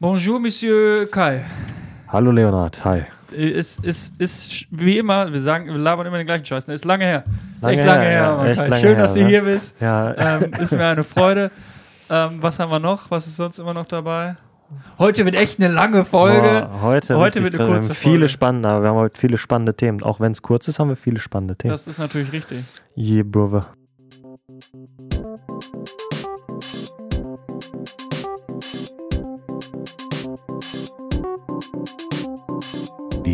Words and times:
Bonjour, 0.00 0.40
Monsieur 0.40 1.06
Kai. 1.10 1.44
Hallo 2.08 2.30
Leonard, 2.32 2.82
hi. 2.84 3.02
Ist, 3.30 3.84
ist, 3.84 4.14
ist 4.18 4.66
wie 4.70 4.98
immer, 4.98 5.32
wir 5.32 5.40
sagen, 5.40 5.66
wir 5.66 5.74
labern 5.76 6.06
immer 6.06 6.16
den 6.16 6.26
gleichen 6.26 6.44
Scheiß. 6.44 6.66
ne? 6.66 6.74
Ist 6.74 6.84
lange 6.84 7.04
her. 7.04 7.24
Lange 7.60 7.74
echt 7.76 7.84
lange 7.84 8.00
her, 8.00 8.08
her. 8.10 8.20
ja, 8.38 8.44
echt 8.46 8.60
lange 8.60 8.74
Schön, 8.76 8.94
her, 8.94 9.02
dass 9.02 9.14
du 9.14 9.20
ne? 9.20 9.28
hier 9.28 9.42
bist. 9.42 9.80
Ja, 9.80 10.14
Ähm, 10.40 10.52
ist 10.54 10.72
mir 10.72 10.86
eine 10.86 11.02
Freude. 11.04 11.50
Ähm, 12.08 12.38
was 12.40 12.58
haben 12.58 12.72
wir 12.72 12.80
noch? 12.80 13.10
Was 13.10 13.26
ist 13.26 13.36
sonst 13.36 13.58
immer 13.58 13.74
noch 13.74 13.86
dabei? 13.86 14.36
Heute 14.98 15.24
wird 15.24 15.34
echt 15.36 15.60
eine 15.60 15.72
lange 15.72 16.04
Folge. 16.04 16.66
Boah, 16.70 16.82
heute, 16.82 17.16
Heute 17.16 17.42
wird 17.44 17.54
eine 17.54 17.64
krass. 17.64 17.68
Wir 17.68 17.74
kurze 17.80 17.94
viele 17.94 18.14
Folge. 18.20 18.28
spannende, 18.30 18.68
aber 18.68 18.82
wir 18.82 18.88
haben 18.90 18.96
heute 18.96 19.18
viele 19.18 19.36
spannende 19.38 19.74
Themen. 19.76 20.02
Auch 20.02 20.18
wenn 20.18 20.32
es 20.32 20.42
kurz 20.42 20.66
ist, 20.66 20.78
haben 20.80 20.88
wir 20.88 20.96
viele 20.96 21.20
spannende 21.20 21.56
Themen. 21.56 21.72
Das 21.72 21.86
ist 21.86 21.98
natürlich 21.98 22.32
richtig. 22.32 22.64
Je, 22.94 23.22
Brother. 23.22 23.66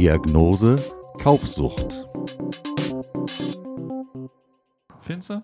Diagnose 0.01 0.77
Kaufsucht. 1.23 2.07
Findest 5.01 5.31
du? 5.31 5.43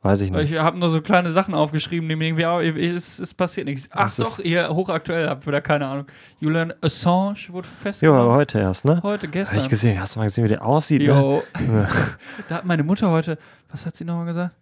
Weiß 0.00 0.22
ich 0.22 0.30
nicht. 0.30 0.50
Ich 0.50 0.58
habe 0.58 0.80
nur 0.80 0.88
so 0.88 1.02
kleine 1.02 1.30
Sachen 1.30 1.52
aufgeschrieben, 1.52 2.08
die 2.08 2.16
mir 2.16 2.24
irgendwie, 2.28 2.46
auch- 2.46 2.60
es, 2.60 3.18
es 3.18 3.34
passiert 3.34 3.66
nichts. 3.66 3.90
Ach 3.92 4.06
Das 4.06 4.16
doch, 4.16 4.38
ihr 4.38 4.66
hochaktuell 4.70 5.28
habt 5.28 5.46
wieder 5.46 5.60
keine 5.60 5.86
Ahnung. 5.88 6.06
Julian 6.40 6.72
Assange 6.80 7.36
wurde 7.50 7.68
Ja, 7.68 7.74
festgenommen. 7.82 8.20
aber 8.22 8.34
heute 8.34 8.60
erst, 8.60 8.86
ne? 8.86 8.98
heute, 9.02 9.26
Hab 9.26 9.32
gestern. 9.32 9.58
ich 9.60 9.68
gesehen. 9.68 10.00
Hast 10.00 10.14
du 10.16 10.20
mal 10.20 10.24
gesehen, 10.24 10.44
wie 10.44 10.48
der 10.48 10.64
aussieht, 10.64 11.02
ne? 11.02 11.08
Jo. 11.08 11.42
Ja. 11.70 11.88
Da 12.48 12.54
hat 12.56 12.64
meine 12.64 12.84
Mutter 12.84 13.10
heute, 13.10 13.36
was 13.70 13.84
hat 13.84 13.94
sie 13.94 14.06
nochmal 14.06 14.24
gesagt? 14.24 14.56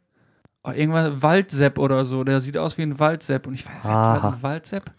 Oh, 0.65 0.73
irgendwas 0.73 1.23
Waldsepp 1.23 1.79
oder 1.79 2.05
so. 2.05 2.25
Der 2.25 2.41
sieht 2.41 2.59
aus 2.59 2.77
wie 2.79 2.83
ein 2.83 2.99
Waldsepp. 2.99 3.47
Und 3.47 3.55
ich 3.55 3.65
weiß, 3.65 3.85
hat 3.85 4.25
ein 4.25 4.43
Waldsepp? 4.43 4.91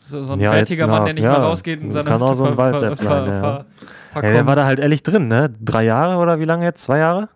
So, 0.00 0.22
so 0.24 0.32
ein 0.32 0.40
Ja, 0.40 0.56
jetzt, 0.56 0.70
Mann, 0.78 1.04
der 1.04 1.14
nicht 1.14 1.24
ja, 1.24 1.32
mal 1.32 1.42
rausgeht 1.42 1.82
und 1.82 1.90
seine 1.90 2.08
kann 2.08 2.22
auch 2.22 2.32
so 2.34 2.44
ein 2.46 2.54
ver- 2.54 2.78
ver- 2.78 2.96
ver- 2.96 3.26
ja. 3.26 3.64
ver- 4.12 4.24
Ey, 4.24 4.32
der 4.32 4.46
war 4.46 4.56
da 4.56 4.64
halt 4.64 4.78
ehrlich 4.78 5.02
drin, 5.02 5.28
ne? 5.28 5.52
Drei 5.60 5.84
Jahre 5.84 6.16
oder 6.16 6.40
wie 6.40 6.44
lange 6.44 6.64
jetzt? 6.64 6.82
Zwei 6.84 6.98
Jahre? 6.98 7.28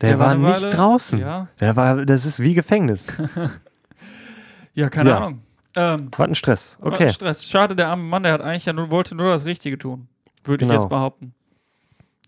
Der, 0.00 0.10
Der 0.10 0.18
war 0.18 0.28
war, 0.28 0.34
nicht 0.34 0.62
Weile- 0.62 0.70
draußen. 0.70 1.18
Ja, 1.20 1.48
Der 1.60 1.76
war, 1.76 2.04
das 2.04 2.26
ist 2.26 2.40
wie 2.40 2.54
Gefängnis. 2.54 3.06
ja 4.74 4.88
keine. 4.90 5.16
Ahnung. 5.16 5.42
Ähm, 5.76 6.08
Was 6.16 6.28
ein 6.28 6.34
Stress. 6.34 6.78
war 6.80 6.92
Okay. 6.92 7.08
Stress. 7.08 7.44
Schade, 7.44 7.74
der 7.76 7.88
arme 7.88 8.02
Mann, 8.04 8.22
der 8.22 8.32
hat 8.32 8.40
eigentlich 8.40 8.64
ja 8.64 8.72
nur, 8.72 8.90
wollte 8.90 9.14
nur 9.14 9.30
das 9.30 9.44
Richtige 9.44 9.76
tun. 9.78 10.08
Würde 10.44 10.64
ich 10.64 10.68
Genau. 10.68 10.80
jetzt 10.80 10.88
behaupten. 10.88 11.34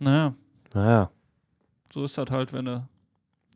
Naja, 0.01 0.34
Naja, 0.75 1.11
so 1.93 2.05
ist 2.05 2.19
das 2.19 2.31
halt, 2.31 2.53
wenn 2.53 2.65
du 2.67 2.87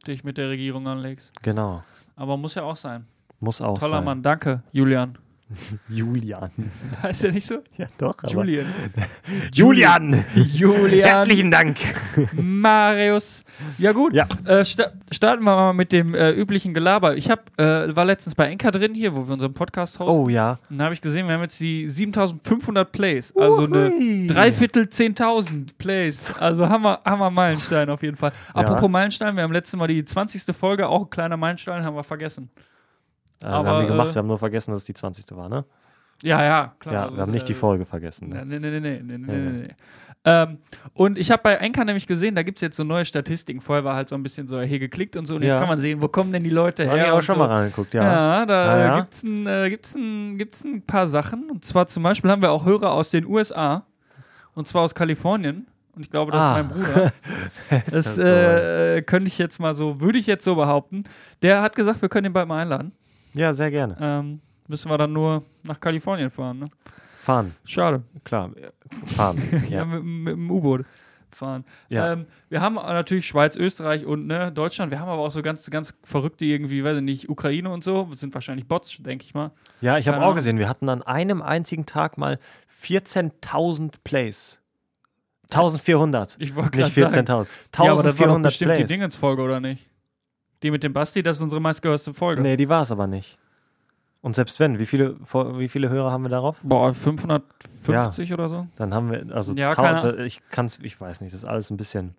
dich 0.06 0.24
mit 0.24 0.38
der 0.38 0.48
Regierung 0.48 0.86
anlegst. 0.88 1.32
genau. 1.42 1.82
Aber 2.16 2.36
muss 2.36 2.54
ja 2.54 2.62
auch 2.62 2.76
sein. 2.76 3.06
Muss 3.40 3.60
auch 3.60 3.78
Toller 3.78 3.96
sein. 3.96 4.04
Mann, 4.04 4.22
danke, 4.22 4.62
Julian. 4.72 5.18
Julian. 5.88 6.50
Heißt 7.02 7.24
der 7.24 7.32
nicht 7.32 7.46
so? 7.46 7.56
Ja, 7.76 7.86
doch. 7.98 8.14
Julian. 8.28 8.66
Julian. 9.52 10.24
Julian. 10.34 11.08
Herzlichen 11.08 11.50
Dank. 11.50 11.78
Marius. 12.34 13.44
Ja 13.78 13.92
gut, 13.92 14.14
Ja. 14.14 14.26
äh, 14.44 14.64
sta 14.64 14.92
starten 15.10 15.42
wir 15.44 15.54
mal 15.56 15.72
mit 15.72 15.92
dem 15.92 16.14
äh, 16.14 16.30
üblichen 16.30 16.72
Gelaber. 16.72 17.16
Ich 17.16 17.30
hab, 17.30 17.50
äh, 17.60 17.94
war 17.96 18.04
letztens 18.04 18.34
bei 18.36 18.48
Enka 18.48 18.70
drin 18.70 18.94
hier, 18.94 19.14
wo 19.14 19.26
wir 19.26 19.34
unseren 19.34 19.52
Podcast 19.52 19.98
hosten. 19.98 20.22
Oh 20.22 20.28
ja. 20.28 20.58
Und 20.70 20.78
da 20.78 20.84
habe 20.84 20.94
ich 20.94 21.00
gesehen, 21.00 21.26
wir 21.26 21.34
haben 21.34 21.42
jetzt 21.42 21.58
die 21.60 21.88
7500 21.88 22.92
Plays. 22.92 23.36
Also 23.36 23.64
eine 23.64 23.90
Uhui. 23.90 24.26
Dreiviertel 24.28 24.84
10.000 24.84 25.70
Plays. 25.78 26.32
Also 26.38 26.68
Hammer, 26.68 27.00
Hammer 27.04 27.30
Meilenstein 27.30 27.90
auf 27.90 28.02
jeden 28.02 28.16
Fall. 28.16 28.32
Apropos 28.54 28.88
Meilenstein, 28.88 29.34
wir 29.34 29.42
haben 29.42 29.52
letztes 29.52 29.76
Mal 29.76 29.88
die 29.88 30.04
20. 30.04 30.54
Folge, 30.56 30.88
auch 30.88 31.02
ein 31.04 31.10
kleiner 31.10 31.36
Meilenstein, 31.36 31.84
haben 31.84 31.96
wir 31.96 32.04
vergessen. 32.04 32.50
Äh, 33.42 33.46
Aber, 33.46 33.64
wir 33.64 33.70
haben 33.72 33.82
die 33.82 33.88
gemacht, 33.88 34.10
äh, 34.10 34.14
wir 34.14 34.18
haben 34.20 34.26
nur 34.28 34.38
vergessen, 34.38 34.72
dass 34.72 34.82
es 34.82 34.86
die 34.86 34.94
20. 34.94 35.24
war, 35.36 35.48
ne? 35.48 35.64
Ja, 36.22 36.42
ja, 36.44 36.74
klar. 36.78 36.94
ja, 36.94 37.02
also 37.04 37.16
wir 37.16 37.22
haben 37.22 37.30
nicht 37.32 37.48
die 37.48 37.52
äh, 37.52 37.56
Folge 37.56 37.84
vergessen. 37.86 38.28
Ne? 38.28 38.44
nee, 38.44 38.58
nee, 38.58 38.70
nee, 38.70 38.80
nee, 38.80 39.00
nee, 39.02 39.18
Nee, 39.18 39.50
nee. 39.62 39.68
Ähm, 40.22 40.58
und 40.92 41.16
ich 41.16 41.30
habe 41.30 41.42
bei 41.42 41.54
Enka 41.54 41.82
nämlich 41.82 42.06
gesehen, 42.06 42.34
da 42.34 42.42
gibt 42.42 42.58
es 42.58 42.62
jetzt 42.62 42.76
so 42.76 42.84
neue 42.84 43.06
Statistiken. 43.06 43.62
Vorher 43.62 43.84
war 43.86 43.96
halt 43.96 44.06
so 44.10 44.14
ein 44.16 44.22
bisschen 44.22 44.48
so 44.48 44.60
hier 44.60 44.78
geklickt 44.78 45.16
und 45.16 45.24
so. 45.24 45.36
Und 45.36 45.42
jetzt 45.42 45.54
Ja. 45.54 45.58
kann 45.58 45.68
man 45.68 45.78
sehen, 45.78 46.02
wo 46.02 46.08
kommen 46.08 46.30
denn 46.30 46.44
die 46.44 46.50
Leute 46.50 46.84
her. 46.84 47.06
ich 47.06 47.10
auch 47.10 47.22
schon 47.22 47.36
so. 47.36 47.38
mal 47.38 47.46
reingeguckt, 47.46 47.94
ja. 47.94 48.02
Ja, 48.40 48.44
da 48.46 48.78
ja? 48.78 49.00
gibt's 49.00 49.22
ein, 49.22 49.46
äh, 49.46 49.70
gibt's 49.70 49.94
ein, 49.94 50.36
gibt's 50.36 50.62
ein 50.62 50.82
paar 50.82 51.06
Sachen. 51.06 51.50
Und 51.50 51.64
zwar 51.64 51.86
zum 51.86 52.02
Beispiel 52.02 52.30
haben 52.30 52.42
wir 52.42 52.52
auch 52.52 52.66
Hörer 52.66 52.92
aus 52.92 53.08
den 53.10 53.24
USA. 53.24 53.86
Und 54.52 54.68
zwar 54.68 54.82
aus 54.82 54.94
Kalifornien. 54.94 55.66
Und 55.96 56.02
ich 56.02 56.10
glaube, 56.10 56.32
das 56.32 56.44
Ah. 56.44 56.60
ist 56.60 56.68
mein 56.68 56.68
Bruder. 56.68 57.12
Das 57.90 58.16
Das 58.16 58.18
äh, 58.18 59.00
könnte 59.00 59.26
ich 59.28 59.38
jetzt 59.38 59.58
mal 59.58 59.74
so, 59.74 60.02
würde 60.02 60.18
ich 60.18 60.26
jetzt 60.26 60.44
so 60.44 60.54
behaupten. 60.54 61.02
Der 61.40 61.62
hat 61.62 61.74
gesagt, 61.74 62.02
wir 62.02 62.10
können 62.10 62.26
ihn 62.26 62.32
bald 62.34 62.46
mal 62.46 62.60
einladen. 62.60 62.92
Ja, 63.34 63.52
sehr 63.52 63.70
gerne. 63.70 63.96
Ähm, 64.00 64.40
müssen 64.68 64.90
wir 64.90 64.98
dann 64.98 65.12
nur 65.12 65.44
nach 65.66 65.78
Kalifornien 65.80 66.30
fahren. 66.30 66.60
Ne? 66.60 66.66
Fahren, 67.20 67.54
Schade. 67.64 68.02
klar. 68.24 68.50
Fahren. 69.06 69.40
Ja, 69.68 69.78
ja. 69.78 69.84
mit, 69.84 70.02
mit 70.04 70.32
dem 70.34 70.50
U-Boot 70.50 70.84
fahren. 71.34 71.64
Ja. 71.88 72.12
Ähm, 72.12 72.26
wir 72.48 72.60
haben 72.60 72.74
natürlich 72.74 73.26
Schweiz, 73.26 73.56
Österreich 73.56 74.04
und 74.04 74.26
ne, 74.26 74.50
Deutschland. 74.52 74.90
Wir 74.90 75.00
haben 75.00 75.08
aber 75.08 75.22
auch 75.22 75.30
so 75.30 75.42
ganz, 75.42 75.68
ganz 75.70 75.94
verrückte 76.02 76.44
irgendwie, 76.44 76.84
weiß 76.84 76.98
ich 76.98 77.02
nicht, 77.02 77.28
Ukraine 77.28 77.70
und 77.70 77.84
so. 77.84 78.08
Das 78.10 78.20
sind 78.20 78.34
wahrscheinlich 78.34 78.66
Bots, 78.66 78.96
denke 79.00 79.24
ich 79.24 79.34
mal. 79.34 79.50
ja, 79.80 79.98
ich 79.98 80.08
habe 80.08 80.20
auch 80.24 80.34
gesehen, 80.34 80.58
wir 80.58 80.68
hatten 80.68 80.88
an 80.88 81.02
einem 81.02 81.42
einzigen 81.42 81.86
Tag 81.86 82.18
mal 82.18 82.38
14.000 82.82 83.92
Plays. 84.04 84.58
1400. 85.52 86.36
Ich 86.38 86.54
wollte 86.54 86.78
Nicht 86.78 86.94
gerade 86.94 87.12
sagen. 87.12 87.26
14.000. 87.26 87.84
Ja, 87.84 87.92
aber 87.92 88.02
das 88.02 88.18
war 88.18 88.28
doch 88.28 88.34
1400 88.36 88.42
bestimmt 88.50 88.70
die 88.70 88.74
Plays. 88.76 88.88
Dingens-Folge, 88.88 89.42
oder 89.42 89.60
nicht? 89.60 89.89
Die 90.62 90.70
mit 90.70 90.82
dem 90.82 90.92
Basti, 90.92 91.22
das 91.22 91.36
ist 91.38 91.42
unsere 91.42 91.60
meistgehörste 91.60 92.12
Folge. 92.14 92.42
Nee, 92.42 92.56
die 92.56 92.68
war 92.68 92.82
es 92.82 92.90
aber 92.92 93.06
nicht. 93.06 93.38
Und 94.22 94.36
selbst 94.36 94.60
wenn, 94.60 94.78
wie 94.78 94.84
viele, 94.86 95.16
wie 95.20 95.68
viele 95.68 95.88
Hörer 95.88 96.10
haben 96.12 96.22
wir 96.22 96.28
darauf? 96.28 96.58
Boah, 96.62 96.92
550 96.92 98.32
oder 98.34 98.48
so? 98.48 98.66
Dann 98.76 98.92
haben 98.92 99.10
wir, 99.10 99.34
also 99.34 99.54
Ja, 99.54 99.72
keine- 99.74 100.24
ich 100.26 100.42
kann's, 100.50 100.78
ich 100.82 101.00
weiß 101.00 101.22
nicht, 101.22 101.32
das 101.32 101.42
ist 101.42 101.48
alles 101.48 101.70
ein 101.70 101.76
bisschen 101.78 102.14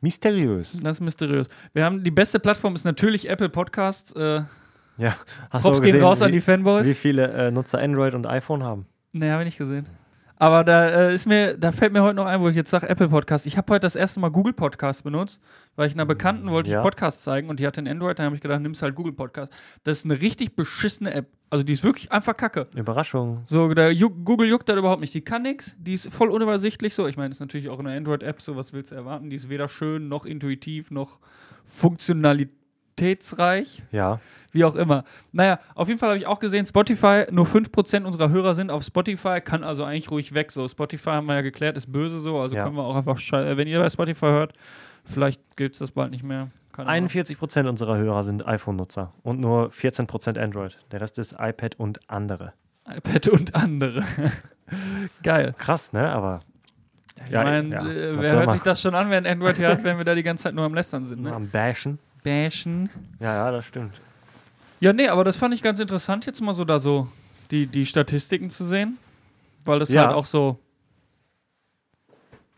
mysteriös. 0.00 0.80
Das 0.82 0.96
ist 0.96 1.00
mysteriös. 1.00 1.48
Wir 1.72 1.84
haben, 1.84 2.02
die 2.02 2.10
beste 2.10 2.40
Plattform 2.40 2.74
ist 2.74 2.84
natürlich 2.84 3.28
Apple 3.28 3.48
Podcasts. 3.48 4.12
Äh, 4.12 4.42
Ja, 4.98 5.14
hast 5.50 5.62
Props 5.62 5.76
du 5.78 5.82
gehen 5.82 5.92
gesehen, 5.92 6.04
raus 6.04 6.22
an 6.22 6.28
wie, 6.28 6.32
die 6.32 6.40
Fanboys. 6.40 6.86
wie 6.88 6.94
viele 6.94 7.28
äh, 7.32 7.50
Nutzer 7.52 7.78
Android 7.80 8.14
und 8.14 8.26
iPhone 8.26 8.62
haben? 8.64 8.86
Nee, 9.12 9.30
habe 9.30 9.42
ich 9.42 9.46
nicht 9.46 9.58
gesehen. 9.58 9.86
Aber 10.44 10.62
da 10.62 11.08
äh, 11.08 11.14
ist 11.14 11.24
mir, 11.24 11.56
da 11.56 11.72
fällt 11.72 11.94
mir 11.94 12.02
heute 12.02 12.16
noch 12.16 12.26
ein, 12.26 12.38
wo 12.38 12.50
ich 12.50 12.54
jetzt 12.56 12.70
sage, 12.70 12.86
Apple 12.86 13.08
Podcast. 13.08 13.46
Ich 13.46 13.56
habe 13.56 13.72
heute 13.72 13.80
das 13.80 13.96
erste 13.96 14.20
Mal 14.20 14.28
Google 14.28 14.52
Podcast 14.52 15.02
benutzt, 15.02 15.40
weil 15.74 15.86
ich 15.88 15.94
einer 15.94 16.04
Bekannten 16.04 16.50
wollte 16.50 16.70
Ja. 16.70 16.80
ich 16.80 16.84
Podcast 16.84 17.24
zeigen 17.24 17.48
und 17.48 17.60
die 17.60 17.66
hatte 17.66 17.80
ein 17.80 17.88
Android, 17.88 18.18
da 18.18 18.24
habe 18.24 18.34
ich 18.34 18.42
gedacht, 18.42 18.60
nimmst 18.60 18.82
halt 18.82 18.94
Google 18.94 19.14
Podcast. 19.14 19.50
Das 19.84 20.00
ist 20.00 20.04
eine 20.04 20.20
richtig 20.20 20.54
beschissene 20.54 21.14
App. 21.14 21.28
Also 21.48 21.64
die 21.64 21.72
ist 21.72 21.82
wirklich 21.82 22.12
einfach 22.12 22.36
kacke. 22.36 22.66
Überraschung. 22.76 23.40
So, 23.46 23.72
der 23.72 23.94
Google 23.94 24.46
juckt 24.46 24.68
da 24.68 24.76
überhaupt 24.76 25.00
nicht. 25.00 25.14
Die 25.14 25.22
kann 25.22 25.40
nix, 25.44 25.76
die 25.78 25.94
ist 25.94 26.12
voll 26.12 26.30
unübersichtlich 26.30 26.94
so. 26.94 27.06
Ich 27.06 27.16
meine, 27.16 27.30
das 27.30 27.36
ist 27.36 27.40
natürlich 27.40 27.70
auch 27.70 27.78
eine 27.78 27.96
Android-App, 27.96 28.42
so 28.42 28.54
was 28.54 28.74
willst 28.74 28.92
du 28.92 28.96
erwarten? 28.96 29.30
Die 29.30 29.36
ist 29.36 29.48
weder 29.48 29.70
schön, 29.70 30.08
noch 30.10 30.26
intuitiv, 30.26 30.90
noch 30.90 31.20
funktionalitätsreich. 31.64 33.82
Ja, 33.92 34.20
Wie 34.54 34.64
auch 34.64 34.74
immer. 34.76 35.04
Naja, 35.32 35.58
auf 35.74 35.88
jeden 35.88 36.00
Fall 36.00 36.08
habe 36.10 36.18
ich 36.18 36.26
auch 36.26 36.38
gesehen, 36.38 36.64
Spotify, 36.64 37.24
nur 37.30 37.44
5% 37.44 38.04
unserer 38.04 38.30
Hörer 38.30 38.54
sind 38.54 38.70
auf 38.70 38.82
Spotify, 38.84 39.40
kann 39.42 39.62
also 39.64 39.84
eigentlich 39.84 40.10
ruhig 40.10 40.32
weg. 40.32 40.50
So, 40.52 40.66
Spotify 40.66 41.10
haben 41.10 41.26
wir 41.26 41.34
ja 41.34 41.40
geklärt, 41.42 41.76
ist 41.76 41.92
böse 41.92 42.20
so, 42.20 42.38
also 42.40 42.56
Ja. 42.56 42.64
können 42.64 42.76
wir 42.76 42.84
auch 42.84 42.96
einfach, 42.96 43.18
äh, 43.32 43.56
wenn 43.56 43.68
ihr 43.68 43.78
bei 43.80 43.90
Spotify 43.90 44.26
hört, 44.26 44.52
vielleicht 45.04 45.42
gibt 45.56 45.74
es 45.74 45.80
das 45.80 45.90
bald 45.90 46.12
nicht 46.12 46.22
mehr. 46.22 46.48
Keine 46.72 46.88
Ahnung. 46.88 47.08
41% 47.10 47.68
unserer 47.68 47.96
Hörer 47.98 48.24
sind 48.24 48.46
iPhone-Nutzer 48.46 49.12
und 49.22 49.40
nur 49.40 49.70
14% 49.70 50.38
Android. 50.38 50.78
Der 50.92 51.00
Rest 51.00 51.18
ist 51.18 51.32
iPad 51.38 51.74
und 51.78 52.00
andere. 52.08 52.52
iPad 52.88 53.28
und 53.28 53.54
andere. 53.54 54.02
Geil. 55.22 55.54
Krass, 55.58 55.92
ne? 55.92 56.08
Aber 56.10 56.40
Ich 57.26 57.30
Ja, 57.32 57.44
meine, 57.44 57.68
ja. 57.74 57.80
äh, 57.86 58.20
wer 58.20 58.32
hört 58.32 58.50
sich 58.52 58.60
das 58.62 58.80
schon 58.80 58.94
an, 58.94 59.10
wenn 59.10 59.26
Android 59.26 59.56
hier 59.56 59.68
hat, 59.68 59.84
wenn 59.84 59.98
wir 59.98 60.04
da 60.04 60.14
die 60.14 60.22
ganze 60.22 60.44
Zeit 60.44 60.54
nur 60.54 60.64
am 60.64 60.74
Lästern 60.74 61.06
sind, 61.06 61.22
ne? 61.22 61.32
am 61.32 61.48
Bashen. 61.48 61.98
Bashen. 62.24 62.88
Ja, 63.20 63.34
ja, 63.36 63.50
das 63.50 63.66
stimmt. 63.66 64.00
Ja, 64.84 64.92
nee, 64.92 65.08
aber 65.08 65.24
das 65.24 65.38
fand 65.38 65.54
ich 65.54 65.62
ganz 65.62 65.80
interessant, 65.80 66.26
jetzt 66.26 66.42
mal 66.42 66.52
so 66.52 66.66
da 66.66 66.78
so 66.78 67.08
die, 67.50 67.66
die 67.66 67.86
Statistiken 67.86 68.50
zu 68.50 68.64
sehen. 68.66 68.98
Weil 69.64 69.78
das 69.78 69.88
Ja. 69.88 70.02
halt 70.08 70.14
auch 70.14 70.26
so. 70.26 70.58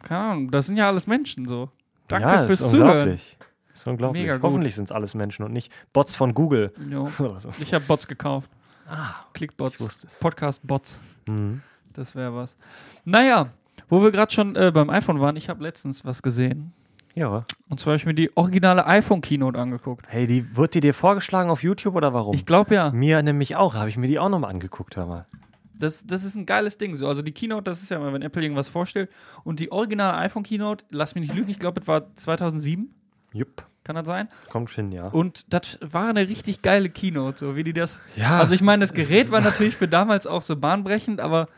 Keine 0.02 0.20
Ahnung, 0.20 0.50
das 0.50 0.67
sind 0.67 0.76
ja 0.76 0.88
alles 0.88 1.06
Menschen 1.06 1.46
so. 1.46 1.70
Danke 2.08 2.28
ja, 2.28 2.38
fürs 2.44 2.61
ist 2.61 2.70
Zuhören. 2.70 2.90
unglaublich. 2.99 3.37
Ist 3.73 3.87
unglaublich. 3.87 4.23
Mega. 4.25 4.40
Hoffentlich 4.43 4.75
sind 4.75 4.84
es 4.87 4.90
alles 4.90 5.14
Menschen 5.14 5.44
und 5.44 5.52
nicht 5.52 5.73
Bots 5.93 6.17
von 6.17 6.34
Google 6.34 6.73
Jo. 6.90 7.06
so. 7.38 7.49
Ich 7.61 7.73
habe 7.73 7.84
Bots 7.84 8.08
gekauft. 8.08 8.50
Ah, 8.88 9.14
Klickbots. 9.32 10.19
Podcast-Bots. 10.19 11.00
Mhm. 11.26 11.62
Das 11.93 12.17
wäre 12.17 12.34
was. 12.34 12.56
Naja, 13.05 13.50
wo 13.88 14.02
wir 14.02 14.11
gerade 14.11 14.32
schon 14.32 14.56
äh, 14.56 14.73
beim 14.75 14.90
iPhone 14.90 15.20
waren, 15.20 15.37
ich 15.37 15.49
habe 15.49 15.62
letztens 15.62 16.05
was 16.05 16.23
gesehen. 16.23 16.73
Ja. 17.16 17.44
Und 17.68 17.80
zwar 17.80 17.92
habe 17.92 17.96
ich 17.96 18.06
mir 18.06 18.14
die 18.14 18.36
originale 18.36 18.86
iPhone-Keynote 18.86 19.58
angeguckt. 19.58 20.04
Hey, 20.08 20.26
die 20.26 20.54
wird 20.54 20.74
die 20.74 20.80
dir 20.80 20.92
vorgeschlagen 20.92 21.48
auf 21.48 21.62
YouTube 21.62 21.96
oder 21.96 22.12
warum? 22.12 22.34
Ich 22.34 22.44
glaube 22.44 22.74
ja. 22.74 22.90
mir 22.90 23.22
nämlich 23.22 23.56
auch, 23.56 23.74
habe 23.74 23.88
ich 23.88 23.96
mir 23.96 24.06
die 24.06 24.18
auch 24.18 24.28
nochmal 24.28 24.50
angeguckt, 24.50 24.96
hör 24.96 25.06
mal. 25.06 25.26
Das, 25.74 26.06
das 26.06 26.24
ist 26.24 26.36
ein 26.36 26.44
geiles 26.44 26.76
Ding. 26.76 26.94
So. 26.94 27.08
Also 27.08 27.22
die 27.22 27.32
Keynote, 27.32 27.64
das 27.64 27.82
ist 27.82 27.90
ja 27.90 27.96
immer, 27.96 28.12
wenn 28.12 28.22
Apple 28.22 28.42
irgendwas 28.42 28.68
vorstellt. 28.68 29.10
Und 29.44 29.60
die 29.60 29.72
originale 29.72 30.16
iPhone-Keynote, 30.18 30.84
lass 30.90 31.14
mich 31.14 31.26
nicht 31.26 31.34
lügen, 31.34 31.50
ich 31.50 31.58
glaube, 31.58 31.80
es 31.80 31.88
war 31.88 32.14
2007. 32.14 32.94
Jupp. 33.32 33.66
Kann 33.82 33.96
das 33.96 34.06
sein? 34.06 34.28
Kommt 34.50 34.70
hin, 34.70 34.92
ja. 34.92 35.08
Und 35.10 35.52
das 35.54 35.78
war 35.80 36.08
eine 36.08 36.28
richtig 36.28 36.60
geile 36.60 36.90
Keynote, 36.90 37.38
so 37.38 37.56
wie 37.56 37.64
die 37.64 37.72
das. 37.72 38.00
Ja, 38.16 38.38
also 38.40 38.54
ich 38.54 38.60
meine, 38.60 38.80
das 38.80 38.92
Gerät 38.92 39.30
war 39.30 39.40
natürlich 39.40 39.76
für 39.76 39.88
damals 39.88 40.26
auch 40.26 40.42
so 40.42 40.56
bahnbrechend, 40.56 41.20
aber 41.20 41.48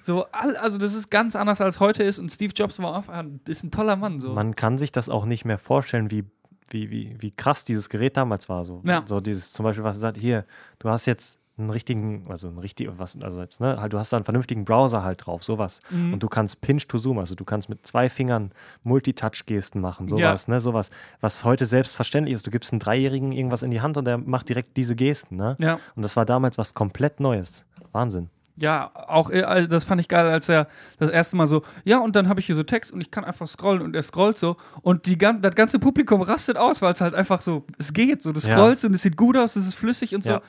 so 0.00 0.26
all, 0.32 0.56
also 0.56 0.78
das 0.78 0.94
ist 0.94 1.10
ganz 1.10 1.36
anders 1.36 1.60
als 1.60 1.80
heute 1.80 2.02
ist 2.02 2.18
und 2.18 2.30
Steve 2.30 2.52
Jobs 2.54 2.78
war 2.80 2.96
auch, 2.96 3.24
ist 3.46 3.64
ein 3.64 3.70
toller 3.70 3.96
Mann 3.96 4.18
so. 4.20 4.32
Man 4.32 4.54
kann 4.56 4.78
sich 4.78 4.92
das 4.92 5.08
auch 5.08 5.24
nicht 5.24 5.44
mehr 5.44 5.58
vorstellen, 5.58 6.10
wie, 6.10 6.24
wie, 6.70 6.90
wie, 6.90 7.16
wie 7.18 7.30
krass 7.30 7.64
dieses 7.64 7.88
Gerät 7.88 8.16
damals 8.16 8.48
war. 8.48 8.64
So, 8.64 8.80
Ja. 8.84 9.02
so 9.06 9.20
dieses 9.20 9.52
zum 9.52 9.64
Beispiel, 9.64 9.84
was 9.84 9.96
er 9.96 10.00
sagt, 10.00 10.16
hier, 10.18 10.44
du 10.78 10.88
hast 10.88 11.06
jetzt 11.06 11.38
einen 11.56 11.70
richtigen, 11.70 12.26
also 12.28 12.46
einen 12.46 12.58
richtigen, 12.58 12.98
was, 13.00 13.20
also 13.20 13.40
jetzt, 13.40 13.60
ne, 13.60 13.80
halt, 13.80 13.92
du 13.92 13.98
hast 13.98 14.12
da 14.12 14.16
einen 14.16 14.24
vernünftigen 14.24 14.64
Browser 14.64 15.02
halt 15.02 15.26
drauf, 15.26 15.42
sowas. 15.42 15.80
Mhm. 15.90 16.12
Und 16.12 16.22
du 16.22 16.28
kannst 16.28 16.60
Pinch 16.60 16.86
to 16.86 16.98
Zoom, 16.98 17.18
also 17.18 17.34
du 17.34 17.44
kannst 17.44 17.68
mit 17.68 17.84
zwei 17.84 18.08
Fingern 18.08 18.52
Multitouch-Gesten 18.84 19.80
machen, 19.80 20.06
sowas, 20.06 20.46
ne, 20.46 20.60
sowas, 20.60 20.90
was 21.20 21.44
heute 21.44 21.66
selbstverständlich 21.66 22.34
ist. 22.34 22.46
Du 22.46 22.52
gibst 22.52 22.72
einem 22.72 22.78
Dreijährigen 22.78 23.32
irgendwas 23.32 23.62
in 23.64 23.70
die 23.72 23.80
Hand 23.80 23.96
und 23.96 24.04
der 24.04 24.18
macht 24.18 24.48
direkt 24.48 24.76
diese 24.76 24.94
Gesten, 24.94 25.36
ne? 25.36 25.56
Ja. 25.58 25.80
Und 25.96 26.02
das 26.02 26.16
war 26.16 26.24
damals 26.24 26.58
was 26.58 26.74
komplett 26.74 27.18
Neues. 27.20 27.64
Wahnsinn. 27.92 28.30
Ja, 28.60 28.90
auch 28.94 29.30
äh, 29.30 29.42
also 29.42 29.68
das 29.68 29.84
fand 29.84 30.00
ich 30.00 30.08
geil, 30.08 30.26
als 30.26 30.48
er 30.48 30.66
das 30.98 31.10
erste 31.10 31.36
Mal 31.36 31.46
so, 31.46 31.62
ja, 31.84 31.98
und 31.98 32.16
dann 32.16 32.28
habe 32.28 32.40
ich 32.40 32.46
hier 32.46 32.56
so 32.56 32.64
Text 32.64 32.90
und 32.92 33.00
ich 33.00 33.10
kann 33.10 33.24
einfach 33.24 33.46
scrollen 33.46 33.82
und 33.82 33.94
er 33.94 34.02
scrollt 34.02 34.36
so 34.38 34.56
und 34.82 35.06
die, 35.06 35.16
gan- 35.16 35.40
das 35.42 35.54
ganze 35.54 35.78
Publikum 35.78 36.22
rastet 36.22 36.56
aus, 36.56 36.82
weil 36.82 36.92
es 36.92 37.00
halt 37.00 37.14
einfach 37.14 37.40
so, 37.40 37.64
es 37.78 37.92
geht 37.92 38.22
so, 38.22 38.32
du 38.32 38.40
Ja. 38.40 38.54
scrollst 38.54 38.84
und 38.84 38.94
es 38.94 39.02
sieht 39.02 39.16
gut 39.16 39.36
aus, 39.36 39.54
es 39.56 39.66
ist 39.68 39.74
flüssig 39.74 40.14
und 40.14 40.24
so. 40.24 40.30
Ja. 40.32 40.36
Äh, 40.38 40.40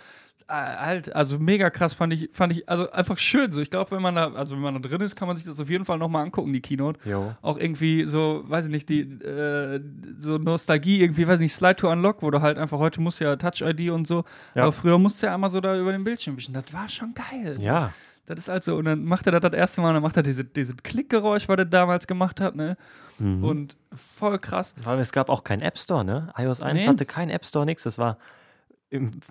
halt, 0.50 1.16
also 1.16 1.38
mega 1.40 1.70
krass 1.70 1.94
fand 1.94 2.12
ich, 2.14 2.30
fand 2.34 2.54
ich, 2.54 2.68
also 2.68 2.90
einfach 2.92 3.18
schön 3.18 3.52
so. 3.52 3.62
Ich 3.62 3.70
glaube, 3.70 3.92
wenn 3.92 4.02
man 4.02 4.16
da, 4.16 4.34
also 4.34 4.56
wenn 4.56 4.64
man 4.64 4.82
da 4.82 4.88
drin 4.90 5.02
ist, 5.02 5.16
kann 5.16 5.28
man 5.28 5.38
sich 5.38 5.46
das 5.46 5.60
auf 5.60 5.70
jeden 5.70 5.86
Fall 5.86 5.98
nochmal 5.98 6.24
angucken, 6.26 6.52
die 6.52 6.62
Keynote. 6.62 7.00
Jo. 7.08 7.34
Auch 7.42 7.58
irgendwie 7.58 8.06
so, 8.06 8.44
weiß 8.48 8.66
ich 8.66 8.72
nicht, 8.72 8.90
die, 8.90 9.02
äh, 9.02 9.80
so 10.20 10.38
Nostalgie, 10.38 11.02
irgendwie, 11.02 11.28
weiß 11.28 11.36
ich 11.36 11.44
nicht, 11.44 11.54
Slide 11.54 11.76
to 11.76 11.90
Unlock, 11.92 12.22
wo 12.22 12.32
du 12.32 12.42
halt 12.42 12.58
einfach, 12.58 12.80
heute 12.80 13.00
musst 13.02 13.20
ja 13.20 13.36
Touch-ID 13.36 13.92
und 13.92 14.08
so, 14.08 14.26
Ja. 14.56 14.64
aber 14.64 14.72
früher 14.72 14.98
musst 14.98 15.22
du 15.22 15.28
ja 15.28 15.34
einmal 15.36 15.50
so 15.52 15.62
da 15.62 15.78
über 15.80 15.92
den 15.92 16.04
Bildschirm 16.04 16.36
wischen. 16.38 16.54
Das 16.54 16.74
war 16.74 16.90
schon 16.90 17.14
geil. 17.14 17.58
Ja. 17.62 17.94
Das 18.26 18.38
ist 18.38 18.50
halt 18.50 18.64
so, 18.64 18.76
und 18.76 18.86
dann 18.86 19.06
macht 19.06 19.26
er 19.26 19.32
das 19.32 19.42
das 19.42 19.54
erste 19.54 19.82
Mal, 19.82 19.88
und 19.90 19.94
dann 19.96 20.04
macht 20.04 20.16
er 20.18 20.22
diese, 20.24 20.44
diese 20.46 20.76
Klickgeräusch, 20.76 21.48
was 21.50 21.58
er 21.58 21.66
damals 21.66 22.06
gemacht 22.06 22.40
hat, 22.42 22.56
ne? 22.56 22.78
Mhm. 23.18 23.44
Und 23.44 23.76
voll 23.92 24.38
krass. 24.40 24.76
Vor 24.82 24.92
allem, 24.92 25.02
es 25.02 25.12
gab 25.12 25.30
auch 25.30 25.44
keinen 25.44 25.62
App 25.62 25.78
Store, 25.80 26.06
ne? 26.06 26.32
iOS 26.38 26.62
1 26.62 26.80
Nee. 26.84 26.88
hatte 26.88 27.06
keinen 27.06 27.30
App 27.32 27.44
Store, 27.44 27.66
nix. 27.66 27.84
Das 27.84 27.98
war 27.98 28.18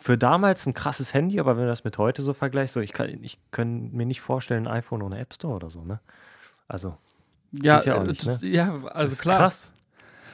für 0.00 0.16
damals 0.16 0.66
ein 0.66 0.74
krasses 0.74 1.14
Handy, 1.14 1.40
aber 1.40 1.56
wenn 1.56 1.64
du 1.64 1.68
das 1.68 1.82
mit 1.84 1.98
heute 1.98 2.22
so 2.22 2.32
vergleichst, 2.32 2.74
so 2.74 2.80
ich 2.80 2.92
kann, 2.92 3.22
ich 3.22 3.38
kann 3.50 3.90
mir 3.92 4.06
nicht 4.06 4.20
vorstellen, 4.20 4.66
ein 4.68 4.74
iPhone 4.74 5.02
ohne 5.02 5.18
App 5.18 5.34
Store 5.34 5.56
oder 5.56 5.70
so, 5.70 5.84
ne? 5.84 6.00
Also, 6.68 6.96
Ja, 7.50 7.80
ja 7.82 8.02
äh, 8.02 8.06
nicht, 8.06 8.24
ne? 8.24 8.38
ja 8.42 8.78
also 8.86 9.16
klar. 9.16 9.38
krass. 9.38 9.72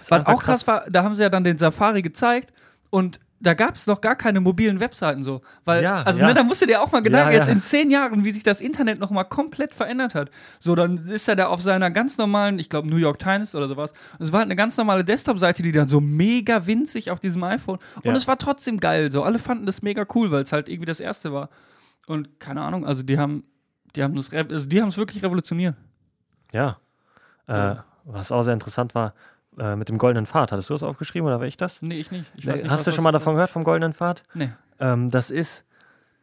Was 0.09 0.27
auch 0.27 0.43
krass 0.43 0.67
war, 0.67 0.85
da 0.91 1.03
haben 1.03 1.15
sie 1.15 1.23
ja 1.23 1.31
dann 1.31 1.45
den 1.45 1.57
Safari 1.57 2.03
gezeigt 2.03 2.53
und 2.91 3.21
da 3.45 3.55
gab 3.55 3.77
es 3.77 3.87
noch 3.87 4.01
gar 4.01 4.17
keine 4.17 4.41
mobilen 4.41 4.81
Webseiten 4.81 5.23
so. 5.23 5.43
Weil, 5.65 5.83
Ja, 5.83 6.03
also 6.03 6.21
ja. 6.21 6.29
ne, 6.29 6.35
da 6.35 6.43
musst 6.43 6.63
du 6.63 6.67
dir 6.67 6.83
auch 6.83 6.91
mal 6.93 7.03
Gedanken, 7.03 7.33
Ja, 7.33 7.39
jetzt 7.39 7.49
in 7.49 7.61
zehn 7.61 7.91
Jahren, 7.91 8.25
wie 8.25 8.33
sich 8.33 8.43
das 8.43 8.61
Internet 8.61 8.99
noch 8.99 9.11
mal 9.11 9.25
komplett 9.25 9.75
verändert 9.75 10.15
hat. 10.15 10.31
So, 10.61 10.75
dann 10.75 11.07
ist 11.07 11.29
er 11.29 11.37
da 11.37 11.47
auf 11.47 11.61
seiner 11.63 11.91
ganz 11.91 12.19
normalen, 12.19 12.59
ich 12.59 12.69
glaube 12.69 12.89
New 12.89 12.97
York 12.97 13.19
Times 13.19 13.55
oder 13.55 13.69
sowas. 13.69 13.93
Und 14.19 14.25
es 14.25 14.33
war 14.33 14.41
halt 14.41 14.49
eine 14.49 14.57
ganz 14.57 14.77
normale 14.77 15.05
Desktop-Seite, 15.05 15.63
die 15.63 15.73
dann 15.73 15.89
so 15.89 16.01
mega 16.01 16.67
winzig 16.67 17.11
auf 17.11 17.21
diesem 17.21 17.45
iPhone. 17.45 17.79
Und 18.03 18.17
es 18.17 18.27
war 18.27 18.39
trotzdem 18.39 18.81
geil. 18.81 19.11
So, 19.11 19.23
alle 19.23 19.39
fanden 19.39 19.67
das 19.67 19.83
mega 19.83 20.07
cool, 20.15 20.31
weil 20.31 20.43
es 20.43 20.53
halt 20.53 20.69
irgendwie 20.69 20.87
das 20.87 21.01
erste 21.01 21.33
war. 21.33 21.51
Und 22.07 22.41
keine 22.41 22.63
Ahnung, 22.63 22.87
also 22.87 23.03
die 23.03 23.19
haben, 23.19 23.45
die 23.95 24.03
haben 24.03 24.15
das, 24.15 24.33
also 24.33 24.69
die 24.69 24.81
haben 24.81 24.89
es 24.89 24.97
wirklich 24.97 25.23
revolutioniert. 25.23 25.77
Ja. 26.53 26.79
Äh, 27.47 27.77
was 28.05 28.33
auch 28.33 28.43
sehr 28.43 28.55
interessant 28.55 28.95
war, 28.95 29.15
äh, 29.59 29.77
mit 29.77 29.89
dem 29.89 29.99
goldenen 29.99 30.27
Pfad. 30.27 30.53
Hattest 30.53 30.71
du 30.71 30.75
das 30.75 30.83
aufgeschrieben 30.83 31.27
oder 31.27 31.41
war 31.41 31.47
ich 31.47 31.57
das? 31.57 31.83
Nee, 31.83 31.99
ich 31.99 32.11
nicht. 32.11 32.31
Ich 32.37 32.45
Nee, 32.45 32.53
nicht 32.55 32.69
Hast 32.69 32.87
du 32.87 32.93
schon 32.93 33.05
mal 33.05 33.13
davon 33.13 33.35
gehört, 33.35 33.51
vom 33.51 33.65
goldenen 33.65 33.93
Pfad? 33.93 34.25
Nee. 34.35 34.51
Ähm, 34.81 35.11
das 35.11 35.31
ist, 35.31 35.65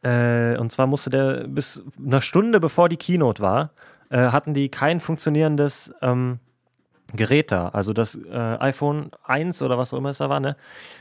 äh, 0.03 0.57
und 0.57 0.71
zwar 0.71 0.87
musste 0.87 1.09
der 1.09 1.47
bis 1.47 1.83
eine 1.97 2.21
Stunde 2.21 2.59
bevor 2.59 2.89
die 2.89 2.97
Keynote 2.97 3.41
war, 3.41 3.71
äh, 4.09 4.17
hatten 4.17 4.53
die 4.53 4.69
kein 4.69 4.99
funktionierendes 4.99 5.93
ähm, 6.01 6.39
Gerät 7.13 7.51
da. 7.51 7.69
Also 7.69 7.93
das 7.93 8.15
äh, 8.15 8.37
iPhone 8.37 9.11
1 9.23 9.61
oder 9.61 9.77
was 9.77 9.93
auch 9.93 9.97
immer 9.97 10.09
es 10.09 10.19
da 10.19 10.29
war, 10.29 10.39
ne? 10.39 10.55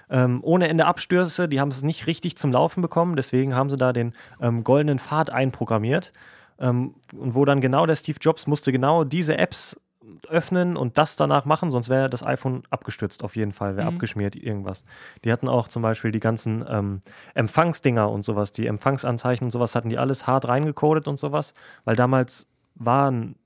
Ähm, 0.08 0.40
ohne 0.42 0.68
Ende 0.68 0.86
Abstürze, 0.86 1.48
die 1.48 1.60
haben 1.60 1.68
es 1.68 1.82
nicht 1.82 2.06
richtig 2.06 2.36
zum 2.36 2.52
Laufen 2.52 2.82
bekommen, 2.82 3.16
deswegen 3.16 3.54
haben 3.54 3.70
sie 3.70 3.76
da 3.76 3.92
den 3.92 4.14
ähm, 4.40 4.64
goldenen 4.64 4.98
Pfad 4.98 5.30
einprogrammiert. 5.30 6.12
Ähm, 6.58 6.94
und 7.16 7.34
wo 7.34 7.44
dann 7.44 7.60
genau 7.60 7.86
der 7.86 7.96
Steve 7.96 8.18
Jobs 8.20 8.46
musste 8.46 8.72
genau 8.72 9.04
diese 9.04 9.38
Apps 9.38 9.80
öffnen 10.28 10.76
und 10.76 10.98
das 10.98 11.16
danach 11.16 11.44
machen, 11.44 11.70
sonst 11.70 11.88
wäre 11.88 12.08
das 12.10 12.22
iPhone 12.22 12.62
abgestürzt 12.70 13.22
auf 13.24 13.36
jeden 13.36 13.52
Fall, 13.52 13.76
wäre 13.76 13.88
Mhm. 13.88 13.94
abgeschmiert, 13.94 14.36
irgendwas. 14.36 14.84
Die 15.24 15.32
hatten 15.32 15.48
auch 15.48 15.68
zum 15.68 15.82
Beispiel 15.82 16.10
die 16.12 16.20
ganzen 16.20 16.64
ähm, 16.68 17.00
Empfangsdinger 17.34 18.10
und 18.10 18.24
sowas, 18.24 18.52
die 18.52 18.66
Empfangsanzeichen 18.66 19.44
und 19.46 19.50
sowas 19.50 19.74
hatten 19.74 19.88
die 19.88 19.98
alles 19.98 20.26
hart 20.26 20.46
reingecodet 20.48 21.08
und 21.08 21.18
sowas, 21.18 21.54
weil 21.84 21.96
damals 21.96 22.48
waren 22.74 23.36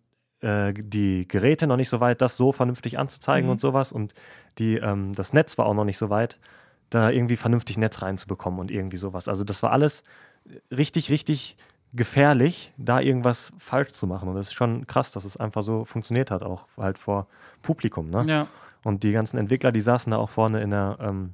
äh, 0.41 0.73
die 0.77 1.27
Geräte 1.27 1.67
noch 1.67 1.77
nicht 1.77 1.89
so 1.89 2.01
weit, 2.01 2.21
das 2.21 2.37
so 2.37 2.53
vernünftig 2.53 2.99
anzuzeigen 2.99 3.47
Mhm. 3.47 3.53
und 3.53 3.61
sowas 3.61 3.93
und 3.93 4.15
die, 4.59 4.77
ähm, 4.77 5.15
das 5.15 5.33
Netz 5.33 5.57
war 5.59 5.67
auch 5.67 5.75
noch 5.75 5.85
nicht 5.85 5.99
so 5.99 6.11
weit, 6.11 6.39
da 6.91 7.11
irgendwie 7.11 7.37
vernünftig 7.37 7.79
Netz 7.79 8.03
reinzubekommen 8.03 8.61
und 8.61 8.71
irgendwie 8.71 8.99
sowas. 8.99 9.27
Also 9.29 9.43
das 9.45 9.63
war 9.63 9.73
alles 9.73 10.05
richtig, 10.71 11.11
richtig 11.11 11.57
gefährlich, 11.95 12.73
da 12.77 13.01
irgendwas 13.01 13.53
falsch 13.57 13.93
zu 13.93 14.07
machen. 14.07 14.29
Und 14.29 14.35
das 14.35 14.49
ist 14.49 14.55
schon 14.55 14.87
krass, 14.87 15.13
dass 15.13 15.25
es 15.25 15.37
einfach 15.37 15.63
so 15.63 15.85
funktioniert 15.85 16.31
hat, 16.31 16.43
auch 16.43 16.65
halt 16.77 16.99
vor 16.99 17.27
Publikum. 17.63 18.11
Ne? 18.11 18.25
Ja. 18.27 18.47
Und 18.83 19.03
die 19.03 19.13
ganzen 19.13 19.39
Entwickler, 19.39 19.73
die 19.73 19.81
saßen 19.81 20.11
da 20.11 20.19
auch 20.19 20.31
vorne 20.31 20.61
in 20.61 20.71
der, 20.71 20.99
ähm, 21.01 21.33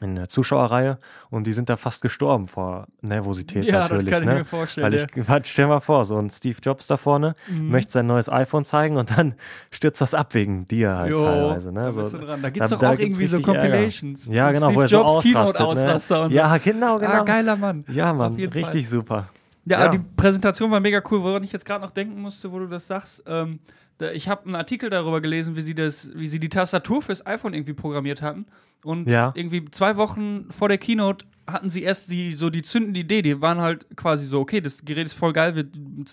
in 0.00 0.16
der 0.16 0.28
Zuschauerreihe 0.28 0.98
und 1.30 1.46
die 1.46 1.54
sind 1.54 1.70
da 1.70 1.78
fast 1.78 2.02
gestorben 2.02 2.46
vor 2.46 2.88
Nervosität 3.00 3.64
Ja, 3.64 3.80
das 3.80 3.90
natürlich. 3.90 4.10
kann 4.12 4.22
ich 4.22 4.28
ne? 4.28 4.34
mir 4.34 4.44
vorstellen. 4.44 4.84
Weil 4.84 4.98
ja. 4.98 5.06
ich, 5.14 5.28
warte, 5.28 5.48
stell 5.48 5.66
mal 5.66 5.80
vor, 5.80 6.04
so 6.04 6.18
ein 6.18 6.28
Steve 6.28 6.58
Jobs 6.62 6.86
da 6.88 6.98
vorne 6.98 7.34
Mhm. 7.48 7.70
möchte 7.70 7.92
sein 7.92 8.06
neues 8.06 8.28
iPhone 8.28 8.66
zeigen 8.66 8.98
und 8.98 9.16
dann 9.16 9.34
stürzt 9.70 10.02
das 10.02 10.12
ab 10.12 10.34
wegen 10.34 10.68
dir 10.68 10.94
halt 10.96 11.10
Jo, 11.10 11.20
teilweise. 11.20 11.72
Ne? 11.72 11.84
da 11.84 11.92
So. 11.92 12.18
Da 12.18 12.50
gibt 12.50 12.64
es 12.66 12.70
doch 12.70 12.78
da 12.78 12.90
auch 12.90 12.98
irgendwie 12.98 13.26
so. 13.28 13.40
Compilations. 13.40 14.26
ja, 14.26 14.50
genau, 14.50 14.66
wo 14.66 14.70
Steve 14.72 14.82
er 14.82 14.88
so 14.88 14.96
Jobs 14.98 15.16
ausrastet. 15.56 16.16
Ne? 16.18 16.24
und 16.24 16.32
so. 16.32 16.36
Ja, 16.36 16.58
genau, 16.58 16.98
genau. 16.98 17.10
Ah, 17.12 17.24
geiler 17.24 17.56
Mann. 17.56 17.84
Ja, 17.88 18.12
Mann, 18.12 18.34
richtig 18.34 18.88
super. 18.90 19.28
Ja, 19.68 19.78
Ja. 19.80 19.86
aber 19.86 19.96
die 19.98 20.04
Präsentation 20.16 20.70
war 20.70 20.80
mega 20.80 21.02
cool, 21.10 21.22
woran 21.22 21.42
ich 21.44 21.52
jetzt 21.52 21.64
gerade 21.64 21.84
noch 21.84 21.90
denken 21.90 22.20
musste, 22.20 22.50
wo 22.52 22.58
du 22.58 22.66
das 22.66 22.86
sagst. 22.86 23.22
Ähm, 23.26 23.58
da, 23.98 24.10
ich 24.12 24.28
habe 24.28 24.46
einen 24.46 24.54
Artikel 24.54 24.90
darüber 24.90 25.20
gelesen, 25.20 25.56
wie 25.56 25.60
sie 25.60 25.74
das, 25.74 26.10
wie 26.14 26.26
sie 26.28 26.38
die 26.38 26.48
Tastatur 26.48 27.02
fürs 27.02 27.26
iPhone 27.26 27.52
irgendwie 27.54 27.72
programmiert 27.74 28.22
hatten. 28.22 28.46
Und 28.84 29.08
Ja. 29.08 29.32
irgendwie 29.34 29.64
zwei 29.72 29.96
Wochen 29.96 30.46
vor 30.50 30.68
der 30.68 30.78
Keynote 30.78 31.26
hatten 31.48 31.68
sie 31.68 31.82
erst 31.82 32.12
die, 32.12 32.32
so 32.32 32.48
die 32.50 32.62
zündende 32.62 33.00
Idee. 33.00 33.22
Die 33.22 33.40
waren 33.40 33.58
halt 33.60 33.86
quasi 33.96 34.24
so, 34.26 34.40
okay, 34.40 34.60
das 34.60 34.84
Gerät 34.84 35.06
ist 35.06 35.14
voll 35.14 35.32
geil, 35.32 35.56
wir, 35.56 35.64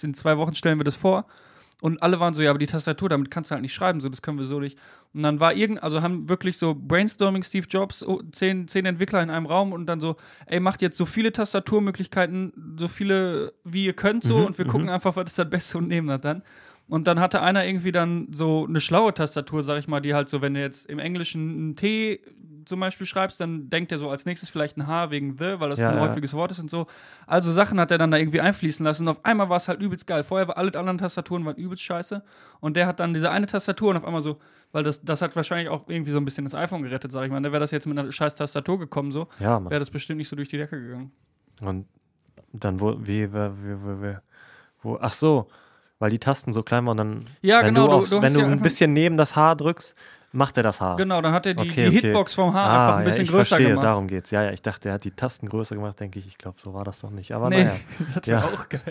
in 0.02 0.14
zwei 0.14 0.38
Wochen 0.38 0.56
stellen 0.56 0.80
wir 0.80 0.84
das 0.84 0.96
vor. 0.96 1.26
Und 1.82 2.02
alle 2.02 2.20
waren 2.20 2.34
so, 2.34 2.42
ja, 2.42 2.52
aber 2.52 2.60
die 2.60 2.68
Tastatur, 2.68 3.10
damit 3.10 3.30
kannst 3.30 3.52
du 3.52 3.54
halt 3.54 3.62
nicht 3.62 3.74
schreiben, 3.74 4.00
so, 4.00 4.08
das 4.08 4.22
können 4.22 4.38
wir 4.38 4.46
so 4.46 4.60
nicht. 4.60 4.78
Und 5.14 5.24
dann 5.24 5.40
war 5.40 5.54
irgend, 5.54 5.84
also 5.84 6.02
haben 6.02 6.30
wirklich 6.30 6.58
so 6.58 6.74
Brainstorming 6.74 7.44
Steve 7.44 7.68
Jobs, 7.70 8.02
oh, 8.02 8.22
zehn, 8.32 8.68
zehn 8.68 8.86
Entwickler 8.86 9.22
in 9.22 9.30
einem 9.30 9.46
Raum 9.46 9.74
und 9.74 9.86
dann 9.86 10.00
so, 10.00 10.16
ey, 10.46 10.60
macht 10.60 10.82
jetzt 10.82 10.98
so 10.98 11.06
viele 11.06 11.34
Tastaturmöglichkeiten, 11.34 12.76
so 12.78 12.88
viele 12.88 13.54
wie 13.64 13.86
ihr 13.86 13.94
könnt 13.94 14.24
so 14.24 14.40
Mhm, 14.40 14.46
und 14.46 14.58
wir 14.58 14.66
mhm. 14.66 14.70
gucken 14.70 14.90
einfach, 14.90 15.16
was 15.16 15.26
ist 15.26 15.40
das 15.40 15.50
Beste 15.50 15.78
und 15.78 15.88
nehmen 15.88 16.08
das 16.08 16.22
dann. 16.22 16.44
Und 16.88 17.08
dann 17.08 17.20
hatte 17.20 17.42
einer 17.42 17.66
irgendwie 17.66 17.92
dann 17.92 18.28
so 18.32 18.66
eine 18.68 18.80
schlaue 18.80 19.14
Tastatur, 19.14 19.64
sag 19.64 19.80
ich 19.80 19.88
mal, 19.88 20.02
die 20.02 20.14
halt 20.14 20.30
so, 20.30 20.42
wenn 20.42 20.54
du 20.54 20.62
jetzt 20.62 20.86
im 20.86 21.00
Englischen 21.00 21.72
ein 21.72 21.76
T 21.76 22.22
zum 22.66 22.80
Beispiel 22.80 23.06
schreibst, 23.08 23.40
dann 23.40 23.70
denkt 23.70 23.92
er 23.92 24.00
so 24.00 24.10
als 24.10 24.26
nächstes 24.26 24.50
vielleicht 24.50 24.78
ein 24.78 24.88
H 24.88 25.12
wegen 25.12 25.38
the, 25.38 25.60
weil 25.60 25.70
das 25.70 25.80
Ja, 25.80 25.90
ein 25.90 25.96
ja. 25.96 26.02
häufiges 26.02 26.34
Wort 26.34 26.52
ist 26.52 26.60
und 26.60 26.70
so. 26.70 26.88
Also 27.28 27.52
Sachen 27.52 27.80
hat 27.80 27.92
er 27.92 27.98
dann 27.98 28.12
da 28.12 28.18
irgendwie 28.18 28.42
einfließen 28.42 28.86
lassen 28.86 29.04
und 29.04 29.10
auf 29.10 29.24
einmal 29.26 29.50
war 29.50 29.58
es 29.58 29.68
halt 29.68 29.82
übelst 29.82 30.08
geil. 30.08 30.24
Vorher 30.24 30.48
war 30.48 30.58
alle 30.58 30.74
anderen 30.78 30.98
Tastaturen 30.98 31.46
waren 31.46 31.56
übelst 31.56 31.84
scheiße 31.84 32.24
und 32.60 32.76
der 32.76 32.88
hat 32.88 33.00
dann 33.00 33.14
diese 33.14 33.32
eine 33.32 33.48
Tastatur 33.48 33.92
und 33.92 33.98
auf 33.98 34.06
einmal 34.06 34.22
so, 34.22 34.38
weil 34.72 34.84
das, 34.84 35.02
das 35.04 35.22
hat 35.22 35.36
wahrscheinlich 35.36 35.70
auch 35.70 35.88
irgendwie 35.88 36.12
so 36.12 36.18
ein 36.18 36.26
bisschen 36.26 36.44
das 36.44 36.56
iPhone 36.56 36.84
gerettet, 36.84 37.12
sag 37.12 37.24
ich 37.26 37.32
mal. 37.32 37.42
Da 37.42 37.52
wäre 37.52 37.60
das 37.62 37.72
jetzt 37.72 37.88
mit 37.88 37.98
einer 37.98 38.12
scheiß 38.12 38.36
Tastatur 38.36 38.80
gekommen 38.80 39.12
so, 39.12 39.28
Ja, 39.40 39.64
wäre 39.64 39.80
das 39.80 39.92
bestimmt 39.92 40.18
nicht 40.18 40.30
so 40.30 40.36
durch 40.36 40.50
die 40.50 40.58
Decke 40.58 40.82
gegangen. 40.82 41.12
Und 41.62 41.86
dann, 42.54 42.80
wo, 42.80 42.98
wie, 43.00 43.32
wie, 43.32 43.34
wie, 43.34 43.84
wie, 43.84 44.02
wie 44.04 44.18
wo, 44.82 44.98
ach 45.02 45.14
so, 45.14 45.48
weil 46.00 46.12
die 46.12 46.20
Tasten 46.20 46.52
so 46.54 46.62
klein 46.62 46.86
waren, 46.86 46.98
dann, 46.98 47.20
Ja, 47.42 47.62
wenn 47.62 47.74
genau, 47.74 47.88
du, 47.88 47.94
aufs, 47.94 48.10
du 48.10 48.22
wenn 48.22 48.34
du 48.34 48.42
ja 48.42 48.48
ein 48.48 48.60
bisschen 48.62 48.94
neben 48.94 49.18
das 49.18 49.36
Haar 49.36 49.56
drückst, 49.56 49.96
macht 50.36 50.58
er 50.58 50.64
das 50.64 50.82
Haar. 50.82 50.96
Genau, 50.98 51.22
dann 51.22 51.32
hat 51.34 51.46
er 51.46 51.54
die, 51.54 51.62
Okay, 51.62 51.90
die 51.90 51.98
okay. 51.98 52.08
Hitbox 52.08 52.34
vom 52.34 52.54
Haar 52.54 52.70
Ah, 52.70 52.86
einfach 52.88 52.98
ein 53.00 53.04
bisschen 53.06 53.20
ja, 53.20 53.24
ich 53.24 53.30
größer 53.32 53.46
verstehe, 53.56 53.68
gemacht. 53.70 53.84
darum 53.86 54.08
geht's. 54.08 54.32
Ja, 54.32 54.44
ja, 54.44 54.52
ich 54.52 54.62
dachte, 54.62 54.90
er 54.90 54.96
hat 54.96 55.04
die 55.04 55.12
Tasten 55.12 55.48
größer 55.50 55.76
gemacht, 55.76 56.00
denke 56.00 56.20
ich. 56.20 56.28
Ich 56.28 56.38
glaube, 56.38 56.58
so 56.60 56.74
war 56.74 56.84
das 56.84 57.00
doch 57.02 57.10
nicht. 57.10 57.32
Aber 57.34 57.50
Nee, 57.50 57.64
naja. 57.64 57.76
das 58.16 58.26
Ja. 58.28 58.44
war 58.44 58.54
auch 58.54 58.70
geil. 58.70 58.82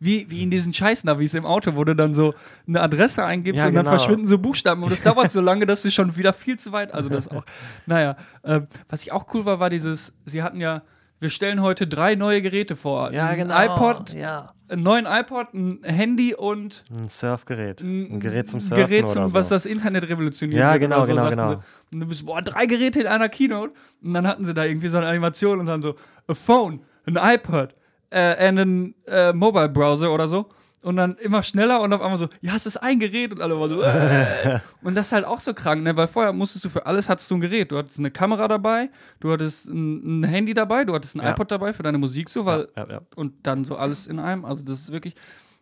Wie, 0.00 0.26
wie 0.30 0.42
in 0.42 0.50
diesen 0.50 0.72
Scheißnavis 0.74 1.34
im 1.34 1.46
Auto, 1.46 1.76
wo 1.76 1.84
du 1.84 1.94
dann 1.94 2.14
so 2.14 2.34
eine 2.66 2.80
Adresse 2.80 3.24
eingibst 3.24 3.58
Ja, 3.58 3.66
und 3.68 3.74
dann 3.74 3.84
genau. 3.84 3.96
verschwinden 3.96 4.26
so 4.26 4.38
Buchstaben 4.38 4.82
und 4.82 4.90
das 4.90 5.02
dauert 5.02 5.30
so 5.30 5.40
lange, 5.40 5.66
dass 5.66 5.82
du 5.82 5.90
schon 5.90 6.16
wieder 6.16 6.32
viel 6.32 6.58
zu 6.58 6.72
weit, 6.72 6.92
also 6.92 7.08
das 7.08 7.28
auch. 7.28 7.44
Naja, 7.86 8.16
ähm, 8.44 8.66
was 8.88 9.02
ich 9.02 9.12
auch 9.12 9.26
cool 9.34 9.44
war, 9.44 9.60
war 9.60 9.70
dieses, 9.70 10.12
sie 10.24 10.42
hatten 10.42 10.60
ja, 10.60 10.82
wir 11.22 11.30
stellen 11.30 11.62
heute 11.62 11.86
drei 11.86 12.14
neue 12.16 12.42
Geräte 12.42 12.76
vor. 12.76 13.12
Ja, 13.12 13.28
Ein 13.28 13.38
genau. 13.38 13.54
iPod, 13.62 14.12
Ja. 14.12 14.52
einen 14.68 14.82
neuen 14.82 15.06
iPod, 15.06 15.54
ein 15.54 15.80
Handy 15.84 16.34
und 16.34 16.84
Ein 16.90 17.08
Surfgerät. 17.08 17.80
ein 17.80 18.12
Ein 18.14 18.20
Gerät 18.20 18.48
zum 18.48 18.60
Surfen 18.60 18.84
Gerät 18.88 19.08
zum, 19.08 19.18
oder 19.22 19.28
so. 19.28 19.34
was 19.34 19.48
das 19.48 19.64
Internet 19.64 20.08
revolutioniert. 20.08 20.58
Ja, 20.60 20.76
genau, 20.76 21.02
so, 21.04 21.12
genau, 21.14 21.30
genau. 21.30 21.50
sie. 21.54 21.58
Und 21.92 22.00
du 22.00 22.06
bist, 22.06 22.26
boah, 22.26 22.42
drei 22.42 22.66
Geräte 22.66 23.00
in 23.00 23.06
einer 23.06 23.28
Keynote. 23.28 23.72
Und 24.02 24.14
dann 24.14 24.26
hatten 24.26 24.44
sie 24.44 24.52
da 24.52 24.64
irgendwie 24.64 24.88
so 24.88 24.98
eine 24.98 25.06
Animation 25.06 25.60
und 25.60 25.66
dann 25.66 25.80
so, 25.80 25.94
a 26.26 26.34
phone, 26.34 26.80
ein 27.06 27.16
iPod, 27.16 27.74
äh, 28.10 28.48
and 28.48 28.58
ein 28.58 28.94
äh, 29.06 29.32
Mobile 29.32 29.68
Browser 29.68 30.12
oder 30.12 30.26
so. 30.28 30.46
Und 30.82 30.96
dann 30.96 31.16
immer 31.18 31.44
schneller 31.44 31.80
und 31.80 31.92
auf 31.92 32.00
einmal 32.00 32.18
so, 32.18 32.28
ja, 32.40 32.56
es 32.56 32.66
ist 32.66 32.76
ein 32.76 32.98
Gerät 32.98 33.30
und 33.30 33.40
alle 33.40 33.58
waren 33.58 33.70
so, 33.70 33.82
äh. 33.82 34.58
und 34.82 34.96
das 34.96 35.06
ist 35.06 35.12
halt 35.12 35.24
auch 35.24 35.38
so 35.38 35.54
krank, 35.54 35.82
ne? 35.84 35.96
Weil 35.96 36.08
vorher 36.08 36.32
musstest 36.32 36.64
du 36.64 36.68
für 36.68 36.84
alles 36.86 37.08
hattest 37.08 37.30
du 37.30 37.36
ein 37.36 37.40
Gerät. 37.40 37.70
Du 37.70 37.78
hattest 37.78 38.00
eine 38.00 38.10
Kamera 38.10 38.48
dabei, 38.48 38.90
du 39.20 39.30
hattest 39.30 39.66
ein, 39.68 40.20
ein 40.20 40.24
Handy 40.24 40.54
dabei, 40.54 40.84
du 40.84 40.92
hattest 40.92 41.14
ein 41.14 41.22
Ja. 41.22 41.30
iPod 41.30 41.50
dabei 41.52 41.72
für 41.72 41.84
deine 41.84 41.98
Musik 41.98 42.28
so, 42.28 42.44
weil 42.44 42.66
ja, 42.76 42.86
ja. 42.90 43.00
und 43.14 43.46
dann 43.46 43.64
so 43.64 43.76
alles 43.76 44.08
in 44.08 44.18
einem. 44.18 44.44
Also 44.44 44.64
das 44.64 44.80
ist 44.80 44.92
wirklich, 44.92 45.14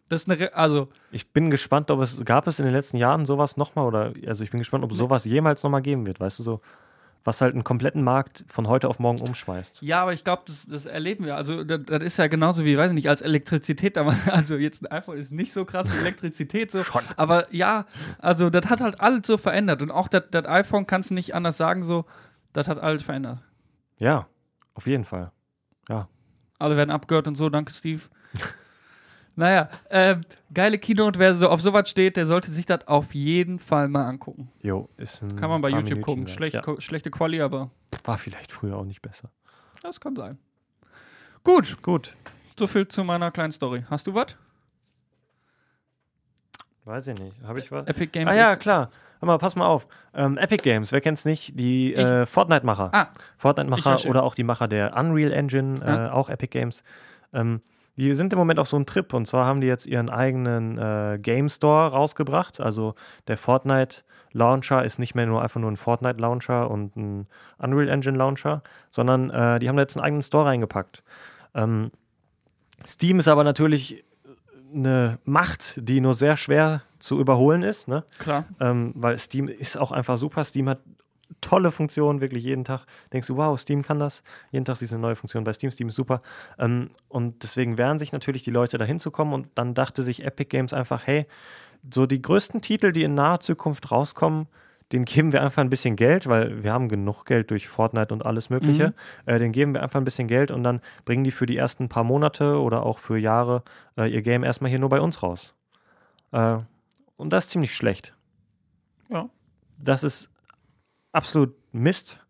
das 0.08 0.22
ist 0.22 0.30
eine, 0.30 0.40
Re 0.40 0.54
also 0.54 0.88
Ich 1.10 1.30
bin 1.32 1.50
gespannt, 1.50 1.90
ob 1.90 2.00
es, 2.00 2.24
gab 2.24 2.46
es 2.46 2.58
in 2.58 2.64
den 2.64 2.74
letzten 2.74 2.96
Jahren 2.96 3.26
sowas 3.26 3.58
nochmal 3.58 3.84
oder, 3.84 4.14
also 4.26 4.42
ich 4.42 4.50
bin 4.50 4.58
gespannt, 4.58 4.84
ob 4.84 4.92
sowas 4.94 5.26
jemals 5.26 5.62
nochmal 5.62 5.82
geben 5.82 6.06
wird, 6.06 6.18
weißt 6.18 6.38
du, 6.38 6.42
so, 6.42 6.60
was 7.24 7.40
halt 7.40 7.54
einen 7.54 7.64
kompletten 7.64 8.02
Markt 8.02 8.44
von 8.48 8.66
heute 8.68 8.88
auf 8.88 8.98
morgen 8.98 9.20
umschmeißt. 9.20 9.82
Ja, 9.82 10.02
aber 10.02 10.12
ich 10.12 10.24
glaube, 10.24 10.42
das, 10.46 10.66
das 10.66 10.86
erleben 10.86 11.24
wir. 11.24 11.36
Also, 11.36 11.64
das, 11.64 11.80
das 11.86 12.02
ist 12.02 12.16
ja 12.16 12.26
genauso 12.28 12.64
wie, 12.64 12.78
weiß 12.78 12.90
ich 12.90 12.94
nicht, 12.94 13.08
als 13.08 13.20
Elektrizität 13.20 13.96
damals. 13.96 14.26
Also, 14.30 14.56
jetzt 14.56 14.82
ein 14.82 14.92
iPhone 14.92 15.16
ist 15.16 15.32
nicht 15.32 15.52
so 15.52 15.64
krass 15.64 15.92
wie 15.92 15.98
Elektrizität, 15.98 16.70
so. 16.70 16.82
Aber 17.16 17.52
ja, 17.54 17.86
also, 18.18 18.48
das 18.50 18.70
hat 18.70 18.80
halt 18.80 19.00
alles 19.00 19.26
so 19.26 19.36
verändert. 19.38 19.82
Und 19.82 19.90
auch 19.90 20.08
das 20.08 20.24
das 20.30 20.46
iPhone 20.46 20.86
kannst 20.86 21.10
du 21.10 21.14
nicht 21.14 21.34
anders 21.34 21.56
sagen, 21.56 21.82
so, 21.82 22.06
das 22.52 22.68
hat 22.68 22.78
alles 22.78 23.02
verändert. 23.02 23.38
Ja, 23.98 24.26
auf 24.74 24.86
jeden 24.86 25.04
Fall. 25.04 25.32
Alle 26.60 26.76
werden 26.76 26.90
abgehört 26.90 27.26
und 27.26 27.36
so, 27.36 27.48
danke, 27.48 27.72
Steve. 27.72 28.02
naja, 29.36 29.68
ähm, 29.90 30.22
geile 30.52 30.78
Keynote, 30.78 31.18
wer 31.18 31.32
so 31.34 31.48
auf 31.48 31.60
sowas 31.60 31.88
steht, 31.88 32.16
der 32.16 32.26
sollte 32.26 32.50
sich 32.50 32.66
das 32.66 32.86
auf 32.88 33.14
jeden 33.14 33.58
Fall 33.58 33.88
mal 33.88 34.06
angucken. 34.06 34.50
Jo, 34.62 34.88
ist 34.96 35.22
ein 35.22 35.36
Kann 35.36 35.48
man 35.50 35.60
bei 35.62 35.70
paar 35.70 35.80
YouTube 35.80 36.02
gucken. 36.02 36.26
Schlecht, 36.28 36.54
Ja, 36.54 36.80
schlechte 36.80 37.10
Quali, 37.10 37.40
aber 37.40 37.70
war 38.04 38.18
vielleicht 38.18 38.52
früher 38.52 38.76
auch 38.76 38.84
nicht 38.84 39.02
besser. 39.02 39.30
das 39.82 40.00
kann 40.00 40.14
sein. 40.16 40.38
Gut, 41.44 41.80
Gut. 41.82 42.14
so 42.58 42.66
viel 42.66 42.86
zu 42.88 43.02
meiner 43.04 43.30
kleinen 43.30 43.52
Story. 43.52 43.84
Hast 43.88 44.06
du 44.06 44.14
was? 44.14 44.36
Weiß 46.84 47.06
ich 47.06 47.18
nicht. 47.18 47.36
Habe 47.42 47.60
ich 47.60 47.70
was? 47.70 47.86
Epic 47.86 48.06
Games 48.12 48.32
Ah 48.32 48.36
ja, 48.36 48.56
klar. 48.56 48.90
Hör 49.20 49.26
mal, 49.26 49.38
pass 49.38 49.54
mal 49.54 49.66
auf. 49.66 49.86
Ähm, 50.14 50.38
Epic 50.38 50.62
Games, 50.62 50.92
wer 50.92 51.00
kennt's 51.02 51.24
nicht? 51.26 51.58
Die 51.58 51.94
äh, 51.94 52.24
Fortnite-Macher. 52.24 52.88
Ah, 52.92 53.08
Fortnite-Macher 53.36 54.08
oder 54.08 54.22
auch 54.22 54.34
die 54.34 54.44
Macher 54.44 54.66
der 54.66 54.96
Unreal 54.96 55.30
Engine, 55.32 55.78
Ja. 55.80 56.06
äh, 56.06 56.10
auch 56.10 56.30
Epic 56.30 56.58
Games. 56.58 56.82
Ähm, 57.34 57.60
die 57.96 58.14
sind 58.14 58.32
im 58.32 58.38
Moment 58.38 58.58
auf 58.58 58.68
so 58.68 58.76
einem 58.76 58.86
Trip 58.86 59.12
und 59.12 59.26
zwar 59.26 59.46
haben 59.46 59.60
die 59.60 59.66
jetzt 59.66 59.86
ihren 59.86 60.08
eigenen 60.08 60.78
äh, 60.78 61.18
Game 61.20 61.48
Store 61.48 61.90
rausgebracht. 61.90 62.60
Also 62.60 62.94
der 63.28 63.36
Fortnite 63.36 64.02
Launcher 64.32 64.84
ist 64.84 64.98
nicht 64.98 65.14
mehr 65.14 65.26
nur 65.26 65.42
einfach 65.42 65.60
nur 65.60 65.70
ein 65.70 65.76
Fortnite 65.76 66.20
Launcher 66.20 66.70
und 66.70 66.96
ein 66.96 67.26
Unreal 67.58 67.88
Engine 67.88 68.16
Launcher, 68.16 68.62
sondern 68.90 69.30
äh, 69.30 69.58
die 69.58 69.68
haben 69.68 69.76
da 69.76 69.82
jetzt 69.82 69.96
einen 69.96 70.04
eigenen 70.04 70.22
Store 70.22 70.46
reingepackt. 70.46 71.02
Ähm, 71.54 71.90
Steam 72.86 73.18
ist 73.18 73.28
aber 73.28 73.44
natürlich 73.44 74.04
eine 74.72 75.18
Macht, 75.24 75.74
die 75.76 76.00
nur 76.00 76.14
sehr 76.14 76.36
schwer 76.36 76.82
zu 76.98 77.18
überholen 77.18 77.62
ist. 77.62 77.88
Ne? 77.88 78.04
klar. 78.18 78.44
ähm, 78.60 78.92
weil 78.94 79.18
Steam 79.18 79.48
ist 79.48 79.76
auch 79.76 79.90
einfach 79.90 80.16
super. 80.16 80.44
Steam 80.44 80.68
hat 80.68 80.80
tolle 81.40 81.70
Funktionen, 81.70 82.20
wirklich 82.20 82.44
jeden 82.44 82.64
Tag. 82.64 82.86
Denkst 83.12 83.28
du, 83.28 83.36
wow, 83.36 83.58
Steam 83.58 83.82
kann 83.82 83.98
das. 83.98 84.22
Jeden 84.50 84.64
Tag 84.64 84.76
siehst 84.76 84.92
du 84.92 84.96
eine 84.96 85.02
neue 85.02 85.16
Funktion 85.16 85.44
bei 85.44 85.52
Steam. 85.52 85.70
Steam 85.70 85.88
ist 85.88 85.96
super. 85.96 86.22
Ähm, 86.58 86.90
und 87.08 87.42
deswegen 87.42 87.78
wehren 87.78 87.98
sich 87.98 88.12
natürlich 88.12 88.42
die 88.42 88.50
Leute 88.50 88.78
dahin 88.78 88.98
zu 88.98 89.10
kommen. 89.10 89.32
Und 89.32 89.48
dann 89.54 89.74
dachte 89.74 90.02
sich 90.02 90.24
Epic 90.24 90.48
Games 90.48 90.72
einfach, 90.72 91.06
hey, 91.06 91.26
so 91.90 92.06
die 92.06 92.20
größten 92.20 92.60
Titel, 92.60 92.92
die 92.92 93.04
in 93.04 93.14
naher 93.14 93.40
Zukunft 93.40 93.90
rauskommen, 93.90 94.48
den 94.92 95.04
geben 95.04 95.32
wir 95.32 95.42
einfach 95.42 95.62
ein 95.62 95.70
bisschen 95.70 95.94
Geld, 95.94 96.26
weil 96.26 96.64
wir 96.64 96.72
haben 96.72 96.88
genug 96.88 97.24
Geld 97.24 97.50
durch 97.50 97.68
Fortnite 97.68 98.12
und 98.12 98.26
alles 98.26 98.50
Mögliche. 98.50 98.88
Mhm. 98.88 98.94
Äh, 99.26 99.38
den 99.38 99.52
geben 99.52 99.72
wir 99.72 99.82
einfach 99.82 100.00
ein 100.00 100.04
bisschen 100.04 100.26
Geld 100.26 100.50
und 100.50 100.64
dann 100.64 100.80
bringen 101.04 101.22
die 101.22 101.30
für 101.30 101.46
die 101.46 101.56
ersten 101.56 101.88
paar 101.88 102.02
Monate 102.02 102.60
oder 102.60 102.84
auch 102.84 102.98
für 102.98 103.16
Jahre 103.16 103.62
äh, 103.96 104.12
ihr 104.12 104.22
Game 104.22 104.42
erstmal 104.42 104.68
hier 104.68 104.80
nur 104.80 104.88
bei 104.88 105.00
uns 105.00 105.22
raus. 105.22 105.54
Äh, 106.32 106.58
und 107.16 107.32
das 107.32 107.44
ist 107.44 107.50
ziemlich 107.50 107.74
schlecht. 107.74 108.14
Ja. 109.10 109.28
Das 109.78 110.02
ist 110.02 110.30
absolut 111.12 111.54
Mist. 111.72 112.20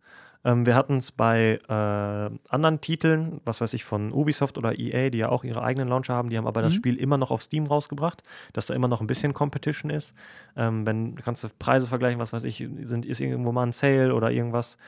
Ähm, 0.42 0.64
wir 0.64 0.74
hatten 0.74 0.96
es 0.96 1.12
bei 1.12 1.60
äh, 1.68 2.38
anderen 2.48 2.80
Titeln, 2.80 3.40
was 3.44 3.60
weiß 3.60 3.74
ich, 3.74 3.84
von 3.84 4.10
Ubisoft 4.12 4.56
oder 4.56 4.78
EA, 4.78 5.10
die 5.10 5.18
ja 5.18 5.28
auch 5.28 5.44
ihre 5.44 5.62
eigenen 5.62 5.88
Launcher 5.88 6.14
haben, 6.14 6.30
die 6.30 6.38
haben 6.38 6.46
aber 6.46 6.62
das 6.62 6.72
Mhm. 6.72 6.78
Spiel 6.78 6.96
immer 6.96 7.18
noch 7.18 7.30
auf 7.30 7.42
Steam 7.42 7.66
rausgebracht, 7.66 8.22
dass 8.54 8.66
da 8.66 8.74
immer 8.74 8.88
noch 8.88 9.02
ein 9.02 9.06
bisschen 9.06 9.34
Competition 9.34 9.90
ist. 9.90 10.14
Ähm, 10.56 10.86
wenn 10.86 11.14
kannst 11.16 11.44
du 11.44 11.48
Preise 11.58 11.86
vergleichen, 11.88 12.18
was 12.18 12.32
weiß 12.32 12.44
ich, 12.44 12.66
sind, 12.84 13.04
ist 13.04 13.20
irgendwo 13.20 13.52
mal 13.52 13.64
ein 13.64 13.72
Sale 13.72 14.14
oder 14.14 14.30
irgendwas. 14.30 14.78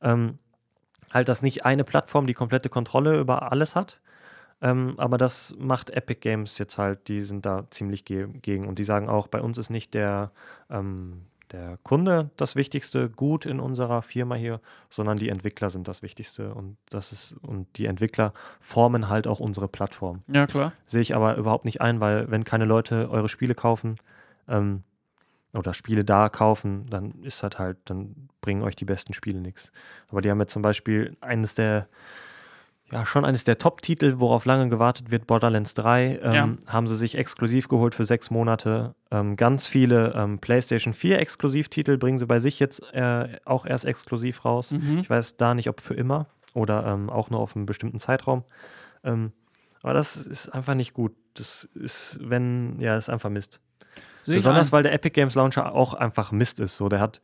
Ähm, 0.00 0.38
halt, 1.12 1.28
dass 1.28 1.42
nicht 1.42 1.66
eine 1.66 1.84
Plattform 1.84 2.26
die 2.26 2.34
komplette 2.34 2.70
Kontrolle 2.70 3.18
über 3.20 3.52
alles 3.52 3.76
hat. 3.76 4.00
Ähm, 4.62 4.94
aber 4.96 5.18
das 5.18 5.54
macht 5.58 5.90
Epic 5.90 6.20
Games 6.20 6.56
jetzt 6.56 6.78
halt, 6.78 7.08
die 7.08 7.20
sind 7.20 7.44
da 7.44 7.66
ziemlich 7.70 8.06
ge 8.06 8.28
gegen. 8.40 8.66
Und 8.66 8.78
die 8.78 8.84
sagen 8.84 9.10
auch, 9.10 9.26
bei 9.26 9.42
uns 9.42 9.58
ist 9.58 9.68
nicht 9.68 9.92
der, 9.92 10.30
ähm, 10.70 11.26
der 11.54 11.78
Kunde 11.84 12.30
das 12.36 12.56
wichtigste 12.56 13.08
Gut 13.08 13.46
in 13.46 13.60
unserer 13.60 14.02
Firma 14.02 14.34
hier, 14.34 14.60
sondern 14.90 15.16
die 15.16 15.28
Entwickler 15.28 15.70
sind 15.70 15.86
das 15.86 16.02
Wichtigste. 16.02 16.52
Und 16.52 16.76
das 16.90 17.12
ist, 17.12 17.36
und 17.42 17.66
die 17.76 17.86
Entwickler 17.86 18.32
formen 18.60 19.08
halt 19.08 19.28
auch 19.28 19.38
unsere 19.38 19.68
Plattform. 19.68 20.20
Ja, 20.26 20.46
klar. 20.46 20.72
Sehe 20.84 21.00
ich 21.00 21.14
aber 21.14 21.36
überhaupt 21.36 21.64
nicht 21.64 21.80
ein, 21.80 22.00
weil 22.00 22.30
wenn 22.30 22.44
keine 22.44 22.64
Leute 22.64 23.08
eure 23.08 23.28
Spiele 23.28 23.54
kaufen, 23.54 23.96
ähm, 24.48 24.82
oder 25.52 25.72
Spiele 25.72 26.04
da 26.04 26.28
kaufen, 26.28 26.86
dann 26.90 27.22
ist 27.22 27.44
das 27.44 27.58
halt, 27.58 27.76
dann 27.84 28.28
bringen 28.40 28.62
euch 28.62 28.74
die 28.74 28.84
besten 28.84 29.14
Spiele 29.14 29.40
nichts. 29.40 29.70
Aber 30.08 30.20
die 30.20 30.30
haben 30.30 30.40
jetzt 30.40 30.52
zum 30.52 30.62
Beispiel 30.62 31.16
eines 31.20 31.54
der, 31.54 31.86
ja, 32.92 33.06
schon 33.06 33.24
eines 33.24 33.44
der 33.44 33.58
Top-Titel, 33.58 34.14
worauf 34.18 34.44
lange 34.44 34.68
gewartet 34.68 35.10
wird, 35.10 35.26
Borderlands 35.26 35.74
3, 35.74 36.20
ähm, 36.22 36.32
Ja. 36.34 36.72
haben 36.72 36.86
sie 36.86 36.96
sich 36.96 37.16
exklusiv 37.16 37.68
geholt 37.68 37.94
für 37.94 38.04
sechs 38.04 38.30
Monate. 38.30 38.94
Ähm, 39.10 39.36
ganz 39.36 39.66
viele 39.66 40.12
ähm, 40.14 40.38
PlayStation 40.38 40.92
4 40.94 41.18
Exklusivtitel 41.18 41.96
bringen 41.96 42.18
sie 42.18 42.26
bei 42.26 42.38
sich 42.38 42.60
jetzt 42.60 42.82
äh, 42.92 43.28
auch 43.44 43.66
erst 43.66 43.84
exklusiv 43.84 44.44
raus. 44.44 44.70
Mhm. 44.72 44.98
Ich 44.98 45.10
weiß 45.10 45.36
da 45.36 45.54
nicht, 45.54 45.68
ob 45.68 45.80
für 45.80 45.94
immer 45.94 46.26
oder 46.52 46.86
ähm, 46.86 47.10
auch 47.10 47.30
nur 47.30 47.40
auf 47.40 47.56
einen 47.56 47.66
bestimmten 47.66 47.98
Zeitraum. 48.00 48.44
Ähm, 49.02 49.32
aber 49.82 49.94
das 49.94 50.16
ist 50.16 50.48
einfach 50.50 50.74
nicht 50.74 50.94
gut. 50.94 51.12
Das 51.34 51.64
ist, 51.74 52.18
wenn, 52.22 52.78
ja, 52.80 52.96
ist 52.96 53.10
einfach 53.10 53.28
Mist. 53.30 53.60
Sehe 54.22 54.36
Besonders, 54.36 54.72
weil 54.72 54.82
der 54.82 54.92
Epic 54.92 55.12
Games 55.14 55.34
Launcher 55.34 55.74
auch 55.74 55.94
einfach 55.94 56.32
Mist 56.32 56.60
ist. 56.60 56.76
So, 56.76 56.88
der 56.88 57.00
hat, 57.00 57.20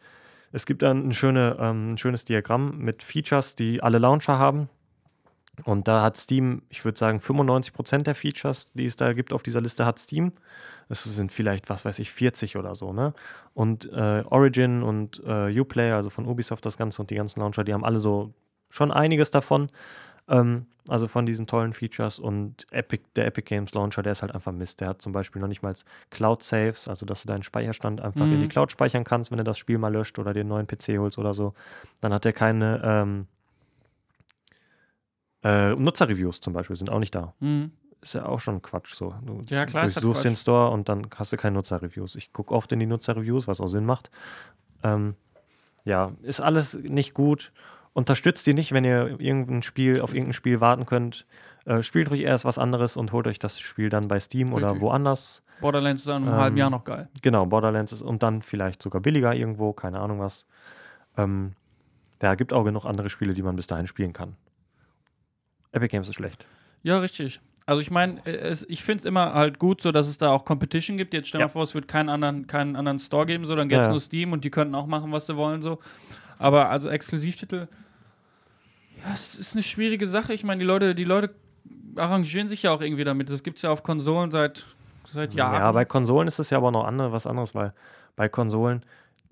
es 0.52 0.66
gibt 0.66 0.82
dann 0.82 1.08
ein, 1.08 1.12
schöne, 1.12 1.56
ähm, 1.60 1.90
ein 1.90 1.98
schönes 1.98 2.24
Diagramm 2.24 2.78
mit 2.78 3.02
Features, 3.02 3.54
die 3.56 3.82
alle 3.82 3.98
Launcher 3.98 4.38
haben. 4.38 4.68
Und 5.64 5.88
da 5.88 6.02
hat 6.02 6.16
Steam, 6.16 6.62
ich 6.68 6.84
würde 6.84 6.98
sagen, 6.98 7.18
95% 7.20 8.06
der 8.06 8.14
Features, 8.14 8.72
die 8.74 8.86
es 8.86 8.96
da 8.96 9.12
gibt 9.12 9.32
auf 9.32 9.42
dieser 9.42 9.60
Liste, 9.60 9.86
hat 9.86 9.98
Steam. 9.98 10.32
Es 10.88 11.04
sind 11.04 11.30
vielleicht, 11.32 11.70
was 11.70 11.84
weiß 11.84 11.98
ich, 12.00 12.10
40 12.10 12.56
oder 12.56 12.74
so, 12.74 12.92
ne? 12.92 13.12
Und 13.54 13.90
äh, 13.92 14.24
Origin 14.26 14.82
und 14.82 15.22
äh, 15.24 15.58
Uplay, 15.58 15.92
also 15.92 16.10
von 16.10 16.26
Ubisoft 16.26 16.66
das 16.66 16.76
Ganze 16.76 17.00
und 17.02 17.10
die 17.10 17.14
ganzen 17.14 17.40
Launcher, 17.40 17.62
die 17.64 17.72
haben 17.72 17.84
alle 17.84 17.98
so 17.98 18.32
schon 18.70 18.90
einiges 18.90 19.30
davon. 19.30 19.68
Ähm, 20.28 20.66
also 20.88 21.06
von 21.06 21.26
diesen 21.26 21.46
tollen 21.46 21.72
Features 21.72 22.18
und 22.18 22.66
Epic, 22.72 23.04
der 23.14 23.26
Epic 23.26 23.44
Games 23.48 23.72
Launcher, 23.74 24.02
der 24.02 24.12
ist 24.12 24.22
halt 24.22 24.34
einfach 24.34 24.50
Mist. 24.52 24.80
Der 24.80 24.88
hat 24.88 25.02
zum 25.02 25.12
Beispiel 25.12 25.40
noch 25.40 25.48
nicht 25.48 25.62
mal 25.62 25.74
Cloud 26.10 26.42
Saves, 26.42 26.88
also 26.88 27.06
dass 27.06 27.22
du 27.22 27.28
deinen 27.28 27.42
Speicherstand 27.44 28.00
einfach 28.00 28.26
Mhm. 28.26 28.32
in 28.34 28.40
die 28.40 28.48
Cloud 28.48 28.72
speichern 28.72 29.04
kannst, 29.04 29.30
wenn 29.30 29.38
du 29.38 29.44
das 29.44 29.58
Spiel 29.58 29.78
mal 29.78 29.92
löscht 29.92 30.18
oder 30.18 30.32
dir 30.32 30.40
einen 30.40 30.48
neuen 30.48 30.66
PC 30.66 30.98
holst 30.98 31.18
oder 31.18 31.34
so. 31.34 31.54
Dann 32.00 32.12
hat 32.12 32.26
er 32.26 32.32
keine 32.32 32.80
ähm, 32.82 33.26
äh, 35.42 35.74
Nutzerreviews 35.74 36.40
zum 36.40 36.52
Beispiel, 36.52 36.76
sind 36.76 36.90
auch 36.90 36.98
nicht 36.98 37.14
da. 37.14 37.34
Mhm. 37.40 37.72
Ist 38.02 38.14
ja 38.14 38.24
auch 38.24 38.40
schon 38.40 38.62
Quatsch 38.62 38.94
so. 38.94 39.14
Du 39.24 39.42
Ja, 39.48 39.66
klar 39.66 39.84
durchsuchst 39.84 40.24
den. 40.24 40.36
Store 40.36 40.70
und 40.70 40.88
dann 40.88 41.06
hast 41.16 41.32
du 41.32 41.36
keine 41.36 41.54
Nutzerreviews. 41.54 42.14
Ich 42.16 42.32
gucke 42.32 42.54
oft 42.54 42.72
in 42.72 42.78
die 42.78 42.86
Nutzerreviews, 42.86 43.46
was 43.46 43.60
auch 43.60 43.68
Sinn 43.68 43.84
macht. 43.84 44.10
Ähm, 44.82 45.16
ja, 45.84 46.12
ist 46.22 46.40
alles 46.40 46.74
nicht 46.74 47.12
gut. 47.12 47.52
Unterstützt 47.92 48.46
die 48.46 48.54
nicht, 48.54 48.72
wenn 48.72 48.84
ihr 48.84 49.20
irgendein 49.20 49.62
Spiel 49.62 50.00
auf 50.00 50.14
irgendein 50.14 50.32
Spiel 50.32 50.60
warten 50.60 50.86
könnt. 50.86 51.26
Äh, 51.66 51.82
spielt 51.82 52.10
ruhig 52.10 52.22
erst 52.22 52.46
was 52.46 52.56
anderes 52.56 52.96
und 52.96 53.12
holt 53.12 53.26
euch 53.26 53.38
das 53.38 53.60
Spiel 53.60 53.90
dann 53.90 54.08
bei 54.08 54.18
Steam 54.18 54.54
oder 54.54 54.68
Richtig. 54.68 54.80
woanders. 54.82 55.42
Borderlands 55.60 56.02
ist 56.02 56.08
dann 56.08 56.22
in 56.22 56.28
einem 56.28 56.36
Ähm, 56.36 56.42
halben 56.42 56.56
Jahr 56.56 56.70
noch 56.70 56.84
geil. 56.84 57.10
Genau, 57.20 57.44
Borderlands 57.44 57.92
ist 57.92 58.00
und 58.00 58.22
dann 58.22 58.40
vielleicht 58.40 58.80
sogar 58.82 59.02
billiger 59.02 59.34
irgendwo, 59.34 59.74
keine 59.74 60.00
Ahnung 60.00 60.20
was. 60.20 60.46
Ähm, 61.18 61.52
ja, 62.22 62.34
gibt 62.34 62.54
auch 62.54 62.64
genug 62.64 62.86
andere 62.86 63.10
Spiele, 63.10 63.34
die 63.34 63.42
man 63.42 63.56
bis 63.56 63.66
dahin 63.66 63.86
spielen 63.86 64.14
kann. 64.14 64.36
Epic 65.72 65.88
Games 65.88 66.08
ist 66.08 66.14
schlecht. 66.16 66.46
Ja, 66.82 66.98
richtig. 66.98 67.40
Also 67.66 67.80
ich 67.80 67.90
meine, 67.90 68.24
äh, 68.26 68.56
ich 68.68 68.82
finde 68.82 69.00
es 69.00 69.04
immer 69.04 69.34
halt 69.34 69.58
gut, 69.58 69.80
so 69.80 69.92
dass 69.92 70.08
es 70.08 70.18
da 70.18 70.30
auch 70.30 70.44
Competition 70.44 70.96
gibt. 70.96 71.14
Jetzt 71.14 71.28
stell 71.28 71.38
dir 71.38 71.44
Ja. 71.44 71.48
vor, 71.48 71.62
es 71.62 71.74
wird 71.74 71.86
keinen 71.86 72.08
anderen, 72.08 72.46
keinen 72.46 72.74
anderen 72.74 72.98
Store 72.98 73.26
geben, 73.26 73.44
so 73.44 73.54
dann 73.54 73.68
gäbe 73.68 73.82
es 73.82 73.86
ja. 73.86 73.90
nur 73.92 74.00
Steam 74.00 74.32
und 74.32 74.44
die 74.44 74.50
könnten 74.50 74.74
auch 74.74 74.86
machen, 74.86 75.12
was 75.12 75.26
sie 75.26 75.36
wollen, 75.36 75.62
so. 75.62 75.78
Aber 76.38 76.70
also 76.70 76.88
Exklusivtitel, 76.88 77.68
ja, 79.04 79.12
es 79.14 79.34
ist 79.34 79.54
eine 79.54 79.62
schwierige 79.62 80.06
Sache. 80.06 80.32
Ich 80.34 80.42
meine, 80.42 80.60
die 80.60 80.66
Leute, 80.66 80.94
die 80.94 81.04
Leute 81.04 81.34
arrangieren 81.96 82.48
sich 82.48 82.62
ja 82.64 82.72
auch 82.72 82.80
irgendwie 82.80 83.04
damit. 83.04 83.30
Das 83.30 83.42
gibt 83.42 83.58
es 83.58 83.62
ja 83.62 83.70
auf 83.70 83.82
Konsolen 83.82 84.30
seit, 84.30 84.66
seit 85.06 85.34
Jahren. 85.34 85.56
Ja, 85.56 85.72
bei 85.72 85.84
Konsolen 85.84 86.28
ist 86.28 86.38
es 86.38 86.50
ja 86.50 86.58
aber 86.58 86.70
noch 86.70 86.84
andere, 86.84 87.12
was 87.12 87.26
anderes, 87.26 87.54
weil 87.54 87.72
bei 88.16 88.28
Konsolen, 88.28 88.82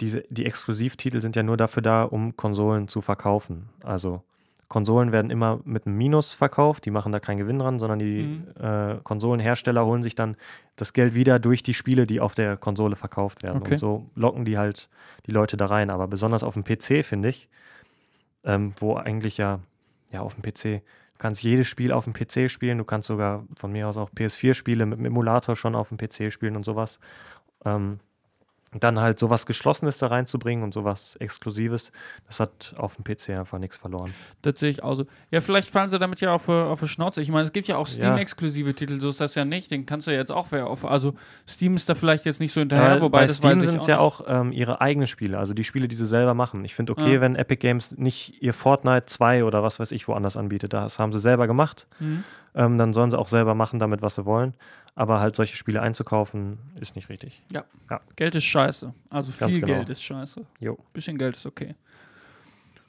diese, 0.00 0.24
die 0.30 0.46
Exklusivtitel 0.46 1.20
sind 1.20 1.34
ja 1.34 1.42
nur 1.42 1.56
dafür 1.56 1.82
da, 1.82 2.04
um 2.04 2.36
Konsolen 2.36 2.88
zu 2.88 3.00
verkaufen. 3.00 3.68
Also 3.82 4.22
Konsolen 4.68 5.12
werden 5.12 5.30
immer 5.30 5.60
mit 5.64 5.86
einem 5.86 5.96
Minus 5.96 6.32
verkauft, 6.32 6.84
die 6.84 6.90
machen 6.90 7.10
da 7.10 7.20
keinen 7.20 7.38
Gewinn 7.38 7.58
dran, 7.58 7.78
sondern 7.78 7.98
die 7.98 8.22
Mhm. 8.22 8.62
äh, 8.62 8.96
Konsolenhersteller 9.02 9.84
holen 9.86 10.02
sich 10.02 10.14
dann 10.14 10.36
das 10.76 10.92
Geld 10.92 11.14
wieder 11.14 11.38
durch 11.38 11.62
die 11.62 11.72
Spiele, 11.74 12.06
die 12.06 12.20
auf 12.20 12.34
der 12.34 12.56
Konsole 12.58 12.94
verkauft 12.94 13.42
werden. 13.42 13.60
Okay. 13.62 13.72
Und 13.72 13.78
so 13.78 14.10
locken 14.14 14.44
die 14.44 14.58
halt 14.58 14.88
die 15.26 15.32
Leute 15.32 15.56
da 15.56 15.66
rein. 15.66 15.88
Aber 15.88 16.06
besonders 16.06 16.42
auf 16.42 16.54
dem 16.54 16.64
PC, 16.64 17.02
finde 17.02 17.30
ich, 17.30 17.48
ähm, 18.44 18.74
wo 18.78 18.94
eigentlich 18.96 19.38
ja, 19.38 19.60
ja, 20.10 20.20
auf 20.20 20.34
dem 20.34 20.42
PC, 20.42 20.82
du 21.14 21.18
kannst 21.18 21.42
jedes 21.42 21.66
Spiel 21.66 21.90
auf 21.90 22.04
dem 22.04 22.12
PC 22.12 22.50
spielen, 22.50 22.76
du 22.78 22.84
kannst 22.84 23.08
sogar 23.08 23.44
von 23.56 23.72
mir 23.72 23.88
aus 23.88 23.96
auch 23.96 24.10
PS4-Spiele 24.10 24.84
mit 24.86 24.98
dem 24.98 25.06
Emulator 25.06 25.56
schon 25.56 25.74
auf 25.74 25.88
dem 25.88 25.96
PC 25.96 26.30
spielen 26.30 26.56
und 26.56 26.64
sowas. 26.64 27.00
Ähm, 27.64 28.00
dann 28.74 29.00
halt 29.00 29.18
sowas 29.18 29.46
Geschlossenes 29.46 29.98
da 29.98 30.08
reinzubringen 30.08 30.62
und 30.62 30.74
sowas 30.74 31.16
Exklusives, 31.20 31.90
das 32.26 32.38
hat 32.40 32.74
auf 32.76 32.96
dem 32.96 33.04
PC 33.04 33.30
einfach 33.30 33.58
nichts 33.58 33.76
verloren. 33.78 34.12
Das 34.42 34.58
sehe 34.58 34.68
ich 34.70 34.82
auch 34.82 34.94
so. 34.94 35.06
Ja, 35.30 35.40
vielleicht 35.40 35.70
fallen 35.70 35.88
sie 35.90 35.98
damit 35.98 36.20
ja 36.20 36.32
auf, 36.34 36.48
auf 36.48 36.80
die 36.80 36.88
Schnauze. 36.88 37.22
Ich 37.22 37.30
meine, 37.30 37.44
es 37.44 37.52
gibt 37.52 37.66
ja 37.68 37.76
auch 37.76 37.86
Steam-exklusive 37.86 38.74
Titel, 38.74 39.00
so 39.00 39.08
ist 39.08 39.20
das 39.20 39.34
ja 39.34 39.44
nicht. 39.44 39.70
Den 39.70 39.86
kannst 39.86 40.06
du 40.06 40.10
ja 40.10 40.18
jetzt 40.18 40.30
auch 40.32 40.48
wer 40.50 40.66
auf. 40.66 40.84
Also 40.84 41.14
Steam 41.48 41.76
ist 41.76 41.88
da 41.88 41.94
vielleicht 41.94 42.24
jetzt 42.26 42.40
nicht 42.40 42.52
so 42.52 42.60
hinterher, 42.60 42.96
Äh, 42.96 43.00
wobei 43.00 43.20
bei 43.20 43.26
das 43.26 43.36
Steam 43.36 43.60
sind 43.60 43.76
es 43.80 43.86
ja 43.86 43.98
auch 43.98 44.22
ähm, 44.26 44.52
ihre 44.52 44.80
eigenen 44.80 45.06
Spiele, 45.06 45.38
also 45.38 45.54
die 45.54 45.64
Spiele, 45.64 45.88
die 45.88 45.96
sie 45.96 46.06
selber 46.06 46.34
machen. 46.34 46.64
Ich 46.64 46.74
finde 46.74 46.92
okay, 46.92 47.14
Ja. 47.14 47.20
wenn 47.20 47.36
Epic 47.36 47.60
Games 47.60 47.96
nicht 47.96 48.42
ihr 48.42 48.52
Fortnite 48.54 49.06
2 49.06 49.44
oder 49.44 49.62
was 49.62 49.80
weiß 49.80 49.92
ich 49.92 50.08
woanders 50.08 50.36
anbietet. 50.36 50.72
Das 50.72 50.98
haben 50.98 51.12
sie 51.12 51.20
selber 51.20 51.46
gemacht. 51.46 51.86
Mhm. 52.00 52.24
Ähm, 52.54 52.78
dann 52.78 52.92
sollen 52.92 53.10
sie 53.10 53.18
auch 53.18 53.28
selber 53.28 53.54
machen 53.54 53.78
damit, 53.78 54.02
was 54.02 54.16
sie 54.16 54.24
wollen. 54.24 54.54
Aber 54.94 55.20
halt 55.20 55.36
solche 55.36 55.56
Spiele 55.56 55.80
einzukaufen, 55.80 56.58
ist 56.80 56.96
nicht 56.96 57.08
richtig. 57.08 57.42
Geld 58.16 58.34
ist 58.34 58.44
scheiße. 58.44 58.92
Also 59.10 59.32
Ganz 59.38 59.52
viel 59.52 59.60
genau. 59.60 59.74
Geld 59.74 59.88
ist 59.88 60.02
scheiße. 60.02 60.44
Jo. 60.60 60.78
Bisschen 60.92 61.18
Geld 61.18 61.36
ist 61.36 61.46
okay. 61.46 61.74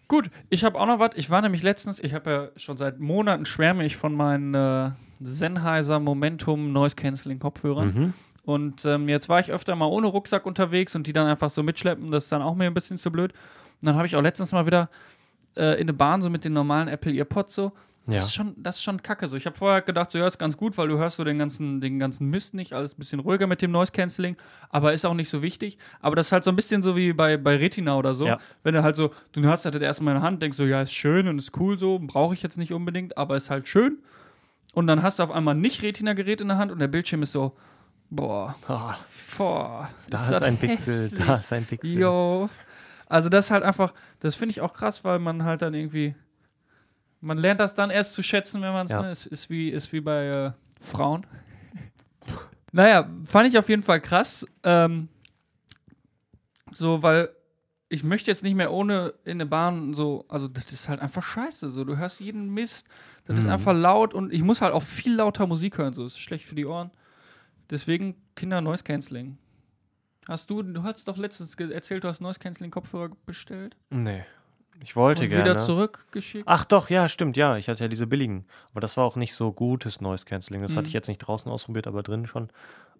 Gut, 0.08 0.32
ich 0.50 0.64
habe 0.64 0.80
auch 0.80 0.88
noch 0.88 0.98
was. 0.98 1.12
Ich 1.16 1.30
war 1.30 1.42
nämlich 1.42 1.62
letztens, 1.62 2.00
ich 2.00 2.16
habe 2.16 2.32
ja 2.32 2.50
schon 2.60 2.78
seit 2.78 3.00
Monaten 3.00 3.46
schwärme 3.46 3.86
ich 3.86 3.96
von 3.96 4.16
meinen 4.16 4.56
äh, 4.56 4.90
Sennheiser 5.20 6.00
Momentum 6.00 6.72
Noise 6.72 6.96
Cancelling 6.96 7.38
Kopfhörern. 7.38 7.94
Mhm. 7.94 8.14
Und 8.44 8.86
ähm, 8.86 9.08
jetzt 9.08 9.30
war 9.30 9.40
ich 9.40 9.52
öfter 9.52 9.76
mal 9.76 9.86
ohne 9.86 10.08
Rucksack 10.08 10.48
unterwegs 10.48 10.96
und 10.96 11.06
die 11.06 11.14
dann 11.14 11.28
einfach 11.28 11.52
so 11.52 11.62
mitschleppen. 11.62 12.10
Das 12.10 12.24
ist 12.24 12.32
dann 12.32 12.42
auch 12.42 12.56
mir 12.56 12.66
ein 12.66 12.74
bisschen 12.74 12.98
zu 12.98 13.12
blöd. 13.12 13.34
Und 13.34 13.86
dann 13.86 13.96
habe 13.96 14.08
ich 14.08 14.16
auch 14.16 14.22
letztens 14.24 14.52
mal 14.52 14.66
wieder 14.66 14.90
äh, 15.56 15.80
in 15.80 15.86
der 15.86 15.94
Bahn 15.94 16.24
so 16.24 16.32
mit 16.32 16.44
den 16.44 16.54
normalen 16.54 16.88
Apple 16.88 17.14
EarPods 17.14 17.54
so. 17.54 17.72
Das, 18.10 18.16
Ja. 18.18 18.24
ist 18.24 18.34
schon, 18.36 18.54
das 18.58 18.76
ist 18.78 18.84
schon 18.84 19.02
kacke. 19.02 19.28
So. 19.28 19.36
Ich 19.38 19.46
habe 19.46 19.56
vorher 19.58 19.82
gedacht, 19.82 20.12
so 20.12 20.18
ja, 20.18 20.28
ist 20.28 20.38
ganz 20.38 20.58
gut, 20.58 20.78
weil 20.78 20.88
du 20.88 20.98
hörst 20.98 21.18
so 21.18 21.24
den 21.24 21.38
ganzen, 21.40 21.82
den 21.82 22.00
ganzen 22.00 22.30
Mist 22.30 22.54
nicht. 22.54 22.74
Alles 22.74 22.94
ein 22.94 22.98
bisschen 23.00 23.20
ruhiger 23.20 23.48
mit 23.48 23.62
dem 23.62 23.72
Noise 23.72 23.92
Cancelling. 23.92 24.36
Aber 24.70 24.94
ist 24.94 25.06
auch 25.06 25.14
nicht 25.14 25.30
so 25.30 25.42
wichtig. 25.42 25.78
Aber 26.02 26.16
das 26.16 26.28
ist 26.28 26.32
halt 26.32 26.44
so 26.44 26.52
ein 26.52 26.56
bisschen 26.56 26.84
so 26.84 26.96
wie 26.96 27.14
bei, 27.14 27.38
bei 27.38 27.56
Retina 27.58 27.96
oder 27.98 28.16
so. 28.16 28.26
Ja. 28.28 28.38
Wenn 28.64 28.74
du 28.74 28.84
halt 28.84 28.96
so, 28.96 29.12
du 29.32 29.46
hast 29.48 29.66
halt 29.66 29.76
das 29.76 29.82
erstmal 29.82 30.16
in 30.16 30.22
der 30.22 30.28
Hand, 30.28 30.42
denkst 30.42 30.58
so, 30.58 30.64
ja, 30.66 30.82
ist 30.82 30.94
schön 30.94 31.28
und 31.28 31.38
ist 31.40 31.58
cool 31.58 31.78
so, 31.80 32.00
brauche 32.00 32.34
ich 32.34 32.42
jetzt 32.44 32.58
nicht 32.58 32.74
unbedingt, 32.74 33.18
aber 33.18 33.36
ist 33.38 33.50
halt 33.50 33.68
schön. 33.68 34.00
Und 34.74 34.88
dann 34.88 35.02
hast 35.04 35.20
du 35.20 35.24
auf 35.24 35.32
einmal 35.32 35.56
nicht 35.56 35.82
Retina-Gerät 35.82 36.42
in 36.42 36.48
der 36.50 36.58
Hand 36.58 36.72
und 36.72 36.80
der 36.80 36.88
Bildschirm 36.88 37.24
ist 37.24 37.32
so, 37.32 37.56
boah, 38.12 38.56
Ah, 38.68 38.96
boah. 39.38 39.90
da 40.10 40.18
ist 40.18 40.24
ist 40.26 40.32
das 40.32 40.42
ein 40.44 40.58
Pixel, 40.58 40.94
hässlich. 41.04 41.26
da 41.26 41.36
ist 41.36 41.54
ein 41.54 41.66
Pixel. 41.66 42.00
Jo. 42.00 42.50
Also 43.08 43.30
das 43.30 43.46
ist 43.46 43.52
halt 43.52 43.64
einfach, 43.64 43.94
das 44.20 44.36
finde 44.36 44.52
ich 44.52 44.62
auch 44.62 44.74
krass, 44.74 45.04
weil 45.04 45.18
man 45.18 45.44
halt 45.44 45.64
dann 45.64 45.74
irgendwie, 45.74 46.14
man 47.22 47.38
lernt 47.38 47.60
das 47.60 47.76
dann 47.76 47.90
erst 47.90 48.14
zu 48.14 48.24
schätzen, 48.24 48.62
wenn 48.62 48.74
man 48.74 48.86
es, 48.86 48.92
Ja. 48.92 49.02
ne, 49.02 49.12
es 49.12 49.26
ist 49.26 49.50
wie, 49.50 49.70
ist 49.70 49.92
wie 49.94 50.02
bei 50.02 50.26
äh, 50.28 50.52
Frauen. 50.80 51.26
naja, 52.72 53.10
fand 53.26 53.48
ich 53.50 53.58
auf 53.58 53.70
jeden 53.70 53.84
Fall 53.84 54.00
krass. 54.02 54.46
Ähm, 54.64 55.10
so, 56.72 57.02
weil 57.02 57.30
ich 57.90 58.04
möchte 58.04 58.30
jetzt 58.30 58.44
nicht 58.44 58.54
mehr 58.56 58.72
ohne 58.72 59.14
in 59.26 59.40
der 59.40 59.46
Bahn 59.48 59.94
so, 59.96 60.26
also 60.30 60.48
das 60.48 60.72
ist 60.72 60.88
halt 60.90 61.00
einfach 61.02 61.24
scheiße. 61.24 61.70
So, 61.72 61.84
du 61.84 61.98
hörst 61.98 62.20
jeden 62.20 62.54
Mist, 62.54 62.88
das 63.26 63.40
ist 63.40 63.46
Mhm. 63.46 63.52
einfach 63.54 63.74
laut 63.74 64.14
und 64.14 64.32
ich 64.32 64.44
muss 64.44 64.62
halt 64.62 64.74
auch 64.74 64.84
viel 64.84 65.16
lauter 65.16 65.48
Musik 65.48 65.78
hören, 65.80 65.94
so 65.94 66.04
das 66.04 66.14
ist 66.14 66.20
schlecht 66.20 66.46
für 66.46 66.56
die 66.56 66.66
Ohren. 66.66 66.92
Deswegen 67.72 68.16
Kinder 68.36 68.62
Noise 68.62 68.84
Cancelling. 68.84 69.38
Hast 70.28 70.50
du, 70.52 70.62
du 70.62 70.84
hast 70.84 71.08
doch 71.08 71.18
letztens 71.18 71.56
erzählt, 71.56 72.04
du 72.04 72.08
hast 72.08 72.22
Noise 72.22 72.40
Cancelling 72.40 72.70
Kopfhörer 72.72 73.10
bestellt 73.26 73.76
Nee. 73.90 74.24
Ich 74.82 74.96
wollte 74.96 75.24
und 75.24 75.30
gerne. 75.30 75.44
wieder 75.44 75.58
zurückgeschickt. 75.58 76.46
Ach 76.48 76.64
doch, 76.66 76.90
ja, 76.90 77.10
stimmt, 77.10 77.36
ja. 77.38 77.58
Ich 77.58 77.68
hatte 77.68 77.84
ja 77.84 77.88
diese 77.90 78.08
billigen. 78.08 78.46
Aber 78.72 78.80
das 78.82 78.96
war 78.98 79.04
auch 79.04 79.16
nicht 79.18 79.34
so 79.34 79.52
gutes 79.52 80.00
Noise 80.02 80.26
Cancelling. 80.26 80.62
Das 80.62 80.72
Mhm. 80.74 80.78
hatte 80.78 80.88
ich 80.88 80.94
jetzt 80.94 81.08
nicht 81.08 81.18
draußen 81.20 81.52
ausprobiert, 81.52 81.86
aber 81.88 82.02
drin 82.04 82.26
schon. 82.28 82.50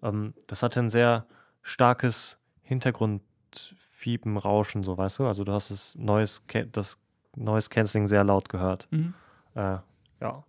Ähm, 0.02 0.34
das 0.46 0.62
hatte 0.62 0.80
ein 0.80 0.90
sehr 0.90 1.24
starkes 1.62 2.38
Hintergrundfiepen, 2.62 4.36
Rauschen, 4.36 4.82
so 4.82 4.96
weißt 4.96 5.18
du. 5.18 5.26
Also 5.26 5.44
du 5.44 5.52
hast 5.52 5.70
das 5.70 5.94
Noise, 5.96 6.40
das 6.72 6.98
Noise 7.36 7.68
Cancelling 7.68 8.06
sehr 8.06 8.24
laut 8.24 8.48
gehört. 8.48 8.86
Mhm. 8.90 9.14
Äh, 9.54 9.78
ja. 10.20 10.44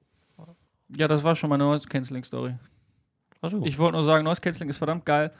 Ja, 0.93 1.07
das 1.07 1.23
war 1.23 1.35
schon 1.35 1.49
meine 1.49 1.63
Noise 1.63 1.87
Cancelling 1.87 2.23
Story. 2.23 2.55
Also, 3.41 3.61
Ich 3.63 3.79
wollte 3.79 3.95
nur 3.95 4.03
sagen, 4.03 4.23
Noise 4.25 4.41
Cancelling 4.41 4.69
ist 4.69 4.77
verdammt 4.77 5.05
geil. 5.05 5.31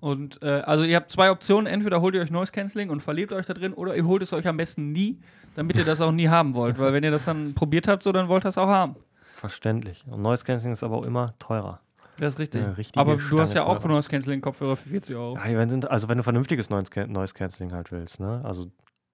Und 0.00 0.40
äh, 0.42 0.60
also 0.60 0.84
ihr 0.84 0.96
habt 0.96 1.10
zwei 1.10 1.30
Optionen, 1.30 1.66
entweder 1.66 2.00
holt 2.00 2.14
ihr 2.14 2.20
euch 2.20 2.30
Noise 2.30 2.52
Cancelling 2.52 2.90
und 2.90 3.00
verlebt 3.02 3.32
euch 3.32 3.46
da 3.46 3.54
drin, 3.54 3.72
oder 3.74 3.96
ihr 3.96 4.06
holt 4.06 4.22
es 4.22 4.32
euch 4.32 4.46
am 4.46 4.56
besten 4.56 4.92
nie, 4.92 5.18
damit 5.56 5.76
ihr 5.76 5.84
das 5.84 6.00
auch 6.00 6.12
nie 6.12 6.28
haben 6.28 6.54
wollt. 6.54 6.78
Weil 6.78 6.92
wenn 6.92 7.02
ihr 7.04 7.10
das 7.10 7.24
dann 7.24 7.54
probiert 7.54 7.88
habt, 7.88 8.02
so 8.04 8.12
dann 8.12 8.28
wollt 8.28 8.44
ihr 8.44 8.48
es 8.50 8.58
auch 8.58 8.68
haben. 8.68 8.96
verständlich. 9.36 10.04
Und 10.08 10.22
Noise 10.22 10.44
Cancelling 10.44 10.72
ist 10.72 10.82
aber 10.82 10.96
auch 10.96 11.04
immer 11.04 11.34
teurer. 11.38 11.80
Das 12.18 12.34
ist 12.34 12.38
richtig. 12.40 12.62
Aber 12.96 13.16
du 13.16 13.40
hast 13.40 13.54
ja 13.54 13.64
auch. 13.64 13.84
Noise 13.84 14.08
Cancelling 14.08 14.40
Kopfhörer 14.40 14.74
für 14.76 14.88
40 14.88 15.14
Euro. 15.16 15.36
Ja, 15.36 15.44
werden 15.44 15.70
sind, 15.70 15.88
also 15.90 16.08
wenn 16.08 16.18
du 16.18 16.24
vernünftiges 16.24 16.68
Noise 16.70 16.90
Can- 16.90 17.12
Noise 17.12 17.34
Cancelling 17.34 17.72
halt 17.72 17.92
willst, 17.92 18.18
ne? 18.18 18.40
Also 18.44 18.66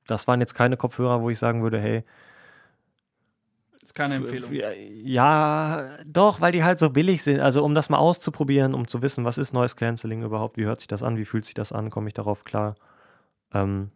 das 0.07 0.27
waren 0.27 0.41
jetzt 0.41 0.55
keine 0.55 0.77
Kopfhörer, 0.79 1.21
wo 1.21 1.29
ich 1.31 1.39
sagen 1.39 1.63
würde, 1.63 1.79
hey, 1.79 2.05
keine 3.95 4.17
Empfehlung. 4.17 4.51
Ja, 5.05 5.91
doch, 6.05 6.41
weil 6.41 6.53
die 6.53 6.65
halt 6.65 6.79
so 6.79 6.91
billig 6.91 7.23
sind. 7.23 7.41
Also 7.41 7.65
um 7.65 7.75
das 7.75 7.89
mal 7.89 7.99
auszuprobieren, 7.99 8.75
um 8.75 8.87
zu 8.89 9.03
wissen, 9.03 9.25
was 9.25 9.39
ist 9.39 9.53
Noise 9.53 9.77
Cancelling 9.77 10.23
überhaupt, 10.23 10.57
wie 10.57 10.65
hört 10.65 10.81
sich 10.81 10.89
das 10.89 11.03
an, 11.03 11.17
wie 11.17 11.25
fühlt 11.25 11.45
sich 11.45 11.55
das 11.55 11.73
an, 11.73 11.91
komme 11.91 12.09
ich 12.09 12.15
darauf 12.15 12.45
klar. 12.45 12.75
Ähm, 13.53 13.91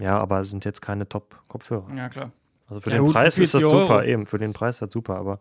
ja, 0.00 0.18
aber 0.18 0.40
es 0.40 0.50
sind 0.50 0.64
jetzt 0.64 0.80
keine 0.80 1.08
Top-Kopfhörer. 1.08 1.94
Ja, 1.94 2.08
klar. 2.08 2.32
Also 2.68 2.80
für 2.80 2.90
Ja, 2.90 2.96
den 2.96 3.04
gut, 3.04 3.14
Preis 3.14 3.36
ist 3.38 3.52
das 3.54 3.60
40 3.60 3.78
super, 3.78 3.94
Euro. 3.96 4.02
eben, 4.04 4.26
für 4.26 4.38
den 4.38 4.52
Preis 4.52 4.76
ist 4.76 4.82
das 4.82 4.92
super, 4.92 5.16
aber 5.16 5.38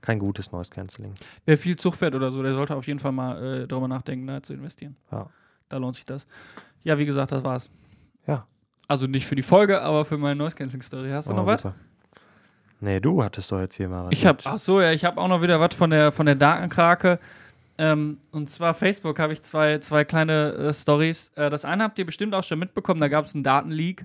kein 0.00 0.18
gutes 0.18 0.50
Noise 0.50 0.70
Cancelling. 0.70 1.14
Wer 1.44 1.56
viel 1.56 1.76
Zug 1.76 1.94
fährt 1.94 2.14
oder 2.14 2.32
so, 2.32 2.42
der 2.42 2.54
sollte 2.54 2.74
auf 2.74 2.86
jeden 2.86 2.98
Fall 2.98 3.12
mal 3.12 3.62
äh, 3.62 3.66
darüber 3.68 3.88
nachdenken, 3.88 4.26
da 4.26 4.42
zu 4.42 4.54
investieren. 4.54 4.96
Ja. 5.12 5.28
Da 5.68 5.76
lohnt 5.78 5.96
sich 5.96 6.06
das. 6.06 6.26
Ja, 6.82 6.98
wie 6.98 7.06
gesagt, 7.06 7.32
das 7.32 7.44
war's. 7.44 7.70
Ja. 8.26 8.44
Also 8.88 9.06
nicht 9.06 9.26
für 9.26 9.34
die 9.34 9.42
Folge, 9.42 9.82
aber 9.82 10.04
für 10.04 10.16
meine 10.16 10.36
Noise 10.36 10.56
Cancelling 10.56 10.82
Story. 10.82 11.10
Hast 11.10 11.28
du 11.28 11.34
Aber 11.34 11.42
noch 11.42 11.64
was? 11.64 11.72
Nee, 12.80 13.00
du 13.00 13.22
hattest 13.22 13.50
doch 13.50 13.60
jetzt 13.60 13.76
hier 13.76 13.88
mal 13.88 14.06
was. 14.06 14.12
Ich 14.12 14.24
mit. 14.24 14.46
ach 14.46 14.58
so, 14.58 14.80
ja, 14.80 14.92
ich 14.92 15.04
habe 15.04 15.20
auch 15.20 15.28
noch 15.28 15.42
wieder 15.42 15.60
was 15.60 15.74
von 15.74 15.90
der 15.90 16.12
von 16.12 16.26
der 16.26 16.34
Datenkrake. 16.34 17.18
Ähm, 17.78 18.18
und 18.32 18.48
zwar 18.48 18.74
Facebook 18.74 19.18
habe 19.18 19.32
ich 19.32 19.42
zwei, 19.42 19.78
zwei 19.78 20.04
kleine 20.04 20.52
äh, 20.52 20.72
Stories. 20.72 21.32
Äh, 21.36 21.50
das 21.50 21.64
eine 21.64 21.84
habt 21.84 21.98
ihr 21.98 22.06
bestimmt 22.06 22.34
auch 22.34 22.44
schon 22.44 22.58
mitbekommen, 22.58 23.00
da 23.00 23.08
gab 23.08 23.26
es 23.26 23.34
einen 23.34 23.44
Datenleak. 23.44 24.04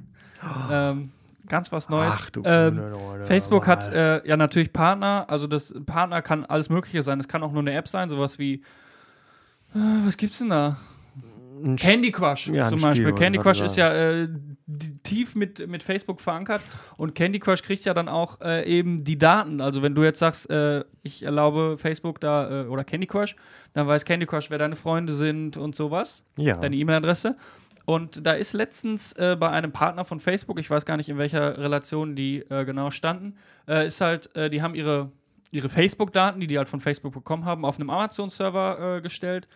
Ähm, 0.69 1.11
ganz 1.47 1.71
was 1.71 1.89
Neues. 1.89 2.15
Ach 2.17 2.29
du 2.29 2.41
ähm, 2.43 2.77
Leute, 2.77 3.25
Facebook 3.25 3.67
hat 3.67 3.87
äh, 3.87 4.27
ja 4.27 4.35
natürlich 4.35 4.73
Partner, 4.73 5.25
also 5.27 5.47
das 5.47 5.73
Partner 5.85 6.21
kann 6.21 6.45
alles 6.45 6.69
Mögliche 6.69 7.03
sein. 7.03 7.19
Es 7.19 7.27
kann 7.27 7.43
auch 7.43 7.51
nur 7.51 7.61
eine 7.61 7.73
App 7.73 7.87
sein, 7.87 8.09
sowas 8.09 8.39
wie 8.39 8.55
äh, 9.73 9.79
was 10.05 10.17
gibt's 10.17 10.39
denn 10.39 10.49
da? 10.49 10.77
Candy 11.77 12.11
Crush 12.11 12.47
Ja, 12.47 12.69
zum 12.69 12.79
Beispiel. 12.79 13.07
Spiel, 13.07 13.17
Candy 13.17 13.39
Crush 13.39 13.61
ist 13.61 13.77
ja 13.77 13.91
äh, 13.91 14.27
tief 15.03 15.35
mit, 15.35 15.67
mit 15.67 15.83
Facebook 15.83 16.21
verankert 16.21 16.61
und 16.97 17.15
Candy 17.15 17.39
Crush 17.39 17.61
kriegt 17.61 17.85
ja 17.85 17.93
dann 17.93 18.07
auch 18.07 18.39
äh, 18.41 18.65
eben 18.65 19.03
die 19.03 19.17
Daten. 19.17 19.61
Also 19.61 19.81
wenn 19.81 19.95
du 19.95 20.03
jetzt 20.03 20.19
sagst, 20.19 20.49
äh, 20.49 20.83
ich 21.03 21.23
erlaube 21.23 21.77
Facebook 21.77 22.19
da 22.19 22.63
äh, 22.63 22.67
oder 22.67 22.83
Candy 22.83 23.07
Crush, 23.07 23.35
dann 23.73 23.87
weiß 23.87 24.05
Candy 24.05 24.25
Crush, 24.25 24.49
wer 24.49 24.57
deine 24.57 24.75
Freunde 24.75 25.13
sind 25.13 25.57
und 25.57 25.75
sowas, 25.75 26.25
ja. 26.37 26.57
deine 26.57 26.75
E-Mail-Adresse. 26.75 27.35
Und 27.85 28.25
da 28.25 28.33
ist 28.33 28.53
letztens 28.53 29.13
äh, 29.13 29.35
bei 29.39 29.49
einem 29.49 29.71
Partner 29.71 30.05
von 30.05 30.19
Facebook, 30.19 30.59
ich 30.59 30.69
weiß 30.69 30.85
gar 30.85 30.97
nicht, 30.97 31.09
in 31.09 31.17
welcher 31.17 31.57
Relation 31.57 32.15
die 32.15 32.39
äh, 32.49 32.63
genau 32.63 32.91
standen, 32.91 33.35
äh, 33.67 33.85
ist 33.87 33.99
halt, 34.01 34.33
äh, 34.35 34.49
die 34.49 34.61
haben 34.61 34.75
ihre, 34.75 35.11
ihre 35.51 35.67
Facebook-Daten, 35.67 36.39
die 36.39 36.47
die 36.47 36.57
halt 36.57 36.69
von 36.69 36.79
Facebook 36.79 37.13
bekommen 37.13 37.45
haben, 37.45 37.65
auf 37.65 37.79
einem 37.79 37.89
Amazon-Server 37.89 38.97
äh, 38.97 39.01
gestellt 39.01 39.47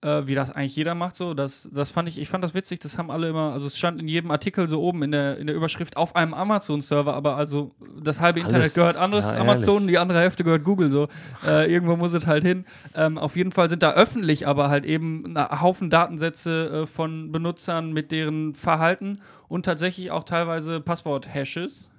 äh, 0.00 0.26
wie 0.26 0.34
das 0.34 0.50
eigentlich 0.50 0.76
jeder 0.76 0.94
macht 0.94 1.16
so. 1.16 1.34
Das, 1.34 1.68
das 1.72 1.90
fand 1.90 2.08
ich, 2.08 2.18
ich 2.18 2.28
fand 2.28 2.44
das 2.44 2.54
witzig, 2.54 2.78
das 2.78 2.98
haben 2.98 3.10
alle 3.10 3.28
immer, 3.28 3.52
also 3.52 3.66
es 3.66 3.76
stand 3.76 4.00
in 4.00 4.08
jedem 4.08 4.30
Artikel 4.30 4.68
so 4.68 4.80
oben 4.80 5.02
in 5.02 5.10
der, 5.10 5.38
in 5.38 5.46
der 5.46 5.56
Überschrift 5.56 5.96
auf 5.96 6.14
einem 6.14 6.34
Amazon-Server, 6.34 7.14
aber 7.14 7.36
also 7.36 7.72
das 8.00 8.20
halbe 8.20 8.40
Alles. 8.40 8.52
Internet 8.52 8.74
gehört 8.74 8.96
anderes 8.96 9.26
Ja, 9.26 9.38
Amazon, 9.38 9.88
die 9.88 9.98
andere 9.98 10.20
Hälfte 10.20 10.44
gehört 10.44 10.64
Google 10.64 10.90
so. 10.90 11.08
Äh, 11.46 11.72
irgendwo 11.72 11.96
muss 11.96 12.12
es 12.12 12.26
halt 12.26 12.44
hin. 12.44 12.64
Ähm, 12.94 13.18
auf 13.18 13.36
jeden 13.36 13.52
Fall 13.52 13.68
sind 13.68 13.82
da 13.82 13.92
öffentlich 13.92 14.46
aber 14.46 14.68
halt 14.68 14.84
eben 14.84 15.36
ein 15.36 15.60
Haufen 15.60 15.90
Datensätze 15.90 16.82
äh, 16.82 16.86
von 16.86 17.32
Benutzern 17.32 17.92
mit 17.92 18.12
deren 18.12 18.54
Verhalten 18.54 19.20
und 19.48 19.64
tatsächlich 19.64 20.10
auch 20.10 20.24
teilweise 20.24 20.80
Passwort-Hashes. 20.80 21.90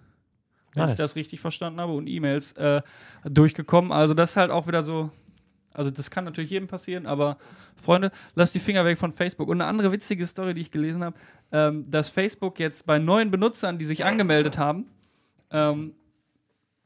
wenn 0.74 0.84
Nice. 0.84 0.92
ich 0.92 0.98
das 0.98 1.16
richtig 1.16 1.40
verstanden 1.42 1.82
habe, 1.82 1.94
und 1.94 2.08
E-Mails 2.08 2.54
äh, 2.54 2.82
durchgekommen. 3.26 3.92
Also 3.92 4.14
das 4.14 4.32
ist 4.32 4.38
halt 4.38 4.52
auch 4.52 4.68
wieder 4.68 4.84
so. 4.84 5.12
Also 5.80 5.92
das 5.92 6.12
kann 6.12 6.26
natürlich 6.26 6.50
jedem 6.50 6.68
passieren, 6.68 7.06
aber 7.06 7.38
Freunde, 7.78 8.12
lasst 8.36 8.54
die 8.54 8.60
Finger 8.60 8.84
weg 8.84 8.98
von 8.98 9.14
Facebook. 9.14 9.48
Und 9.48 9.62
eine 9.62 9.70
andere 9.70 9.94
witzige 9.94 10.28
Story, 10.28 10.54
die 10.54 10.60
ich 10.60 10.72
gelesen 10.72 11.06
habe, 11.06 11.16
ähm, 11.54 11.90
dass 11.90 12.10
Facebook 12.10 12.60
jetzt 12.60 12.86
bei 12.86 13.00
neuen 13.00 13.32
Benutzern, 13.32 13.78
die 13.78 13.86
sich 13.86 14.04
angemeldet 14.04 14.58
haben, 14.58 14.88
ähm, 15.52 15.94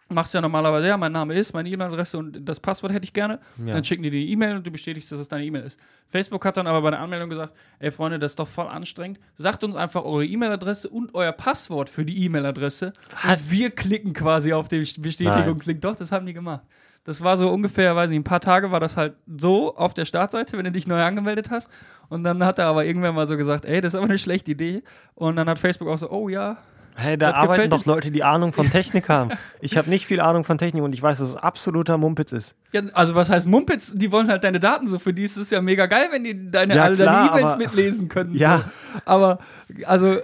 machst 0.09 0.35
ja 0.35 0.41
normalerweise, 0.41 0.87
ja, 0.87 0.95
mein 0.95 1.11
Name 1.11 1.33
ist, 1.33 1.53
meine 1.53 1.67
E-Mail-Adresse 1.69 2.19
und 2.19 2.47
das 2.47 2.59
Passwort 2.59 2.93
hätte 2.93 3.03
ich 3.03 3.13
gerne. 3.13 3.39
Ja. 3.65 3.73
Dann 3.73 3.83
schicken 3.83 4.03
die 4.03 4.11
dir 4.11 4.19
die 4.19 4.31
E-Mail 4.31 4.57
und 4.57 4.67
du 4.67 4.69
bestätigst, 4.69 5.11
dass 5.11 5.19
es 5.19 5.27
deine 5.27 5.43
E-Mail 5.43 5.63
ist. 5.63 5.79
Facebook 6.07 6.45
hat 6.45 6.57
dann 6.57 6.67
aber 6.67 6.83
bei 6.83 6.91
der 6.91 6.99
Anmeldung 6.99 7.31
gesagt, 7.31 7.55
ey 7.79 7.89
Freunde, 7.89 8.19
das 8.19 8.33
ist 8.33 8.39
doch 8.39 8.47
voll 8.47 8.67
anstrengend. 8.67 9.19
Sagt 9.35 9.63
uns 9.63 9.75
einfach 9.75 10.03
eure 10.03 10.23
E-Mail-Adresse 10.23 10.87
und 10.87 11.15
euer 11.15 11.31
Passwort 11.31 11.89
für 11.89 12.05
die 12.05 12.23
E-Mail-Adresse. 12.25 12.93
Und 13.27 13.51
wir 13.51 13.71
klicken 13.71 14.13
quasi 14.13 14.53
auf 14.53 14.67
den 14.67 14.85
Bestätigungslink. 14.99 15.81
Doch, 15.81 15.95
das 15.95 16.11
haben 16.11 16.27
die 16.27 16.33
gemacht. 16.33 16.61
Das 17.05 17.23
war 17.23 17.37
so 17.37 17.49
ungefähr, 17.49 17.95
weiß 17.95 18.09
nicht, 18.09 18.19
ein 18.19 18.23
paar 18.23 18.39
Tage 18.39 18.71
war 18.71 18.79
das 18.79 18.95
halt 18.95 19.15
so 19.37 19.75
auf 19.75 19.93
der 19.93 20.05
Startseite, 20.05 20.57
wenn 20.57 20.63
du 20.63 20.71
dich 20.71 20.87
neu 20.87 21.01
angemeldet 21.03 21.49
hast. 21.49 21.69
Und 22.09 22.23
dann 22.23 22.43
hat 22.45 22.59
er 22.59 22.67
aber 22.67 22.85
irgendwann 22.85 23.13
mal 23.15 23.27
so 23.27 23.35
gesagt, 23.35 23.65
ey, 23.65 23.81
das 23.81 23.93
ist 23.93 23.97
aber 23.97 24.05
eine 24.05 24.17
schlechte 24.17 24.51
Idee. 24.51 24.83
Und 25.15 25.35
dann 25.35 25.49
hat 25.49 25.59
Facebook 25.59 25.89
auch 25.89 25.97
so, 25.97 26.09
oh 26.09 26.29
ja, 26.29 26.57
Hey, 26.95 27.17
da 27.17 27.31
Das 27.31 27.39
arbeiten 27.39 27.71
doch 27.71 27.85
Leute, 27.85 28.11
die 28.11 28.23
Ahnung 28.23 28.53
von 28.53 28.69
Technik 28.69 29.09
haben. 29.09 29.31
Ich 29.61 29.77
habe 29.77 29.89
nicht 29.89 30.05
viel 30.05 30.19
Ahnung 30.21 30.43
von 30.43 30.59
Technik 30.59 30.83
und 30.83 30.93
ich 30.93 31.01
weiß, 31.01 31.17
dass 31.17 31.29
es 31.29 31.35
absoluter 31.35 31.97
Mumpitz 31.97 32.31
ist. 32.33 32.55
Ja, 32.71 32.81
also 32.93 33.15
was 33.15 33.31
heißt 33.31 33.47
Mumpitz? 33.47 33.91
Die 33.95 34.11
wollen 34.11 34.27
halt 34.27 34.43
deine 34.43 34.59
Daten 34.59 34.87
so. 34.87 34.99
Für 34.99 35.11
die 35.11 35.23
ist 35.23 35.35
es 35.37 35.49
ja 35.49 35.59
mega 35.59 35.87
geil, 35.87 36.09
wenn 36.11 36.23
die 36.23 36.51
deine, 36.51 36.75
Ja, 36.75 36.83
alle 36.83 36.95
klar, 36.95 37.29
deine 37.29 37.29
E-Mails 37.39 37.53
aber- 37.53 37.63
mitlesen 37.63 38.09
können. 38.09 38.35
Ja. 38.35 38.59
So. 38.93 38.99
Aber, 39.05 39.39
also, 39.87 40.17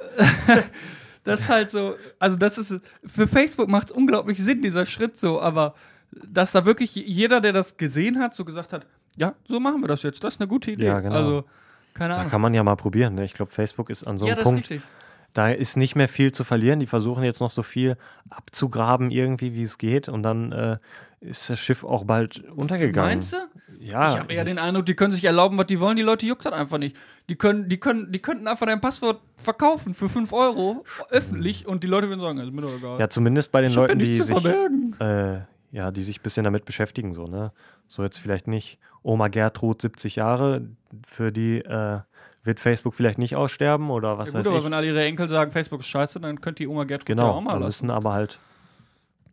das 1.24 1.42
ist 1.42 1.50
halt 1.50 1.72
so, 1.72 1.96
also 2.20 2.38
das 2.38 2.58
ist, 2.58 2.80
für 3.06 3.28
Facebook 3.28 3.70
macht 3.70 3.90
es 3.90 3.96
unglaublich 3.96 4.38
Sinn, 4.38 4.62
dieser 4.62 4.86
Schritt 4.86 5.18
so, 5.18 5.42
aber 5.42 5.74
dass 6.12 6.52
da 6.52 6.66
wirklich 6.66 6.96
jeder, 6.96 7.42
der 7.42 7.54
das 7.54 7.78
gesehen 7.78 8.20
hat, 8.20 8.34
so 8.34 8.46
gesagt 8.46 8.74
hat, 8.74 8.86
ja, 9.18 9.34
so 9.48 9.60
machen 9.60 9.82
wir 9.82 9.88
das 9.88 10.04
jetzt, 10.04 10.24
das 10.24 10.36
ist 10.36 10.42
eine 10.42 10.48
gute 10.48 10.72
Idee. 10.72 10.86
Ja, 10.86 11.00
genau. 11.00 11.16
Also, 11.16 11.44
keine 11.94 12.14
Da 12.14 12.20
Ahnung. 12.22 12.32
kann 12.32 12.42
man 12.42 12.54
ja 12.54 12.64
mal 12.64 12.76
probieren. 12.76 13.16
Ne? 13.16 13.26
Ich 13.26 13.34
glaube, 13.34 13.52
Facebook 13.52 13.90
ist 13.90 14.06
an 14.06 14.18
so 14.18 14.26
ja, 14.26 14.34
einem 14.34 14.38
das 14.44 14.48
ist 14.48 14.54
Punkt, 14.54 14.70
richtig. 14.72 14.82
da 15.34 15.50
ist 15.50 15.76
nicht 15.78 15.96
mehr 15.96 16.08
viel 16.08 16.32
zu 16.32 16.44
verlieren. 16.44 16.80
Die 16.80 16.86
versuchen 16.88 17.24
jetzt 17.24 17.42
noch 17.42 17.52
so 17.52 17.64
viel 17.64 17.98
abzugraben, 18.30 19.12
irgendwie, 19.12 19.54
wie 19.54 19.64
es 19.64 19.78
geht. 19.78 20.08
Und 20.08 20.24
dann 20.24 20.52
äh, 20.52 20.78
ist 21.22 21.50
das 21.50 21.60
Schiff 21.60 21.84
auch 21.84 22.06
bald 22.06 22.44
untergegangen. 22.50 23.10
Meinst 23.10 23.34
du? 23.34 23.38
Ja, 23.80 24.14
ich 24.14 24.20
habe 24.20 24.34
eher 24.34 24.46
den 24.46 24.60
Eindruck, 24.60 24.86
die 24.86 24.94
können 24.96 25.14
sich 25.14 25.24
erlauben, 25.26 25.58
was 25.58 25.68
die 25.68 25.80
wollen. 25.80 25.96
Die 25.98 26.04
Leute 26.04 26.26
juckt 26.26 26.46
das 26.46 26.54
einfach 26.54 26.78
nicht. 26.78 26.96
Die 27.28 27.36
können, 27.36 27.70
die 27.70 27.78
können, 27.80 28.12
die 28.12 28.20
könnten 28.20 28.48
einfach 28.48 28.66
dein 28.66 28.82
Passwort 28.82 29.20
verkaufen 29.38 29.94
für 29.94 30.10
5 30.10 30.32
Euro 30.34 30.84
öffentlich 31.10 31.68
und 31.68 31.84
die 31.84 31.88
Leute 31.88 32.10
würden 32.10 32.22
sagen, 32.22 32.40
ist 32.40 32.52
mir 32.54 32.62
doch 32.62 32.76
egal. 32.78 33.00
ja, 33.00 33.10
zumindest 33.10 33.52
bei 33.52 33.62
den 33.62 33.72
ich 33.72 33.78
hab 33.78 33.88
ja 33.90 33.94
Leuten, 33.94 34.00
die 34.00 34.14
sich, 34.14 35.00
äh, 35.00 35.40
ja, 35.72 35.92
die 35.92 36.02
sich 36.04 36.20
ein 36.20 36.24
bisschen 36.24 36.44
damit 36.44 36.66
beschäftigen. 36.66 37.14
So, 37.14 37.26
ne? 37.26 37.52
so 37.88 38.04
jetzt 38.04 38.18
vielleicht 38.20 38.48
nicht 38.48 38.80
Oma 39.04 39.28
Gertrud, 39.28 39.82
70 39.82 40.16
Jahre, 40.18 40.68
für 41.08 41.32
die 41.32 41.60
äh, 41.60 42.00
wird 42.44 42.60
Facebook 42.60 42.94
vielleicht 42.94 43.18
nicht 43.20 43.36
aussterben 43.36 43.90
oder 43.90 44.18
was 44.18 44.30
Ja, 44.30 44.36
weiß 44.40 44.46
gut, 44.46 44.52
aber 44.52 44.60
ich. 44.60 44.66
wenn 44.66 44.74
alle 44.74 44.88
ihre 44.88 45.04
Enkel 45.04 45.28
sagen, 45.30 45.52
Facebook 45.52 45.82
ist 45.82 45.88
scheiße, 45.88 46.20
dann 46.20 46.40
könnt 46.42 46.60
die 46.60 46.68
Oma 46.68 46.84
Gertrud 46.86 47.10
ja 47.10 47.16
Genau, 47.16 47.32
auch 47.32 47.42
mal 47.42 47.54
lassen. 47.54 47.66
müssen 47.66 47.92
aber 47.92 48.14
halt, 48.14 48.40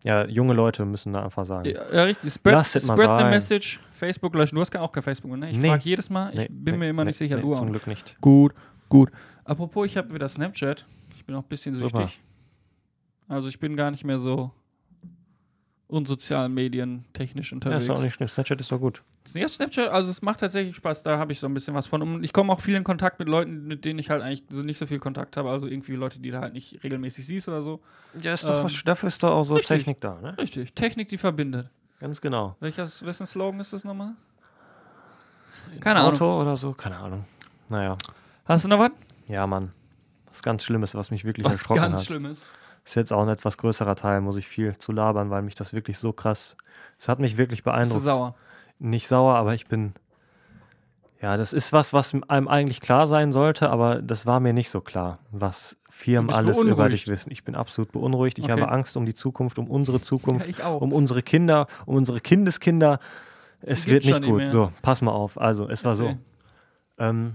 ja, 0.02 0.26
junge 0.26 0.52
Leute 0.54 0.84
müssen 0.84 1.12
da 1.12 1.24
einfach 1.24 1.46
sagen. 1.46 1.64
Ja, 1.68 1.92
ja, 1.92 2.02
richtig. 2.04 2.32
Spread, 2.32 2.54
Lasst 2.54 2.80
spread 2.80 2.98
the 2.98 3.04
sein. 3.04 3.30
message. 3.30 3.80
Facebook 3.90 4.34
löschen. 4.34 4.54
Du 4.56 4.60
hast 4.60 4.70
gar- 4.70 4.82
auch 4.82 4.92
kein 4.92 5.02
Facebook 5.02 5.30
mehr, 5.30 5.38
ne? 5.38 5.50
Ich 5.50 5.56
Nee. 5.58 5.68
frage 5.68 5.82
jedes 5.84 6.10
Mal. 6.10 6.30
Ich 6.30 6.38
Nee, 6.38 6.48
bin 6.50 6.74
nee, 6.74 6.78
mir 6.78 6.88
immer 6.90 7.04
nicht 7.04 7.16
sicher. 7.16 7.36
du 7.38 7.52
auch 7.52 7.56
zum 7.58 7.66
nicht. 7.70 7.84
Glück 7.84 7.86
nicht. 7.86 8.16
Gut, 8.20 8.52
gut. 8.88 9.10
Apropos, 9.44 9.86
ich 9.86 9.96
habe 9.96 10.12
wieder 10.14 10.28
Snapchat. 10.28 10.84
Ich 11.14 11.24
bin 11.24 11.34
auch 11.34 11.42
ein 11.42 11.48
bisschen 11.48 11.74
Super. 11.74 12.02
süchtig. 12.02 12.20
Also 13.28 13.48
ich 13.48 13.58
bin 13.58 13.76
gar 13.76 13.90
nicht 13.90 14.04
mehr 14.04 14.18
so 14.20 14.50
unsozialen 15.88 16.52
Medien 16.52 17.04
technisch 17.12 17.50
Ja, 17.52 17.56
unterwegs. 17.56 17.82
ist 17.82 17.88
doch 17.88 17.96
auch 17.98 18.02
nicht 18.02 18.14
schlimm. 18.14 18.28
Snapchat 18.28 18.60
ist 18.60 18.72
doch 18.72 18.80
gut. 18.80 19.02
Ja, 19.34 19.46
Snapchat, 19.46 19.88
also 19.90 20.10
es 20.10 20.20
macht 20.22 20.40
tatsächlich 20.40 20.74
Spaß, 20.76 21.02
da 21.04 21.18
habe 21.18 21.32
ich 21.32 21.38
so 21.38 21.46
ein 21.46 21.54
bisschen 21.54 21.74
was 21.74 21.86
von. 21.86 22.02
Und 22.02 22.24
ich 22.24 22.32
komme 22.32 22.52
auch 22.52 22.60
viel 22.60 22.74
in 22.76 22.84
Kontakt 22.84 23.18
mit 23.18 23.28
Leuten, 23.28 23.66
mit 23.66 23.84
denen 23.84 23.98
ich 23.98 24.10
halt 24.10 24.22
eigentlich 24.22 24.44
so 24.48 24.62
nicht 24.62 24.78
so 24.78 24.86
viel 24.86 24.98
Kontakt 24.98 25.36
habe, 25.36 25.50
also 25.50 25.66
irgendwie 25.68 25.92
Leute, 25.94 26.18
die 26.20 26.30
du 26.30 26.40
halt 26.40 26.52
nicht 26.54 26.82
regelmäßig 26.84 27.26
siehst 27.26 27.48
oder 27.48 27.62
so. 27.62 27.80
Ja, 28.20 28.34
ist 28.34 28.44
doch 28.44 28.50
doch 28.50 28.64
was- 28.64 28.82
dafür 28.84 29.08
ist 29.08 29.22
doch 29.22 29.32
auch 29.32 29.42
so 29.44 29.54
richtig. 29.54 29.76
Technik 29.78 30.00
da, 30.00 30.20
ne? 30.20 30.36
Richtig, 30.38 30.72
Technik, 30.74 31.08
die 31.08 31.18
verbindet. 31.18 31.70
Ganz 32.00 32.20
genau. 32.20 32.56
Welches, 32.60 33.04
wessen 33.06 33.26
Slogan 33.26 33.60
ist 33.60 33.72
das 33.72 33.84
nochmal? 33.84 34.12
Keine 35.80 36.00
Ahnung. 36.00 36.12
Auto 36.12 36.40
oder 36.42 36.56
so, 36.56 36.72
keine 36.72 36.96
Ahnung. 36.96 37.24
Naja, 37.68 37.96
Hast 38.44 38.64
du 38.64 38.68
noch 38.68 38.78
was? 38.78 38.90
ja, 39.28 39.46
Mann. 39.46 39.72
Was 40.28 40.42
ganz 40.42 40.62
Schlimmes, 40.64 40.94
was 40.94 41.10
mich 41.10 41.24
wirklich 41.24 41.44
Was 41.46 41.54
erschrocken 41.54 41.80
ganz 41.82 41.98
hat. 42.00 42.06
Schlimmes. 42.06 42.42
Ist 42.86 42.94
jetzt 42.94 43.12
auch 43.12 43.22
ein 43.22 43.28
etwas 43.28 43.58
größerer 43.58 43.96
Teil, 43.96 44.20
muss 44.22 44.36
ich 44.36 44.46
viel 44.46 44.78
zu 44.78 44.92
labern, 44.92 45.28
weil 45.28 45.42
mich 45.42 45.56
das 45.56 45.72
wirklich 45.74 45.98
so 45.98 46.12
krass. 46.12 46.56
Es 46.98 47.08
hat 47.08 47.18
mich 47.18 47.36
wirklich 47.36 47.64
Bist 47.64 47.66
du 47.66 47.70
beeindruckt. 47.72 48.04
sauer? 48.04 48.34
Nicht 48.78 49.08
sauer, 49.08 49.34
aber 49.34 49.52
ich 49.54 49.66
bin. 49.66 49.92
Ja, 51.20 51.36
das 51.36 51.52
ist 51.52 51.72
was, 51.72 51.92
was 51.92 52.14
einem 52.28 52.46
eigentlich 52.46 52.80
klar 52.80 53.06
sein 53.06 53.32
sollte, 53.32 53.70
aber 53.70 54.00
das 54.02 54.24
war 54.26 54.38
mir 54.38 54.52
nicht 54.52 54.70
so 54.70 54.80
klar, 54.82 55.18
was 55.32 55.76
Firmen 55.88 56.30
alles 56.32 56.58
über 56.58 56.74
beunruhigt. 56.74 56.92
dich 56.92 57.08
wissen. 57.08 57.32
Ich 57.32 57.42
bin 57.42 57.56
absolut 57.56 57.90
beunruhigt. 57.90 58.38
Ich 58.38 58.44
Okay. 58.44 58.52
habe 58.52 58.68
Angst 58.70 58.96
um 58.96 59.04
die 59.06 59.14
Zukunft, 59.14 59.58
um 59.58 59.68
unsere 59.68 60.00
Zukunft, 60.00 60.60
auch. 60.64 60.80
um 60.80 60.92
unsere 60.92 61.22
Kinder, 61.22 61.66
um 61.86 61.96
unsere 61.96 62.20
Kindeskinder. 62.20 63.00
Es 63.62 63.84
Die 63.84 63.90
wird 63.92 64.04
nicht 64.04 64.22
gut. 64.22 64.36
mehr. 64.36 64.48
so, 64.48 64.72
pass 64.82 65.00
mal 65.02 65.10
auf. 65.12 65.40
Also, 65.40 65.68
es 65.68 65.84
war 65.84 65.94
so. 65.96 66.16
Ähm, 66.98 67.34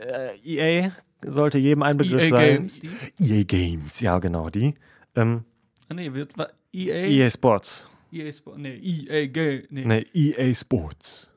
äh, 0.00 0.36
EA 0.44 0.90
sollte 1.24 1.58
jedem 1.58 1.82
ein 1.82 1.96
Begriff 1.96 2.20
EA 2.22 2.28
sein. 2.30 2.40
E 2.50 2.56
Games, 2.56 2.80
die? 2.80 2.90
EA 3.20 3.44
Games, 3.44 4.00
ja 4.00 4.18
genau, 4.18 4.48
die. 4.50 4.74
Ähm, 5.16 5.44
Ah, 5.90 5.94
nee, 5.94 6.12
wird, 6.12 6.34
EA? 6.72 7.06
EA 7.06 7.30
Sports. 7.30 7.88
EA 8.12 8.30
Sport, 8.30 8.58
nee, 8.58 8.74
EA 8.76 9.26
Game, 9.26 9.62
nee. 9.70 9.84
Ne, 9.86 10.06
EA 10.14 10.54
Sports. 10.54 11.28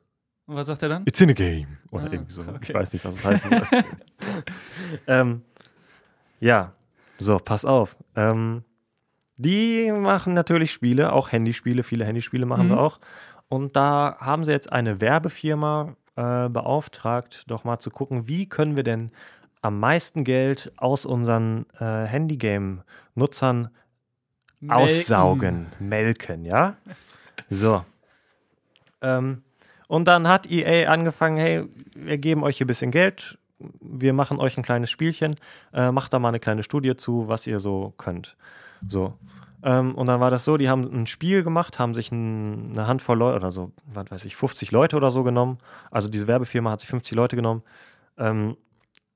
Und 0.46 0.56
was 0.58 0.68
sagt 0.68 0.84
er 0.84 0.90
dann? 0.90 1.04
It's 1.06 1.22
in 1.22 1.30
a 1.30 1.34
game. 1.34 1.78
Oder 1.92 2.04
Ah, 2.06 2.10
irgendwie 2.12 2.34
so. 2.34 2.42
Ich 2.42 2.48
okay. 2.50 2.74
weiß 2.74 2.92
nicht, 2.94 3.06
was 3.06 3.16
das 3.22 3.26
heißt. 3.26 3.46
ähm, 5.08 5.42
ja, 6.40 6.74
so, 7.20 7.38
pass 7.38 7.64
auf. 7.66 7.96
Ähm, 8.16 8.64
die 9.38 9.92
machen 9.92 10.34
natürlich 10.34 10.72
Spiele, 10.74 11.14
auch 11.14 11.32
Handyspiele, 11.32 11.84
viele 11.84 12.06
Handyspiele 12.06 12.46
machen 12.46 12.68
sie 12.68 12.74
Mhm. 12.74 12.80
auch. 12.80 13.00
Und 13.48 13.76
da 13.76 14.18
haben 14.20 14.46
sie 14.46 14.52
jetzt 14.52 14.72
eine 14.72 15.02
Werbefirma 15.02 15.96
äh, 16.18 16.50
beauftragt, 16.50 17.44
doch 17.48 17.64
mal 17.64 17.80
zu 17.80 17.90
gucken, 17.90 18.28
wie 18.28 18.48
können 18.48 18.76
wir 18.76 18.84
denn 18.84 19.12
am 19.62 19.80
meisten 19.80 20.24
Geld 20.24 20.72
aus 20.78 21.06
unseren 21.06 21.66
äh, 21.80 22.06
Handygame-Nutzern 22.06 23.70
aussaugen, 24.68 25.68
melken, 25.80 26.46
ja? 26.46 26.76
So. 27.50 27.84
Ähm, 29.02 29.44
und 29.88 30.08
dann 30.08 30.28
hat 30.28 30.50
EA 30.50 30.90
angefangen, 30.90 31.38
hey, 31.38 31.66
wir 31.96 32.18
geben 32.18 32.44
euch 32.44 32.58
hier 32.58 32.66
ein 32.66 32.68
bisschen 32.68 32.92
Geld, 32.92 33.38
wir 33.80 34.14
machen 34.14 34.40
euch 34.40 34.58
ein 34.58 34.64
kleines 34.64 34.90
Spielchen, 34.90 35.36
äh, 35.74 35.92
macht 35.92 36.14
da 36.14 36.20
mal 36.20 36.30
eine 36.30 36.40
kleine 36.40 36.64
Studie 36.64 36.96
zu, 36.96 37.28
was 37.28 37.46
ihr 37.48 37.60
so 37.60 37.94
könnt. 37.98 38.36
So. 38.88 39.14
Ähm, 39.64 39.94
und 39.96 40.08
dann 40.08 40.20
war 40.20 40.32
das 40.32 40.46
so, 40.46 40.58
die 40.58 40.70
haben 40.70 40.84
ein 40.84 41.08
Spiel 41.08 41.44
gemacht, 41.44 41.78
haben 41.78 41.94
sich 41.94 42.12
ein, 42.12 42.72
eine 42.72 42.88
Handvoll 42.88 43.18
Leute 43.18 43.36
oder 43.38 43.52
so, 43.52 43.72
was 43.86 44.10
weiß 44.10 44.26
ich, 44.26 44.36
50 44.36 44.72
Leute 44.72 44.96
oder 44.96 45.12
so 45.12 45.24
genommen. 45.24 45.60
Also 45.92 46.10
diese 46.10 46.28
Werbefirma 46.28 46.72
hat 46.72 46.80
sich 46.80 46.90
50 46.90 47.16
Leute 47.16 47.36
genommen 47.36 47.62
ähm, 48.18 48.58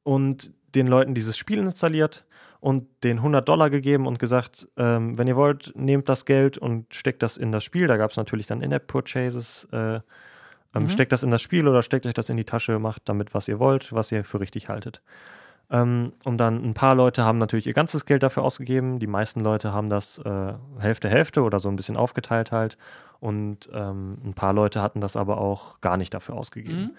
und 0.06 0.54
den 0.76 0.88
Leuten 0.88 1.13
dieses 1.13 1.38
Spiel 1.38 1.58
installiert 1.58 2.26
und 2.62 2.88
den 3.04 3.18
100 3.18 3.48
Dollar 3.48 3.70
gegeben 3.70 4.08
und 4.08 4.20
gesagt, 4.20 4.68
ähm, 4.78 5.18
wenn 5.18 5.28
ihr 5.28 5.36
wollt, 5.36 5.74
nehmt 5.76 6.08
das 6.08 6.26
Geld 6.26 6.58
und 6.58 6.94
steckt 6.94 7.24
das 7.24 7.38
in 7.38 7.52
das 7.52 7.63
Spiel. 7.63 7.88
Da 7.88 7.98
gab 7.98 8.12
es 8.12 8.18
natürlich 8.18 8.48
dann 8.48 8.62
In-App-Purchases. 8.62 9.68
Äh, 9.72 9.96
ähm, 9.96 10.84
Mhm. 10.84 10.89
Steckt 10.89 11.12
das 11.12 11.24
in 11.24 11.32
das 11.32 11.41
Spiel 11.41 11.68
oder 11.68 11.82
steckt 11.82 12.06
euch 12.06 12.13
das 12.13 12.30
in 12.30 12.38
die 12.38 12.44
Tasche, 12.44 12.80
macht 12.80 13.08
damit, 13.10 13.34
was 13.34 13.48
ihr 13.48 13.60
wollt, 13.60 13.94
was 13.94 14.12
ihr 14.12 14.24
für 14.24 14.39
richtig 14.39 14.70
haltet. 14.70 15.02
Ähm, 15.72 16.13
und 16.24 16.38
dann 16.38 16.63
ein 16.63 16.74
paar 16.74 16.94
Leute 16.94 17.24
haben 17.24 17.39
natürlich 17.39 17.65
ihr 17.65 17.74
ganzes 17.74 18.06
Geld 18.06 18.22
dafür 18.24 18.44
ausgegeben. 18.44 19.00
Die 19.00 19.08
meisten 19.08 19.39
Leute 19.39 19.74
haben 19.74 19.89
das 19.89 20.20
äh, 20.20 20.54
Hälfte, 20.78 21.10
Hälfte 21.10 21.41
oder 21.41 21.60
so 21.60 21.70
ein 21.70 21.76
bisschen 21.76 21.98
aufgeteilt 21.98 22.52
halt. 22.52 22.78
Und 23.20 23.70
ähm, 23.74 24.18
ein 24.24 24.34
paar 24.34 24.54
Leute 24.54 24.82
hatten 24.82 25.02
das 25.02 25.15
aber 25.15 25.39
auch 25.39 25.82
gar 25.82 25.98
nicht 25.98 26.13
dafür 26.13 26.36
ausgegeben. 26.36 26.78
Mhm. 26.78 26.91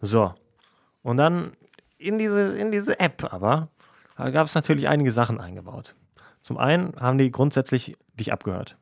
So. 0.00 0.34
Und 1.02 1.18
dann 1.18 1.52
in 1.98 2.18
diese, 2.18 2.56
in 2.58 2.70
diese 2.72 2.98
App 3.00 3.32
aber 3.32 3.68
da 4.16 4.30
gab 4.30 4.46
es 4.46 4.54
natürlich 4.54 4.88
einige 4.88 5.10
Sachen 5.12 5.40
eingebaut. 5.40 5.94
Zum 6.40 6.56
einen 6.58 6.94
haben 7.00 7.18
die 7.18 7.30
grundsätzlich 7.30 7.96
dich 8.14 8.32
abgehört. 8.32 8.76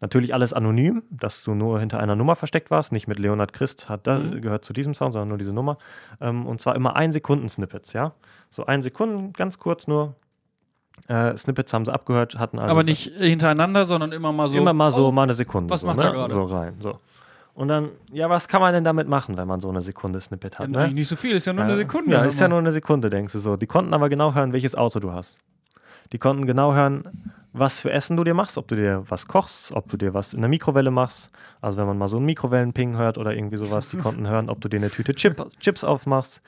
Natürlich 0.00 0.34
alles 0.34 0.52
anonym, 0.52 1.02
dass 1.10 1.42
du 1.42 1.54
nur 1.54 1.80
hinter 1.80 1.98
einer 2.00 2.16
Nummer 2.16 2.36
versteckt 2.36 2.70
warst, 2.70 2.92
nicht 2.92 3.08
mit 3.08 3.18
Leonard 3.18 3.54
Christ 3.54 3.88
hat 3.88 4.06
da, 4.06 4.18
Mhm. 4.18 4.42
gehört 4.42 4.64
zu 4.64 4.74
diesem 4.74 4.92
Sound, 4.92 5.14
sondern 5.14 5.28
nur 5.28 5.38
diese 5.38 5.54
Nummer. 5.54 5.78
Ähm, 6.20 6.46
und 6.46 6.60
zwar 6.60 6.76
immer 6.76 6.96
ein 6.96 7.12
Sekunden 7.12 7.48
Snippets, 7.48 7.94
ja. 7.94 8.12
So 8.50 8.66
ein 8.66 8.82
Sekunden, 8.82 9.32
ganz 9.32 9.58
kurz 9.58 9.86
nur. 9.86 10.14
Äh, 11.08 11.36
Snippets 11.36 11.72
haben 11.72 11.84
sie 11.86 11.92
abgehört, 11.92 12.38
hatten 12.38 12.58
also 12.58 12.70
Aber 12.72 12.82
nicht 12.82 13.10
hintereinander, 13.16 13.84
sondern 13.86 14.12
immer 14.12 14.32
mal 14.32 14.48
so. 14.48 14.56
immer 14.56 14.72
mal 14.72 14.90
so 14.90 15.08
Oh, 15.08 15.12
mal 15.12 15.22
eine 15.24 15.34
Sekunde. 15.34 15.70
was 15.70 15.80
so, 15.80 15.86
macht 15.86 15.98
ne? 15.98 16.04
er 16.04 16.12
gerade? 16.12 16.34
So 16.34 16.42
rein, 16.44 16.74
so. 16.80 16.98
Und 17.56 17.68
dann, 17.68 17.88
ja, 18.12 18.28
was 18.28 18.48
kann 18.48 18.60
man 18.60 18.74
denn 18.74 18.84
damit 18.84 19.08
machen, 19.08 19.38
wenn 19.38 19.48
man 19.48 19.60
so 19.60 19.70
eine 19.70 19.80
Sekunde 19.80 20.20
Snippet 20.20 20.52
ja, 20.52 20.58
hat? 20.58 20.66
eigentlich 20.66 20.88
ne? 20.88 20.94
nicht 20.94 21.08
so 21.08 21.16
viel, 21.16 21.36
ist 21.36 21.46
ja 21.46 21.54
nur 21.54 21.64
eine 21.64 21.72
Ja. 21.72 21.78
Sekunde. 21.78 22.12
Ja, 22.12 22.24
ist 22.24 22.38
ja 22.38 22.48
nur 22.48 22.58
eine 22.58 22.70
Sekunde, 22.70 23.08
denkst 23.08 23.32
du 23.32 23.38
so. 23.38 23.56
Die 23.56 23.66
konnten 23.66 23.94
aber 23.94 24.10
genau 24.10 24.34
hören, 24.34 24.52
welches 24.52 24.74
Auto 24.74 25.00
du 25.00 25.10
hast. 25.10 25.38
Die 26.12 26.18
konnten 26.18 26.46
genau 26.46 26.74
hören, 26.74 27.32
was 27.54 27.80
für 27.80 27.90
Essen 27.90 28.18
du 28.18 28.24
dir 28.24 28.34
machst, 28.34 28.58
ob 28.58 28.68
du 28.68 28.76
dir 28.76 29.04
was 29.08 29.26
kochst, 29.26 29.72
ob 29.72 29.88
du 29.88 29.96
dir 29.96 30.12
was 30.12 30.34
in 30.34 30.42
der 30.42 30.50
Mikrowelle 30.50 30.90
machst. 30.90 31.30
Also 31.62 31.78
wenn 31.78 31.86
man 31.86 31.96
mal 31.96 32.08
so 32.08 32.18
einen 32.18 32.26
Mikrowellenping 32.26 32.98
hört 32.98 33.16
oder 33.16 33.34
irgendwie 33.34 33.56
sowas, 33.56 33.88
die 33.88 33.96
konnten 33.96 34.28
hören, 34.28 34.50
ob 34.50 34.60
du 34.60 34.68
dir 34.68 34.76
eine 34.76 34.90
Tüte 34.90 35.14
Chip, 35.14 35.42
Chips 35.58 35.82
aufmachst. 35.82 36.42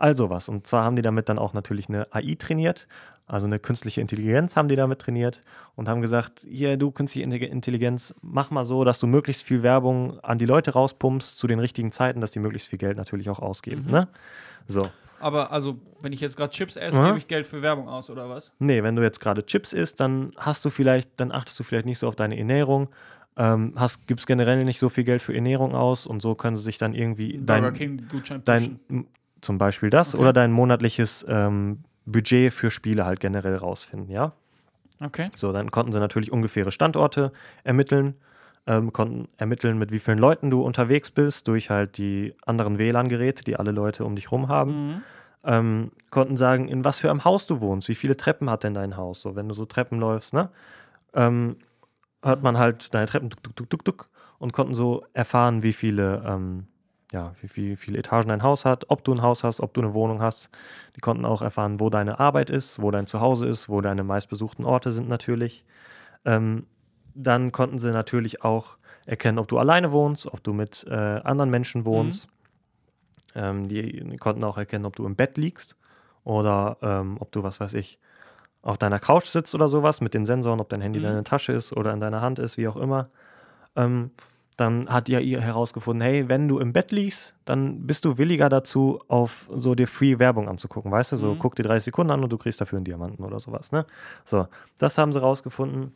All 0.00 0.16
sowas. 0.16 0.48
Und 0.48 0.66
zwar 0.66 0.84
haben 0.84 0.96
die 0.96 1.02
damit 1.02 1.28
dann 1.28 1.38
auch 1.38 1.52
natürlich 1.52 1.88
eine 1.88 2.12
AI 2.12 2.36
trainiert, 2.38 2.88
also 3.30 3.46
eine 3.46 3.60
künstliche 3.60 4.00
Intelligenz 4.00 4.56
haben 4.56 4.68
die 4.68 4.74
damit 4.74 4.98
trainiert 4.98 5.42
und 5.76 5.88
haben 5.88 6.00
gesagt, 6.00 6.44
hier, 6.48 6.76
du 6.76 6.90
künstliche 6.90 7.46
Intelligenz, 7.46 8.12
mach 8.22 8.50
mal 8.50 8.64
so, 8.64 8.82
dass 8.82 8.98
du 8.98 9.06
möglichst 9.06 9.44
viel 9.44 9.62
Werbung 9.62 10.18
an 10.20 10.38
die 10.38 10.46
Leute 10.46 10.72
rauspumpst 10.72 11.38
zu 11.38 11.46
den 11.46 11.60
richtigen 11.60 11.92
Zeiten, 11.92 12.20
dass 12.20 12.32
die 12.32 12.40
möglichst 12.40 12.66
viel 12.66 12.78
Geld 12.80 12.96
natürlich 12.96 13.30
auch 13.30 13.38
ausgeben. 13.38 13.84
Mhm. 13.84 13.90
Ne? 13.92 14.08
So. 14.66 14.82
Aber 15.20 15.52
also, 15.52 15.78
wenn 16.00 16.12
ich 16.12 16.20
jetzt 16.20 16.36
gerade 16.36 16.50
Chips 16.50 16.74
esse, 16.74 16.96
Ja. 16.96 17.06
gebe 17.06 17.18
ich 17.18 17.28
Geld 17.28 17.46
für 17.46 17.62
Werbung 17.62 17.88
aus, 17.88 18.10
oder 18.10 18.28
was? 18.28 18.52
Nee, 18.58 18.82
wenn 18.82 18.96
du 18.96 19.02
jetzt 19.02 19.20
gerade 19.20 19.46
Chips 19.46 19.72
isst, 19.72 20.00
dann 20.00 20.32
hast 20.36 20.64
du 20.64 20.70
vielleicht, 20.70 21.10
dann 21.18 21.30
achtest 21.30 21.60
du 21.60 21.62
vielleicht 21.62 21.86
nicht 21.86 21.98
so 21.98 22.08
auf 22.08 22.16
deine 22.16 22.36
Ernährung, 22.36 22.88
ähm, 23.36 23.74
hast, 23.76 24.08
gibst 24.08 24.26
generell 24.26 24.64
nicht 24.64 24.80
so 24.80 24.88
viel 24.88 25.04
Geld 25.04 25.22
für 25.22 25.34
Ernährung 25.34 25.74
aus 25.74 26.04
und 26.06 26.20
so 26.20 26.34
können 26.34 26.56
sie 26.56 26.62
sich 26.62 26.78
dann 26.78 26.94
irgendwie 26.94 27.38
dein, 27.40 28.00
dein 28.44 29.06
zum 29.40 29.58
Beispiel 29.58 29.90
das 29.90 30.14
Okay. 30.14 30.22
oder 30.22 30.32
dein 30.32 30.52
monatliches 30.52 31.24
ähm, 31.28 31.84
Budget 32.06 32.52
für 32.52 32.70
Spiele 32.70 33.04
halt 33.04 33.20
generell 33.20 33.56
rausfinden, 33.56 34.10
ja? 34.10 34.32
Okay. 35.02 35.30
So, 35.34 35.52
dann 35.52 35.70
konnten 35.70 35.92
sie 35.92 36.00
natürlich 36.00 36.30
ungefähre 36.30 36.72
Standorte 36.72 37.32
ermitteln, 37.64 38.14
ähm, 38.66 38.92
konnten 38.92 39.28
ermitteln, 39.38 39.78
mit 39.78 39.92
wie 39.92 39.98
vielen 39.98 40.18
Leuten 40.18 40.50
du 40.50 40.60
unterwegs 40.60 41.10
bist, 41.10 41.48
durch 41.48 41.70
halt 41.70 41.96
die 41.96 42.34
anderen 42.44 42.78
WLAN-Geräte, 42.78 43.44
die 43.44 43.56
alle 43.56 43.70
Leute 43.70 44.04
um 44.04 44.14
dich 44.14 44.30
rum 44.30 44.48
haben. 44.48 44.86
Mhm. 44.86 45.02
Ähm, 45.42 45.92
konnten 46.10 46.36
sagen, 46.36 46.68
in 46.68 46.84
was 46.84 46.98
für 46.98 47.08
einem 47.08 47.24
Haus 47.24 47.46
du 47.46 47.62
wohnst, 47.62 47.88
wie 47.88 47.94
viele 47.94 48.14
Treppen 48.14 48.50
hat 48.50 48.62
denn 48.62 48.74
dein 48.74 48.98
Haus, 48.98 49.22
so 49.22 49.36
wenn 49.36 49.48
du 49.48 49.54
so 49.54 49.64
Treppen 49.64 49.98
läufst, 49.98 50.34
ne? 50.34 50.50
Ähm, 51.14 51.56
hört 52.22 52.42
man 52.42 52.58
halt 52.58 52.92
deine 52.92 53.06
Treppen 53.06 53.30
tuk, 53.30 53.42
tuk, 53.42 53.56
tuk, 53.56 53.70
tuk, 53.70 53.84
tuk, 53.84 54.08
und 54.38 54.52
konnten 54.52 54.74
so 54.74 55.04
erfahren, 55.14 55.62
wie 55.62 55.72
viele, 55.72 56.22
ähm, 56.26 56.66
ja, 57.12 57.34
wie, 57.40 57.48
viel, 57.48 57.76
viele 57.76 57.98
Etagen 57.98 58.28
dein 58.28 58.42
Haus 58.42 58.64
hat, 58.64 58.84
ob 58.88 59.02
du 59.04 59.12
ein 59.12 59.22
Haus 59.22 59.42
hast, 59.42 59.60
ob 59.60 59.74
du 59.74 59.80
eine 59.80 59.94
Wohnung 59.94 60.22
hast. 60.22 60.48
Die 60.96 61.00
konnten 61.00 61.24
auch 61.24 61.42
erfahren, 61.42 61.80
wo 61.80 61.90
deine 61.90 62.20
Arbeit 62.20 62.50
ist, 62.50 62.80
wo 62.80 62.90
dein 62.90 63.06
Zuhause 63.06 63.46
ist, 63.46 63.68
wo 63.68 63.80
deine 63.80 64.04
meistbesuchten 64.04 64.64
Orte 64.64 64.92
sind 64.92 65.08
natürlich. 65.08 65.64
Ähm, 66.24 66.66
dann 67.14 67.50
konnten 67.50 67.78
sie 67.78 67.90
natürlich 67.90 68.44
auch 68.44 68.76
erkennen, 69.06 69.38
ob 69.38 69.48
du 69.48 69.58
alleine 69.58 69.90
wohnst, 69.90 70.26
ob 70.26 70.42
du 70.44 70.52
mit 70.52 70.86
äh, 70.88 70.94
anderen 70.94 71.50
Menschen 71.50 71.84
wohnst. 71.84 72.28
Ähm, 73.34 73.68
die, 73.68 74.16
konnten 74.18 74.44
auch 74.44 74.58
erkennen, 74.58 74.84
ob 74.84 74.96
du 74.96 75.04
im 75.06 75.16
Bett 75.16 75.36
liegst 75.36 75.76
oder 76.24 76.76
ähm, 76.82 77.16
ob 77.20 77.32
du, 77.32 77.42
was 77.42 77.60
weiß 77.60 77.74
ich, 77.74 77.98
auf 78.62 78.78
deiner 78.78 78.98
Couch 78.98 79.26
sitzt 79.26 79.54
oder 79.54 79.68
sowas 79.68 80.00
mit 80.00 80.14
den 80.14 80.26
Sensoren, 80.26 80.60
ob 80.60 80.68
dein 80.68 80.80
Handy 80.80 80.98
Mhm. 80.98 81.04
in 81.04 81.10
deiner 81.10 81.24
Tasche 81.24 81.52
ist 81.52 81.72
oder 81.72 81.92
in 81.92 82.00
deiner 82.00 82.20
Hand 82.20 82.38
ist, 82.38 82.56
wie 82.56 82.68
auch 82.68 82.76
immer. 82.76 83.08
Ähm, 83.74 84.10
dann 84.60 84.88
hat 84.88 85.08
die 85.08 85.16
AI 85.16 85.40
herausgefunden, 85.40 86.02
hey, 86.02 86.28
wenn 86.28 86.46
du 86.46 86.58
im 86.58 86.72
Bett 86.72 86.92
liegst, 86.92 87.34
dann 87.44 87.86
bist 87.86 88.04
du 88.04 88.18
williger 88.18 88.48
dazu, 88.48 89.00
auf 89.08 89.48
so 89.54 89.74
dir 89.74 89.88
Free-Werbung 89.88 90.48
anzugucken, 90.48 90.92
weißt 90.92 91.12
du? 91.12 91.16
So, 91.16 91.34
Mhm. 91.34 91.38
guck 91.38 91.54
dir 91.56 91.62
30 91.62 91.86
Sekunden 91.86 92.12
an 92.12 92.22
und 92.22 92.30
du 92.30 92.38
kriegst 92.38 92.60
dafür 92.60 92.76
einen 92.78 92.84
Diamanten 92.84 93.24
oder 93.24 93.40
sowas, 93.40 93.72
ne? 93.72 93.86
So, 94.24 94.46
das 94.78 94.98
haben 94.98 95.12
sie 95.12 95.20
rausgefunden. 95.20 95.92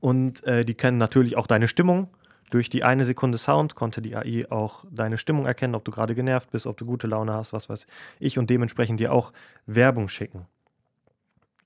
Und 0.00 0.44
äh, 0.44 0.64
die 0.64 0.74
kennen 0.74 0.98
natürlich 0.98 1.36
auch 1.36 1.46
deine 1.46 1.66
Stimmung. 1.66 2.08
Durch 2.50 2.68
die 2.68 2.84
eine 2.84 3.04
Sekunde 3.06 3.38
Sound 3.38 3.74
konnte 3.74 4.02
die 4.02 4.14
AI 4.14 4.46
auch 4.50 4.84
deine 4.90 5.16
Stimmung 5.16 5.46
erkennen, 5.46 5.74
ob 5.74 5.84
du 5.84 5.90
gerade 5.90 6.14
genervt 6.14 6.50
bist, 6.50 6.66
ob 6.66 6.76
du 6.76 6.84
gute 6.84 7.06
Laune 7.06 7.32
hast, 7.32 7.52
was 7.54 7.68
weiß 7.70 7.86
ich, 8.20 8.38
und 8.38 8.50
dementsprechend 8.50 9.00
dir 9.00 9.12
auch 9.12 9.32
Werbung 9.66 10.08
schicken. 10.08 10.46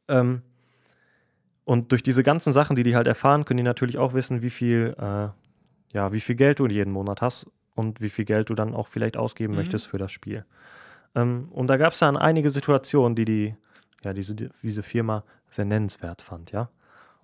Ähm, 0.06 0.42
und 1.64 1.92
durch 1.92 2.02
diese 2.02 2.22
ganzen 2.22 2.52
Sachen, 2.52 2.76
die 2.76 2.82
die 2.84 2.96
halt 2.96 3.06
erfahren, 3.06 3.44
können 3.44 3.58
die 3.58 3.62
natürlich 3.64 3.98
auch 3.98 4.14
wissen, 4.14 4.40
wie 4.40 4.50
viel, 4.50 4.94
äh, 4.98 5.28
ja, 5.92 6.12
wie 6.12 6.20
viel 6.20 6.35
Geld 6.37 6.59
du 6.59 6.66
jeden 6.66 6.92
Monat 6.92 7.22
hast 7.22 7.46
und 7.74 8.01
wie 8.01 8.11
viel 8.11 8.24
Geld 8.24 8.51
du 8.51 8.55
dann 8.55 8.74
auch 8.74 8.88
vielleicht 8.88 9.16
ausgeben 9.16 9.53
Mhm. 9.55 9.59
möchtest 9.59 9.87
für 9.87 9.98
das 9.98 10.12
Spiel. 10.12 10.44
Ähm, 11.14 11.48
und 11.51 11.68
da 11.68 11.77
gab 11.77 11.92
es 11.92 11.98
dann 12.01 12.16
einige 12.16 12.51
Situationen, 12.51 13.14
die 13.16 13.24
die, 13.24 13.55
ja, 14.05 14.12
diese, 14.12 14.35
diese 14.35 14.83
Firma 14.83 15.24
sehr 15.51 15.64
nennenswert 15.64 16.22
fand, 16.22 16.53
ja. 16.53 16.68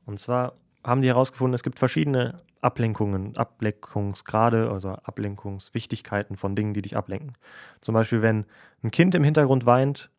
Und 0.07 0.18
zwar 0.20 0.55
haben 0.83 1.03
die 1.03 1.09
herausgefunden, 1.09 1.55
es 1.55 1.62
gibt 1.62 1.79
verschiedene 1.79 2.40
Ablenkungen, 2.61 3.37
Ablenkungsgrade, 3.37 4.70
also 4.70 4.90
Ablenkungswichtigkeiten 4.90 6.37
von 6.37 6.57
Dingen, 6.57 6.74
die 6.74 6.83
dich 6.83 6.96
ablenken. 6.96 7.33
Zum 7.81 7.94
Beispiel, 7.94 8.22
wenn 8.22 8.46
ein 8.83 8.90
Kind 8.90 9.14
im 9.14 9.24
Hintergrund 9.24 9.66
weint, 9.66 10.11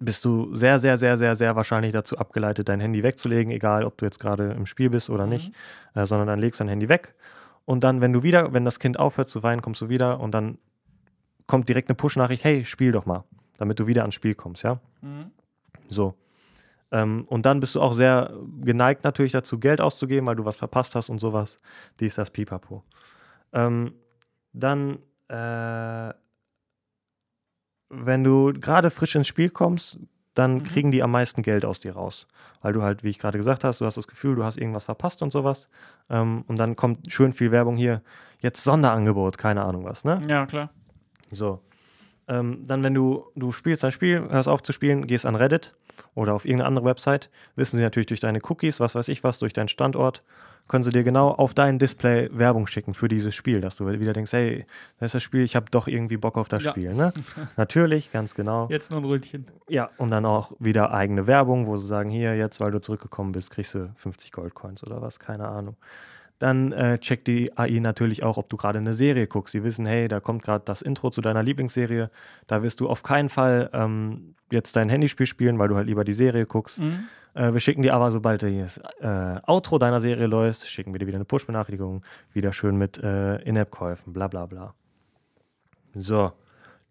bist 0.00 0.24
du 0.24 0.54
sehr, 0.54 0.78
sehr, 0.78 0.96
sehr, 0.96 1.16
sehr, 1.16 1.34
sehr 1.36 1.54
wahrscheinlich 1.56 1.92
dazu 1.92 2.16
abgeleitet, 2.18 2.68
dein 2.68 2.80
Handy 2.80 3.02
wegzulegen, 3.02 3.52
egal 3.52 3.84
ob 3.84 3.98
du 3.98 4.04
jetzt 4.06 4.18
gerade 4.18 4.52
im 4.52 4.66
Spiel 4.66 4.90
bist 4.90 5.10
oder 5.10 5.26
nicht, 5.26 5.52
äh, 5.94 6.06
sondern 6.06 6.26
dann 6.28 6.38
legst 6.38 6.60
dein 6.60 6.68
Handy 6.68 6.88
weg. 6.88 7.14
Und 7.64 7.84
dann, 7.84 8.00
wenn 8.00 8.12
du 8.12 8.22
wieder, 8.22 8.52
wenn 8.52 8.64
das 8.64 8.78
Kind 8.80 8.98
aufhört 8.98 9.28
zu 9.28 9.42
weinen, 9.42 9.62
kommst 9.62 9.80
du 9.80 9.88
wieder 9.88 10.20
und 10.20 10.32
dann 10.32 10.58
kommt 11.46 11.68
direkt 11.68 11.88
eine 11.88 11.96
Push-Nachricht, 11.96 12.44
hey, 12.44 12.64
spiel 12.64 12.92
doch 12.92 13.06
mal, 13.06 13.24
damit 13.58 13.78
du 13.78 13.86
wieder 13.86 14.02
ans 14.02 14.14
Spiel 14.14 14.34
kommst, 14.34 14.62
ja? 14.62 14.80
Mhm. 15.00 15.30
So. 15.88 16.14
Ähm, 16.90 17.24
und 17.28 17.46
dann 17.46 17.60
bist 17.60 17.74
du 17.74 17.80
auch 17.80 17.94
sehr 17.94 18.32
geneigt 18.60 19.04
natürlich 19.04 19.32
dazu, 19.32 19.58
Geld 19.58 19.80
auszugeben, 19.80 20.26
weil 20.26 20.36
du 20.36 20.44
was 20.44 20.58
verpasst 20.58 20.94
hast 20.94 21.08
und 21.08 21.18
sowas. 21.18 21.58
Dies, 22.00 22.16
das, 22.16 22.30
pipapo. 22.30 22.82
Ähm, 23.52 23.94
dann, 24.52 24.98
äh, 25.28 26.12
wenn 27.88 28.24
du 28.24 28.52
gerade 28.52 28.90
frisch 28.90 29.14
ins 29.14 29.26
Spiel 29.26 29.50
kommst, 29.50 29.98
dann 30.34 30.54
Mhm. 30.54 30.62
kriegen 30.64 30.90
die 30.90 31.02
am 31.02 31.10
meisten 31.10 31.42
Geld 31.42 31.64
aus 31.64 31.80
dir 31.80 31.94
raus. 31.94 32.26
Weil 32.60 32.72
du 32.72 32.82
halt, 32.82 33.02
wie 33.04 33.10
ich 33.10 33.18
gerade 33.18 33.38
gesagt 33.38 33.64
hast, 33.64 33.80
du 33.80 33.86
hast 33.86 33.96
das 33.96 34.06
Gefühl, 34.08 34.34
du 34.36 34.44
hast 34.44 34.56
irgendwas 34.56 34.84
verpasst 34.84 35.22
und 35.22 35.30
sowas. 35.30 35.68
Ähm, 36.10 36.44
und 36.46 36.58
dann 36.58 36.76
kommt 36.76 37.12
schön 37.12 37.32
viel 37.32 37.50
Werbung 37.50 37.76
hier. 37.76 38.02
Jetzt 38.40 38.64
Sonderangebot, 38.64 39.38
keine 39.38 39.62
Ahnung 39.64 39.84
was, 39.84 40.04
ne? 40.04 40.20
Ja, 40.28 40.46
klar. 40.46 40.70
So. 41.30 41.60
Ähm, 42.28 42.64
dann, 42.66 42.84
wenn 42.84 42.94
du, 42.94 43.24
du 43.34 43.50
spielst 43.52 43.84
ein 43.84 43.92
Spiel, 43.92 44.26
hörst 44.30 44.48
auf 44.48 44.62
zu 44.62 44.72
spielen, 44.72 45.06
gehst 45.06 45.26
an 45.26 45.34
Reddit 45.34 45.74
oder 46.14 46.34
auf 46.34 46.44
irgendeine 46.44 46.68
andere 46.68 46.84
Website, 46.84 47.30
wissen 47.56 47.76
sie 47.76 47.82
natürlich 47.82 48.06
durch 48.06 48.20
deine 48.20 48.40
Cookies, 48.48 48.80
was 48.80 48.94
weiß 48.94 49.08
ich 49.08 49.24
was, 49.24 49.38
durch 49.38 49.52
deinen 49.52 49.68
Standort, 49.68 50.22
können 50.68 50.84
sie 50.84 50.90
dir 50.90 51.02
genau 51.02 51.28
auf 51.30 51.54
dein 51.54 51.78
Display 51.78 52.30
Werbung 52.32 52.66
schicken 52.66 52.94
für 52.94 53.08
dieses 53.08 53.34
Spiel, 53.34 53.60
dass 53.60 53.76
du 53.76 53.86
wieder 53.88 54.12
denkst, 54.12 54.32
hey, 54.32 54.66
das 54.98 55.06
ist 55.06 55.14
das 55.14 55.22
Spiel, 55.22 55.42
ich 55.42 55.56
habe 55.56 55.66
doch 55.70 55.88
irgendwie 55.88 56.16
Bock 56.16 56.38
auf 56.38 56.48
das 56.48 56.62
Ja. 56.62 56.70
Spiel, 56.70 56.94
ne? 56.94 57.12
natürlich, 57.56 58.12
ganz 58.12 58.34
genau. 58.34 58.68
Jetzt 58.70 58.90
nur 58.90 59.00
ein 59.00 59.04
Rötchen. 59.04 59.46
Ja, 59.68 59.90
und 59.98 60.10
dann 60.10 60.24
auch 60.24 60.52
wieder 60.60 60.92
eigene 60.92 61.26
Werbung, 61.26 61.66
wo 61.66 61.76
sie 61.76 61.86
sagen, 61.86 62.10
hier, 62.10 62.36
jetzt, 62.36 62.60
weil 62.60 62.70
du 62.70 62.80
zurückgekommen 62.80 63.32
bist, 63.32 63.50
kriegst 63.50 63.74
du 63.74 63.92
50 63.96 64.32
Goldcoins 64.32 64.84
oder 64.84 65.02
was, 65.02 65.18
keine 65.18 65.48
Ahnung. 65.48 65.76
Dann 66.42 66.72
äh, 66.72 66.98
checkt 66.98 67.28
die 67.28 67.56
AI 67.56 67.78
natürlich 67.78 68.24
auch, 68.24 68.36
ob 68.36 68.48
du 68.48 68.56
gerade 68.56 68.80
eine 68.80 68.94
Serie 68.94 69.28
guckst. 69.28 69.52
Sie 69.52 69.62
wissen, 69.62 69.86
hey, 69.86 70.08
da 70.08 70.18
kommt 70.18 70.42
gerade 70.42 70.64
das 70.64 70.82
Intro 70.82 71.10
zu 71.10 71.20
deiner 71.20 71.40
Lieblingsserie. 71.40 72.10
Da 72.48 72.64
wirst 72.64 72.80
du 72.80 72.88
auf 72.88 73.04
keinen 73.04 73.28
Fall 73.28 73.70
ähm, 73.72 74.34
jetzt 74.50 74.74
dein 74.74 74.88
Handyspiel 74.88 75.26
spielen, 75.26 75.60
weil 75.60 75.68
du 75.68 75.76
halt 75.76 75.86
lieber 75.86 76.02
die 76.02 76.12
Serie 76.12 76.44
guckst. 76.44 76.80
Mhm. 76.80 77.04
Äh, 77.34 77.52
wir 77.52 77.60
schicken 77.60 77.82
dir 77.82 77.94
aber, 77.94 78.10
sobald 78.10 78.42
das 78.42 78.78
äh, 79.00 79.40
Outro 79.46 79.78
deiner 79.78 80.00
Serie 80.00 80.26
läuft, 80.26 80.66
schicken 80.66 80.92
wir 80.92 80.98
dir 80.98 81.06
wieder 81.06 81.18
eine 81.18 81.24
Push-Benachrichtigung. 81.24 82.02
Wieder 82.32 82.52
schön 82.52 82.76
mit 82.76 82.98
äh, 82.98 83.36
In-App-Käufen, 83.42 84.12
bla 84.12 84.26
bla 84.26 84.46
bla. 84.46 84.74
So. 85.94 86.32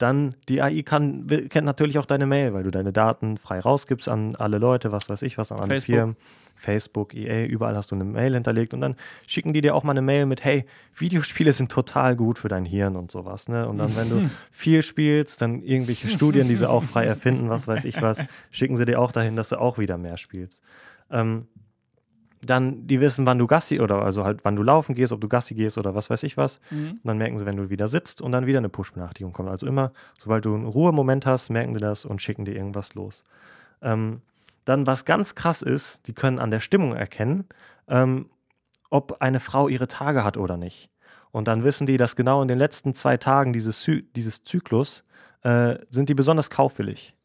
Dann, 0.02 0.36
die 0.50 0.62
AI 0.62 0.82
kann, 0.82 1.28
kennt 1.50 1.66
natürlich 1.66 2.00
auch 2.00 2.06
deine 2.06 2.26
Mail, 2.26 2.54
weil 2.54 2.64
du 2.64 2.72
deine 2.72 2.92
Daten 2.92 3.38
frei 3.38 3.60
rausgibst 3.60 4.10
an 4.10 4.36
alle 4.36 4.58
Leute, 4.58 4.92
was 4.92 5.10
weiß 5.10 5.22
ich, 5.22 5.38
was 5.38 5.52
an 5.52 5.60
alle 5.60 5.68
Facebook. 5.68 5.96
Firmen. 5.96 6.16
Facebook, 6.56 7.14
EA, 7.16 7.46
überall 7.46 7.76
hast 7.76 7.92
du 7.92 7.96
eine 7.96 8.04
Mail 8.04 8.34
hinterlegt 8.34 8.74
und 8.74 8.82
dann 8.82 8.96
schicken 9.26 9.52
die 9.52 9.62
dir 9.62 9.74
auch 9.74 9.84
mal 9.84 9.92
eine 9.92 10.02
Mail 10.02 10.28
mit, 10.28 10.44
hey, 10.44 10.66
Videospiele 10.96 11.54
sind 11.54 11.72
total 11.72 12.16
gut 12.16 12.38
für 12.38 12.50
dein 12.50 12.66
Hirn 12.66 12.96
und 12.96 13.12
sowas, 13.12 13.48
ne? 13.48 13.68
Und 13.68 13.80
dann, 13.80 13.96
wenn 13.96 14.10
du 14.10 14.30
viel 14.52 14.84
spielst, 14.84 15.42
dann 15.42 15.64
irgendwelche 15.64 16.08
Studien, 16.08 16.48
die 16.48 16.56
sie 16.56 16.70
auch 16.70 16.84
frei 16.84 17.06
erfinden, 17.06 17.50
was 17.50 17.68
weiß 17.68 17.86
ich 17.86 18.02
was, 18.02 18.24
schicken 18.52 18.78
sie 18.78 18.86
dir 18.86 19.00
auch 19.00 19.12
dahin, 19.12 19.36
dass 19.36 19.50
du 19.50 19.60
auch 19.60 19.80
wieder 19.80 19.98
mehr 19.98 20.18
spielst. 20.18 20.62
Ähm, 21.10 21.48
dann, 22.42 22.88
die 22.88 23.00
wissen, 23.00 23.26
wann 23.26 23.38
du 23.38 23.48
Gassi 23.48 23.80
oder 23.80 24.02
also 24.02 24.24
halt, 24.24 24.44
wann 24.44 24.56
du 24.56 24.64
laufen 24.64 24.96
gehst, 24.96 25.12
ob 25.12 25.22
du 25.22 25.28
Gassi 25.28 25.54
gehst 25.54 25.78
oder 25.78 25.94
was 25.94 26.10
weiß 26.10 26.24
ich 26.24 26.38
was. 26.38 26.60
Mhm. 26.72 26.92
Und 26.92 27.06
dann 27.06 27.18
merken 27.18 27.38
sie, 27.40 27.46
wenn 27.46 27.58
du 27.58 27.70
wieder 27.70 27.88
sitzt 27.88 28.22
und 28.22 28.32
dann 28.32 28.46
wieder 28.46 28.58
eine 28.58 28.70
Push-Benachrichtigung 28.70 29.34
kommt. 29.34 29.50
Also 29.50 29.68
immer, 29.68 29.92
sobald 30.20 30.46
du 30.46 30.56
einen 30.56 30.66
Ruhemoment 30.66 31.26
hast, 31.26 31.50
merken 31.50 31.74
sie 31.74 31.80
das 31.80 32.06
und 32.06 32.22
schicken 32.22 32.46
dir 32.46 32.56
irgendwas 32.56 32.96
los. 32.96 33.24
Ähm, 33.82 34.22
dann, 34.66 34.88
was 34.88 35.06
ganz 35.06 35.36
krass 35.36 35.62
ist, 35.62 36.08
die 36.08 36.14
können 36.14 36.40
an 36.40 36.52
der 36.52 36.60
Stimmung 36.60 36.94
erkennen, 36.96 37.46
ähm, 37.88 38.30
ob 38.90 39.22
eine 39.22 39.40
Frau 39.40 39.68
ihre 39.68 39.88
Tage 39.88 40.24
hat 40.24 40.38
oder 40.38 40.58
nicht. 40.58 40.90
Und 41.32 41.48
dann 41.48 41.64
wissen 41.64 41.88
die, 41.88 41.98
dass 41.98 42.16
genau 42.16 42.42
in 42.42 42.48
den 42.48 42.58
letzten 42.58 42.94
zwei 42.94 43.18
Tagen 43.18 43.54
dieses, 43.54 43.82
Zy 43.82 44.04
dieses 44.16 44.44
Zyklus 44.44 45.04
äh, 45.44 45.76
sind 45.90 46.10
die 46.10 46.14
besonders 46.14 46.50
kaufwillig. 46.50 47.16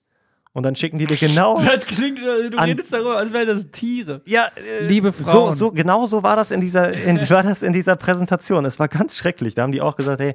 Und 0.56 0.62
dann 0.62 0.74
schicken 0.74 0.96
die 0.96 1.04
dir 1.04 1.18
genau. 1.18 1.60
Das 1.66 1.86
klingt, 1.86 2.18
du 2.18 2.56
An- 2.56 2.70
redest 2.70 2.90
darüber, 2.90 3.18
als 3.18 3.30
wären 3.30 3.46
das 3.46 3.70
Tiere. 3.72 4.22
Ja, 4.24 4.46
äh, 4.80 4.86
Liebe 4.86 5.12
so, 5.12 5.24
Frauen. 5.24 5.54
so 5.54 5.70
genau 5.70 6.06
so 6.06 6.22
war 6.22 6.34
das 6.34 6.50
in 6.50 6.62
dieser 6.62 6.94
in, 6.94 7.18
war 7.28 7.42
das 7.42 7.62
in 7.62 7.74
dieser 7.74 7.94
Präsentation. 7.94 8.64
Es 8.64 8.78
war 8.78 8.88
ganz 8.88 9.18
schrecklich. 9.18 9.54
Da 9.54 9.64
haben 9.64 9.72
die 9.72 9.82
auch 9.82 9.96
gesagt, 9.96 10.18
hey, 10.18 10.34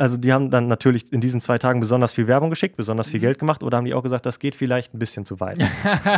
Also 0.00 0.16
die 0.16 0.32
haben 0.32 0.48
dann 0.48 0.66
natürlich 0.66 1.12
in 1.12 1.20
diesen 1.20 1.42
zwei 1.42 1.58
Tagen 1.58 1.78
besonders 1.78 2.14
viel 2.14 2.26
Werbung 2.26 2.48
geschickt, 2.48 2.74
besonders 2.74 3.10
viel 3.10 3.20
Geld 3.20 3.38
gemacht 3.38 3.62
oder 3.62 3.76
haben 3.76 3.84
die 3.84 3.92
auch 3.92 4.02
gesagt, 4.02 4.24
das 4.24 4.38
geht 4.38 4.54
vielleicht 4.54 4.94
ein 4.94 4.98
bisschen 4.98 5.26
zu 5.26 5.40
weit. 5.40 5.58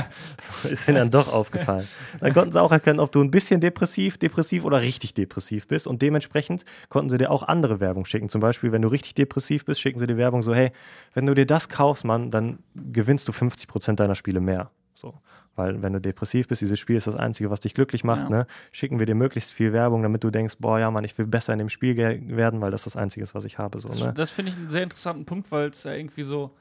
ist 0.62 0.86
ihnen 0.86 0.98
dann 0.98 1.10
doch 1.10 1.32
aufgefallen. 1.32 1.88
Dann 2.20 2.32
konnten 2.32 2.52
sie 2.52 2.62
auch 2.62 2.70
erkennen, 2.70 3.00
ob 3.00 3.10
du 3.10 3.20
ein 3.20 3.32
bisschen 3.32 3.60
depressiv, 3.60 4.18
depressiv 4.18 4.62
oder 4.62 4.82
richtig 4.82 5.14
depressiv 5.14 5.66
bist 5.66 5.88
und 5.88 6.00
dementsprechend 6.00 6.64
konnten 6.90 7.10
sie 7.10 7.18
dir 7.18 7.32
auch 7.32 7.42
andere 7.42 7.80
Werbung 7.80 8.04
schicken. 8.04 8.28
Zum 8.28 8.40
Beispiel, 8.40 8.70
wenn 8.70 8.82
du 8.82 8.88
richtig 8.88 9.14
depressiv 9.14 9.64
bist, 9.64 9.80
schicken 9.80 9.98
sie 9.98 10.06
dir 10.06 10.16
Werbung 10.16 10.44
so, 10.44 10.54
hey, 10.54 10.70
wenn 11.12 11.26
du 11.26 11.34
dir 11.34 11.44
das 11.44 11.68
kaufst, 11.68 12.04
Mann, 12.04 12.30
dann 12.30 12.60
gewinnst 12.76 13.26
du 13.26 13.32
50 13.32 13.66
Prozent 13.66 13.98
deiner 13.98 14.14
Spiele 14.14 14.38
mehr. 14.38 14.70
So. 14.94 15.14
Weil 15.54 15.82
wenn 15.82 15.92
du 15.92 16.00
depressiv 16.00 16.48
bist, 16.48 16.62
dieses 16.62 16.78
Spiel 16.78 16.96
ist 16.96 17.06
das 17.06 17.14
Einzige, 17.14 17.50
was 17.50 17.60
dich 17.60 17.74
glücklich 17.74 18.04
macht, 18.04 18.22
Ja. 18.22 18.28
ne? 18.30 18.46
schicken 18.70 18.98
wir 18.98 19.06
dir 19.06 19.14
möglichst 19.14 19.52
viel 19.52 19.72
Werbung, 19.72 20.02
damit 20.02 20.24
du 20.24 20.30
denkst, 20.30 20.56
boah, 20.58 20.78
ja, 20.78 20.90
Mann, 20.90 21.04
ich 21.04 21.16
will 21.18 21.26
besser 21.26 21.52
in 21.52 21.58
dem 21.58 21.68
Spiel 21.68 21.96
werden, 21.96 22.60
weil 22.60 22.70
das 22.70 22.84
das 22.84 22.96
Einzige 22.96 23.22
ist, 23.24 23.34
was 23.34 23.44
ich 23.44 23.58
habe. 23.58 23.78
So, 23.80 23.88
Das, 23.88 24.04
ne? 24.06 24.12
das 24.14 24.30
finde 24.30 24.52
ich 24.52 24.56
einen 24.56 24.70
sehr 24.70 24.82
interessanten 24.82 25.26
Punkt, 25.26 25.52
weil 25.52 25.68
es 25.68 25.84
ja 25.84 25.92
irgendwie 25.92 26.22
so, 26.22 26.52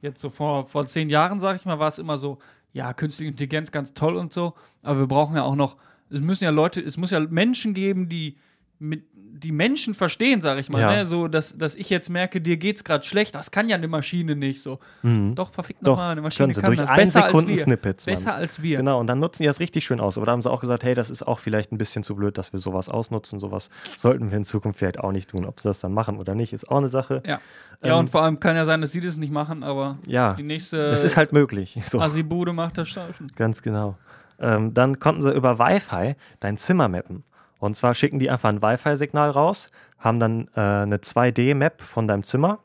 jetzt 0.00 0.20
so 0.20 0.30
vor, 0.30 0.66
vor 0.66 0.86
zehn 0.86 1.10
Jahren, 1.10 1.40
sage 1.40 1.56
ich 1.56 1.66
mal, 1.66 1.78
war 1.78 1.88
es 1.88 1.98
immer 1.98 2.16
so, 2.16 2.38
ja, 2.72 2.92
künstliche 2.94 3.30
Intelligenz 3.30 3.70
ganz 3.72 3.92
toll 3.94 4.16
und 4.16 4.32
so, 4.32 4.54
aber 4.82 5.00
wir 5.00 5.06
brauchen 5.08 5.36
ja 5.36 5.42
auch 5.42 5.56
noch, 5.56 5.76
es 6.10 6.20
müssen 6.20 6.44
ja 6.44 6.50
Leute, 6.50 6.80
es 6.80 6.96
muss 6.96 7.10
ja 7.10 7.20
Menschen 7.20 7.74
geben, 7.74 8.08
die 8.08 8.36
mit 8.78 9.04
die 9.40 9.52
Menschen 9.52 9.94
verstehen, 9.94 10.40
sage 10.40 10.58
ich 10.60 10.68
mal, 10.68 10.80
Ja. 10.80 10.90
ne? 10.92 11.04
so 11.04 11.28
dass, 11.28 11.56
dass 11.56 11.76
ich 11.76 11.90
jetzt 11.90 12.10
merke, 12.10 12.40
dir 12.40 12.56
geht's 12.56 12.82
gerade 12.82 13.04
schlecht, 13.04 13.36
das 13.36 13.52
kann 13.52 13.68
ja 13.68 13.76
eine 13.76 13.86
Maschine 13.86 14.34
nicht 14.34 14.60
so. 14.60 14.80
Mhm. 15.02 15.36
Doch 15.36 15.50
verfickt 15.52 15.80
nochmal, 15.82 16.10
eine 16.10 16.22
Maschine 16.22 16.52
sie. 16.52 16.60
kann 16.60 16.70
Durch 16.70 16.80
das 16.80 16.90
ein 16.90 16.96
besser 16.96 17.22
als 17.22 17.32
Sekunden 17.32 17.50
wir. 17.50 17.58
Snippets, 17.62 18.04
besser 18.06 18.34
als 18.34 18.60
wir. 18.62 18.78
Genau, 18.78 18.98
und 18.98 19.06
dann 19.06 19.20
nutzen 19.20 19.44
die 19.44 19.46
das 19.46 19.60
richtig 19.60 19.84
schön 19.84 20.00
aus. 20.00 20.16
Aber 20.16 20.26
da 20.26 20.32
haben 20.32 20.42
sie 20.42 20.50
auch 20.50 20.60
gesagt, 20.60 20.82
hey, 20.82 20.94
das 20.94 21.08
ist 21.08 21.22
auch 21.24 21.38
vielleicht 21.38 21.70
ein 21.70 21.78
bisschen 21.78 22.02
zu 22.02 22.16
blöd, 22.16 22.36
dass 22.36 22.52
wir 22.52 22.58
sowas 22.58 22.88
ausnutzen. 22.88 23.38
Sowas 23.38 23.70
sollten 23.96 24.32
wir 24.32 24.38
in 24.38 24.42
Zukunft 24.44 24.80
vielleicht 24.80 24.98
auch 24.98 25.12
nicht 25.12 25.30
tun. 25.30 25.44
Ob 25.46 25.60
sie 25.60 25.68
das 25.68 25.78
dann 25.78 25.92
machen 25.92 26.18
oder 26.18 26.34
nicht, 26.34 26.52
ist 26.52 26.68
auch 26.68 26.78
eine 26.78 26.88
Sache. 26.88 27.22
Ja. 27.24 27.40
Ja, 27.80 27.92
Ähm, 27.92 27.98
und 28.00 28.10
vor 28.10 28.22
allem 28.22 28.40
kann 28.40 28.56
ja 28.56 28.64
sein, 28.64 28.80
dass 28.80 28.90
sie 28.90 29.00
das 29.00 29.18
nicht 29.18 29.32
machen, 29.32 29.62
aber 29.62 29.98
Ja, 30.06 30.34
die 30.34 30.42
nächste 30.42 30.78
es 30.90 31.04
ist 31.04 31.16
halt 31.16 31.32
möglich. 31.32 31.78
So. 31.86 32.00
Assi-Bude 32.00 32.52
macht 32.52 32.76
das 32.78 32.88
schon. 32.88 33.04
Ganz 33.36 33.62
genau. 33.62 33.96
Ähm, 34.40 34.74
dann 34.74 34.98
konnten 34.98 35.22
sie 35.22 35.32
über 35.32 35.60
Wi-Fi 35.60 36.16
dein 36.40 36.56
Zimmer 36.58 36.88
mappen. 36.88 37.22
Und 37.58 37.74
zwar 37.74 37.94
schicken 37.94 38.18
die 38.18 38.30
einfach 38.30 38.48
ein 38.48 38.62
Wi-Fi-Signal 38.62 39.30
raus, 39.30 39.70
haben 39.98 40.20
dann 40.20 40.48
äh, 40.54 40.60
eine 40.60 40.98
2D-Map 40.98 41.80
von 41.82 42.06
deinem 42.06 42.22
Zimmer, 42.22 42.58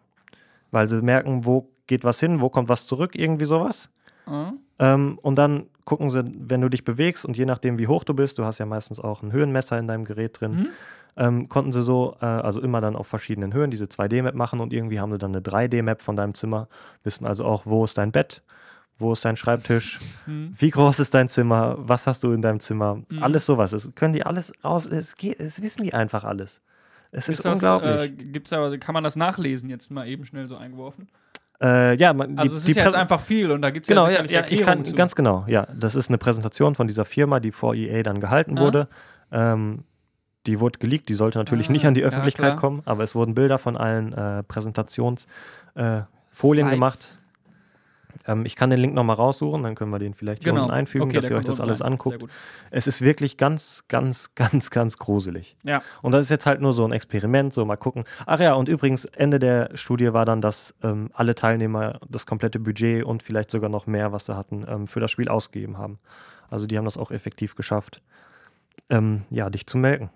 weil 0.72 0.88
sie 0.88 1.02
merken, 1.02 1.46
wo 1.46 1.70
geht 1.88 2.04
was 2.04 2.20
hin, 2.20 2.42
wo 2.42 2.50
kommt 2.50 2.70
was 2.70 2.86
zurück, 2.86 3.16
irgendwie 3.16 3.46
sowas. 3.46 3.90
Ah. 4.26 4.52
Ähm, 4.80 5.20
und 5.22 5.36
dann 5.38 5.66
gucken 5.86 6.10
sie, 6.10 6.24
wenn 6.38 6.62
du 6.62 6.70
dich 6.70 6.86
bewegst 6.86 7.26
und 7.26 7.36
je 7.36 7.46
nachdem, 7.46 7.78
wie 7.80 7.88
hoch 7.88 8.04
du 8.04 8.14
bist, 8.14 8.38
du 8.40 8.46
hast 8.46 8.60
ja 8.60 8.66
meistens 8.66 9.00
auch 9.00 9.22
ein 9.22 9.32
Höhenmesser 9.32 9.78
in 9.78 9.88
deinem 9.88 10.06
Gerät 10.06 10.40
drin, 10.40 10.52
Mhm. 10.52 10.68
ähm, 11.18 11.50
konnten 11.50 11.72
sie 11.72 11.84
so, 11.84 12.16
äh, 12.22 12.26
also 12.26 12.62
immer 12.62 12.80
dann 12.80 12.96
auf 12.96 13.08
verschiedenen 13.08 13.54
Höhen 13.54 13.70
diese 13.72 13.86
2D-Map 13.86 14.34
machen 14.36 14.60
und 14.62 14.72
irgendwie 14.72 15.00
haben 15.00 15.12
sie 15.12 15.18
dann 15.18 15.32
eine 15.32 15.42
3D-Map 15.42 16.02
von 16.02 16.16
deinem 16.16 16.34
Zimmer, 16.36 16.68
wissen 17.04 17.26
also 17.26 17.44
auch, 17.46 17.66
wo 17.66 17.84
ist 17.84 17.98
dein 17.98 18.12
Bett, 18.12 18.44
wo 19.00 19.14
ist 19.14 19.26
dein 19.26 19.36
Schreibtisch, 19.36 20.00
Mhm. 20.26 20.54
wie 20.58 20.70
groß 20.70 21.00
ist 21.00 21.14
dein 21.14 21.30
Zimmer, 21.30 21.76
was 21.80 22.08
hast 22.08 22.24
du 22.24 22.32
in 22.32 22.42
deinem 22.42 22.60
Zimmer, 22.60 23.02
Mhm. 23.10 23.24
alles 23.24 23.46
sowas. 23.46 23.72
Das 23.72 23.94
können 23.96 24.14
die 24.14 24.26
alles 24.26 24.52
raus, 24.64 24.86
es, 24.86 25.16
geht, 25.16 25.40
es 25.40 25.62
wissen 25.62 25.84
die 25.84 25.94
einfach 25.94 26.24
alles. 26.24 26.62
Es 27.12 27.30
ist, 27.30 27.40
Ist 27.40 27.46
das, 27.46 27.54
unglaublich. 27.56 28.02
Äh, 28.04 28.10
gibt's 28.10 28.52
ja, 28.52 28.76
kann 28.78 28.94
man 28.94 29.04
das 29.04 29.16
nachlesen, 29.16 29.70
jetzt 29.70 29.92
mal 29.92 30.08
eben 30.08 30.26
schnell 30.26 30.48
so 30.48 30.58
eingeworfen? 30.58 31.08
Äh, 31.62 31.96
ja, 31.98 32.12
man, 32.14 32.38
Also 32.40 32.56
es 32.58 32.68
ist 32.68 32.76
ja 32.76 32.84
jetzt 32.84 32.96
einfach 32.96 33.20
viel 33.20 33.52
und 33.52 33.62
da 33.62 33.70
gibt 33.70 33.86
es 33.86 33.88
Genau, 33.88 34.08
ja 34.08 34.24
ja, 34.24 34.42
ja 34.42 34.46
ich 34.50 34.62
kann, 34.62 34.84
zu. 34.84 34.96
ganz 34.96 35.14
genau, 35.16 35.46
ja. 35.48 35.68
Das 35.78 35.96
ist 35.96 36.10
eine 36.10 36.18
Präsentation 36.18 36.76
von 36.76 36.88
dieser 36.88 37.06
Firma, 37.06 37.40
die 37.40 37.52
vor 37.52 37.76
EA 37.76 38.02
dann 38.04 38.20
gehalten 38.20 38.58
Ah. 38.58 38.62
wurde. 38.62 38.88
Ähm, 39.32 39.84
die 40.48 40.60
wurde 40.60 40.80
geleakt, 40.80 41.08
die 41.08 41.14
sollte 41.14 41.38
natürlich 41.38 41.70
Ah, 41.70 41.72
nicht 41.72 41.86
an 41.86 41.94
die 41.94 42.02
ja, 42.02 42.08
Öffentlichkeit 42.08 42.54
klar. 42.54 42.60
kommen, 42.60 42.82
aber 42.86 43.04
es 43.04 43.14
wurden 43.16 43.36
Bilder 43.36 43.60
von 43.60 43.78
allen 43.78 44.12
äh, 44.14 44.44
Präsentationsfolien 44.44 46.68
äh, 46.68 46.72
gemacht. 46.72 47.20
Ähm, 48.28 48.46
ich 48.46 48.56
kann 48.56 48.70
den 48.70 48.80
Link 48.80 48.94
nochmal 48.94 49.16
raussuchen, 49.16 49.64
dann 49.64 49.76
können 49.76 49.92
wir 49.92 50.00
den 50.00 50.14
vielleicht 50.14 50.44
hier 50.44 50.52
genau. 50.52 50.64
unten 50.64 50.74
einfügen, 50.74 51.06
Okay, 51.06 51.16
dass 51.16 51.30
ihr 51.30 51.36
euch 51.36 51.46
das 51.46 51.60
alles 51.60 51.82
rein. 51.82 51.94
Anguckt. 51.94 52.24
Es 52.72 52.88
ist 52.88 53.02
wirklich 53.02 53.38
ganz, 53.38 53.84
ganz, 53.88 54.32
ganz, 54.36 54.70
ganz 54.70 54.98
gruselig. 54.98 55.56
Ja. 55.64 55.82
Und 56.02 56.12
das 56.12 56.22
ist 56.22 56.30
jetzt 56.30 56.46
halt 56.46 56.62
nur 56.62 56.74
so 56.74 56.86
ein 56.86 56.92
Experiment, 56.92 57.54
so 57.54 57.66
mal 57.66 57.78
gucken. 57.78 58.04
Ach 58.26 58.40
ja, 58.40 58.54
und 58.54 58.70
übrigens, 58.70 59.06
Ende 59.06 59.40
der 59.40 59.76
Studie 59.76 60.14
war 60.14 60.26
dann, 60.26 60.42
dass 60.42 60.74
ähm, 60.84 61.10
alle 61.14 61.36
Teilnehmer 61.36 62.00
das 62.10 62.26
komplette 62.26 62.60
Budget 62.60 63.04
und 63.04 63.24
vielleicht 63.24 63.52
sogar 63.52 63.70
noch 63.70 63.88
mehr, 63.88 64.12
was 64.12 64.26
sie 64.26 64.36
hatten, 64.36 64.66
ähm, 64.68 64.88
für 64.88 65.00
das 65.00 65.12
Spiel 65.12 65.30
ausgegeben 65.30 65.78
haben. 65.78 66.00
Also 66.50 66.68
die 66.68 66.78
haben 66.78 66.86
das 66.86 66.98
auch 66.98 67.12
effektiv 67.12 67.56
geschafft, 67.56 68.02
ähm, 68.90 69.24
ja, 69.30 69.50
dich 69.50 69.66
zu 69.68 69.78
melken. 69.78 70.10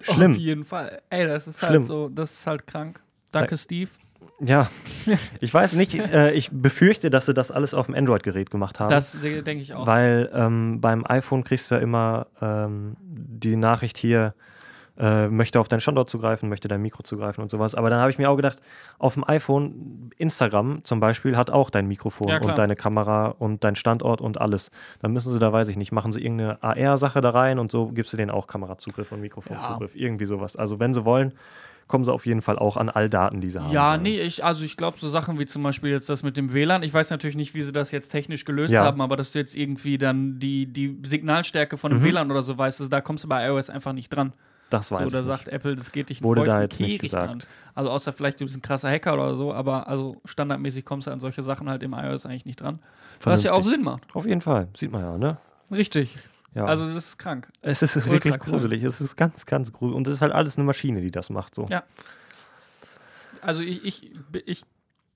Auf 0.00 0.14
Schlimm. 0.14 0.34
jeden 0.34 0.64
Fall. 0.64 1.02
Ey, 1.10 1.26
das 1.26 1.46
ist 1.46 1.58
Schlimm. 1.58 1.70
halt 1.70 1.84
so, 1.84 2.08
das 2.08 2.32
ist 2.32 2.46
halt 2.46 2.66
krank. 2.66 3.02
Danke, 3.32 3.56
Steve. 3.56 3.90
Ja, 4.40 4.68
ich 5.40 5.52
weiß 5.54 5.74
nicht, 5.74 5.94
äh, 5.94 6.32
ich 6.32 6.50
befürchte, 6.52 7.10
dass 7.10 7.26
sie 7.26 7.34
das 7.34 7.50
alles 7.50 7.72
auf 7.74 7.86
dem 7.86 7.94
Android-Gerät 7.94 8.50
gemacht 8.50 8.80
haben. 8.80 8.90
Das 8.90 9.18
de- 9.18 9.42
denke 9.42 9.62
ich 9.62 9.74
auch. 9.74 9.86
Weil 9.86 10.30
ähm, 10.34 10.80
beim 10.80 11.04
iPhone 11.06 11.42
kriegst 11.44 11.70
du 11.70 11.76
ja 11.76 11.80
immer 11.80 12.26
ähm, 12.42 12.96
die 13.00 13.56
Nachricht 13.56 13.96
hier, 13.96 14.34
äh, 14.98 15.28
möchte 15.28 15.60
auf 15.60 15.68
deinen 15.68 15.80
Standort 15.80 16.08
zugreifen, 16.10 16.48
möchte 16.48 16.68
dein 16.68 16.80
Mikro 16.82 17.02
zugreifen 17.02 17.42
und 17.42 17.50
sowas. 17.50 17.74
Aber 17.74 17.90
dann 17.90 18.00
habe 18.00 18.10
ich 18.10 18.18
mir 18.18 18.30
auch 18.30 18.36
gedacht, 18.36 18.60
auf 18.98 19.14
dem 19.14 19.28
iPhone, 19.28 20.10
Instagram 20.16 20.84
zum 20.84 21.00
Beispiel, 21.00 21.36
hat 21.36 21.50
auch 21.50 21.68
dein 21.70 21.86
Mikrofon 21.86 22.28
Ja, 22.28 22.40
und 22.40 22.56
deine 22.56 22.76
Kamera 22.76 23.28
und 23.38 23.62
dein 23.64 23.76
Standort 23.76 24.20
und 24.22 24.40
alles. 24.40 24.70
Dann 25.00 25.12
müssen 25.12 25.32
sie 25.32 25.38
da, 25.38 25.52
weiß 25.52 25.68
ich 25.68 25.76
nicht, 25.76 25.92
machen 25.92 26.12
sie 26.12 26.20
irgendeine 26.22 26.62
AR-Sache 26.62 27.20
da 27.20 27.30
rein 27.30 27.58
und 27.58 27.70
so 27.70 27.88
gibst 27.88 28.12
du 28.12 28.16
denen 28.16 28.30
auch 28.30 28.46
Kamerazugriff 28.46 29.12
und 29.12 29.20
Mikrofonzugriff. 29.20 29.94
Irgendwie 29.96 30.24
sowas. 30.26 30.56
Also 30.56 30.78
wenn 30.80 30.94
sie 30.94 31.04
wollen, 31.04 31.34
kommen 31.88 32.04
sie 32.04 32.12
auf 32.12 32.26
jeden 32.26 32.42
Fall 32.42 32.58
auch 32.58 32.76
an 32.76 32.88
all 32.88 33.08
Daten, 33.08 33.40
die 33.40 33.50
sie 33.50 33.60
haben. 33.62 33.72
Ja, 33.72 33.96
nee, 33.96 34.20
ich, 34.20 34.44
also 34.44 34.64
ich 34.64 34.76
glaube, 34.76 34.96
so 35.00 35.08
Sachen 35.08 35.38
wie 35.38 35.46
zum 35.46 35.62
Beispiel 35.62 35.90
jetzt 35.90 36.08
das 36.08 36.22
mit 36.22 36.36
dem 36.36 36.52
WLAN, 36.52 36.82
ich 36.82 36.92
weiß 36.92 37.10
natürlich 37.10 37.36
nicht, 37.36 37.54
wie 37.54 37.62
sie 37.62 37.72
das 37.72 37.92
jetzt 37.92 38.08
technisch 38.08 38.44
gelöst 38.44 38.72
Ja. 38.74 38.84
haben, 38.84 39.00
aber 39.00 39.16
dass 39.16 39.32
du 39.32 39.38
jetzt 39.38 39.54
irgendwie 39.54 39.96
dann 39.98 40.38
die, 40.38 40.66
die 40.66 40.98
Signalstärke 41.06 41.76
von 41.76 41.92
dem 41.92 42.00
Mhm. 42.00 42.04
WLAN 42.04 42.30
oder 42.30 42.42
so 42.42 42.58
weißt, 42.58 42.80
also 42.80 42.90
da 42.90 43.00
kommst 43.00 43.24
du 43.24 43.28
bei 43.28 43.46
iOS 43.46 43.70
einfach 43.70 43.92
nicht 43.92 44.08
dran. 44.10 44.32
Das 44.68 44.90
weiß 44.90 45.10
so, 45.10 45.16
nicht. 45.18 45.26
sagt 45.26 45.46
Apple, 45.46 45.76
das 45.76 45.92
geht 45.92 46.08
dich 46.08 46.24
Wurde 46.24 46.42
da 46.42 46.60
jetzt 46.60 46.80
nicht 46.80 47.00
gesagt. 47.00 47.30
an. 47.30 47.38
Also 47.76 47.88
außer 47.90 48.12
vielleicht 48.12 48.40
du 48.40 48.44
bist 48.46 48.56
ein 48.56 48.62
krasser 48.62 48.90
Hacker 48.90 49.14
oder 49.14 49.36
so, 49.36 49.52
aber 49.54 49.86
also 49.86 50.16
standardmäßig 50.24 50.84
kommst 50.84 51.06
du 51.06 51.12
an 51.12 51.20
solche 51.20 51.42
Sachen 51.44 51.68
halt 51.70 51.84
im 51.84 51.92
iOS 51.92 52.26
eigentlich 52.26 52.46
nicht 52.46 52.60
dran. 52.60 52.80
Was 53.22 53.44
ja 53.44 53.52
auch 53.52 53.62
Vernünftig. 53.62 53.74
Sinn 53.74 53.84
macht. 53.84 54.16
Auf 54.16 54.26
jeden 54.26 54.40
Fall, 54.40 54.66
sieht 54.76 54.90
man 54.90 55.02
ja, 55.02 55.16
ne? 55.18 55.36
Richtig. 55.72 56.16
Ja. 56.56 56.64
Also 56.64 56.86
das 56.86 56.96
ist 57.08 57.18
krank. 57.18 57.48
Es 57.60 57.82
ist 57.82 57.96
Ultra 57.96 58.12
wirklich 58.12 58.32
krank. 58.38 58.44
gruselig. 58.44 58.82
Es 58.82 59.00
ist 59.02 59.14
ganz, 59.16 59.44
ganz 59.44 59.72
gruselig. 59.74 59.96
Und 59.96 60.08
es 60.08 60.14
ist 60.14 60.22
halt 60.22 60.32
alles 60.32 60.56
eine 60.56 60.64
Maschine, 60.64 61.02
die 61.02 61.10
das 61.10 61.28
macht. 61.28 61.54
So. 61.54 61.66
Ja. 61.68 61.82
Also 63.42 63.62
ich, 63.62 63.84
ich, 63.84 64.10
ich 64.46 64.62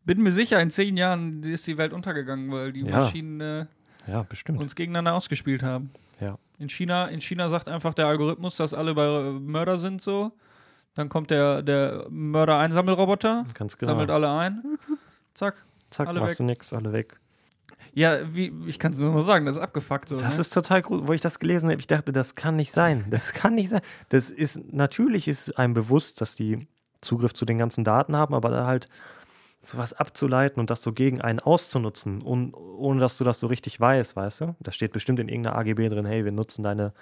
bin 0.04 0.22
mir 0.22 0.32
sicher, 0.32 0.60
in 0.60 0.70
zehn 0.70 0.98
Jahren 0.98 1.42
ist 1.42 1.66
die 1.66 1.78
Welt 1.78 1.94
untergegangen, 1.94 2.50
weil 2.52 2.72
die 2.72 2.82
Ja. 2.82 2.98
Maschinen 3.00 3.40
äh, 3.40 3.66
Ja, 4.06 4.26
uns 4.48 4.74
gegeneinander 4.74 5.14
ausgespielt 5.14 5.62
haben. 5.62 5.90
Ja. 6.20 6.36
In 6.58 6.68
China, 6.68 7.06
in 7.06 7.22
China 7.22 7.48
sagt 7.48 7.68
einfach 7.70 7.94
der 7.94 8.06
Algorithmus, 8.06 8.56
dass 8.56 8.74
alle 8.74 8.94
bei 8.94 9.06
äh, 9.06 9.32
Mörder 9.32 9.78
sind 9.78 10.02
so. 10.02 10.32
Dann 10.94 11.08
kommt 11.08 11.30
der, 11.30 11.62
der 11.62 12.06
Mörder-Einsammelroboter, 12.10 13.46
genau. 13.54 13.70
sammelt 13.80 14.10
alle 14.10 14.30
ein. 14.30 14.62
Zack. 15.34 15.62
Zack, 15.88 16.08
alle 16.08 16.20
machst 16.20 16.32
weg. 16.32 16.38
du 16.38 16.44
nix, 16.44 16.72
alle 16.72 16.92
weg. 16.92 17.19
Ja, 17.92 18.34
wie, 18.34 18.52
ich 18.66 18.78
kann 18.78 18.92
es 18.92 18.98
nur 18.98 19.12
mal 19.12 19.22
sagen, 19.22 19.46
das 19.46 19.56
ist 19.56 19.62
abgefuckt 19.62 20.08
so. 20.08 20.16
Das 20.16 20.36
ne? 20.36 20.40
ist 20.40 20.54
total 20.54 20.82
gruselig. 20.82 21.08
Wo 21.08 21.12
ich 21.12 21.20
das 21.20 21.38
gelesen 21.38 21.70
habe, 21.70 21.80
ich 21.80 21.86
dachte, 21.86 22.12
das 22.12 22.34
kann 22.34 22.56
nicht 22.56 22.72
sein. 22.72 23.04
Das 23.10 23.32
kann 23.32 23.54
nicht 23.54 23.70
sein. 23.70 23.80
Das 24.08 24.30
ist, 24.30 24.72
natürlich 24.72 25.28
ist 25.28 25.58
einem 25.58 25.74
bewusst, 25.74 26.20
dass 26.20 26.34
die 26.34 26.68
Zugriff 27.00 27.32
zu 27.32 27.44
den 27.44 27.58
ganzen 27.58 27.84
Daten 27.84 28.16
haben, 28.16 28.34
aber 28.34 28.50
da 28.50 28.66
halt 28.66 28.88
sowas 29.62 29.92
abzuleiten 29.92 30.60
und 30.60 30.70
das 30.70 30.82
so 30.82 30.92
gegen 30.92 31.20
einen 31.20 31.38
auszunutzen, 31.38 32.22
und, 32.22 32.54
ohne 32.54 33.00
dass 33.00 33.18
du 33.18 33.24
das 33.24 33.40
so 33.40 33.46
richtig 33.46 33.78
weißt, 33.78 34.16
weißt 34.16 34.40
du? 34.40 34.56
Da 34.60 34.72
steht 34.72 34.92
bestimmt 34.92 35.20
in 35.20 35.28
irgendeiner 35.28 35.56
AGB 35.56 35.88
drin, 35.88 36.06
hey, 36.06 36.24
wir 36.24 36.32
nutzen 36.32 36.62
deine, 36.62 36.92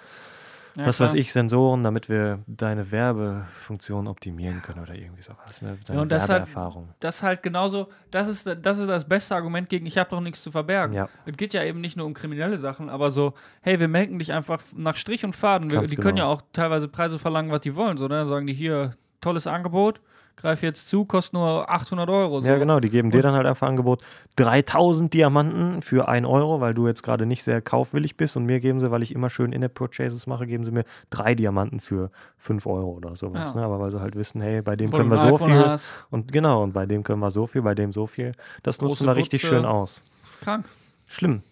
ja, 0.79 0.85
was 0.87 0.97
klar. 0.97 1.09
weiß 1.09 1.15
ich, 1.15 1.31
Sensoren, 1.33 1.83
damit 1.83 2.07
wir 2.09 2.39
deine 2.47 2.89
Werbefunktion 2.91 4.07
optimieren 4.07 4.61
können 4.61 4.81
oder 4.81 4.95
irgendwie 4.95 5.21
sowas. 5.21 5.61
Ne? 5.61 5.77
Deine 5.85 5.97
Ja, 5.97 6.01
und 6.01 6.11
das 6.11 6.29
Werbeerfahrung. 6.29 6.89
Das 6.99 7.17
ist 7.17 7.23
halt 7.23 7.43
genauso, 7.43 7.89
das 8.11 8.27
ist, 8.27 8.47
das 8.47 8.77
ist 8.77 8.87
das 8.87 9.07
beste 9.07 9.35
Argument 9.35 9.67
gegen, 9.67 9.85
ich 9.85 9.97
habe 9.97 10.09
doch 10.09 10.21
nichts 10.21 10.41
zu 10.41 10.51
verbergen. 10.51 10.95
Ja. 10.95 11.09
Es 11.25 11.35
geht 11.35 11.53
ja 11.53 11.63
eben 11.63 11.81
nicht 11.81 11.97
nur 11.97 12.05
um 12.05 12.13
kriminelle 12.13 12.57
Sachen, 12.57 12.89
aber 12.89 13.11
so, 13.11 13.33
hey, 13.61 13.79
wir 13.79 13.87
melken 13.87 14.19
dich 14.19 14.31
einfach 14.31 14.61
nach 14.75 14.95
Strich 14.95 15.25
und 15.25 15.35
Faden. 15.35 15.69
Wir, 15.69 15.81
die 15.81 15.95
können 15.97 16.17
ja 16.17 16.23
genau. 16.23 16.35
auch 16.35 16.41
teilweise 16.53 16.87
Preise 16.87 17.19
verlangen, 17.19 17.51
was 17.51 17.61
die 17.61 17.75
wollen. 17.75 17.97
So, 17.97 18.07
ne? 18.07 18.15
Dann 18.15 18.29
sagen 18.29 18.47
die 18.47 18.53
hier, 18.53 18.91
tolles 19.21 19.47
Angebot, 19.47 19.99
greif 20.39 20.61
jetzt 20.63 20.89
zu, 20.89 21.05
kostet 21.05 21.33
nur 21.33 21.69
800 21.69 22.09
Euro. 22.09 22.41
So. 22.41 22.47
Ja, 22.47 22.57
genau, 22.57 22.79
die 22.79 22.89
geben 22.89 23.11
dir 23.11 23.17
Und- 23.17 23.23
dann 23.23 23.35
halt 23.35 23.45
einfach 23.45 23.67
Angebot 23.67 24.01
3000 24.35 25.13
Diamanten 25.13 25.81
für 25.81 26.07
1 26.07 26.25
Euro, 26.25 26.61
weil 26.61 26.73
du 26.73 26.87
jetzt 26.87 27.03
gerade 27.03 27.25
nicht 27.25 27.43
sehr 27.43 27.61
kaufwillig 27.61 28.17
bist 28.17 28.37
und 28.37 28.45
mir 28.45 28.59
geben 28.59 28.79
sie, 28.79 28.89
weil 28.91 29.03
ich 29.03 29.13
immer 29.13 29.29
schön 29.29 29.51
In-App-Purchases 29.51 30.27
mache, 30.27 30.47
geben 30.47 30.63
sie 30.63 30.71
mir 30.71 30.83
drei 31.09 31.35
Diamanten 31.35 31.79
für 31.79 32.11
5 32.37 32.65
Euro 32.65 32.91
oder 32.91 33.15
sowas. 33.15 33.51
Ja. 33.53 33.59
Ne? 33.61 33.65
Aber 33.65 33.79
weil 33.79 33.91
sie 33.91 33.99
halt 33.99 34.15
wissen, 34.15 34.41
hey, 34.41 34.61
bei 34.61 34.75
dem 34.75 34.91
Wo 34.91 34.97
können 34.97 35.09
wir 35.11 35.17
so 35.17 35.37
viel 35.37 35.53
hast. 35.65 36.03
und 36.09 36.31
genau, 36.31 36.63
und 36.63 36.73
bei 36.73 36.85
dem 36.85 37.03
können 37.03 37.19
wir 37.19 37.31
so 37.31 37.45
viel, 37.47 37.61
bei 37.61 37.75
dem 37.75 37.91
so 37.93 38.07
viel. 38.07 38.31
Das 38.63 38.77
Große 38.77 38.89
nutzen 39.03 39.07
wir 39.07 39.15
richtig 39.15 39.41
Butze. 39.41 39.53
schön 39.55 39.65
aus. 39.65 40.01
Krank. 40.41 40.65
Schlimm. 41.07 41.43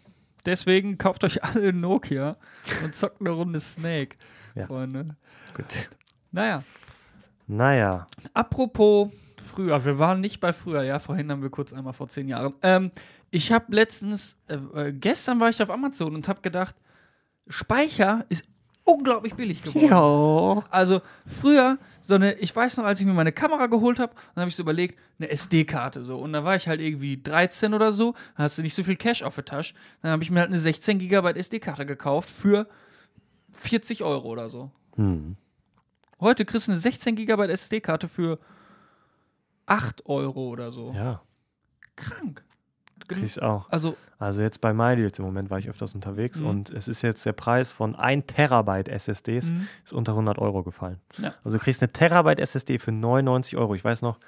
Deswegen 0.45 0.97
kauft 0.97 1.25
euch 1.25 1.43
alle 1.43 1.73
Nokia 1.73 2.37
und 2.83 2.95
zockt 2.95 3.19
eine 3.19 3.31
Runde 3.31 3.59
Snake, 3.59 4.15
Ja. 4.55 4.65
Freunde. 4.65 5.15
Gut. 5.55 5.65
Naja. 6.31 6.63
Naja. 7.47 8.07
Apropos 8.33 9.11
früher, 9.41 9.83
wir 9.83 9.97
waren 9.97 10.21
nicht 10.21 10.39
bei 10.39 10.53
früher, 10.53 10.83
ja, 10.83 10.99
vorhin 10.99 11.31
haben 11.31 11.41
wir 11.41 11.49
kurz 11.49 11.73
einmal 11.73 11.93
vor 11.93 12.07
zehn 12.07 12.27
Jahren. 12.27 12.53
Ähm, 12.61 12.91
ich 13.31 13.51
habe 13.51 13.73
letztens, 13.73 14.37
äh, 14.47 14.55
äh, 14.55 14.93
gestern 14.93 15.39
war 15.39 15.49
ich 15.49 15.61
auf 15.61 15.69
Amazon 15.69 16.15
und 16.15 16.27
habe 16.27 16.41
gedacht, 16.41 16.75
Speicher 17.47 18.25
ist 18.29 18.45
unglaublich 18.83 19.35
billig 19.35 19.61
geworden. 19.63 19.89
Ja. 19.89 20.63
Also 20.69 21.01
früher, 21.25 21.77
so 22.01 22.15
eine, 22.15 22.33
ich 22.35 22.55
weiß 22.55 22.77
noch, 22.77 22.85
als 22.85 22.99
ich 22.99 23.05
mir 23.05 23.13
meine 23.13 23.31
Kamera 23.31 23.67
geholt 23.67 23.99
habe, 23.99 24.13
dann 24.33 24.41
habe 24.41 24.49
ich 24.49 24.55
so 24.55 24.63
überlegt, 24.63 24.97
eine 25.19 25.29
SD-Karte 25.29 26.03
so. 26.03 26.17
Und 26.19 26.33
da 26.33 26.43
war 26.43 26.55
ich 26.55 26.67
halt 26.67 26.81
irgendwie 26.81 27.21
13 27.21 27.73
oder 27.73 27.91
so, 27.91 28.13
dann 28.35 28.45
hast 28.45 28.57
du 28.57 28.61
nicht 28.61 28.75
so 28.75 28.83
viel 28.83 28.95
Cash 28.95 29.23
auf 29.23 29.35
der 29.35 29.45
Tasche. 29.45 29.73
Dann 30.01 30.11
habe 30.11 30.23
ich 30.23 30.31
mir 30.31 30.39
halt 30.39 30.49
eine 30.49 30.59
16 30.59 30.99
GB 30.99 31.31
SD-Karte 31.37 31.85
gekauft 31.85 32.29
für 32.29 32.67
40 33.51 34.03
Euro 34.03 34.29
oder 34.29 34.49
so. 34.49 34.71
Hm. 34.95 35.35
Heute 36.19 36.45
kriegst 36.45 36.67
du 36.67 36.71
eine 36.71 36.79
16 36.79 37.15
GB 37.15 37.47
SD-Karte 37.47 38.07
für 38.07 38.37
8 39.65 40.05
Euro 40.07 40.49
oder 40.49 40.71
so. 40.71 40.91
Ja, 40.93 41.21
Krank. 41.95 42.43
krieg 43.07 43.23
ich 43.23 43.41
auch. 43.41 43.69
Also, 43.69 43.95
Also 44.19 44.41
jetzt 44.41 44.59
bei 44.61 44.73
MyDeals 44.73 45.19
im 45.19 45.25
Moment 45.25 45.49
war 45.51 45.59
ich 45.59 45.69
öfters 45.69 45.93
unterwegs 45.93 46.39
Mhm. 46.39 46.47
und 46.47 46.69
es 46.71 46.87
ist 46.87 47.03
jetzt 47.03 47.23
der 47.25 47.33
Preis 47.33 47.71
von 47.71 47.95
1 47.95 48.25
Terabyte 48.27 48.87
SSDs 48.89 49.51
Mhm. 49.51 49.67
ist 49.85 49.93
unter 49.93 50.13
100 50.15 50.39
Euro 50.39 50.63
gefallen. 50.63 50.99
Ja. 51.19 51.35
Also 51.43 51.57
du 51.59 51.63
kriegst 51.63 51.81
eine 51.83 51.91
Terabyte 51.93 52.39
SSD 52.39 52.79
für 52.79 52.91
99 52.91 53.55
Euro. 53.57 53.75
Ich 53.75 53.83
weiß 53.83 54.01
noch, 54.01 54.19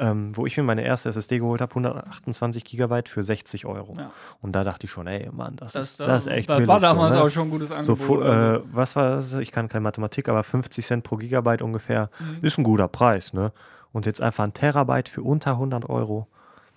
ähm, 0.00 0.36
wo 0.36 0.46
ich 0.46 0.56
mir 0.56 0.62
meine 0.62 0.82
erste 0.82 1.08
SSD 1.10 1.38
geholt 1.38 1.60
habe, 1.60 1.70
128 1.70 2.64
Gigabyte 2.64 3.08
für 3.08 3.22
60 3.22 3.66
Euro. 3.66 3.94
Ja. 3.98 4.10
Und 4.40 4.52
da 4.52 4.64
dachte 4.64 4.86
ich 4.86 4.90
schon, 4.90 5.06
ey 5.06 5.28
Mann, 5.30 5.56
das, 5.56 5.72
das, 5.74 5.90
ist, 5.90 6.00
das 6.00 6.26
ist 6.26 6.32
echt 6.32 6.48
das 6.48 6.56
billig. 6.56 6.68
war 6.68 6.80
damals 6.80 7.12
so, 7.14 7.20
ne? 7.20 7.26
auch 7.26 7.28
schon 7.30 7.48
ein 7.48 7.50
gutes 7.50 7.68
so, 7.68 7.74
Angebot. 7.74 8.22
also. 8.22 8.58
äh, 8.58 8.62
was 8.72 8.96
war 8.96 9.10
das? 9.10 9.34
Ich 9.34 9.52
kann 9.52 9.68
keine 9.68 9.82
Mathematik, 9.82 10.28
aber 10.28 10.42
50 10.42 10.84
Cent 10.84 11.04
pro 11.04 11.16
Gigabyte 11.16 11.62
ungefähr 11.62 12.10
Mhm. 12.18 12.38
ist 12.42 12.58
ein 12.58 12.64
guter 12.64 12.88
Preis, 12.88 13.32
ne? 13.32 13.52
Und 13.92 14.06
jetzt 14.06 14.20
einfach 14.22 14.44
ein 14.44 14.54
Terabyte 14.54 15.08
für 15.08 15.22
unter 15.22 15.52
100 15.52 15.88
Euro. 15.88 16.26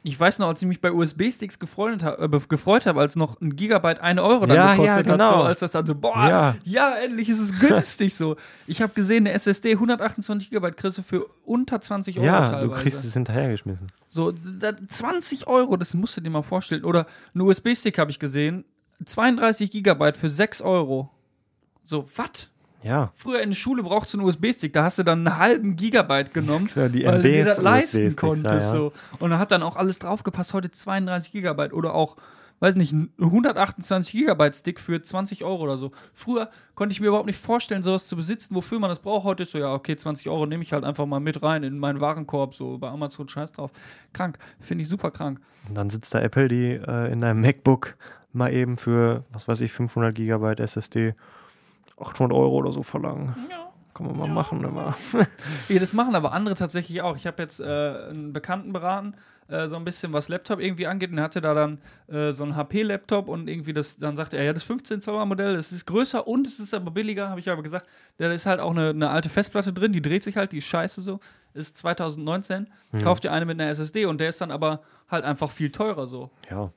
Ich 0.05 0.19
weiß 0.19 0.39
noch, 0.39 0.47
als 0.49 0.61
ich 0.61 0.67
mich 0.67 0.81
bei 0.81 0.91
USB-Sticks 0.91 1.59
gefreut, 1.59 2.03
äh, 2.03 2.27
gefreut 2.49 2.85
habe, 2.85 2.99
als 2.99 3.15
noch 3.15 3.39
ein 3.39 3.55
Gigabyte 3.55 4.01
eine 4.01 4.21
Euro 4.21 4.45
dann 4.45 4.55
Ja, 4.57 4.71
gekostet 4.73 4.87
ja, 4.87 4.95
hat, 5.13 5.19
genau. 5.19 5.29
so, 5.39 5.43
als 5.45 5.61
das 5.61 5.71
dann 5.71 5.85
so, 5.85 5.95
boah, 5.95 6.27
ja, 6.27 6.55
Ja. 6.65 6.95
endlich 6.97 7.29
ist 7.29 7.39
es 7.39 7.57
günstig 7.57 8.13
so. 8.13 8.35
Ich 8.67 8.81
habe 8.81 8.91
gesehen, 8.93 9.25
eine 9.25 9.31
SSD 9.33 9.71
128 9.75 10.49
Gigabyte 10.49 10.75
kriegst 10.75 10.97
du 10.97 11.03
für 11.03 11.25
unter 11.45 11.79
20 11.79 12.17
Euro 12.17 12.25
Ja, 12.25 12.45
teilweise. 12.45 12.67
du 12.67 12.73
kriegst 12.73 13.05
es 13.05 13.13
hinterhergeschmissen. 13.13 13.87
So, 14.09 14.31
da, 14.33 14.73
20 14.89 15.47
Euro, 15.47 15.77
das 15.77 15.93
musst 15.93 16.17
du 16.17 16.21
dir 16.21 16.29
mal 16.29 16.41
vorstellen. 16.43 16.83
Oder 16.83 17.05
ein 17.33 17.39
USB-Stick 17.41 17.97
habe 17.97 18.11
ich 18.11 18.19
gesehen, 18.19 18.65
32 19.05 19.71
Gigabyte 19.71 20.17
für 20.17 20.29
6 20.29 20.61
Euro. 20.61 21.09
So, 21.83 22.07
was? 22.15 22.49
Ja. 22.83 23.09
Früher 23.13 23.41
in 23.41 23.49
der 23.51 23.55
Schule 23.55 23.81
brauchst 23.83 24.13
du 24.13 24.19
einen 24.19 24.27
USB-Stick, 24.27 24.73
da 24.73 24.83
hast 24.83 24.99
du 24.99 25.03
dann 25.03 25.25
einen 25.27 25.37
halben 25.37 25.75
Gigabyte 25.75 26.33
genommen, 26.33 26.69
Ja, 26.75 26.89
die 26.89 27.05
weil 27.05 27.21
du 27.21 27.31
dir 27.31 27.45
das 27.45 27.61
leisten 27.61 28.15
konntest. 28.15 28.67
ja. 28.67 28.71
So. 28.73 28.93
Und 29.19 29.29
da 29.31 29.39
hat 29.39 29.51
dann 29.51 29.63
auch 29.63 29.75
alles 29.75 29.99
draufgepasst, 29.99 30.53
heute 30.53 30.69
32 30.71 31.31
Gigabyte 31.31 31.71
oder 31.73 31.93
auch, 31.93 32.15
weiß 32.59 32.75
nicht, 32.75 32.91
ein 32.93 33.11
128 33.19 34.11
Gigabyte 34.11 34.55
Stick 34.55 34.79
für 34.79 35.01
20 35.01 35.43
Euro 35.43 35.63
oder 35.63 35.77
so. 35.77 35.91
Früher 36.13 36.49
konnte 36.75 36.93
ich 36.93 36.99
mir 37.01 37.07
überhaupt 37.07 37.27
nicht 37.27 37.39
vorstellen, 37.39 37.83
sowas 37.83 38.07
zu 38.07 38.15
besitzen, 38.15 38.55
wofür 38.55 38.79
man 38.79 38.89
das 38.89 38.99
braucht. 38.99 39.23
Heute 39.23 39.43
ist 39.43 39.51
so, 39.53 39.57
ja, 39.59 39.73
okay, 39.73 39.95
20 39.95 40.29
Euro 40.29 40.45
nehme 40.45 40.63
ich 40.63 40.73
halt 40.73 40.83
einfach 40.83 41.05
mal 41.05 41.19
mit 41.19 41.41
rein 41.43 41.63
in 41.63 41.77
meinen 41.79 41.99
Warenkorb, 42.01 42.53
so 42.55 42.77
bei 42.77 42.89
Amazon, 42.89 43.27
scheiß 43.29 43.51
drauf. 43.53 43.71
Krank, 44.13 44.37
finde 44.59 44.81
ich 44.83 44.89
super 44.89 45.11
krank. 45.11 45.39
Und 45.69 45.75
dann 45.75 45.89
sitzt 45.89 46.13
da 46.13 46.19
Apple, 46.19 46.47
die 46.47 46.71
äh, 46.73 47.11
in 47.11 47.21
deinem 47.21 47.41
MacBook 47.41 47.95
mal 48.33 48.51
eben 48.53 48.77
für, 48.77 49.23
was 49.31 49.47
weiß 49.47 49.61
ich, 49.61 49.71
500 49.71 50.13
Gigabyte 50.15 50.59
SSD 50.59 51.13
800 51.99 52.35
Euro 52.37 52.55
oder 52.55 52.71
so 52.71 52.83
verlangen. 52.83 53.35
Kann 53.93 54.07
man 54.07 54.17
mal 54.17 54.27
machen, 54.27 54.63
immer. 54.63 54.95
Ja, 55.69 55.79
das 55.79 55.93
machen 55.93 56.15
aber 56.15 56.33
andere 56.33 56.55
tatsächlich 56.55 57.01
auch. 57.01 57.15
Ich 57.15 57.27
habe 57.27 57.41
jetzt 57.43 57.59
äh, 57.59 57.63
einen 58.09 58.33
Bekannten 58.33 58.73
beraten, 58.73 59.13
äh, 59.47 59.67
so 59.67 59.75
ein 59.75 59.85
bisschen 59.85 60.13
was 60.13 60.29
Laptop 60.29 60.59
irgendwie 60.59 60.87
angeht 60.87 61.11
und 61.11 61.19
er 61.19 61.25
hatte 61.25 61.41
da 61.41 61.53
dann 61.53 61.79
äh, 62.07 62.31
so 62.31 62.43
einen 62.43 62.55
HP-Laptop 62.55 63.27
und 63.27 63.47
irgendwie 63.47 63.71
das, 63.73 63.97
dann 63.97 64.15
sagte 64.15 64.37
er, 64.37 64.45
ja, 64.45 64.53
das 64.53 64.63
15 64.63 64.99
Zoller 65.01 65.25
Modell, 65.25 65.55
das 65.55 65.71
ist 65.71 65.85
größer 65.85 66.27
und 66.27 66.47
es 66.47 66.59
ist 66.59 66.73
aber 66.73 66.89
billiger, 66.89 67.29
habe 67.29 67.39
ich 67.39 67.49
aber 67.51 67.61
gesagt. 67.61 67.87
Da 68.17 68.31
ist 68.31 68.47
halt 68.47 68.59
auch 68.59 68.71
eine, 68.71 68.89
eine 68.89 69.09
alte 69.09 69.29
Festplatte 69.29 69.73
drin, 69.73 69.93
die 69.93 70.01
dreht 70.01 70.23
sich 70.23 70.37
halt, 70.37 70.53
die 70.53 70.57
ist 70.57 70.65
scheiße 70.65 71.01
so. 71.01 71.19
Ist 71.53 71.77
2019, 71.77 72.67
kauft 73.03 73.25
ihr 73.25 73.31
eine 73.31 73.45
mit 73.45 73.61
einer 73.61 73.69
SSD 73.69 74.05
und 74.07 74.19
der 74.19 74.29
ist 74.29 74.41
dann 74.41 74.49
aber 74.49 74.81
halt 75.07 75.23
einfach 75.23 75.51
viel 75.51 75.71
teurer 75.71 76.07
so. 76.07 76.31
Ja, 76.49 76.71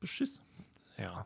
Beschiss. 0.00 0.38
ja. 0.98 1.24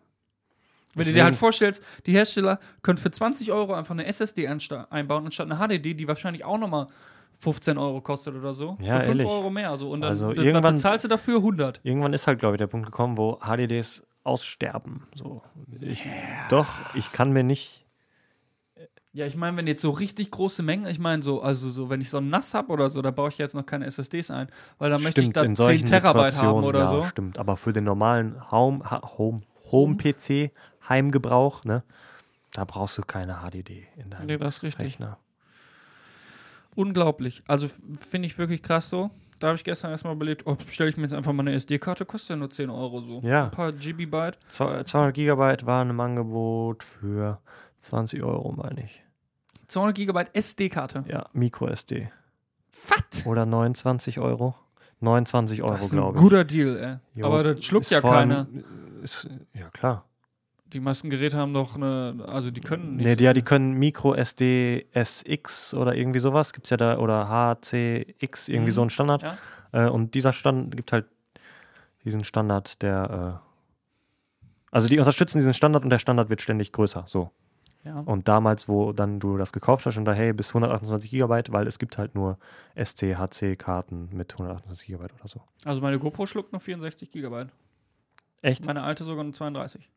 Wenn 0.97 1.07
du 1.07 1.12
dir 1.12 1.24
halt 1.24 1.36
vorstellst, 1.36 1.82
die 2.07 2.12
Hersteller 2.12 2.59
können 2.82 2.99
für 2.99 3.11
20 3.11 3.53
Euro 3.53 3.74
einfach 3.74 3.92
eine 3.94 4.07
SSD 4.07 4.49
einbauen, 4.49 5.26
anstatt 5.26 5.51
eine 5.51 5.59
HDD, 5.61 5.94
die 5.94 6.09
wahrscheinlich 6.09 6.44
auch 6.44 6.59
nochmal 6.59 6.88
15 7.38 7.76
Euro 7.78 8.01
kostet 8.01 8.34
oder 8.34 8.55
so. 8.55 8.76
Ja, 8.80 9.01
für 9.01 9.07
5 9.07 9.20
ehrlich. 9.20 9.26
Euro 9.26 9.51
mehr. 9.51 9.76
So. 9.76 9.90
Und 9.90 10.01
dann 10.01 10.11
Also 10.11 10.32
dann 10.32 10.44
irgendwann- 10.44 10.76
bezahlst 10.76 11.05
du 11.05 11.09
dafür 11.09 11.40
100. 11.42 11.80
Irgendwann 11.82 12.12
ist 12.14 12.26
halt, 12.26 12.38
glaube 12.38 12.57
ich, 12.57 12.59
der 12.59 12.66
Punkt 12.66 12.86
gekommen, 12.86 13.16
wo 13.18 13.38
HDDs 13.42 14.03
aussterben. 14.24 15.07
So. 15.14 15.42
Ich, 15.80 16.05
Doch, 16.49 16.66
ich 16.94 17.12
kann 17.12 17.32
mir 17.32 17.44
nicht. 17.44 17.84
Ja, 19.12 19.24
ich 19.24 19.36
meine, 19.36 19.57
wenn 19.57 19.66
jetzt 19.66 19.80
so 19.80 19.90
richtig 19.90 20.30
große 20.30 20.62
Mengen, 20.62 20.84
ich 20.86 20.99
meine, 20.99 21.22
so, 21.22 21.40
also 21.40 21.70
so, 21.70 21.88
wenn 21.88 22.03
ich 22.03 22.11
so 22.11 22.18
ein 22.18 22.28
NAS 22.28 22.53
habe 22.53 22.70
oder 22.70 22.90
so, 22.90 23.01
da 23.01 23.11
baue 23.11 23.30
ich 23.30 23.38
jetzt 23.38 23.55
noch 23.55 23.64
keine 23.64 23.86
SSDs 23.86 24.30
ein, 24.30 24.49
weil 24.78 24.90
dann 24.90 25.03
möchte 25.03 25.22
ich 25.22 25.30
da 25.30 25.42
10 25.55 25.86
Terabyte 25.86 26.42
haben 26.42 26.64
oder 26.64 26.80
ja, 26.80 26.86
so. 26.86 27.07
Stimmt, 27.07 27.38
aber 27.38 27.57
für 27.57 27.72
den 27.72 27.84
normalen 27.84 28.51
Home, 28.51 28.82
Home, 29.16 29.40
Home-PC, 29.72 30.51
Heimgebrauch, 30.89 31.64
ne, 31.64 31.82
da 32.53 32.64
brauchst 32.64 32.97
du 32.99 33.03
keine 33.03 33.41
HDD 33.43 33.87
in 33.97 34.11
deinem 34.11 34.26
Nee, 34.26 34.37
das 34.39 34.57
ist 34.59 34.62
richtig. 34.62 34.84
Rechner. 34.87 35.18
Unglaublich. 36.74 37.43
Also 37.47 37.68
finde 37.99 38.26
ich 38.26 38.37
wirklich 38.39 38.62
krass 38.62 38.91
so. 38.91 39.11
Da 39.39 39.49
habe 39.49 39.57
ich 39.57 39.64
gestern 39.64 39.91
erstmal 39.91 40.14
überlegt, 40.14 40.47
oh, 40.47 40.55
bestelle 40.55 40.89
ich 40.91 40.97
mir 40.97 41.03
jetzt 41.05 41.12
einfach 41.12 41.32
mal 41.32 41.43
eine 41.43 41.53
SD-Karte, 41.55 42.05
kostet 42.07 42.30
ja 42.30 42.37
nur 42.37 42.51
10 42.51 42.70
Euro 42.70 43.01
so. 43.01 43.20
Ja. 43.22 43.45
Ein 43.45 43.51
paar 43.51 43.72
GB-Byte. 43.72 44.39
Zwei- 44.49 44.82
200 44.82 45.14
Gigabyte 45.14 45.66
waren 45.66 45.91
im 45.91 46.01
Angebot 46.01 46.82
für 46.82 47.39
20 47.80 48.22
Euro, 48.22 48.53
meine 48.53 48.84
ich. 48.84 49.03
200 49.68 49.95
GB 49.97 50.24
SD-Karte. 50.32 51.05
Ja, 51.09 51.26
Micro 51.32 51.66
SD. 51.68 52.11
Was? 52.89 53.26
Oder 53.26 53.45
29 53.47 54.18
Euro. 54.20 54.55
29 55.01 55.62
Euro, 55.62 55.87
glaube 55.89 56.16
ich. 56.16 56.22
guter 56.22 56.45
Deal, 56.45 56.76
ey. 56.78 57.20
Jo, 57.20 57.26
Aber 57.26 57.43
das 57.43 57.64
schluckt 57.64 57.91
ja 57.91 58.01
keiner. 58.01 58.47
Ist, 59.03 59.28
ja, 59.53 59.68
klar. 59.70 60.05
Die 60.73 60.81
meisten 60.81 61.11
Geräte 61.11 61.39
haben 61.39 61.55
doch 61.55 61.77
eine, 61.77 62.25
also 62.27 62.51
die 62.51 62.61
können 62.61 62.97
nicht. 62.97 63.07
Nee, 63.07 63.17
die, 63.17 63.25
ja, 63.25 63.33
die 63.33 63.43
können 63.43 63.73
Micro 63.75 64.14
SD 64.14 64.87
SX 64.93 65.75
oder 65.75 65.95
irgendwie 65.95 66.19
sowas. 66.19 66.53
Gibt 66.53 66.67
es 66.67 66.71
ja 66.71 66.77
da, 66.77 66.99
oder 66.99 67.29
HCX, 67.29 68.49
irgendwie 68.49 68.71
Mhm. 68.73 68.75
so 68.75 68.83
ein 68.83 68.91
Standard. 68.91 69.23
Ja. 69.23 69.39
Äh, 69.73 69.89
und 69.89 70.14
dieser 70.14 70.33
Standard 70.33 70.77
gibt 70.77 70.91
halt 70.93 71.07
diesen 72.05 72.25
Standard, 72.25 72.83
der. 72.83 73.41
Äh, 73.43 73.47
also 74.73 74.89
die 74.89 74.99
unterstützen 74.99 75.39
diesen 75.39 75.55
Standard 75.55 75.85
und 75.85 75.91
der 75.91 75.99
Standard 76.01 76.29
wird 76.31 76.43
ständig 76.43 76.73
größer. 76.73 77.05
So. 77.07 77.31
Ja. 77.85 78.01
Und 78.01 78.27
damals, 78.27 78.69
wo 78.69 78.93
dann 78.93 79.21
du 79.21 79.37
das 79.37 79.53
gekauft 79.53 79.87
hast, 79.87 79.97
und 79.97 80.05
da, 80.05 80.12
hey, 80.12 80.33
bis 80.33 80.49
128 80.49 81.09
Gigabyte, 81.09 81.53
weil 81.53 81.69
es 81.69 81.79
gibt 81.79 81.97
halt 81.99 82.17
nur 82.17 82.37
ST-HC-Karten 82.75 84.09
mit 84.12 84.33
128 84.33 84.87
Gigabyte 84.89 85.14
oder 85.21 85.29
so. 85.29 85.41
Also 85.64 85.81
meine 85.81 85.99
GoPro 86.01 86.27
schluckt 86.27 86.53
nur 86.53 86.59
64 86.61 87.11
GB. 87.11 87.47
Echt? 88.43 88.64
Meine 88.67 88.83
alte 88.83 89.05
sogar 89.05 89.23
nur 89.25 89.33
32. 89.33 89.89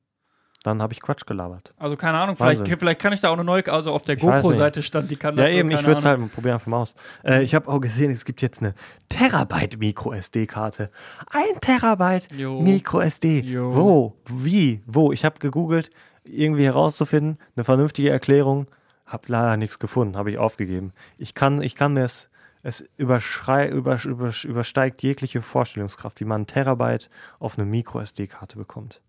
Dann 0.63 0.81
habe 0.81 0.91
ich 0.91 1.01
Quatsch 1.01 1.25
gelabert. 1.25 1.73
Also 1.77 1.95
keine 1.95 2.17
Ahnung, 2.17 2.35
vielleicht, 2.35 2.67
vielleicht 2.67 2.99
kann 2.99 3.13
ich 3.13 3.21
da 3.21 3.29
auch 3.29 3.33
eine 3.33 3.45
neue, 3.45 3.65
also 3.71 3.93
auf 3.93 4.03
der 4.03 4.17
GoPro-Seite 4.17 4.83
stand, 4.83 5.09
die 5.09 5.15
kann 5.15 5.37
Ja, 5.37 5.43
das 5.43 5.51
so, 5.51 5.57
eben, 5.57 5.71
ich 5.71 5.85
würde 5.85 5.99
es 5.99 6.05
halt 6.05 6.19
mal 6.19 6.27
probieren 6.27 6.55
einfach 6.55 6.67
mal 6.67 6.81
aus. 6.81 6.95
Äh, 7.23 7.43
ich 7.43 7.55
habe 7.55 7.69
auch 7.69 7.79
gesehen, 7.79 8.11
es 8.11 8.25
gibt 8.25 8.41
jetzt 8.41 8.61
eine 8.61 8.75
Terabyte 9.07 9.79
Micro-SD-Karte. 9.79 10.89
Ein 11.31 11.61
Terabyte 11.61 12.27
Jo. 12.35 12.59
Micro-SD. 12.59 13.39
Jo. 13.39 13.73
Wo? 13.73 14.17
Wie? 14.27 14.83
Wo? 14.85 15.13
Ich 15.13 15.23
habe 15.23 15.39
gegoogelt, 15.39 15.91
irgendwie 16.25 16.65
herauszufinden, 16.65 17.37
eine 17.55 17.63
vernünftige 17.63 18.09
Erklärung. 18.09 18.67
Habe 19.05 19.23
leider 19.27 19.55
nichts 19.55 19.79
gefunden, 19.79 20.17
habe 20.17 20.29
ich 20.29 20.37
aufgegeben. 20.37 20.91
Ich 21.17 21.35
kann, 21.35 21.61
ich 21.61 21.75
kann 21.75 21.93
mir 21.93 22.03
es, 22.03 22.29
es 22.63 22.83
überschrei, 22.97 23.69
über, 23.69 23.97
über, 24.03 24.33
übersteigt 24.43 25.01
jegliche 25.03 25.41
Vorstellungskraft, 25.41 26.19
wie 26.19 26.25
man 26.25 26.41
ein 26.41 26.47
Terabyte 26.47 27.09
auf 27.39 27.57
eine 27.57 27.65
Micro-SD-Karte 27.65 28.57
bekommt. 28.57 29.01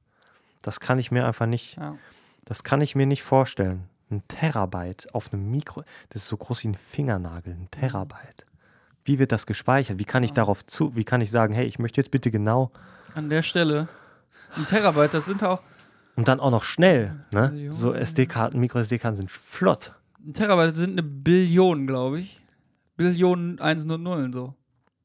Das 0.62 0.80
kann 0.80 0.98
ich 0.98 1.10
mir 1.10 1.26
einfach 1.26 1.46
nicht, 1.46 1.76
Ja. 1.76 1.96
das 2.44 2.64
kann 2.64 2.80
ich 2.80 2.94
mir 2.94 3.06
nicht 3.06 3.22
vorstellen. 3.22 3.84
Ein 4.10 4.22
Terabyte 4.28 5.14
auf 5.14 5.32
einem 5.32 5.50
Mikro, 5.50 5.84
das 6.10 6.22
ist 6.22 6.28
so 6.28 6.36
groß 6.36 6.64
wie 6.64 6.68
ein 6.68 6.74
Fingernagel, 6.74 7.52
ein 7.54 7.68
Terabyte. 7.70 8.44
Wie 9.04 9.18
wird 9.18 9.32
das 9.32 9.46
gespeichert? 9.46 9.98
Wie 9.98 10.04
kann 10.04 10.22
ich 10.24 10.32
darauf 10.32 10.66
zu, 10.66 10.94
wie 10.96 11.04
kann 11.04 11.20
ich 11.20 11.30
sagen, 11.30 11.54
hey, 11.54 11.66
ich 11.66 11.78
möchte 11.78 12.00
jetzt 12.00 12.10
bitte 12.10 12.30
genau 12.30 12.70
An 13.14 13.30
der 13.30 13.42
Stelle. 13.42 13.88
Ein 14.56 14.66
Terabyte, 14.66 15.14
das 15.14 15.24
sind 15.26 15.42
auch. 15.44 15.60
und 16.16 16.26
dann 16.28 16.40
auch 16.40 16.50
noch 16.50 16.64
schnell, 16.64 17.24
ne? 17.32 17.68
So 17.72 17.94
SD-Karten, 17.94 18.58
Micro-SD-Karten 18.58 19.16
sind 19.16 19.30
flott. 19.30 19.94
Ein 20.26 20.34
Terabyte 20.34 20.74
sind 20.74 20.90
eine 20.92 21.02
Billion, 21.04 21.86
glaube 21.86 22.20
ich. 22.20 22.40
Billionen 22.96 23.60
Einsen 23.60 23.90
und 23.92 24.02
Nullen 24.02 24.32
so. 24.32 24.54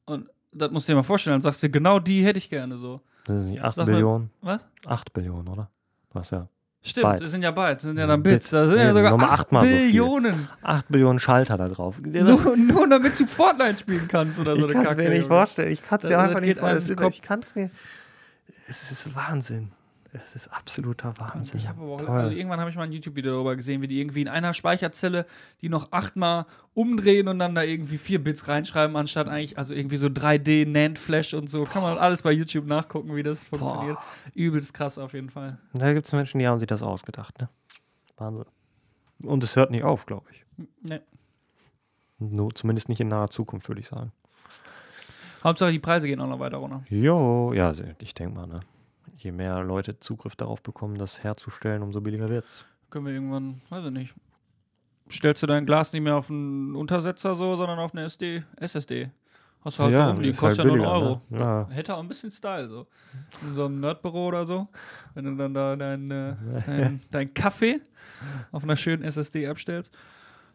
Und 0.04 0.28
das 0.52 0.70
musst 0.72 0.88
du 0.88 0.92
dir 0.92 0.96
mal 0.96 1.02
vorstellen, 1.02 1.34
dann 1.34 1.40
sagst 1.42 1.62
du, 1.62 1.70
genau 1.70 1.98
die 2.00 2.24
hätte 2.24 2.38
ich 2.38 2.50
gerne 2.50 2.76
so. 2.76 3.00
Das 3.26 3.42
sind 3.42 3.52
nicht 3.52 3.62
8 3.62 3.74
Sag 3.76 3.86
mal- 3.86 3.92
Billionen, 3.92 4.30
Was? 4.40 4.68
8 4.86 5.12
Billionen, 5.12 5.48
oder? 5.48 5.70
Was 6.12 6.30
ja. 6.30 6.48
Stimmt, 6.82 7.06
Byte. 7.06 7.20
das 7.22 7.30
sind 7.32 7.42
ja 7.42 7.50
Bytes, 7.50 7.74
das 7.74 7.82
sind 7.82 7.98
ja 7.98 8.06
dann 8.06 8.22
Bit. 8.22 8.34
Bits. 8.34 8.50
Da 8.50 8.68
sind 8.68 8.76
ja 8.78 8.84
Eben, 8.84 8.94
sogar 8.94 9.10
nochmal 9.10 9.30
8 9.30 9.40
achtmal 9.40 9.64
so 9.66 9.72
viel. 9.72 9.86
Billionen. 9.86 10.48
8 10.62 10.88
Billionen 10.88 11.18
Schalter 11.18 11.56
da 11.56 11.68
drauf. 11.68 11.96
Das, 12.00 12.44
Nur, 12.44 12.56
nur 12.56 12.88
damit 12.88 13.18
du 13.18 13.26
Fortnite 13.26 13.78
spielen 13.78 14.06
kannst 14.06 14.38
oder 14.38 14.54
so 14.56 14.68
ich 14.68 14.74
eine 14.76 14.84
kann 14.84 14.92
es 14.92 14.96
mir 14.96 15.02
Kacke, 15.04 15.16
nicht 15.16 15.26
vorstellen. 15.26 15.72
Ich 15.72 15.82
kann 15.84 15.98
es 15.98 16.04
mir 16.04 16.10
das 16.10 16.20
einfach 16.22 16.40
nicht 16.40 16.60
vorstellen. 16.60 17.08
Ich 17.08 17.22
kann 17.22 17.40
es 17.40 17.54
mir. 17.56 17.70
Es 18.68 18.90
ist 18.92 19.14
Wahnsinn. 19.16 19.72
Es 20.22 20.36
ist 20.36 20.48
absoluter 20.48 21.14
Wahnsinn. 21.18 21.58
Ich 21.58 21.68
habe 21.68 21.82
auch, 21.82 22.00
Toll. 22.00 22.08
also 22.08 22.36
irgendwann 22.36 22.60
habe 22.60 22.70
ich 22.70 22.76
mal 22.76 22.84
ein 22.84 22.92
YouTube-Video 22.92 23.32
darüber 23.32 23.56
gesehen, 23.56 23.82
wie 23.82 23.86
die 23.86 24.00
irgendwie 24.00 24.22
in 24.22 24.28
einer 24.28 24.54
Speicherzelle 24.54 25.26
die 25.60 25.68
noch 25.68 25.92
achtmal 25.92 26.46
umdrehen 26.74 27.28
und 27.28 27.38
dann 27.38 27.54
da 27.54 27.62
irgendwie 27.62 27.98
vier 27.98 28.22
Bits 28.22 28.48
reinschreiben, 28.48 28.96
anstatt 28.96 29.28
eigentlich, 29.28 29.58
also 29.58 29.74
irgendwie 29.74 29.96
so 29.96 30.08
3D, 30.08 30.66
NAND 30.66 30.98
Flash 30.98 31.34
und 31.34 31.48
so. 31.48 31.64
Kann 31.64 31.82
man 31.82 31.98
alles 31.98 32.22
bei 32.22 32.32
YouTube 32.32 32.66
nachgucken, 32.66 33.14
wie 33.16 33.22
das 33.22 33.46
funktioniert. 33.46 33.98
Übelst 34.34 34.74
krass 34.74 34.98
auf 34.98 35.14
jeden 35.14 35.30
Fall. 35.30 35.58
Da 35.72 35.92
gibt 35.92 36.06
es 36.06 36.12
Menschen, 36.12 36.38
die 36.38 36.46
haben 36.46 36.58
sich 36.58 36.68
das 36.68 36.82
ausgedacht. 36.82 37.38
Ne? 37.40 37.48
Wahnsinn. 38.16 38.46
Und 39.24 39.42
es 39.42 39.56
hört 39.56 39.70
nicht 39.70 39.84
auf, 39.84 40.06
glaube 40.06 40.26
ich. 40.30 40.44
Ne. 40.82 41.02
Nur, 42.18 42.54
zumindest 42.54 42.88
nicht 42.88 43.00
in 43.00 43.08
naher 43.08 43.28
Zukunft, 43.28 43.68
würde 43.68 43.80
ich 43.80 43.88
sagen. 43.88 44.12
Hauptsache 45.44 45.70
die 45.70 45.78
Preise 45.78 46.06
gehen 46.06 46.20
auch 46.20 46.28
noch 46.28 46.40
weiter 46.40 46.56
runter. 46.56 46.82
Jo, 46.88 47.52
ja, 47.52 47.72
ich 47.98 48.14
denke 48.14 48.34
mal, 48.34 48.46
ne? 48.46 48.60
Je 49.16 49.32
mehr 49.32 49.62
Leute 49.62 49.98
Zugriff 49.98 50.36
darauf 50.36 50.62
bekommen, 50.62 50.96
das 50.96 51.22
herzustellen, 51.22 51.82
umso 51.82 52.00
billiger 52.00 52.28
wird's. 52.28 52.64
Können 52.90 53.06
wir 53.06 53.12
irgendwann, 53.14 53.60
weiß 53.70 53.86
ich 53.86 53.90
nicht. 53.90 54.14
Stellst 55.10 55.42
du 55.42 55.46
dein 55.46 55.66
Glas 55.66 55.92
nicht 55.92 56.02
mehr 56.02 56.16
auf 56.16 56.30
einen 56.30 56.74
Untersetzer 56.74 57.34
so, 57.34 57.56
sondern 57.56 57.78
auf 57.78 57.94
eine 57.94 58.04
SD, 58.04 58.42
SSD. 58.56 59.10
Hast 59.64 59.78
du 59.78 59.82
halt 59.82 59.96
so 59.96 60.02
rumliegen, 60.02 60.30
ist 60.30 60.38
kostet 60.38 60.64
halt 60.64 60.74
ja 60.74 60.76
nur 60.76 60.94
einen 60.94 61.18
billiger, 61.28 61.46
Euro. 61.46 61.66
Ne? 61.66 61.74
Hätte 61.74 61.96
auch 61.96 62.00
ein 62.00 62.08
bisschen 62.08 62.30
Style 62.30 62.68
so. 62.68 62.86
In 63.42 63.54
so 63.54 63.64
einem 63.64 63.80
Nerdbüro 63.80 64.28
oder 64.28 64.44
so. 64.44 64.68
Wenn 65.14 65.24
du 65.24 65.34
dann 65.34 65.54
da 65.54 65.74
dein, 65.74 66.10
äh, 66.10 66.36
dein, 66.66 67.00
dein 67.10 67.34
Kaffee 67.34 67.80
auf 68.52 68.62
einer 68.62 68.76
schönen 68.76 69.02
SSD 69.02 69.48
abstellst. 69.48 69.96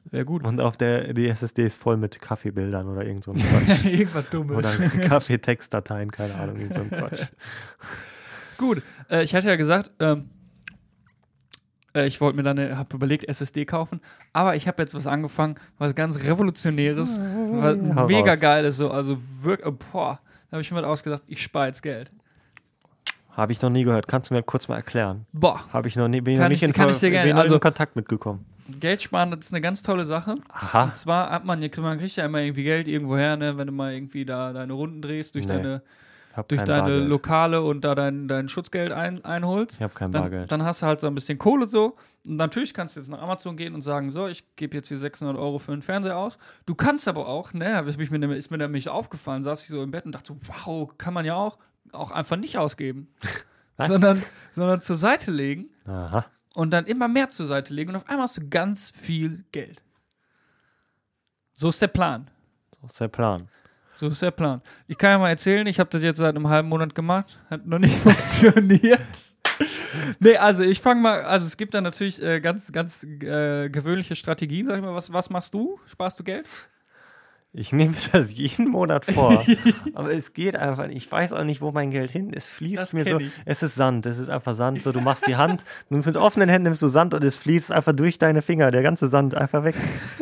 Wäre 0.05 0.25
gut. 0.25 0.43
Ja. 0.43 0.49
Und 0.49 0.61
auf 0.61 0.77
der, 0.77 1.13
die 1.13 1.27
SSD 1.27 1.65
ist 1.65 1.77
voll 1.77 1.97
mit 1.97 2.21
Kaffeebildern 2.21 2.87
oder 2.87 3.05
irgend 3.05 3.23
so 3.23 3.31
ein 3.31 3.37
Quatsch. 3.39 3.85
Irgendwas 3.85 4.29
Dummes. 4.29 4.55
oder 4.55 4.89
Kaffeetextdateien, 5.09 6.11
keine 6.11 6.35
Ahnung, 6.35 6.57
irgend 6.57 6.73
so 6.73 6.81
ein 6.81 6.89
Quatsch. 6.89 7.25
Gut, 8.61 8.81
äh, 9.09 9.23
ich 9.23 9.35
hatte 9.35 9.47
ja 9.49 9.55
gesagt, 9.57 9.91
ähm, 9.99 10.29
äh, 11.95 12.07
ich 12.07 12.21
wollte 12.21 12.37
mir 12.37 12.43
dann, 12.43 12.57
eine- 12.57 12.77
hab 12.77 12.93
überlegt, 12.93 13.27
SSD 13.27 13.65
kaufen, 13.65 13.99
aber 14.33 14.55
ich 14.55 14.67
habe 14.67 14.81
jetzt 14.81 14.93
was 14.93 15.07
angefangen, 15.07 15.55
was 15.77 15.95
ganz 15.95 16.23
Revolutionäres, 16.23 17.19
was 17.19 17.77
Hau 17.95 18.07
mega 18.07 18.31
raus. 18.31 18.39
geil 18.39 18.65
ist, 18.65 18.77
so, 18.77 18.89
also 18.91 19.17
wirklich, 19.41 19.67
boah, 19.91 20.19
da 20.49 20.55
habe 20.55 20.61
ich 20.61 20.71
mir 20.71 20.81
mal 20.81 20.85
ausgedacht, 20.87 21.23
ich 21.27 21.41
spare 21.43 21.67
jetzt 21.67 21.81
Geld. 21.81 22.11
Habe 23.31 23.53
ich 23.53 23.61
noch 23.61 23.69
nie 23.69 23.83
gehört. 23.85 24.07
Kannst 24.09 24.29
du 24.29 24.33
mir 24.33 24.43
kurz 24.43 24.67
mal 24.67 24.75
erklären? 24.75 25.25
Boah, 25.31 25.61
Habe 25.71 25.87
ich 25.87 25.95
noch 25.95 26.09
nie, 26.09 26.19
bin 26.19 26.33
ich 26.33 26.37
Kann 26.39 26.45
noch 26.45 26.49
nicht 26.49 26.61
ich- 26.63 26.67
in, 26.69 26.73
kann 26.73 26.89
ich 26.89 26.99
dir 26.99 27.11
gerne- 27.11 27.33
also- 27.35 27.53
in 27.55 27.59
Kontakt 27.61 27.95
mitgekommen. 27.95 28.45
Geld 28.79 29.01
sparen, 29.01 29.31
das 29.31 29.39
ist 29.41 29.51
eine 29.53 29.59
ganz 29.61 29.81
tolle 29.81 30.05
Sache. 30.05 30.35
Aha. 30.49 30.83
Und 30.83 30.95
zwar 30.97 31.29
hat 31.29 31.43
man, 31.45 31.59
man 31.59 31.97
kriegt 31.97 32.15
ja 32.15 32.25
immer 32.25 32.39
irgendwie 32.39 32.63
Geld 32.63 32.87
irgendwo 32.87 33.17
her, 33.17 33.35
ne, 33.35 33.57
wenn 33.57 33.67
du 33.67 33.73
mal 33.73 33.93
irgendwie 33.93 34.23
da 34.23 34.53
deine 34.53 34.71
Runden 34.73 35.01
drehst, 35.01 35.35
durch 35.35 35.45
Nee, 35.45 35.53
deine, 35.55 35.81
Habe 36.33 36.47
durch 36.47 36.61
deine 36.61 36.81
Bargeld. 36.83 37.09
Lokale 37.09 37.61
und 37.61 37.81
da 37.83 37.93
dein, 37.93 38.27
dein 38.27 38.47
Schutzgeld 38.47 38.91
ein, 38.93 39.23
einholst. 39.25 39.75
Ich 39.75 39.81
habe 39.81 39.93
kein 39.93 40.11
dann, 40.11 40.21
Bargeld. 40.23 40.51
dann 40.51 40.63
hast 40.63 40.81
du 40.81 40.85
halt 40.85 41.01
so 41.01 41.07
ein 41.07 41.15
bisschen 41.15 41.37
Kohle 41.37 41.67
so. 41.67 41.97
Und 42.25 42.37
natürlich 42.37 42.73
kannst 42.73 42.95
du 42.95 42.99
jetzt 43.01 43.09
nach 43.09 43.21
Amazon 43.21 43.57
gehen 43.57 43.73
und 43.73 43.81
sagen, 43.81 44.11
so, 44.11 44.27
ich 44.27 44.43
gebe 44.55 44.75
jetzt 44.77 44.87
hier 44.87 44.97
600 44.97 45.35
Euro 45.37 45.59
für 45.59 45.73
einen 45.73 45.81
Fernseher 45.81 46.17
aus. 46.17 46.37
Du 46.65 46.75
kannst 46.75 47.07
aber 47.07 47.27
auch, 47.27 47.53
ne, 47.53 47.75
hab 47.75 47.85
mir- 47.85 48.35
ist 48.37 48.49
mir 48.51 48.57
nämlich 48.57 48.87
aufgefallen, 48.89 49.43
saß 49.43 49.61
ich 49.63 49.67
so 49.67 49.83
im 49.83 49.91
Bett 49.91 50.05
und 50.05 50.13
dachte 50.13 50.33
so, 50.33 50.39
wow, 50.65 50.89
kann 50.97 51.13
man 51.13 51.25
ja 51.25 51.35
auch, 51.35 51.57
auch 51.91 52.11
einfach 52.11 52.37
nicht 52.37 52.57
ausgeben. 52.57 53.13
Sondern, 53.87 54.21
sondern 54.51 54.79
zur 54.79 54.95
Seite 54.95 55.31
legen 55.31 55.71
Aha. 55.85 56.25
und 56.53 56.69
dann 56.69 56.85
immer 56.85 57.07
mehr 57.07 57.29
zur 57.29 57.47
Seite 57.47 57.73
legen 57.73 57.89
und 57.89 57.95
auf 57.95 58.07
einmal 58.07 58.25
hast 58.25 58.37
du 58.37 58.47
ganz 58.47 58.91
viel 58.91 59.43
Geld. 59.51 59.81
So 61.53 61.69
ist 61.69 61.81
der 61.81 61.87
Plan. 61.87 62.29
So 62.79 62.85
ist 62.85 62.99
der 62.99 63.07
Plan. 63.07 63.47
So 64.01 64.07
ist 64.07 64.19
der 64.23 64.31
Plan. 64.31 64.63
Ich 64.87 64.97
kann 64.97 65.11
ja 65.11 65.19
mal 65.19 65.29
erzählen, 65.29 65.67
ich 65.67 65.79
habe 65.79 65.87
das 65.91 66.01
jetzt 66.01 66.17
seit 66.17 66.35
einem 66.35 66.49
halben 66.49 66.69
Monat 66.69 66.95
gemacht, 66.95 67.39
hat 67.51 67.67
noch 67.67 67.77
nicht 67.77 67.95
funktioniert. 67.99 68.99
nee, 70.19 70.37
also 70.37 70.63
ich 70.63 70.81
fange 70.81 71.01
mal, 71.01 71.21
also 71.21 71.45
es 71.45 71.55
gibt 71.55 71.75
da 71.75 71.81
natürlich 71.81 72.19
äh, 72.19 72.39
ganz, 72.39 72.71
ganz 72.71 73.03
äh, 73.03 73.69
gewöhnliche 73.69 74.15
Strategien, 74.15 74.65
sag 74.65 74.77
ich 74.77 74.81
mal. 74.81 74.95
Was, 74.95 75.13
was 75.13 75.29
machst 75.29 75.53
du? 75.53 75.79
Sparst 75.85 76.19
du 76.19 76.23
Geld? 76.23 76.47
Ich 77.53 77.73
nehme 77.73 77.91
mir 77.91 77.97
das 78.11 78.33
jeden 78.33 78.69
Monat 78.69 79.05
vor. 79.05 79.45
aber 79.93 80.11
es 80.11 80.33
geht 80.33 80.55
einfach 80.55 80.87
nicht. 80.87 80.97
Ich 80.97 81.11
weiß 81.11 81.33
auch 81.33 81.43
nicht, 81.43 81.61
wo 81.61 81.71
mein 81.71 81.91
Geld 81.91 82.09
hin 82.09 82.33
ist. 82.33 82.45
Es 82.45 82.51
fließt 82.53 82.81
Das 82.81 82.93
mir 82.93 83.05
so. 83.05 83.19
ich. 83.19 83.31
Es 83.45 83.61
ist 83.61 83.75
Sand. 83.75 84.07
Es 84.07 84.17
ist 84.17 84.29
einfach 84.29 84.55
Sand. 84.55 84.81
So, 84.81 84.91
du 84.91 85.01
machst 85.01 85.27
die 85.27 85.35
Hand, 85.35 85.63
du 85.91 85.97
mit 85.97 86.17
offenen 86.17 86.49
Händen 86.49 86.63
nimmst 86.63 86.81
du 86.81 86.87
Sand 86.87 87.13
und 87.13 87.23
es 87.23 87.37
fließt 87.37 87.71
einfach 87.71 87.93
durch 87.93 88.17
deine 88.17 88.41
Finger. 88.41 88.71
Der 88.71 88.81
ganze 88.81 89.09
Sand 89.09 89.35
einfach 89.35 89.63
weg. 89.63 89.75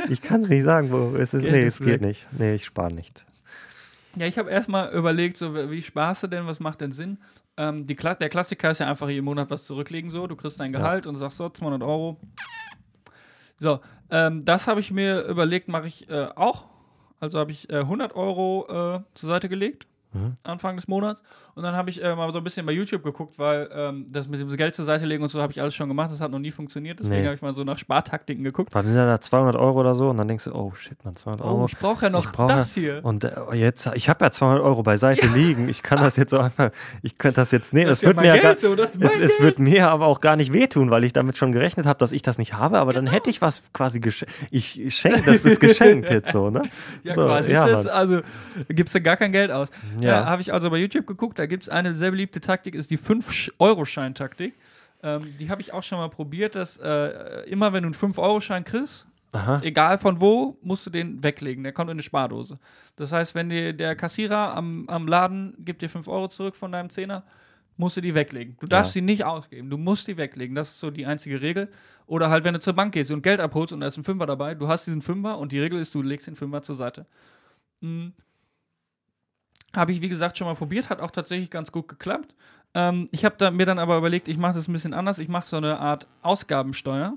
Ich 0.10 0.22
kann 0.22 0.42
es 0.42 0.50
nicht 0.50 0.64
sagen, 0.64 0.92
wo 0.92 1.16
es 1.16 1.34
ist. 1.34 1.44
Geld 1.44 1.54
nee, 1.54 1.62
es 1.62 1.78
geht 1.78 1.88
weg. 1.88 2.02
nicht. 2.02 2.28
Nee, 2.32 2.56
ich 2.56 2.66
spare 2.66 2.92
nicht. 2.92 3.24
Ja, 4.20 4.26
ich 4.26 4.38
habe 4.38 4.52
erstmal 4.52 4.92
überlegt, 4.92 5.38
so 5.38 5.56
wie 5.72 5.82
sparst 5.82 6.24
du 6.24 6.28
denn, 6.28 6.46
was 6.46 6.60
macht 6.60 6.82
denn 6.82 6.92
Sinn? 6.92 7.20
Ähm, 7.56 7.88
die 7.88 7.96
Kla 7.96 8.16
der 8.16 8.28
Klassiker 8.28 8.70
ist 8.70 8.80
ja 8.80 8.88
einfach 8.90 9.08
jeden 9.08 9.24
Monat 9.24 9.50
was 9.50 9.66
zurücklegen, 9.66 10.12
so. 10.12 10.28
Du 10.28 10.36
kriegst 10.36 10.60
dein 10.60 10.74
Gehalt 10.74 11.08
und 11.08 11.16
sagst 11.16 11.38
so, 11.38 11.48
200 11.48 11.82
Euro. 11.84 12.18
So, 13.56 13.80
ähm, 14.10 14.44
das 14.44 14.68
habe 14.68 14.82
ich 14.82 14.92
mir 14.92 15.22
überlegt, 15.22 15.70
mache 15.70 15.88
ich 15.88 16.10
äh, 16.10 16.28
auch. 16.36 16.66
Also 17.22 17.40
habe 17.40 17.52
ich 17.52 17.70
äh, 17.70 17.78
100 17.78 18.14
Euro 18.14 18.66
äh, 18.68 19.00
zur 19.14 19.30
Seite 19.30 19.48
gelegt, 19.48 19.88
Mhm. 20.12 20.36
Anfang 20.43 20.76
des 20.76 20.88
Monats. 20.88 21.22
Und 21.55 21.64
dann 21.64 21.76
habe 21.76 21.89
ich 21.89 22.03
äh, 22.03 22.16
mal 22.16 22.32
so 22.32 22.39
ein 22.39 22.43
bisschen 22.43 22.66
bei 22.66 22.72
YouTube 22.72 23.03
geguckt, 23.03 23.38
weil 23.38 23.70
ähm, 23.74 24.07
das 24.10 24.28
mit 24.28 24.39
dem 24.39 24.55
Geld 24.57 24.74
zur 24.74 24.86
Seite 24.86 25.05
legen 25.05 25.22
und 25.22 25.30
so 25.30 25.41
habe 25.41 25.51
ich 25.51 25.62
alles 25.62 25.76
schon 25.76 25.88
gemacht. 25.88 26.10
Das 26.12 26.20
hat 26.22 26.32
noch 26.32 26.39
nie 26.39 26.51
funktioniert. 26.51 26.99
Deswegen 26.99 27.22
Nee. 27.22 27.26
habe 27.28 27.36
ich 27.36 27.41
mal 27.41 27.53
so 27.53 27.64
nach 27.64 27.78
Spartaktiken 27.78 28.43
geguckt. 28.43 28.72
Sind 28.74 28.95
da 28.95 29.22
200 29.22 29.55
Euro 29.55 29.80
oder 29.82 29.93
so? 29.95 30.10
Und 30.10 30.18
dann 30.18 30.28
denkst 30.28 30.45
du, 30.45 30.53
oh 30.55 30.74
shit, 30.76 30.97
man, 31.05 31.16
200 31.16 31.45
Oh, 31.45 31.49
Euro. 31.49 31.66
ich 31.68 31.78
brauche 31.78 32.05
ja 32.05 32.10
noch 32.10 32.26
Ich 32.26 32.32
brauche- 32.32 32.53
das 32.53 32.74
hier. 32.74 33.01
Und 33.03 33.24
äh, 33.24 33.34
jetzt, 33.53 33.88
ich 33.93 34.10
habe 34.10 34.26
ja 34.26 34.32
200 34.32 34.64
Euro 34.64 34.82
beiseite 34.84 35.28
liegen. 35.28 35.70
Ich 35.70 35.84
kann 35.84 35.99
das 35.99 36.16
jetzt 36.16 36.32
so 36.32 36.39
einfach, 36.39 36.72
ich 37.03 37.18
könnte 37.18 37.41
das 37.41 37.51
jetzt 37.51 37.74
nehmen. 37.74 37.89
Das 37.89 38.01
ja 38.01 38.07
wird 38.07 38.18
mir 38.18 38.28
ja 38.28 38.34
Geld, 38.34 38.43
gar, 38.43 38.57
so, 38.57 38.74
es, 38.76 38.95
es 39.18 39.39
wird 39.41 39.60
mir 39.60 39.89
aber 39.91 40.07
auch 40.07 40.22
gar 40.22 40.36
nicht 40.38 40.53
wehtun, 40.53 40.89
weil 40.89 41.03
ich 41.03 41.14
damit 41.14 41.38
schon 41.38 41.51
gerechnet 41.51 41.86
habe, 41.86 41.99
dass 41.99 42.12
ich 42.14 42.22
das 42.24 42.38
nicht 42.39 42.53
habe. 42.53 42.80
Aber 42.80 42.93
dann 42.93 43.05
hätte 43.05 43.30
ich 43.30 43.41
was 43.41 43.62
quasi 43.74 43.99
geschenkt. 43.99 44.34
Ich 44.49 44.95
schenke, 44.95 45.22
das 45.24 45.41
ist 45.45 45.60
geschenkt 45.60 46.10
jetzt 46.10 46.32
so, 46.32 46.49
ne? 46.49 46.64
Ja, 47.03 47.14
so, 47.14 47.26
quasi. 47.26 47.51
ja, 47.51 47.66
ist 47.68 47.86
also 47.88 48.22
gibst 48.70 48.95
du 48.95 49.01
gar 49.01 49.16
kein 49.18 49.32
Geld 49.32 49.51
aus. 49.51 49.70
Ja. 49.99 49.99
Ja. 50.04 50.26
Habe 50.26 50.41
ich 50.41 50.54
also 50.54 50.70
bei 50.70 50.78
YouTube 50.78 51.06
geguckt, 51.08 51.38
da 51.39 51.45
gibt 51.45 51.64
es 51.64 51.70
eine 51.70 51.93
sehr 51.93 52.12
beliebte 52.12 52.39
Taktik, 52.41 52.76
ist 52.76 52.91
die 52.91 52.97
5-Euro-Schein-Taktik. 52.97 54.56
Ähm, 55.02 55.34
die 55.39 55.50
habe 55.50 55.62
ich 55.62 55.72
auch 55.74 55.84
schon 55.84 55.97
mal 55.97 56.10
probiert, 56.10 56.56
dass 56.56 56.78
äh, 56.78 57.43
immer 57.50 57.72
wenn 57.74 57.84
du 57.84 57.88
einen 57.88 57.95
5-Euro-Schein 58.14 58.64
kriegst, 58.66 59.08
Aha. 59.32 59.62
egal 59.64 59.97
von 59.97 60.20
wo, 60.20 60.58
musst 60.62 60.86
du 60.86 60.89
den 60.89 61.24
weglegen. 61.24 61.64
Der 61.64 61.72
kommt 61.72 61.89
in 61.89 61.95
eine 61.95 62.02
Spardose. 62.02 62.60
Das 62.95 63.12
heißt, 63.12 63.36
wenn 63.36 63.50
dir 63.50 63.74
der 63.74 63.95
Kassierer 63.95 64.56
am, 64.56 64.88
am 64.89 65.08
Laden 65.08 65.56
gibt 65.60 65.82
dir 65.82 65.89
5 65.89 66.08
Euro 66.08 66.28
zurück 66.28 66.56
von 66.56 66.72
deinem 66.72 66.89
Zehner, 66.89 67.24
musst 67.78 67.95
du 67.95 68.02
die 68.02 68.14
weglegen. 68.14 68.58
Du 68.60 68.66
darfst 68.68 68.89
Ja. 68.93 69.00
sie 69.00 69.02
nicht 69.02 69.24
ausgeben. 69.24 69.70
Du 69.70 69.78
musst 69.78 70.08
die 70.08 70.18
weglegen. 70.18 70.54
Das 70.54 70.70
ist 70.70 70.80
so 70.82 70.91
die 70.91 71.06
einzige 71.06 71.41
Regel. 71.41 71.70
Oder 72.08 72.30
halt, 72.30 72.43
wenn 72.43 72.54
du 72.54 72.60
zur 72.60 72.74
Bank 72.74 72.93
gehst 72.93 73.10
und 73.12 73.22
Geld 73.22 73.39
abholst 73.39 73.72
und 73.72 73.80
da 73.80 73.88
ist 73.88 73.97
ein 73.97 74.04
Fünfer 74.04 74.26
dabei, 74.26 74.54
du 74.56 74.68
hast 74.68 74.86
diesen 74.86 75.02
Fünfer 75.02 75.38
und 75.38 75.54
die 75.54 75.60
Regel 75.60 75.80
ist, 75.80 75.95
du 75.95 76.02
legst 76.02 76.28
den 76.28 76.36
Fünfer 76.36 76.62
zur 76.62 76.76
Seite. 76.76 77.06
Mhm. 77.80 78.12
Habe 79.76 79.92
ich, 79.92 80.02
wie 80.02 80.10
gesagt, 80.10 80.38
schon 80.38 80.48
mal 80.48 80.56
probiert, 80.56 80.90
hat 80.90 81.00
auch 81.02 81.12
tatsächlich 81.12 81.50
ganz 81.50 81.72
gut 81.72 81.88
geklappt. 81.88 82.34
Ähm, 82.74 83.08
ich 83.12 83.26
habe 83.26 83.36
da, 83.38 83.52
mir 83.52 83.66
dann 83.66 83.80
aber 83.80 83.98
überlegt, 83.98 84.28
ich 84.28 84.38
mache 84.38 84.54
das 84.54 84.68
ein 84.68 84.74
bisschen 84.74 84.94
anders. 84.94 85.20
Ich 85.20 85.28
mache 85.30 85.46
so 85.48 85.58
eine 85.58 85.80
Art 85.80 86.08
Ausgabensteuer. 86.22 87.14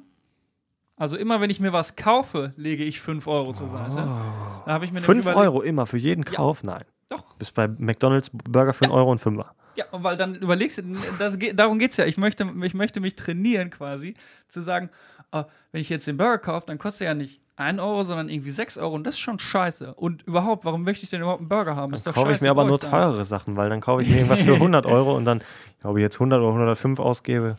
Also 0.97 1.17
immer, 1.17 1.41
wenn 1.41 1.51
ich 1.51 1.59
mir 1.61 1.73
was 1.73 1.97
kaufe, 1.97 2.53
lege 2.57 2.85
ich 2.85 3.01
5 3.01 3.27
Euro 3.27 3.53
zur 3.55 3.69
Seite. 3.69 3.97
Da 3.97 4.73
habe 4.73 4.85
ich 4.85 4.93
mir 4.93 5.01
nämlich 5.01 5.07
5 5.07 5.21
überlegt- 5.25 5.39
Euro 5.41 5.63
immer 5.63 5.87
für 5.87 5.97
jeden 5.99 6.25
Kauf? 6.25 6.63
Nein. 6.63 6.85
Doch. 7.09 7.35
Bis 7.37 7.51
bei 7.51 7.69
McDonalds 7.69 8.31
Burger 8.33 8.73
für 8.73 8.85
einen 8.85 8.93
Euro 8.93 9.11
und 9.11 9.19
Fünfer. 9.19 9.55
Ja, 9.77 9.87
weil 9.91 10.17
dann 10.17 10.35
überlegst 10.37 10.79
du, 10.79 10.83
das 11.19 11.37
darum 11.55 11.79
geht 11.79 11.91
es 11.93 11.97
ja. 11.97 12.05
Ich 12.05 12.19
möchte, 12.19 12.47
ich 12.63 12.75
möchte 12.75 13.01
mich 13.01 13.17
trainieren 13.17 13.71
quasi, 13.71 14.15
zu 14.49 14.61
sagen, 14.61 14.91
ah, 15.31 15.45
wenn 15.73 15.81
ich 15.81 15.89
jetzt 15.89 16.07
den 16.07 16.19
Burger 16.19 16.39
kaufe, 16.39 16.67
dann 16.67 16.79
kostet 16.79 17.03
er 17.03 17.09
ja 17.09 17.15
nicht 17.15 17.41
1 17.57 17.79
Euro, 17.81 18.03
sondern 18.05 18.29
irgendwie 18.29 18.51
6 18.51 18.79
Euro 18.79 18.95
und 18.95 19.05
das 19.05 19.15
ist 19.15 19.21
schon 19.21 19.39
scheiße. 19.39 19.95
Und 19.95 20.23
überhaupt, 20.23 20.65
warum 20.65 20.85
möchte 20.85 21.05
ich 21.05 21.11
denn 21.11 21.21
überhaupt 21.21 21.41
einen 21.41 21.49
Burger 21.49 21.77
haben? 21.77 21.93
Ist 21.93 22.07
Dann 22.07 22.15
kaufe 22.15 22.33
ich 22.33 22.41
mir 22.41 22.51
aber 22.51 22.65
nur 22.65 22.81
teurere 22.81 23.25
Sachen, 23.25 23.57
weil 23.57 23.69
dann 23.69 23.81
kaufe 23.81 24.03
ich 24.03 24.09
mir 24.09 24.17
irgendwas 24.17 24.41
für 24.43 24.55
100 24.61 24.87
Euro 24.87 25.17
und 25.17 25.25
dann, 25.25 25.43
glaube 25.81 25.99
ich, 26.01 26.03
jetzt 26.03 26.17
100 26.17 26.41
oder 26.41 26.49
105 26.49 26.99
ausgebe. 26.99 27.57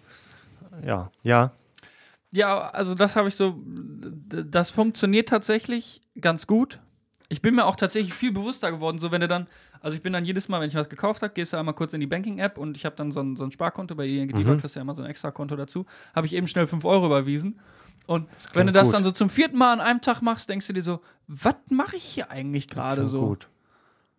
Ja, 0.86 1.12
ja. 1.22 1.52
Ja, 2.32 2.70
also 2.72 2.96
das 2.96 3.16
habe 3.16 3.28
ich 3.28 3.36
so, 3.36 3.62
das 3.66 4.72
funktioniert 4.72 5.30
tatsächlich 5.30 6.02
ganz 6.20 6.48
gut. 6.48 6.80
Ich 7.30 7.42
bin 7.44 7.56
mir 7.56 7.66
auch 7.66 7.76
tatsächlich 7.76 8.14
viel 8.14 8.32
bewusster 8.32 8.72
geworden, 8.72 8.98
so 8.98 9.12
wenn 9.12 9.22
du 9.22 9.28
dann, 9.28 9.48
also 9.82 9.96
ich 9.96 10.02
bin 10.04 10.14
dann 10.14 10.26
jedes 10.26 10.50
Mal, 10.50 10.60
wenn 10.60 10.68
ich 10.68 10.76
was 10.76 10.90
gekauft 10.90 11.22
habe, 11.22 11.34
gehst 11.34 11.54
du 11.54 11.58
einmal 11.58 11.76
kurz 11.76 11.94
in 11.94 12.00
die 12.00 12.08
Banking-App 12.08 12.58
und 12.58 12.76
ich 12.76 12.86
habe 12.86 12.96
dann 12.96 13.12
so 13.12 13.22
ein, 13.22 13.36
so 13.36 13.44
ein 13.44 13.52
Sparkonto 13.52 13.94
bei 13.96 14.08
ING 14.08 14.28
Mhm. 14.36 14.58
kriegst 14.60 14.76
du 14.76 14.80
ja 14.80 14.82
immer 14.82 14.96
so 14.96 15.04
ein 15.04 15.10
extra 15.10 15.30
Konto 15.32 15.56
dazu, 15.56 15.86
habe 16.16 16.26
ich 16.28 16.34
eben 16.36 16.48
schnell 16.48 16.66
5 16.68 16.84
Euro 16.86 17.06
überwiesen. 17.06 17.60
Und 18.06 18.30
wenn 18.54 18.68
du 18.68 18.74
das 18.74 18.88
gut. 18.88 18.96
dann 18.96 19.04
so 19.04 19.12
zum 19.12 19.30
vierten 19.30 19.58
Mal 19.58 19.74
an 19.74 19.82
einem 19.82 20.02
Tag 20.02 20.22
machst, 20.22 20.50
denkst 20.50 20.68
du 20.68 20.74
dir 20.74 20.84
so, 20.84 21.00
was 21.28 21.56
mache 21.70 21.96
ich 21.96 22.04
hier 22.04 22.30
eigentlich 22.32 22.68
gerade 22.68 23.08
so? 23.08 23.28
Gut. 23.28 23.48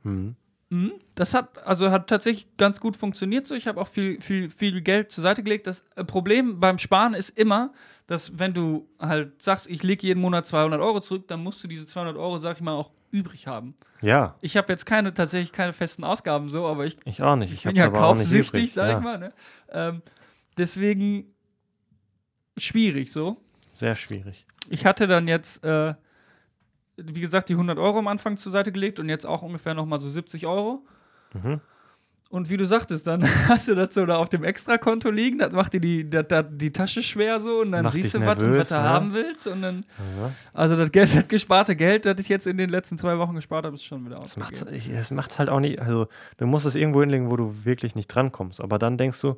Hm. 0.03 0.37
Mhm. 0.71 0.93
Das 1.15 1.35
hat 1.35 1.65
also 1.67 1.91
hat 1.91 2.09
tatsächlich 2.09 2.57
ganz 2.57 2.81
gut 2.81 2.97
funktioniert 2.97 3.47
so. 3.47 3.55
Ich 3.55 3.69
habe 3.69 3.81
auch 3.81 3.89
viel, 3.89 4.21
viel, 4.21 4.51
viel 4.51 4.81
Geld 4.81 5.13
zur 5.13 5.23
Seite 5.23 5.43
gelegt. 5.43 5.67
Das 5.67 5.85
äh, 5.95 6.05
Problem 6.05 6.59
beim 6.59 6.79
Sparen 6.79 7.15
ist 7.15 7.31
immer, 7.39 7.73
dass 8.07 8.39
wenn 8.39 8.55
du 8.55 8.89
halt 8.99 9.41
sagst, 9.41 9.69
ich 9.69 9.83
lege 9.83 10.07
jeden 10.07 10.21
Monat 10.21 10.47
200 10.47 10.81
Euro 10.81 11.01
zurück, 11.01 11.29
dann 11.29 11.43
musst 11.43 11.63
du 11.63 11.69
diese 11.69 11.87
200 11.87 12.17
Euro, 12.17 12.39
sag 12.39 12.57
ich 12.57 12.63
mal, 12.63 12.73
auch 12.73 12.91
übrig 13.11 13.47
haben. 13.47 13.77
Ja, 14.03 14.35
Ich 14.41 14.57
habe 14.57 14.73
jetzt 14.73 14.85
keine 14.85 15.15
tatsächlich 15.15 15.53
keine 15.53 15.73
festen 15.73 16.03
Ausgaben 16.03 16.49
so, 16.49 16.67
aber 16.67 16.85
ich 16.85 16.97
ich 17.05 17.23
auch 17.23 17.37
nicht. 17.37 17.53
Ich 17.53 17.63
bin 17.63 17.77
ja 17.77 17.89
kaufsüchtig, 17.89 18.73
sag 18.73 18.91
ja, 18.91 18.99
ich 18.99 19.05
mal. 19.05 19.19
Ne? 19.19 19.33
Ähm, 19.71 20.03
deswegen 20.59 21.33
schwierig 22.57 23.13
so. 23.13 23.41
Sehr 23.75 23.95
schwierig. 23.95 24.47
Ich 24.71 24.87
hatte 24.87 25.07
dann 25.07 25.29
jetzt, 25.29 25.63
äh, 25.65 25.95
wie 26.97 27.21
gesagt, 27.21 27.49
die 27.49 27.55
100 27.55 27.79
Euro 27.79 27.99
am 27.99 28.09
Anfang 28.09 28.37
zur 28.37 28.53
Seite 28.53 28.73
gelegt 28.73 28.99
und 29.01 29.09
jetzt 29.09 29.27
auch 29.27 29.43
ungefähr 29.43 29.75
nochmal 29.75 30.01
so 30.01 30.09
70 30.09 30.47
Euro. 30.47 30.83
Mhm. 31.35 31.61
Und 32.31 32.51
wie 32.51 32.57
du 32.57 32.65
sagtest, 32.67 33.07
dann 33.07 33.23
hast 33.49 33.69
du 33.69 33.75
das 33.77 33.95
so 33.95 34.07
da 34.07 34.17
auf 34.17 34.29
dem 34.29 34.43
Extrakonto 34.43 35.11
liegen, 35.11 35.39
das 35.39 35.53
macht 35.53 35.73
dir 35.75 35.81
die, 35.81 36.09
das, 36.09 36.25
das, 36.29 36.47
die 36.51 36.73
Tasche 36.73 37.03
schwer 37.03 37.39
so 37.39 37.61
und 37.61 37.71
dann 37.73 37.85
Macht 37.85 37.93
siehst 37.95 38.15
du 38.15 38.21
was 38.21 38.39
und 38.39 38.49
nervös, 38.49 38.59
was 38.61 38.69
du 38.71 38.75
ne? 38.77 38.81
haben 38.83 39.13
willst. 39.15 39.47
Und 39.47 39.63
dann, 39.63 39.85
Ja. 40.19 40.31
also 40.53 40.77
das 40.77 40.91
Geld, 40.91 41.15
das 41.15 41.29
gesparte 41.29 41.77
Geld, 41.77 42.07
das 42.07 42.19
ich 42.19 42.29
jetzt 42.29 42.47
in 42.47 42.57
den 42.57 42.71
letzten 42.71 42.97
zwei 42.99 43.19
Wochen 43.19 43.35
gespart 43.35 43.67
habe, 43.67 43.75
ist 43.75 43.85
schon 43.85 44.05
wieder 44.05 44.19
Das 44.21 44.37
macht's, 44.37 44.63
ausgegeben. 44.63 44.91
ich- 44.93 44.97
das 44.97 45.11
macht's 45.11 45.39
halt 45.39 45.49
auch 45.49 45.61
nicht. 45.61 45.81
Also, 45.81 46.09
du 46.39 46.47
musst 46.47 46.67
es 46.67 46.75
irgendwo 46.75 47.01
hinlegen, 47.03 47.31
wo 47.31 47.37
du 47.37 47.55
wirklich 47.65 47.95
nicht 47.95 48.09
drankommst. 48.09 48.61
Aber 48.61 48.79
dann 48.79 48.97
denkst 48.97 49.21
du, 49.21 49.37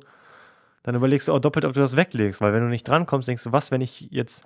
dann 0.83 0.95
überlegst 0.95 1.27
du 1.27 1.33
auch 1.33 1.39
doppelt, 1.39 1.65
ob 1.65 1.73
du 1.73 1.79
das 1.79 1.95
weglegst. 1.95 2.41
Weil 2.41 2.53
wenn 2.53 2.61
du 2.61 2.67
nicht 2.67 2.87
drankommst, 2.87 3.27
denkst 3.27 3.43
du, 3.43 3.51
was, 3.51 3.71
wenn 3.71 3.81
ich 3.81 4.07
jetzt 4.11 4.43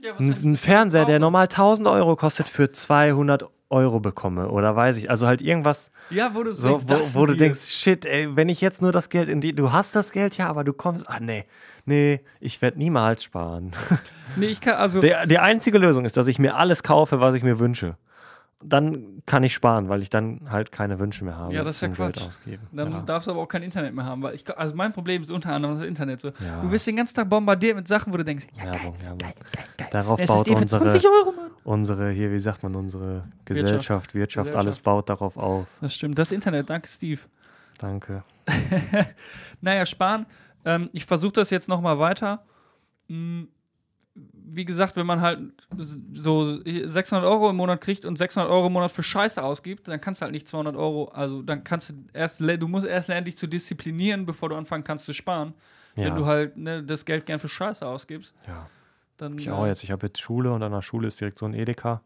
Ja, 0.00 0.16
einen, 0.16 0.56
Fernseher, 0.56 1.04
der 1.04 1.18
normal 1.18 1.44
1000 1.44 1.86
Euro 1.88 2.16
kostet, 2.16 2.48
für 2.48 2.72
200 2.72 3.44
Euro 3.70 4.00
bekomme? 4.00 4.48
Oder 4.48 4.74
weiß 4.74 4.96
ich. 4.96 5.10
Also 5.10 5.26
halt 5.26 5.40
irgendwas, 5.42 5.90
Ja, 6.10 6.34
wo 6.34 6.42
du 6.42 6.52
so, 6.52 6.68
denkst, 6.78 6.84
wo, 7.14 7.20
wo 7.20 7.26
du 7.26 7.36
denkst, 7.36 7.68
shit, 7.68 8.06
ey, 8.06 8.34
wenn 8.34 8.48
ich 8.48 8.60
jetzt 8.60 8.80
nur 8.82 8.92
das 8.92 9.08
Geld 9.10 9.28
in 9.28 9.40
die. 9.40 9.54
Du 9.54 9.72
hast 9.72 9.94
das 9.94 10.10
Geld, 10.12 10.36
ja, 10.36 10.48
aber 10.48 10.64
du 10.64 10.72
kommst. 10.72 11.08
Ah, 11.08 11.20
nee. 11.20 11.44
Nee, 11.84 12.20
ich 12.40 12.60
werde 12.60 12.78
niemals 12.78 13.22
sparen. 13.24 13.70
Nee, 14.36 14.46
ich 14.46 14.60
kann, 14.60 14.74
also, 14.74 15.00
Der, 15.00 15.26
die 15.26 15.38
einzige 15.38 15.78
Lösung 15.78 16.04
ist, 16.04 16.16
dass 16.18 16.26
ich 16.26 16.38
mir 16.38 16.56
alles 16.56 16.82
kaufe, 16.82 17.18
was 17.20 17.34
ich 17.34 17.42
mir 17.42 17.58
wünsche. 17.58 17.96
Dann 18.60 19.22
kann 19.24 19.44
ich 19.44 19.54
sparen, 19.54 19.88
weil 19.88 20.02
ich 20.02 20.10
dann 20.10 20.50
halt 20.50 20.72
keine 20.72 20.98
Wünsche 20.98 21.24
mehr 21.24 21.36
habe. 21.36 21.54
Ja, 21.54 21.62
das 21.62 21.76
ist 21.76 21.82
ja 21.82 21.88
Quatsch. 21.88 22.20
Dann 22.72 22.90
ja. 22.90 23.00
darfst 23.02 23.28
du 23.28 23.30
aber 23.30 23.42
auch 23.42 23.48
kein 23.48 23.62
Internet 23.62 23.94
mehr 23.94 24.04
haben, 24.04 24.20
weil 24.22 24.34
ich, 24.34 24.58
also 24.58 24.74
mein 24.74 24.92
Problem 24.92 25.22
ist 25.22 25.30
unter 25.30 25.52
anderem 25.52 25.76
das 25.76 25.86
Internet 25.86 26.20
so. 26.20 26.28
Ja. 26.28 26.60
Du 26.62 26.70
wirst 26.70 26.84
den 26.86 26.96
ganzen 26.96 27.14
Tag 27.14 27.28
bombardiert 27.28 27.76
mit 27.76 27.86
Sachen, 27.86 28.12
wo 28.12 28.16
du 28.16 28.24
denkst, 28.24 28.46
ja, 28.56 28.64
Werbung, 28.64 29.00
Werbung. 29.00 29.32
Darauf 29.92 30.20
es 30.20 30.28
baut 30.28 30.48
ist 30.48 30.54
für 30.54 30.62
unsere, 30.62 30.82
20 30.82 31.04
Euro, 31.06 31.34
unsere, 31.62 32.10
hier, 32.10 32.32
wie 32.32 32.40
sagt 32.40 32.64
man, 32.64 32.74
unsere 32.74 33.24
Gesellschaft, 33.44 34.14
Wirtschaft, 34.14 34.46
Gesellschaft. 34.48 34.56
alles 34.56 34.80
baut 34.80 35.08
darauf 35.08 35.36
auf. 35.36 35.68
Das 35.80 35.94
stimmt, 35.94 36.18
das 36.18 36.32
Internet, 36.32 36.68
danke 36.68 36.88
Steve. 36.88 37.20
Danke. 37.78 38.18
Naja, 39.60 39.86
sparen. 39.86 40.26
Ähm, 40.64 40.90
ich 40.92 41.04
versuche 41.04 41.32
das 41.32 41.50
jetzt 41.50 41.68
nochmal 41.68 41.98
weiter. 41.98 42.44
Mm, 43.08 43.44
Wie 44.50 44.64
gesagt, 44.64 44.96
wenn 44.96 45.06
man 45.06 45.20
halt 45.20 45.40
so 46.12 46.58
600 46.64 47.24
Euro 47.24 47.50
im 47.50 47.56
Monat 47.56 47.80
kriegt 47.80 48.04
und 48.04 48.16
600 48.16 48.50
Euro 48.50 48.68
im 48.68 48.72
Monat 48.72 48.90
für 48.90 49.02
Scheiße 49.02 49.42
ausgibt, 49.42 49.88
dann 49.88 50.00
kannst 50.00 50.20
du 50.20 50.24
halt 50.24 50.32
nicht 50.32 50.48
200 50.48 50.76
Euro, 50.76 51.06
also 51.08 51.42
dann 51.42 51.64
kannst 51.64 51.90
du 51.90 51.94
erst, 52.12 52.40
du 52.40 52.68
musst 52.68 52.86
erst 52.86 53.08
lernen, 53.08 53.24
dich 53.24 53.36
zu 53.36 53.46
disziplinieren, 53.46 54.26
bevor 54.26 54.48
du 54.48 54.56
anfangen 54.56 54.84
kannst 54.84 55.04
zu 55.04 55.12
sparen. 55.12 55.54
Ja, 55.96 56.04
Wenn 56.06 56.16
du 56.16 56.26
halt 56.26 56.56
ne, 56.56 56.82
das 56.82 57.04
Geld 57.04 57.26
gern 57.26 57.38
für 57.38 57.48
Scheiße 57.48 57.86
ausgibst, 57.86 58.32
ja. 58.46 58.68
dann. 59.16 59.36
Ich 59.36 59.50
auch 59.50 59.66
jetzt. 59.66 59.82
Ich 59.82 59.90
habe 59.90 60.06
jetzt 60.06 60.20
Schule 60.20 60.52
und 60.52 60.62
an 60.62 60.70
der 60.70 60.82
Schule 60.82 61.08
ist 61.08 61.20
direkt 61.20 61.38
so 61.38 61.46
ein 61.46 61.54
Edeka. 61.54 62.02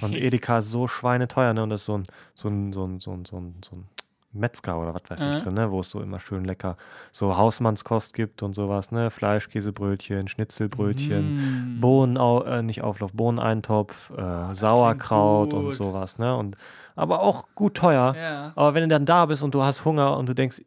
Und 0.00 0.12
Edeka 0.16 0.58
ist 0.58 0.70
so 0.70 0.88
schweineteuer, 0.88 1.54
ne? 1.54 1.62
Und 1.62 1.70
das 1.70 1.82
ist 1.82 1.86
so 1.86 1.98
ein, 1.98 2.06
so 2.34 2.48
ein, 2.48 2.72
so 2.72 2.84
ein, 2.84 2.98
so 2.98 3.12
ein, 3.12 3.24
so 3.24 3.36
ein, 3.36 3.54
so 3.62 3.76
ein 3.76 3.88
Metzger 4.32 4.78
oder 4.80 4.94
was 4.94 5.02
weiß 5.08 5.20
Mhm. 5.24 5.36
ich 5.36 5.42
drin, 5.42 5.54
ne? 5.54 5.70
Wo 5.70 5.80
es 5.80 5.90
so 5.90 6.00
immer 6.00 6.20
schön 6.20 6.44
lecker 6.44 6.76
so 7.12 7.36
Hausmannskost 7.36 8.12
gibt 8.14 8.42
und 8.42 8.52
sowas, 8.54 8.90
ne? 8.92 9.10
Fleischkäsebrötchen, 9.10 10.28
Schnitzelbrötchen. 10.28 11.76
Mm. 11.76 11.80
Bohnen, 11.80 12.16
äh, 12.46 12.62
nicht 12.62 12.82
Auflauf, 12.82 13.12
Bohneneintopf, 13.14 14.10
äh, 14.10 14.54
Sauerkraut 14.54 15.52
und 15.54 15.72
sowas, 15.72 16.18
ne? 16.18 16.36
Und, 16.36 16.56
aber 16.94 17.20
auch 17.22 17.46
gut 17.54 17.74
teuer. 17.74 18.14
Ja. 18.16 18.52
Aber 18.54 18.74
wenn 18.74 18.82
du 18.82 18.88
dann 18.88 19.06
da 19.06 19.26
bist 19.26 19.42
und 19.42 19.54
du 19.54 19.62
hast 19.62 19.84
Hunger 19.84 20.16
und 20.16 20.28
du 20.28 20.34
denkst, 20.34 20.62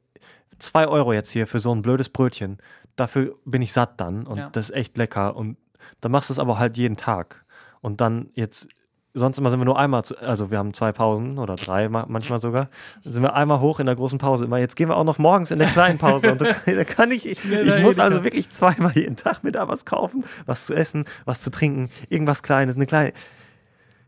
zwei 0.59 0.87
Euro 0.87 1.13
jetzt 1.13 1.31
hier 1.31 1.47
für 1.47 1.59
so 1.59 1.73
ein 1.73 1.81
blödes 1.81 2.09
Brötchen, 2.09 2.57
dafür 2.95 3.35
bin 3.45 3.61
ich 3.61 3.73
satt 3.73 3.99
dann 3.99 4.25
und 4.27 4.37
Ja. 4.37 4.49
das 4.51 4.69
ist 4.69 4.75
echt 4.75 4.97
lecker. 4.97 5.35
Und 5.35 5.57
dann 6.01 6.11
machst 6.11 6.29
du 6.29 6.33
es 6.33 6.39
aber 6.39 6.57
halt 6.59 6.77
jeden 6.77 6.97
Tag. 6.97 7.45
Und 7.81 8.01
dann 8.01 8.29
jetzt, 8.35 8.67
sonst 9.13 9.37
immer 9.37 9.49
sind 9.49 9.59
wir 9.59 9.65
nur 9.65 9.77
einmal, 9.79 10.03
zu, 10.05 10.17
also 10.17 10.51
wir 10.51 10.57
haben 10.57 10.73
zwei 10.73 10.91
Pausen 10.91 11.37
oder 11.37 11.55
drei 11.55 11.89
ma- 11.89 12.05
manchmal 12.07 12.39
sogar, 12.39 12.69
sind 13.03 13.21
wir 13.23 13.33
einmal 13.33 13.59
hoch 13.59 13.79
in 13.79 13.85
der 13.85 13.95
großen 13.95 14.17
Pause 14.19 14.45
immer. 14.45 14.57
Jetzt 14.57 14.75
gehen 14.75 14.89
wir 14.89 14.95
auch 14.97 15.03
noch 15.03 15.17
morgens 15.17 15.51
in 15.51 15.59
der 15.59 15.67
kleinen 15.67 15.97
Pause 15.99 16.31
und 16.31 16.41
da, 16.65 16.83
kann 16.83 17.11
ich, 17.11 17.25
ich, 17.27 17.43
muss 17.81 17.99
also 17.99 18.23
wirklich 18.23 18.49
zweimal 18.49 18.93
jeden 18.95 19.15
Tag 19.15 19.43
mir 19.43 19.51
da 19.51 19.67
was 19.67 19.85
kaufen, 19.85 20.23
was 20.45 20.65
zu 20.65 20.73
essen, 20.73 21.05
was 21.25 21.41
zu 21.41 21.51
trinken, 21.51 21.89
irgendwas 22.09 22.43
Kleines, 22.43 22.75
eine 22.75 22.85
kleine. 22.85 23.13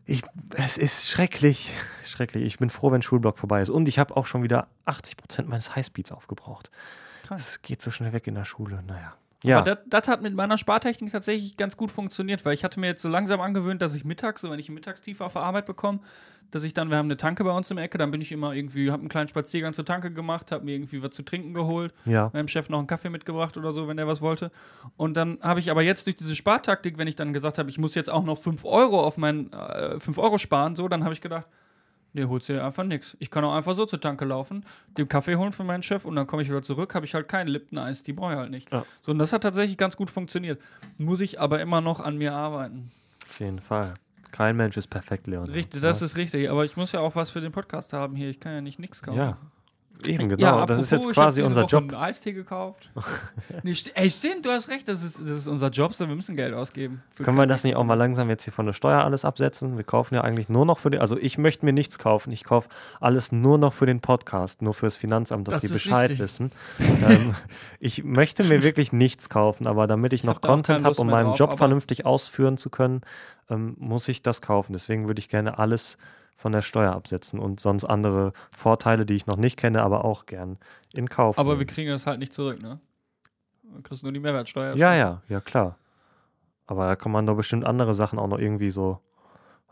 Ich, 0.06 0.22
es 0.56 0.76
ist 0.76 1.08
schrecklich, 1.08 1.72
schrecklich. 2.04 2.44
Ich 2.44 2.58
bin 2.58 2.68
froh, 2.70 2.92
wenn 2.92 3.00
Schulblock 3.02 3.38
vorbei 3.38 3.62
ist. 3.62 3.70
Und 3.70 3.88
ich 3.88 3.98
habe 3.98 4.16
auch 4.16 4.26
schon 4.26 4.42
wieder 4.42 4.68
80% 4.86 5.46
meines 5.46 5.74
Highspeeds 5.74 6.12
aufgebraucht. 6.12 6.70
Es 7.34 7.62
geht 7.62 7.80
so 7.80 7.90
schnell 7.90 8.12
weg 8.12 8.26
in 8.26 8.34
der 8.34 8.44
Schule. 8.44 8.82
Naja. 8.86 9.14
Ja, 9.44 9.58
Aber 9.58 9.76
das, 9.76 10.08
hat 10.08 10.22
mit 10.22 10.34
meiner 10.34 10.56
Spartechnik 10.56 11.12
tatsächlich 11.12 11.58
ganz 11.58 11.76
gut 11.76 11.90
funktioniert, 11.90 12.46
weil 12.46 12.54
ich 12.54 12.64
hatte 12.64 12.80
mir 12.80 12.86
jetzt 12.86 13.02
so 13.02 13.10
langsam 13.10 13.42
angewöhnt, 13.42 13.82
dass 13.82 13.94
ich 13.94 14.02
mittags, 14.02 14.40
so 14.40 14.50
wenn 14.50 14.58
ich 14.58 14.70
Mittagstief 14.70 15.20
auf 15.20 15.34
der 15.34 15.42
Arbeit 15.42 15.66
bekomme, 15.66 16.00
dass 16.50 16.64
ich 16.64 16.72
dann, 16.72 16.88
wir 16.88 16.96
haben 16.96 17.08
eine 17.08 17.18
Tanke 17.18 17.44
bei 17.44 17.50
uns 17.50 17.70
im 17.70 17.76
Ecke, 17.76 17.98
dann 17.98 18.10
bin 18.10 18.22
ich 18.22 18.32
immer 18.32 18.54
irgendwie, 18.54 18.90
habe 18.90 19.00
einen 19.00 19.10
kleinen 19.10 19.28
Spaziergang 19.28 19.74
zur 19.74 19.84
Tanke 19.84 20.10
gemacht, 20.10 20.50
habe 20.50 20.64
mir 20.64 20.72
irgendwie 20.72 21.02
was 21.02 21.10
zu 21.10 21.24
trinken 21.24 21.52
geholt, 21.52 21.92
ja. 22.06 22.30
meinem 22.32 22.48
Chef 22.48 22.70
noch 22.70 22.78
einen 22.78 22.86
Kaffee 22.86 23.10
mitgebracht 23.10 23.58
oder 23.58 23.74
so, 23.74 23.86
wenn 23.86 23.98
der 23.98 24.06
was 24.06 24.22
wollte. 24.22 24.50
Und 24.96 25.14
dann 25.18 25.38
habe 25.42 25.60
ich 25.60 25.70
aber 25.70 25.82
jetzt 25.82 26.06
durch 26.06 26.16
diese 26.16 26.34
Spartaktik, 26.34 26.96
wenn 26.96 27.06
ich 27.06 27.16
dann 27.16 27.34
gesagt 27.34 27.58
habe, 27.58 27.68
ich 27.68 27.76
muss 27.76 27.94
jetzt 27.94 28.08
auch 28.08 28.24
noch 28.24 28.38
5 28.38 28.64
Euro 28.64 29.00
auf 29.00 29.18
meinen 29.18 29.52
äh, 29.52 30.00
5 30.00 30.16
Euro 30.16 30.38
sparen, 30.38 30.74
so, 30.74 30.88
dann 30.88 31.04
habe 31.04 31.12
ich 31.12 31.20
gedacht, 31.20 31.46
nee, 32.14 32.24
holst 32.24 32.48
dir 32.48 32.64
einfach 32.64 32.84
nichts. 32.84 33.16
Ich 33.20 33.30
kann 33.30 33.44
auch 33.44 33.54
einfach 33.54 33.74
so 33.74 33.84
zur 33.84 34.00
Tanke 34.00 34.24
laufen, 34.24 34.64
den 34.96 35.08
Kaffee 35.08 35.36
holen 35.36 35.52
für 35.52 35.64
meinen 35.64 35.82
Chef 35.82 36.04
und 36.04 36.16
dann 36.16 36.26
komme 36.26 36.42
ich 36.42 36.48
wieder 36.48 36.62
zurück, 36.62 36.94
habe 36.94 37.04
ich 37.04 37.14
halt 37.14 37.28
keinen 37.28 37.48
Lipton 37.48 37.78
Eis, 37.78 38.02
die 38.02 38.12
brauche 38.12 38.32
ich 38.32 38.38
halt 38.38 38.50
nicht. 38.50 38.72
Ja. 38.72 38.84
So, 39.02 39.12
und 39.12 39.18
das 39.18 39.32
hat 39.32 39.42
tatsächlich 39.42 39.76
ganz 39.76 39.96
gut 39.96 40.10
funktioniert. 40.10 40.60
Muss 40.96 41.20
ich 41.20 41.40
aber 41.40 41.60
immer 41.60 41.80
noch 41.80 42.00
an 42.00 42.16
mir 42.16 42.32
arbeiten. 42.32 42.90
Auf 43.22 43.40
jeden 43.40 43.58
Fall. 43.58 43.92
Kein 44.30 44.56
Mensch 44.56 44.76
ist 44.76 44.88
perfekt, 44.88 45.26
Leon. 45.26 45.44
Richtig, 45.44 45.80
das 45.80 46.02
ist 46.02 46.16
richtig. 46.16 46.50
Aber 46.50 46.64
ich 46.64 46.76
muss 46.76 46.90
ja 46.90 47.00
auch 47.00 47.14
was 47.14 47.30
für 47.30 47.40
den 47.40 47.52
Podcast 47.52 47.92
haben 47.92 48.16
hier. 48.16 48.28
Ich 48.28 48.40
kann 48.40 48.52
ja 48.52 48.60
nicht 48.60 48.80
nichts 48.80 49.02
kaufen. 49.02 49.18
Ja. 49.18 49.38
Eben, 50.06 50.28
Ja, 50.30 50.36
genau. 50.36 50.66
das 50.66 50.82
ist 50.82 50.90
jetzt 50.92 51.06
ich 51.06 51.12
quasi 51.14 51.42
unser 51.42 51.62
Woche 51.62 51.70
Job. 51.70 51.82
einen 51.84 51.94
Eistee 51.94 52.32
gekauft. 52.32 52.90
nee, 53.62 53.72
st 53.72 53.92
ey, 53.94 54.10
stimmt, 54.10 54.44
du 54.44 54.50
hast 54.50 54.68
recht. 54.68 54.86
Das 54.88 55.02
ist, 55.02 55.18
das 55.20 55.30
ist 55.30 55.46
unser 55.48 55.68
Job, 55.70 55.94
so 55.94 56.06
wir 56.08 56.14
müssen 56.14 56.36
Geld 56.36 56.52
ausgeben. 56.52 57.02
Können 57.22 57.38
wir 57.38 57.46
das 57.46 57.64
nicht 57.64 57.76
auch 57.76 57.84
mal 57.84 57.94
langsam 57.94 58.28
jetzt 58.28 58.44
hier 58.44 58.52
von 58.52 58.66
der 58.66 58.72
Steuer 58.74 59.02
alles 59.02 59.24
absetzen? 59.24 59.76
Wir 59.76 59.84
kaufen 59.84 60.14
ja 60.14 60.20
eigentlich 60.22 60.48
nur 60.48 60.66
noch 60.66 60.78
für 60.78 60.90
den, 60.90 61.00
also 61.00 61.16
ich 61.16 61.38
möchte 61.38 61.64
mir 61.64 61.72
nichts 61.72 61.98
kaufen. 61.98 62.32
Ich 62.32 62.44
kaufe 62.44 62.68
alles 63.00 63.32
nur 63.32 63.56
noch 63.56 63.72
für 63.72 63.86
den 63.86 64.00
Podcast, 64.00 64.60
nur 64.60 64.74
fürs 64.74 64.96
Finanzamt, 64.96 65.48
dass 65.48 65.54
Das 65.54 65.62
die 65.62 65.68
Bescheid 65.68 66.10
wichtig. 66.10 66.20
wissen. 66.24 66.50
ähm, 67.08 67.34
ich 67.80 68.04
möchte 68.04 68.44
mir 68.44 68.62
wirklich 68.62 68.92
nichts 68.92 69.28
kaufen, 69.28 69.66
aber 69.66 69.86
damit 69.86 70.12
ich 70.12 70.22
noch 70.24 70.34
hab 70.36 70.42
Content 70.42 70.84
habe, 70.84 70.96
um 70.96 71.06
meinen 71.06 71.28
drauf, 71.30 71.38
Job 71.38 71.58
vernünftig 71.58 72.04
ausführen 72.04 72.58
zu 72.58 72.68
können, 72.68 73.00
ähm, 73.48 73.74
muss 73.78 74.08
ich 74.08 74.22
das 74.22 74.42
kaufen. 74.42 74.72
Deswegen 74.74 75.06
würde 75.06 75.20
ich 75.20 75.28
gerne 75.28 75.58
alles 75.58 75.96
von 76.36 76.52
der 76.52 76.62
Steuer 76.62 76.92
absetzen 76.92 77.38
und 77.38 77.60
sonst 77.60 77.84
andere 77.84 78.32
Vorteile, 78.54 79.06
die 79.06 79.14
ich 79.14 79.26
noch 79.26 79.36
nicht 79.36 79.56
kenne, 79.56 79.82
aber 79.82 80.04
auch 80.04 80.26
gern 80.26 80.58
in 80.92 81.08
Kauf. 81.08 81.38
Aber 81.38 81.52
wir 81.52 81.56
nehmen. 81.58 81.66
kriegen 81.68 81.90
das 81.90 82.06
halt 82.06 82.18
nicht 82.18 82.32
zurück, 82.32 82.60
ne? 82.60 82.80
Du 83.62 83.82
kriegst 83.82 84.02
nur 84.02 84.12
die 84.12 84.20
Mehrwertsteuer. 84.20 84.76
Ja, 84.76 84.94
ja, 84.94 85.22
ja, 85.28 85.40
klar. 85.40 85.78
Aber 86.66 86.86
da 86.86 86.96
kann 86.96 87.12
man 87.12 87.26
doch 87.26 87.36
bestimmt 87.36 87.66
andere 87.66 87.94
Sachen 87.94 88.18
auch 88.18 88.28
noch 88.28 88.38
irgendwie 88.38 88.70
so, 88.70 89.00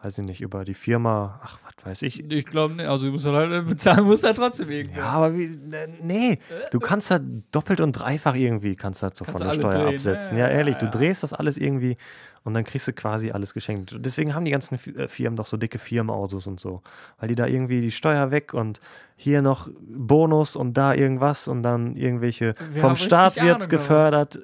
weiß 0.02 0.18
ich 0.18 0.24
nicht, 0.26 0.40
über 0.40 0.64
die 0.64 0.74
Firma, 0.74 1.40
ach, 1.42 1.58
was 1.64 1.86
weiß 1.86 2.02
ich. 2.02 2.30
Ich 2.30 2.44
glaube 2.46 2.74
nicht. 2.74 2.88
Also, 2.88 3.06
du 3.06 3.12
musst 3.12 3.26
halt 3.26 3.66
bezahlen, 3.66 4.04
musst 4.04 4.24
halt 4.24 4.36
trotzdem 4.36 4.70
irgendwie. 4.70 4.98
Ja, 4.98 5.10
aber 5.10 5.34
wie, 5.34 5.48
ne, 5.48 5.88
nee, 6.02 6.38
du 6.70 6.78
kannst 6.80 7.10
da 7.10 7.18
doppelt 7.52 7.80
und 7.80 7.92
dreifach 7.92 8.34
irgendwie, 8.34 8.76
kannst 8.76 9.02
du 9.02 9.08
das 9.08 9.18
so 9.18 9.24
von 9.24 9.36
der 9.40 9.52
du 9.52 9.60
Steuer 9.60 9.70
drehen, 9.70 9.94
absetzen. 9.94 10.36
Ja, 10.36 10.48
Ja, 10.48 10.52
ehrlich, 10.52 10.76
du 10.76 10.86
ja. 10.86 10.90
drehst 10.90 11.22
das 11.22 11.32
alles 11.32 11.56
irgendwie 11.58 11.96
und 12.45 12.55
dann 12.55 12.64
kriegst 12.64 12.88
du 12.88 12.93
quasi 12.93 13.30
alles 13.30 13.55
geschenkt. 13.55 13.95
Deswegen 13.99 14.34
haben 14.34 14.45
die 14.45 14.51
ganzen 14.51 14.74
äh, 14.97 15.09
Firmen 15.09 15.36
doch 15.36 15.47
so 15.47 15.57
dicke 15.57 15.78
Firmenautos 15.78 16.47
und 16.47 16.61
so, 16.61 16.82
weil 17.18 17.28
die 17.28 17.34
da 17.34 17.47
irgendwie 17.47 17.80
die 17.80 17.90
Steuer 17.90 18.30
weg 18.30 18.55
und 18.55 18.80
hier 19.23 19.41
noch 19.41 19.68
Bonus 19.81 20.57
und 20.57 20.77
da 20.77 20.95
irgendwas 20.95 21.47
und 21.47 21.62
dann 21.62 21.95
irgendwelche 21.95 22.55
Wir 22.73 22.81
vom 22.81 22.97
Staat 22.97 23.37
wird's 23.37 23.66
Ahnung 23.66 23.68
gefördert. 23.68 24.41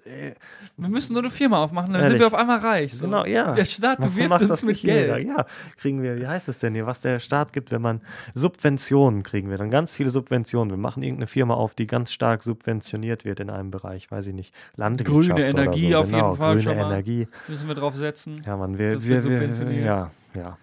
Wir 0.77 0.89
müssen 0.89 1.15
nur 1.15 1.23
eine 1.23 1.31
Firma 1.31 1.59
aufmachen, 1.59 1.93
dann 1.93 2.03
Ehrlich. 2.03 2.21
sind 2.21 2.21
wir 2.21 2.27
auf 2.29 2.41
einmal 2.41 2.61
reich. 2.61 2.95
So. 2.95 3.07
Genau, 3.07 3.25
ja. 3.25 3.53
Der 3.55 3.65
Staat 3.65 3.99
bewirft 3.99 4.41
uns 4.43 4.63
mit 4.63 4.77
jeder? 4.77 5.17
Geld. 5.17 5.27
Ja, 5.27 5.47
kriegen 5.77 6.01
wir, 6.01 6.17
wie 6.17 6.29
heißt 6.29 6.49
es 6.49 6.59
denn 6.59 6.75
hier, 6.75 6.87
was 6.87 7.01
der 7.01 7.19
Staat 7.19 7.53
gibt, 7.53 7.73
wenn 7.73 7.83
man 7.83 8.01
Subventionen 8.35 9.25
kriegen 9.25 9.51
wir, 9.51 9.59
dann 9.59 9.71
ganz 9.71 9.97
viele 9.97 10.11
Subventionen. 10.11 10.71
Wir 10.71 10.79
machen 10.79 11.03
irgendeine 11.03 11.27
Firma 11.27 11.55
auf, 11.55 11.75
die 11.75 11.89
ganz 11.89 12.13
stark 12.13 12.45
subventioniert 12.45 13.25
wird 13.25 13.41
in 13.41 13.51
einem 13.51 13.73
Bereich, 13.73 14.09
weiß 14.09 14.29
ich 14.29 14.35
nicht, 14.35 14.55
Landwirtschaft 14.77 15.29
Grüne 15.29 15.49
Energie 15.49 15.91
so. 15.91 15.99
auf 15.99 16.07
jeden 16.07 16.19
genau, 16.19 16.35
Fall 16.35 16.55
grüne 16.55 16.63
schon 16.63 16.77
mal. 16.77 16.87
Energie. 16.87 17.27
Müssen 17.49 17.67
wir 17.67 17.75
drauf 17.75 17.97
setzen. 17.97 18.41
Ja, 18.47 18.57
man, 18.57 18.79
wir, 18.79 19.03
wir, 19.03 19.25
wird 19.25 19.59
wir 19.59 19.73
ja, 19.73 20.13
ja. 20.35 20.57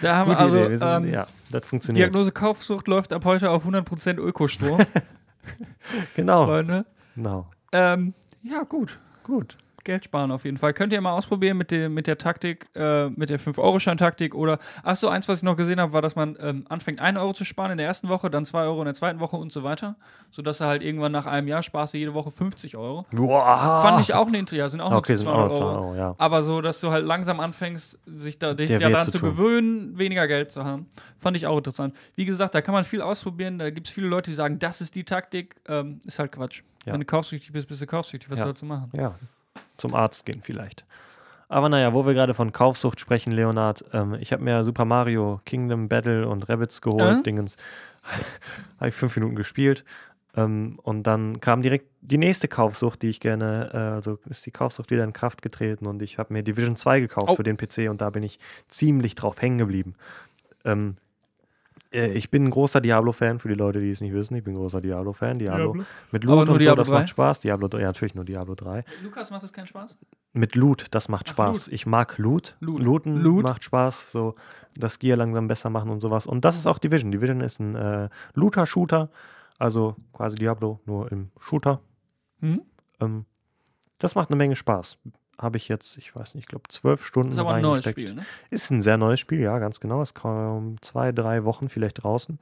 Da 0.00 0.16
haben 0.16 0.30
Gute 0.30 0.52
wir 0.52 0.66
also 0.66 0.76
sind, 0.76 1.06
ähm, 1.06 1.12
ja, 1.12 1.26
das 1.50 1.64
funktioniert. 1.64 2.06
Diagnose 2.06 2.32
Kaufsucht 2.32 2.86
läuft 2.88 3.12
ab 3.12 3.24
heute 3.24 3.50
auf 3.50 3.64
100% 3.66 4.18
Ökostrom, 4.18 4.78
Genau. 6.16 6.44
Freunde. 6.46 6.84
genau. 7.14 7.46
Ähm, 7.72 8.14
ja, 8.42 8.62
gut. 8.62 8.98
Gut. 9.24 9.56
Geld 9.88 10.04
sparen 10.04 10.30
auf 10.30 10.44
jeden 10.44 10.58
Fall. 10.58 10.74
Könnt 10.74 10.92
ihr 10.92 11.00
mal 11.00 11.12
ausprobieren 11.12 11.56
mit, 11.56 11.70
dem, 11.70 11.94
mit 11.94 12.06
der 12.06 12.18
Taktik, 12.18 12.68
äh, 12.74 13.08
mit 13.08 13.30
der 13.30 13.40
5-Euro-Schein-Taktik 13.40 14.34
oder, 14.34 14.58
ach 14.82 14.96
so, 14.96 15.08
eins, 15.08 15.28
was 15.28 15.38
ich 15.38 15.44
noch 15.44 15.56
gesehen 15.56 15.80
habe, 15.80 15.94
war, 15.94 16.02
dass 16.02 16.14
man 16.14 16.36
ähm, 16.40 16.66
anfängt, 16.68 17.00
1 17.00 17.18
Euro 17.18 17.32
zu 17.32 17.46
sparen 17.46 17.70
in 17.72 17.78
der 17.78 17.86
ersten 17.86 18.10
Woche, 18.10 18.28
dann 18.28 18.44
2 18.44 18.64
Euro 18.64 18.80
in 18.80 18.84
der 18.84 18.92
zweiten 18.94 19.18
Woche 19.18 19.36
und 19.36 19.50
so 19.50 19.62
weiter, 19.64 19.96
sodass 20.30 20.60
er 20.60 20.66
halt 20.66 20.82
irgendwann 20.82 21.12
nach 21.12 21.24
einem 21.24 21.48
Jahr 21.48 21.62
sparst 21.62 21.94
du 21.94 21.98
jede 21.98 22.12
Woche 22.12 22.30
50 22.30 22.76
Euro. 22.76 23.06
Boah. 23.12 23.80
Fand 23.82 24.00
ich 24.00 24.12
auch 24.12 24.26
eine 24.26 24.44
ja, 24.50 24.68
sind 24.68 24.80
auch. 24.82 24.92
Okay, 24.92 25.12
nur 25.12 25.18
sind 25.18 25.28
auch 25.28 25.32
200 25.34 25.48
noch 25.52 25.56
2 25.58 25.64
Euro. 25.64 25.86
Euro, 25.86 25.94
ja. 25.96 26.14
Aber 26.18 26.42
so, 26.42 26.60
dass 26.60 26.80
du 26.80 26.90
halt 26.90 27.06
langsam 27.06 27.40
anfängst, 27.40 27.98
sich 28.06 28.38
da 28.38 28.52
dich 28.52 28.70
daran 28.70 29.04
zu 29.04 29.12
zu 29.12 29.20
gewöhnen, 29.20 29.98
weniger 29.98 30.28
Geld 30.28 30.50
zu 30.52 30.64
haben. 30.64 30.86
Fand 31.18 31.36
ich 31.36 31.46
auch 31.46 31.56
interessant. 31.56 31.94
Wie 32.14 32.26
gesagt, 32.26 32.54
da 32.54 32.60
kann 32.60 32.74
man 32.74 32.84
viel 32.84 33.00
ausprobieren. 33.00 33.58
Da 33.58 33.70
gibt 33.70 33.86
es 33.88 33.92
viele 33.92 34.06
Leute, 34.06 34.30
die 34.30 34.34
sagen, 34.34 34.58
das 34.58 34.80
ist 34.80 34.94
die 34.94 35.04
Taktik. 35.04 35.56
Ähm, 35.66 35.98
ist 36.04 36.18
halt 36.18 36.32
Quatsch. 36.32 36.62
Ja. 36.84 36.92
Wenn 36.92 37.00
du 37.00 37.06
kaufsüchtig 37.06 37.52
bist, 37.52 37.68
bist 37.68 37.82
du 37.82 37.86
kaufsüchtig. 37.86 38.30
Was 38.30 38.38
Ja. 38.38 38.44
sollst 38.44 38.62
du 38.62 38.66
machen? 38.66 38.90
Ja, 38.94 39.14
zum 39.78 39.94
Arzt 39.94 40.26
gehen 40.26 40.42
vielleicht. 40.42 40.84
Aber 41.48 41.70
naja, 41.70 41.94
wo 41.94 42.04
wir 42.06 42.12
gerade 42.12 42.34
von 42.34 42.52
Kaufsucht 42.52 43.00
sprechen, 43.00 43.32
Leonard, 43.32 43.82
ähm, 43.94 44.14
ich 44.20 44.32
habe 44.32 44.44
mir 44.44 44.64
Super 44.64 44.84
Mario 44.84 45.40
Kingdom 45.46 45.88
Battle 45.88 46.28
und 46.28 46.48
Rabbits 46.50 46.82
geholt, 46.82 47.20
Äh? 47.20 47.22
Dingens. 47.22 47.56
habe 48.78 48.88
ich 48.90 48.94
fünf 48.94 49.16
Minuten 49.16 49.34
gespielt. 49.36 49.84
Ähm, 50.36 50.78
und 50.82 51.04
dann 51.04 51.40
kam 51.40 51.62
direkt 51.62 51.86
die 52.02 52.18
nächste 52.18 52.48
Kaufsucht, 52.48 53.00
die 53.02 53.08
ich 53.08 53.20
gerne, 53.20 53.70
äh, 53.72 53.76
also 53.76 54.18
ist 54.28 54.44
die 54.44 54.50
Kaufsucht 54.50 54.90
wieder 54.90 55.04
in 55.04 55.14
Kraft 55.14 55.40
getreten 55.40 55.86
und 55.86 56.02
ich 56.02 56.18
habe 56.18 56.32
mir 56.34 56.42
Division 56.42 56.76
2 56.76 57.00
gekauft 57.00 57.28
Oh. 57.30 57.36
für 57.36 57.42
den 57.44 57.56
PC 57.56 57.88
und 57.88 58.02
da 58.02 58.10
bin 58.10 58.22
ich 58.22 58.38
ziemlich 58.68 59.14
drauf 59.14 59.40
hängen 59.40 59.56
geblieben. 59.58 59.94
Ähm, 60.66 60.96
äh, 60.98 61.07
ich 61.90 62.30
bin 62.30 62.44
ein 62.44 62.50
großer 62.50 62.80
Diablo-Fan, 62.80 63.38
für 63.38 63.48
die 63.48 63.54
Leute, 63.54 63.80
die 63.80 63.90
es 63.90 64.00
nicht 64.00 64.12
wissen. 64.12 64.34
Ich 64.36 64.44
bin 64.44 64.54
ein 64.54 64.58
großer 64.58 64.80
Diablo-Fan. 64.80 65.38
Diablo, 65.38 65.84
mit 66.10 66.24
Aber 66.24 66.36
Loot 66.36 66.48
und 66.48 66.54
so, 66.54 66.58
Diablo 66.58 66.76
das 66.82 66.88
3? 66.88 66.92
macht 66.94 67.08
Spaß. 67.08 67.40
Diablo 67.40 67.68
3, 67.68 67.80
ja, 67.80 67.86
natürlich 67.86 68.14
nur 68.14 68.24
Diablo 68.24 68.54
3. 68.54 68.84
Lukas, 69.02 69.30
macht 69.30 69.42
das 69.42 69.52
keinen 69.52 69.66
Spaß? 69.66 69.96
Mit 70.34 70.54
Loot, 70.54 70.86
das 70.90 71.08
macht 71.08 71.26
Ach, 71.28 71.32
Spaß. 71.32 71.68
Ich 71.68 71.86
mag 71.86 72.18
Loot. 72.18 72.56
Loot. 72.60 72.82
Looten 72.82 73.16
Loot. 73.16 73.42
macht 73.42 73.64
Spaß. 73.64 74.12
So 74.12 74.34
das 74.76 74.98
Gear 74.98 75.16
langsam 75.16 75.48
besser 75.48 75.70
machen 75.70 75.90
und 75.90 76.00
sowas. 76.00 76.26
Und 76.26 76.44
das 76.44 76.56
ist 76.56 76.66
auch 76.66 76.78
Division. 76.78 77.10
Division 77.10 77.40
ist 77.40 77.58
ein 77.58 77.74
äh, 77.74 78.08
Looter-Shooter. 78.34 79.10
Also 79.58 79.96
quasi 80.12 80.36
Diablo, 80.36 80.80
nur 80.86 81.10
im 81.10 81.30
Shooter. 81.40 81.80
Mhm. 82.40 82.62
Ähm, 83.00 83.24
das 83.98 84.14
macht 84.14 84.30
eine 84.30 84.36
Menge 84.36 84.54
Spaß. 84.56 84.98
Habe 85.38 85.56
ich 85.56 85.68
jetzt, 85.68 85.96
ich 85.98 86.14
weiß 86.16 86.34
nicht, 86.34 86.44
ich 86.44 86.48
glaube 86.48 86.68
zwölf 86.68 87.04
Stunden 87.06 87.32
ist 87.32 87.38
aber 87.38 87.54
ein 87.54 87.62
neues. 87.62 87.88
Spiel, 87.88 88.14
ne? 88.14 88.26
Ist 88.50 88.70
ein 88.70 88.82
sehr 88.82 88.96
neues 88.96 89.20
Spiel, 89.20 89.40
ja, 89.40 89.58
ganz 89.58 89.78
genau. 89.78 90.02
Ist 90.02 90.14
kaum 90.14 90.82
zwei, 90.82 91.12
drei 91.12 91.44
Wochen 91.44 91.68
vielleicht 91.68 92.02
draußen. 92.02 92.38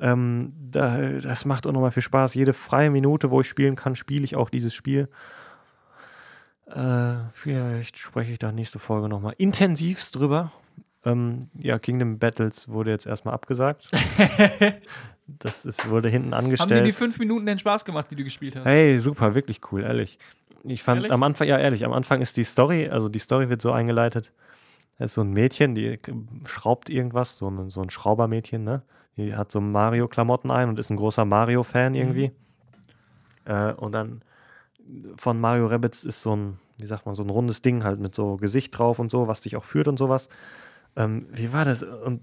Ähm, 0.00 0.52
da, 0.70 0.98
das 1.20 1.44
macht 1.44 1.66
auch 1.66 1.72
nochmal 1.72 1.90
viel 1.90 2.02
Spaß. 2.02 2.34
Jede 2.34 2.52
freie 2.52 2.90
Minute, 2.90 3.30
wo 3.30 3.40
ich 3.40 3.48
spielen 3.48 3.76
kann, 3.76 3.96
spiele 3.96 4.24
ich 4.24 4.36
auch 4.36 4.50
dieses 4.50 4.74
Spiel. 4.74 5.08
Äh, 6.66 7.14
vielleicht 7.32 7.98
spreche 7.98 8.32
ich 8.32 8.38
da 8.38 8.52
nächste 8.52 8.78
Folge 8.78 9.08
nochmal 9.08 9.34
intensivst 9.38 10.14
drüber. 10.14 10.52
Ähm, 11.04 11.48
ja, 11.58 11.78
Kingdom 11.78 12.18
Battles 12.18 12.68
wurde 12.68 12.90
jetzt 12.90 13.06
erstmal 13.06 13.34
abgesagt. 13.34 13.90
das 15.28 15.64
ist, 15.64 15.88
wurde 15.88 16.08
hinten 16.08 16.34
Haben 16.34 16.48
dir 16.48 16.56
die 16.56 16.60
angestellt. 16.62 16.94
fünf 16.94 17.18
Minuten 17.18 17.46
den 17.46 17.58
Spaß 17.58 17.84
gemacht, 17.84 18.06
die 18.10 18.14
du 18.16 18.24
gespielt 18.24 18.56
hast? 18.56 18.64
Hey, 18.64 18.98
super, 18.98 19.34
wirklich 19.34 19.60
cool, 19.70 19.82
ehrlich. 19.82 20.18
Ich 20.64 20.82
fand 20.82 20.98
Ehrlich? 20.98 21.12
am 21.12 21.22
Anfang, 21.22 21.46
ja 21.46 21.58
ehrlich, 21.58 21.84
am 21.84 21.92
Anfang 21.92 22.20
ist 22.20 22.36
die 22.36 22.44
Story, 22.44 22.88
also 22.88 23.08
die 23.08 23.18
Story 23.20 23.48
wird 23.48 23.62
so 23.62 23.70
eingeleitet, 23.70 24.32
da 24.98 25.04
ist 25.04 25.14
so 25.14 25.20
ein 25.20 25.32
Mädchen, 25.32 25.74
die 25.74 25.98
schraubt 26.46 26.90
irgendwas, 26.90 27.36
so 27.36 27.48
ein, 27.48 27.68
so 27.68 27.80
ein 27.80 27.90
Schraubermädchen, 27.90 28.64
ne? 28.64 28.80
Die 29.16 29.34
hat 29.36 29.52
so 29.52 29.60
Mario-Klamotten 29.60 30.50
ein 30.50 30.68
und 30.68 30.78
ist 30.78 30.90
ein 30.90 30.96
großer 30.96 31.24
Mario-Fan 31.24 31.94
irgendwie. 31.94 32.32
Äh, 33.44 33.72
und 33.74 33.92
dann 33.92 34.22
von 35.16 35.40
Mario 35.40 35.66
Rabbits 35.66 36.04
ist 36.04 36.22
so 36.22 36.34
ein, 36.34 36.58
wie 36.78 36.86
sagt 36.86 37.06
man, 37.06 37.14
so 37.14 37.22
ein 37.22 37.30
rundes 37.30 37.62
Ding 37.62 37.84
halt 37.84 38.00
mit 38.00 38.14
so 38.14 38.36
Gesicht 38.36 38.76
drauf 38.78 38.98
und 38.98 39.10
so, 39.10 39.28
was 39.28 39.40
dich 39.40 39.56
auch 39.56 39.64
führt 39.64 39.88
und 39.88 39.98
sowas. 39.98 40.28
Ähm, 40.96 41.26
wie 41.32 41.52
war 41.52 41.64
das? 41.64 41.82
Und 41.82 42.20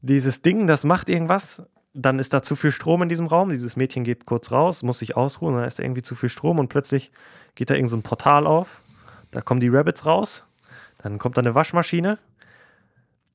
dieses 0.00 0.42
Ding, 0.42 0.66
das 0.66 0.84
macht 0.84 1.08
irgendwas, 1.08 1.62
dann 1.94 2.18
ist 2.18 2.32
da 2.32 2.42
zu 2.42 2.54
viel 2.54 2.70
Strom 2.70 3.02
in 3.02 3.08
diesem 3.08 3.26
Raum. 3.26 3.50
Dieses 3.50 3.76
Mädchen 3.76 4.04
geht 4.04 4.26
kurz 4.26 4.52
raus, 4.52 4.82
muss 4.82 5.00
sich 5.00 5.16
ausruhen, 5.16 5.56
dann 5.56 5.64
ist 5.64 5.78
da 5.78 5.82
irgendwie 5.82 6.02
zu 6.02 6.14
viel 6.14 6.28
Strom 6.28 6.58
und 6.58 6.68
plötzlich 6.68 7.10
geht 7.54 7.70
da 7.70 7.74
irgend 7.74 7.90
so 7.90 7.96
ein 7.96 8.02
Portal 8.02 8.46
auf. 8.46 8.80
Da 9.30 9.40
kommen 9.40 9.60
die 9.60 9.68
Rabbits 9.68 10.06
raus, 10.06 10.44
dann 10.98 11.18
kommt 11.18 11.36
da 11.36 11.42
eine 11.42 11.54
Waschmaschine. 11.54 12.18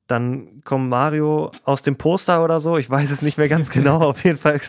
Dann 0.07 0.61
kommt 0.66 0.89
Mario 0.89 1.51
aus 1.64 1.82
dem 1.82 1.95
Poster 1.95 2.43
oder 2.43 2.59
so, 2.59 2.78
ich 2.78 2.89
weiß 2.89 3.09
es 3.09 3.22
nicht 3.22 3.38
mehr 3.38 3.47
ganz 3.47 3.70
genau, 3.70 4.01
auf 4.01 4.24
jeden 4.26 4.38
Fall 4.38 4.59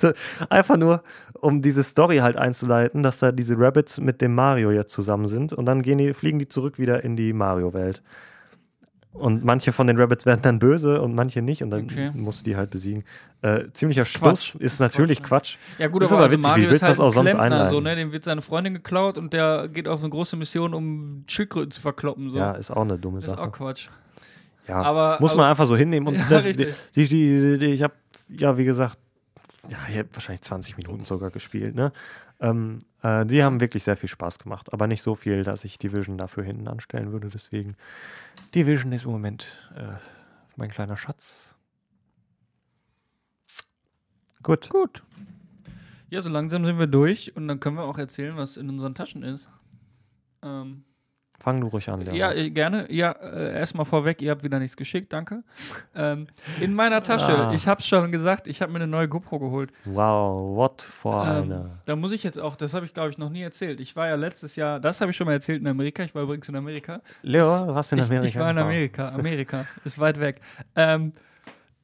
einfach 0.48 0.76
nur, 0.76 1.02
um 1.34 1.60
diese 1.60 1.82
Story 1.82 2.18
halt 2.18 2.36
einzuleiten, 2.36 3.02
dass 3.02 3.18
da 3.18 3.32
diese 3.32 3.58
Rabbits 3.58 3.98
mit 3.98 4.20
dem 4.20 4.34
Mario 4.34 4.70
jetzt 4.70 4.92
zusammen 4.92 5.26
sind 5.26 5.52
und 5.52 5.66
dann 5.66 5.82
gehen 5.82 5.98
die, 5.98 6.14
fliegen 6.14 6.38
die 6.38 6.48
zurück 6.48 6.78
wieder 6.78 7.02
in 7.02 7.16
die 7.16 7.32
Mario-Welt. 7.32 8.00
Und 9.14 9.44
manche 9.44 9.70
von 9.72 9.86
den 9.86 9.96
Rabbits 9.98 10.26
werden 10.26 10.40
dann 10.42 10.58
böse 10.58 11.00
und 11.00 11.14
manche 11.14 11.40
nicht 11.40 11.62
und 11.62 11.70
dann 11.70 11.84
Okay. 11.84 12.10
musst 12.14 12.40
du 12.40 12.50
die 12.50 12.56
halt 12.56 12.70
besiegen. 12.70 13.04
Äh, 13.42 13.70
ziemlicher 13.72 14.02
Ist 14.02 14.08
Stuss, 14.08 14.20
Quatsch. 14.52 14.54
ist, 14.56 14.80
natürlich 14.80 15.22
Quatsch, 15.22 15.56
Quatsch. 15.56 15.78
Ja, 15.78 15.86
gut, 15.86 16.02
Ist 16.02 16.08
aber 16.10 16.16
aber 16.18 16.24
also 16.24 16.36
witzig, 16.36 16.44
wie 16.46 16.50
Mario 16.50 16.64
willst 16.70 16.74
ist 16.74 16.82
du 16.82 16.86
halt 16.88 16.98
das 16.98 17.00
auch 17.04 17.10
sonst 17.12 17.30
Klempner, 17.30 17.64
so, 17.66 17.76
einleiten? 17.78 17.82
ne? 17.84 17.96
Dem 17.96 18.12
wird 18.12 18.24
seine 18.24 18.42
Freundin 18.42 18.74
geklaut 18.74 19.16
und 19.16 19.32
der 19.32 19.68
geht 19.68 19.86
auf 19.86 20.00
eine 20.00 20.10
große 20.10 20.36
Mission, 20.36 20.74
um 20.74 21.22
Schildkröten 21.28 21.70
zu 21.70 21.80
verkloppen. 21.80 22.30
So. 22.32 22.38
Ja, 22.38 22.52
ist 22.52 22.72
auch 22.72 22.82
eine 22.82 22.98
dumme 22.98 23.18
das 23.18 23.26
ist 23.26 23.30
Sache. 23.32 23.42
auch 23.42 23.52
Quatsch. 23.52 23.88
Ja, 24.66 24.80
Aber- 24.82 25.18
muss 25.20 25.30
man 25.32 25.40
aber- 25.42 25.50
einfach 25.50 25.66
so 25.66 25.76
hinnehmen. 25.76 26.08
Und 26.08 26.14
Ja, 26.18 26.24
das, 26.30 26.44
die, 26.46 26.52
die, 26.56 27.06
die, 27.06 27.58
die, 27.58 27.66
ich 27.66 27.82
habe, 27.82 27.94
ja, 28.28 28.58
wie 28.58 28.64
gesagt, 28.64 28.98
ja, 29.68 29.78
ich 29.90 29.96
habe 29.98 30.08
wahrscheinlich 30.12 30.42
20 30.42 30.76
Minuten 30.76 31.04
sogar 31.04 31.30
gespielt. 31.30 31.74
Ne? 31.76 31.92
Ähm, 32.44 32.80
äh, 33.02 33.24
die 33.24 33.42
haben 33.42 33.60
wirklich 33.60 33.84
sehr 33.84 33.96
viel 33.96 34.10
Spaß 34.10 34.38
gemacht, 34.38 34.70
aber 34.74 34.86
nicht 34.86 35.00
so 35.00 35.14
viel, 35.14 35.44
dass 35.44 35.64
ich 35.64 35.78
Division 35.78 36.18
dafür 36.18 36.44
hinten 36.44 36.68
anstellen 36.68 37.10
würde. 37.10 37.30
Deswegen, 37.30 37.74
Division 38.54 38.92
ist 38.92 39.04
im 39.04 39.12
Moment 39.12 39.46
äh, 39.74 39.94
mein 40.56 40.70
kleiner 40.70 40.98
Schatz. 40.98 41.54
Gut. 44.42 44.68
Gut. 44.68 45.02
Ja, 46.10 46.20
so 46.20 46.28
langsam 46.28 46.66
sind 46.66 46.78
wir 46.78 46.86
durch 46.86 47.34
und 47.34 47.48
dann 47.48 47.60
können 47.60 47.76
wir 47.76 47.84
auch 47.84 47.96
erzählen, 47.96 48.36
was 48.36 48.58
in 48.58 48.68
unseren 48.68 48.94
Taschen 48.94 49.22
ist. 49.22 49.48
Ähm, 50.42 50.84
Fang 51.44 51.60
du 51.60 51.66
ruhig 51.68 51.88
an. 51.90 52.00
ja, 52.00 52.12
Leonhard. 52.30 52.36
äh, 52.38 52.50
gerne. 52.50 52.86
Ja, 52.92 53.12
äh, 53.12 53.52
erstmal 53.58 53.84
vorweg, 53.84 54.22
ihr 54.22 54.30
habt 54.30 54.42
wieder 54.44 54.58
nichts 54.58 54.76
geschickt, 54.78 55.12
danke. 55.12 55.42
Ähm, 55.94 56.26
in 56.60 56.72
meiner 56.74 57.02
Tasche, 57.02 57.48
Ah. 57.48 57.52
ich 57.52 57.68
hab's 57.68 57.86
schon 57.86 58.10
gesagt, 58.10 58.46
ich 58.46 58.62
habe 58.62 58.72
mir 58.72 58.78
eine 58.78 58.86
neue 58.86 59.08
GoPro 59.08 59.38
geholt. 59.38 59.70
Wow, 59.84 60.56
what 60.56 60.80
for 60.80 61.22
Ähm, 61.26 61.42
eine. 61.52 61.78
da 61.84 61.96
muss 61.96 62.12
ich 62.12 62.22
jetzt 62.22 62.40
auch, 62.40 62.56
das 62.56 62.72
habe 62.72 62.86
ich 62.86 62.94
glaube 62.94 63.10
ich 63.10 63.18
noch 63.18 63.28
nie 63.30 63.42
erzählt. 63.42 63.78
Ich 63.80 63.94
war 63.94 64.08
ja 64.08 64.14
letztes 64.14 64.56
Jahr, 64.56 64.80
das 64.80 65.00
habe 65.02 65.10
ich 65.10 65.16
schon 65.16 65.26
mal 65.26 65.34
erzählt 65.34 65.60
in 65.60 65.66
Amerika. 65.68 66.02
Ich 66.02 66.14
war 66.14 66.22
übrigens 66.22 66.48
in 66.48 66.56
Amerika. 66.56 67.00
Leo, 67.22 67.44
was 67.74 67.92
in 67.92 67.98
ich, 67.98 68.04
Amerika? 68.06 68.26
Ich 68.28 68.36
war 68.38 68.50
in 68.50 68.58
Amerika. 68.58 69.08
Amerika 69.10 69.66
ist 69.84 69.98
weit 69.98 70.18
weg. 70.20 70.40
Ähm, 70.76 71.12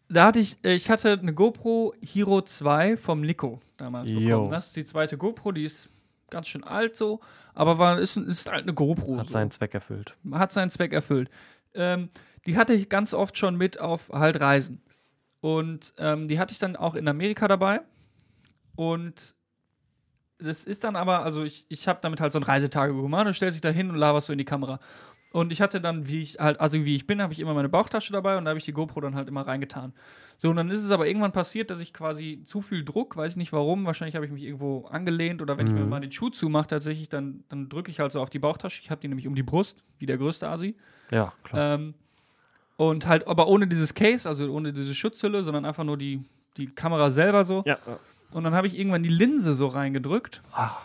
da 0.09 0.25
hatte 0.25 0.39
ich, 0.41 0.57
äh, 0.65 0.75
ich 0.75 0.91
hatte 0.91 1.13
eine 1.21 1.33
GoPro 1.33 1.95
Hero 2.01 2.41
2 2.41 2.97
vom 2.97 3.21
Nico 3.21 3.61
damals 3.77 4.09
bekommen. 4.09 4.51
Das 4.51 4.69
ist 4.69 4.77
die 4.77 4.85
zweite 4.85 5.17
GoPro, 5.17 5.53
die 5.53 5.65
ist 5.65 5.89
ganz 6.31 6.49
schön 6.49 6.65
alt 6.65 6.97
so, 6.97 7.21
aber 7.55 7.79
war, 7.79 7.99
ist, 7.99 8.17
ist 8.17 8.51
halt 8.51 8.63
eine 8.63 8.75
GoPro. 8.75 9.19
Hat 9.19 9.29
so. 9.29 9.35
seinen 9.35 9.51
Zweck 9.51 9.75
erfüllt. 9.75 10.17
hat 10.33 10.53
seinen 10.53 10.71
Zweck 10.71 10.93
erfüllt. 10.93 11.31
Ähm, 11.75 12.11
die 12.47 12.57
hatte 12.57 12.73
ich 12.73 12.89
ganz 12.89 13.15
oft 13.15 13.37
schon 13.37 13.57
mit 13.57 13.81
auf 13.81 14.11
halt 14.11 14.41
Reisen. 14.41 14.83
Und 15.41 15.93
ähm, 15.99 16.29
die 16.29 16.39
hatte 16.39 16.53
ich 16.53 16.59
dann 16.59 16.77
auch 16.77 16.95
in 16.95 17.09
Amerika 17.09 17.49
dabei. 17.49 17.81
Und 18.77 19.35
das 20.39 20.65
ist 20.65 20.85
dann 20.85 20.97
aber, 20.97 21.23
also 21.23 21.45
ich, 21.45 21.67
ich 21.69 21.87
habe 21.89 21.99
damit 22.03 22.21
halt 22.21 22.33
so 22.33 22.39
ein 22.39 22.43
Reisetagebuch 22.43 23.03
gemacht 23.03 23.27
und 23.27 23.35
stellst 23.35 23.57
dich 23.57 23.61
da 23.61 23.71
hin 23.71 23.91
und 23.91 23.97
laberst 23.97 24.27
so 24.27 24.33
in 24.33 24.39
die 24.39 24.45
Kamera. 24.45 24.81
Und 25.33 25.53
ich 25.53 25.61
hatte 25.61 25.81
dann, 25.81 26.09
wie 26.09 26.23
ich 26.23 26.39
halt, 26.41 26.59
also 26.61 26.85
wie 26.85 26.97
ich 26.97 27.07
bin, 27.07 27.23
habe 27.23 27.33
ich 27.33 27.39
immer 27.39 27.55
meine 27.55 27.69
Bauchtasche 27.69 28.13
dabei 28.13 28.37
und 28.37 28.45
da 28.45 28.49
habe 28.51 28.59
ich 28.59 28.65
die 28.65 28.73
GoPro 28.73 29.01
dann 29.01 29.15
halt 29.15 29.29
immer 29.29 29.47
reingetan. 29.47 29.93
So, 30.39 30.51
und 30.51 30.57
dann 30.57 30.71
ist 30.71 30.83
es 30.83 30.91
aber 30.91 31.07
irgendwann 31.07 31.31
passiert, 31.31 31.71
dass 31.71 31.79
ich 31.79 31.95
quasi 31.95 32.41
zu 32.45 32.63
viel 32.63 32.85
Druck, 32.85 33.17
weiß 33.17 33.37
nicht 33.37 33.53
warum, 33.53 33.85
wahrscheinlich 33.85 34.17
habe 34.17 34.25
ich 34.25 34.33
mich 34.33 34.45
irgendwo 34.45 34.87
angelehnt 34.87 35.41
oder 35.41 35.57
wenn 35.57 35.67
ich 35.69 35.73
mir 35.73 35.85
mal 35.85 36.01
den 36.01 36.11
Schuh 36.11 36.31
zumache, 36.31 36.67
tatsächlich, 36.67 37.09
dann, 37.09 37.45
dann 37.49 37.69
drücke 37.69 37.91
ich 37.91 38.01
halt 38.01 38.11
so 38.11 38.21
auf 38.21 38.31
die 38.31 38.39
Bauchtasche. 38.41 38.81
Ich 38.83 38.91
habe 38.91 39.01
die 39.01 39.09
nämlich 39.09 39.29
um 39.29 39.35
die 39.35 39.43
Brust, 39.45 39.85
wie 39.99 40.07
der 40.07 40.19
größte 40.19 40.49
Asi. 40.49 40.75
Ja, 41.11 41.33
klar. 41.45 41.75
Ähm, 41.75 41.95
und 42.77 43.07
halt, 43.07 43.29
aber 43.29 43.47
ohne 43.47 43.69
dieses 43.69 43.95
Case, 43.95 44.29
also 44.29 44.51
ohne 44.51 44.73
diese 44.73 44.95
Schutzhülle, 44.95 45.45
sondern 45.45 45.65
einfach 45.65 45.85
nur 45.85 45.99
die, 45.99 46.25
die 46.57 46.67
Kamera 46.67 47.11
selber 47.11 47.45
so. 47.45 47.63
ja. 47.67 47.79
Und 48.33 48.45
dann 48.45 48.55
habe 48.55 48.67
ich 48.67 48.79
irgendwann 48.79 49.03
die 49.03 49.09
Linse 49.09 49.55
so 49.55 49.67
reingedrückt. 49.67 50.41
Ah. 50.53 50.77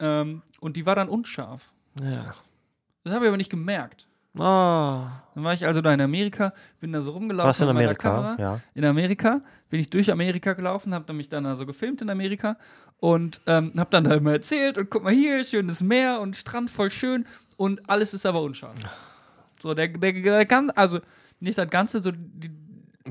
Ähm, 0.00 0.42
und 0.60 0.76
die 0.76 0.86
war 0.86 0.94
dann 0.94 1.08
unscharf. 1.08 1.70
ja. 2.02 2.34
Das 3.08 3.14
habe 3.14 3.24
ich 3.24 3.28
aber 3.28 3.36
nicht 3.36 3.50
gemerkt. 3.50 4.06
Ah. 4.38 5.22
Dann 5.34 5.44
war 5.44 5.54
ich 5.54 5.66
also 5.66 5.80
da 5.80 5.92
in 5.92 6.00
Amerika, 6.00 6.52
bin 6.80 6.92
da 6.92 7.00
so 7.00 7.12
rumgelaufen 7.12 7.46
Warst 7.46 7.60
in 7.60 7.68
Amerika? 7.68 8.10
Kamera. 8.10 8.36
Ja. 8.38 8.60
In 8.74 8.84
Amerika 8.84 9.40
bin 9.70 9.80
ich 9.80 9.90
durch 9.90 10.12
Amerika 10.12 10.52
gelaufen, 10.52 10.94
habe 10.94 11.12
mich 11.12 11.28
dann 11.28 11.46
also 11.46 11.66
gefilmt 11.66 12.02
in 12.02 12.10
Amerika 12.10 12.56
und 12.98 13.40
ähm, 13.46 13.72
habe 13.76 13.90
dann 13.90 14.04
da 14.04 14.14
immer 14.14 14.32
erzählt 14.32 14.78
und 14.78 14.90
guck 14.90 15.02
mal 15.02 15.12
hier, 15.12 15.42
schönes 15.44 15.82
Meer 15.82 16.20
und 16.20 16.36
Strand 16.36 16.70
voll 16.70 16.90
schön 16.90 17.24
und 17.56 17.88
alles 17.88 18.14
ist 18.14 18.26
aber 18.26 18.42
unscharf. 18.42 18.76
So, 19.60 19.74
der, 19.74 19.88
der, 19.88 20.12
der 20.12 20.46
kann, 20.46 20.70
also 20.70 21.00
nicht 21.40 21.58
das 21.58 21.68
Ganze, 21.70 22.00
so 22.00 22.12
die 22.12 22.50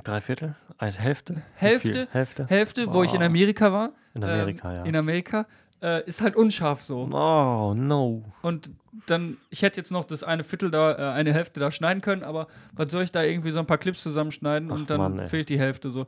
Drei 0.04 0.22
Viertel? 0.22 0.56
Eine 0.78 0.92
Hälfte? 0.92 1.42
Hälfte? 1.56 1.92
viel? 1.92 2.08
Hälfte? 2.12 2.46
Hälfte, 2.48 2.94
wo 2.94 3.04
ich 3.04 3.14
in. 3.14 3.24
Amerika 3.24 3.72
war. 3.72 3.92
In 4.14 4.24
Amerika, 4.24 4.70
ähm, 4.70 4.78
ja. 4.78 4.84
In 4.84 4.96
Amerika. 4.96 5.48
Äh, 5.82 6.08
ist 6.08 6.22
halt 6.22 6.36
unscharf 6.36 6.84
so. 6.84 7.02
Oh, 7.02 7.74
no. 7.76 8.24
Und 8.42 8.72
dann, 9.06 9.38
ich 9.50 9.62
hätte 9.62 9.78
jetzt 9.78 9.92
noch 9.92 10.06
das 10.06 10.24
eine 10.24 10.44
Viertel 10.44 10.72
da, 10.72 10.94
äh, 10.94 11.14
eine 11.14 11.34
Hälfte 11.34 11.60
da 11.60 11.72
schneiden 11.72 12.02
können, 12.02 12.24
aber 12.24 12.48
was 12.74 12.92
soll 12.92 13.04
ich 13.04 13.12
da 13.12 13.24
irgendwie 13.24 13.52
so 13.52 13.60
ein 13.60 13.68
paar 13.68 13.78
Clips 13.78 14.02
zusammenschneiden 14.02 14.72
Ach, 14.72 14.76
und 14.76 14.90
dann 14.90 14.98
Mann, 14.98 15.28
fehlt 15.28 15.50
die 15.50 15.60
Hälfte 15.60 15.92
so. 15.92 16.08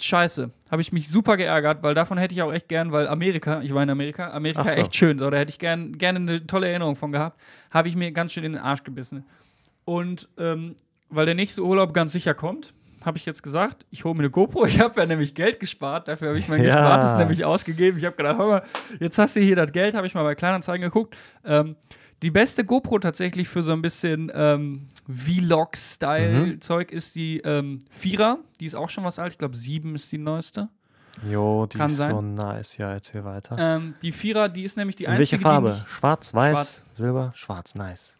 Scheiße. 0.00 0.50
Habe 0.70 0.80
ich 0.80 0.92
mich 0.92 1.10
super 1.10 1.36
geärgert, 1.36 1.82
weil 1.82 1.94
davon 1.94 2.16
hätte 2.16 2.32
ich 2.32 2.40
auch 2.40 2.52
echt 2.52 2.68
gern, 2.68 2.92
weil 2.92 3.08
Amerika, 3.08 3.60
ich 3.60 3.74
war 3.74 3.82
in 3.82 3.90
Amerika, 3.90 4.30
Amerika 4.30 4.64
so. 4.70 4.80
echt 4.80 4.96
schön, 4.96 5.18
so, 5.18 5.28
da 5.28 5.36
hätte 5.36 5.50
ich 5.50 5.58
gern, 5.58 5.98
gerne 5.98 6.18
eine 6.18 6.46
tolle 6.46 6.68
Erinnerung 6.68 6.96
von 6.96 7.12
gehabt. 7.12 7.38
Habe 7.70 7.88
ich 7.88 7.96
mir 7.96 8.12
ganz 8.12 8.32
schön 8.32 8.44
in 8.44 8.52
den 8.52 8.62
Arsch 8.62 8.84
gebissen. 8.84 9.24
Und 9.84 10.28
ähm, 10.38 10.76
weil 11.10 11.26
der 11.26 11.34
nächste 11.34 11.62
Urlaub 11.62 11.92
ganz 11.92 12.12
sicher 12.12 12.32
kommt, 12.32 12.72
habe 13.04 13.18
ich 13.18 13.26
jetzt 13.26 13.42
gesagt, 13.42 13.86
ich 13.90 14.04
hole 14.04 14.14
mir 14.14 14.20
eine 14.20 14.30
GoPro. 14.30 14.64
Ich 14.66 14.78
habe 14.80 15.00
ja 15.00 15.06
nämlich 15.06 15.34
Geld 15.34 15.60
gespart. 15.60 16.08
Dafür 16.08 16.28
habe 16.28 16.38
ich 16.38 16.48
mein 16.48 16.62
Ja. 16.62 16.74
Gespartes 16.76 17.14
nämlich 17.14 17.44
ausgegeben. 17.44 17.98
Ich 17.98 18.04
habe 18.04 18.16
gedacht, 18.16 18.38
hör 18.38 18.46
mal, 18.46 18.62
jetzt 18.98 19.18
hast 19.18 19.36
du 19.36 19.40
hier 19.40 19.56
das 19.56 19.72
Geld, 19.72 19.94
habe 19.94 20.06
ich 20.06 20.14
mal 20.14 20.22
bei 20.22 20.34
Kleinanzeigen 20.34 20.82
geguckt. 20.82 21.16
Ähm, 21.44 21.76
die 22.22 22.30
beste 22.30 22.64
GoPro 22.64 22.98
tatsächlich 22.98 23.48
für 23.48 23.62
so 23.62 23.72
ein 23.72 23.80
bisschen 23.80 24.30
ähm, 24.34 24.88
Vlog-Style-Zeug 25.08 26.92
ist 26.92 27.14
die 27.14 27.38
ähm, 27.40 27.78
Vierer. 27.90 28.38
Die 28.60 28.66
ist 28.66 28.74
auch 28.74 28.88
schon 28.90 29.04
was 29.04 29.18
alt. 29.18 29.32
Ich 29.32 29.38
glaube, 29.38 29.56
sieben 29.56 29.94
ist 29.94 30.10
die 30.12 30.18
neueste. 30.18 30.68
Jo, 31.28 31.66
die 31.66 31.76
Kann 31.78 31.90
ist 31.90 31.96
sein. 31.98 32.10
so 32.10 32.20
nice. 32.22 32.76
Ja, 32.76 32.92
erzähl 32.92 33.24
weiter. 33.24 33.56
Ähm, 33.58 33.94
die 34.02 34.12
Vierer, 34.12 34.48
die 34.48 34.62
ist 34.64 34.76
nämlich 34.76 34.96
die 34.96 35.04
In 35.04 35.10
einzige, 35.10 35.32
welche 35.32 35.38
Farbe? 35.42 35.76
Schwarz, 35.98 36.32
weiß, 36.34 36.50
Schwarz. 36.52 36.82
Silber? 36.96 37.30
Schwarz, 37.34 37.74
nice. 37.74 38.12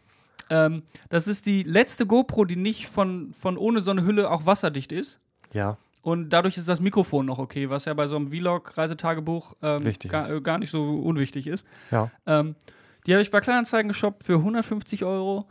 Ähm, 0.51 0.83
das 1.09 1.27
ist 1.27 1.45
die 1.47 1.63
letzte 1.63 2.05
GoPro, 2.05 2.45
die 2.45 2.57
nicht 2.57 2.87
von, 2.87 3.33
von 3.33 3.57
ohne 3.57 3.81
so 3.81 3.89
eine 3.89 4.03
Hülle 4.03 4.29
auch 4.29 4.45
wasserdicht 4.45 4.91
ist. 4.91 5.19
Ja, 5.53 5.77
Und 6.01 6.29
dadurch 6.29 6.57
ist 6.57 6.69
das 6.69 6.79
Mikrofon 6.79 7.25
noch 7.25 7.39
okay, 7.39 7.69
was 7.69 7.85
ja 7.85 7.93
bei 7.93 8.05
so 8.07 8.17
einem 8.17 8.27
Vlog-Reisetagebuch 8.27 9.55
ähm, 9.61 9.91
gar, 10.07 10.29
äh, 10.29 10.41
gar 10.41 10.57
nicht 10.59 10.69
so 10.69 10.83
unwichtig 10.83 11.47
ist. 11.47 11.65
ja. 11.89 12.11
Ähm, 12.27 12.55
die 13.07 13.13
habe 13.13 13.23
ich 13.23 13.31
bei 13.31 13.39
Kleinanzeigen 13.39 13.87
geshoppt 13.87 14.23
für 14.23 14.35
150 14.35 15.03
Euro. 15.05 15.47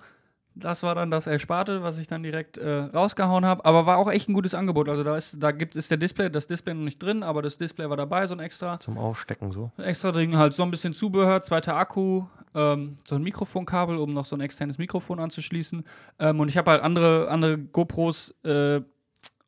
Das 0.55 0.83
war 0.83 0.95
dann 0.95 1.11
das 1.11 1.27
Ersparte, 1.27 1.83
was 1.83 1.99
ich 1.99 2.07
dann 2.09 2.23
direkt 2.23 2.59
äh, 2.59 2.69
rausgehauen 2.69 3.45
habe. 3.47 3.65
Aber 3.65 3.87
war 3.87 3.99
auch 3.99 4.11
echt 4.11 4.29
ein 4.29 4.35
gutes 4.35 4.53
Angebot. 4.55 4.89
Also 4.89 5.05
da 5.05 5.17
ist, 5.17 5.37
da 5.39 5.53
gibt 5.53 5.77
ist 5.77 5.91
der 5.91 5.99
Display, 5.99 6.29
das 6.29 6.47
Display 6.49 6.75
noch 6.75 6.85
nicht 6.85 7.01
drin, 7.03 7.23
aber 7.23 7.41
das 7.41 7.57
Display 7.57 7.89
war 7.89 7.97
dabei, 7.97 8.27
so 8.27 8.35
ein 8.35 8.41
extra. 8.41 8.79
Zum 8.79 8.99
Ausstecken 8.99 9.53
so. 9.53 9.71
Extra 9.79 10.11
drin 10.13 10.37
halt 10.37 10.53
so 10.53 10.63
ein 10.65 10.71
bisschen 10.71 10.93
Zubehör, 10.93 11.41
zweiter 11.41 11.77
Akku, 11.77 12.25
ähm, 12.55 12.97
so 13.07 13.15
ein 13.15 13.23
Mikrofonkabel, 13.23 13.97
um 13.97 14.13
noch 14.13 14.25
so 14.27 14.35
ein 14.37 14.41
externes 14.41 14.77
Mikrofon 14.79 15.21
anzuschließen. 15.21 15.85
Ähm, 16.19 16.41
und 16.41 16.49
ich 16.49 16.59
habe 16.59 16.71
halt 16.73 16.83
andere, 16.83 17.29
andere 17.29 17.57
GoPros 17.57 18.35
äh, 18.45 18.81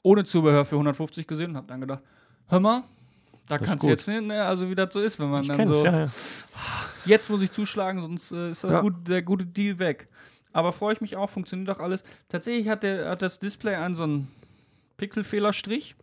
ohne 0.03 0.25
Zubehör 0.25 0.65
für 0.65 0.77
150 0.77 1.27
gesehen 1.27 1.51
und 1.51 1.57
habe 1.57 1.67
dann 1.67 1.81
gedacht, 1.81 2.03
hör 2.49 2.61
mal, 2.61 2.83
da 3.49 3.57
ist 3.57 3.69
kannst 3.69 3.85
du 3.85 3.89
jetzt 3.89 4.09
hin, 4.09 4.29
ne? 4.29 4.45
also 4.45 4.71
wie 4.71 4.75
das 4.75 4.95
so 4.95 5.01
ist, 5.01 5.19
wenn 5.19 5.31
man 5.31 5.43
Ich 5.43 5.49
dann 5.49 5.67
so, 5.67 5.85
ja, 5.85 6.05
ja. 6.05 6.07
jetzt 7.05 7.29
muss 7.29 7.43
ich 7.43 7.51
zuschlagen, 7.51 8.01
sonst 8.01 8.33
äh, 8.33 8.51
ist 8.51 8.65
das 8.65 8.71
Ja. 8.71 8.81
gut, 8.81 8.95
der 9.09 9.23
gute 9.23 9.45
Deal 9.45 9.79
weg. 9.79 10.09
Aber 10.53 10.73
freue 10.73 10.93
ich 10.95 11.01
mich 11.01 11.17
auch, 11.17 11.31
funktioniert 11.31 11.69
doch 11.69 11.81
alles. 11.81 12.03
Tatsächlich 12.29 12.69
hat, 12.69 12.83
der, 12.83 13.09
hat 13.11 13.23
das 13.23 13.39
Display 13.39 13.75
einen 13.75 13.95
so 13.95 14.03
einen 14.03 14.29
Pixelfehlerstrich. 14.99 15.97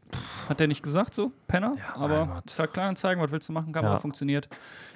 Hat 0.48 0.60
der 0.60 0.68
nicht 0.68 0.82
gesagt 0.84 1.14
so, 1.14 1.32
Penner? 1.48 1.76
Ja, 1.78 1.96
aber 1.96 2.42
ist 2.46 2.58
halt 2.58 2.74
Kleinanzeigen, 2.74 3.24
was 3.24 3.32
willst 3.32 3.48
du 3.48 3.54
machen, 3.54 3.72
Kamera 3.72 3.94
Ja. 3.94 4.00
funktioniert. 4.00 4.50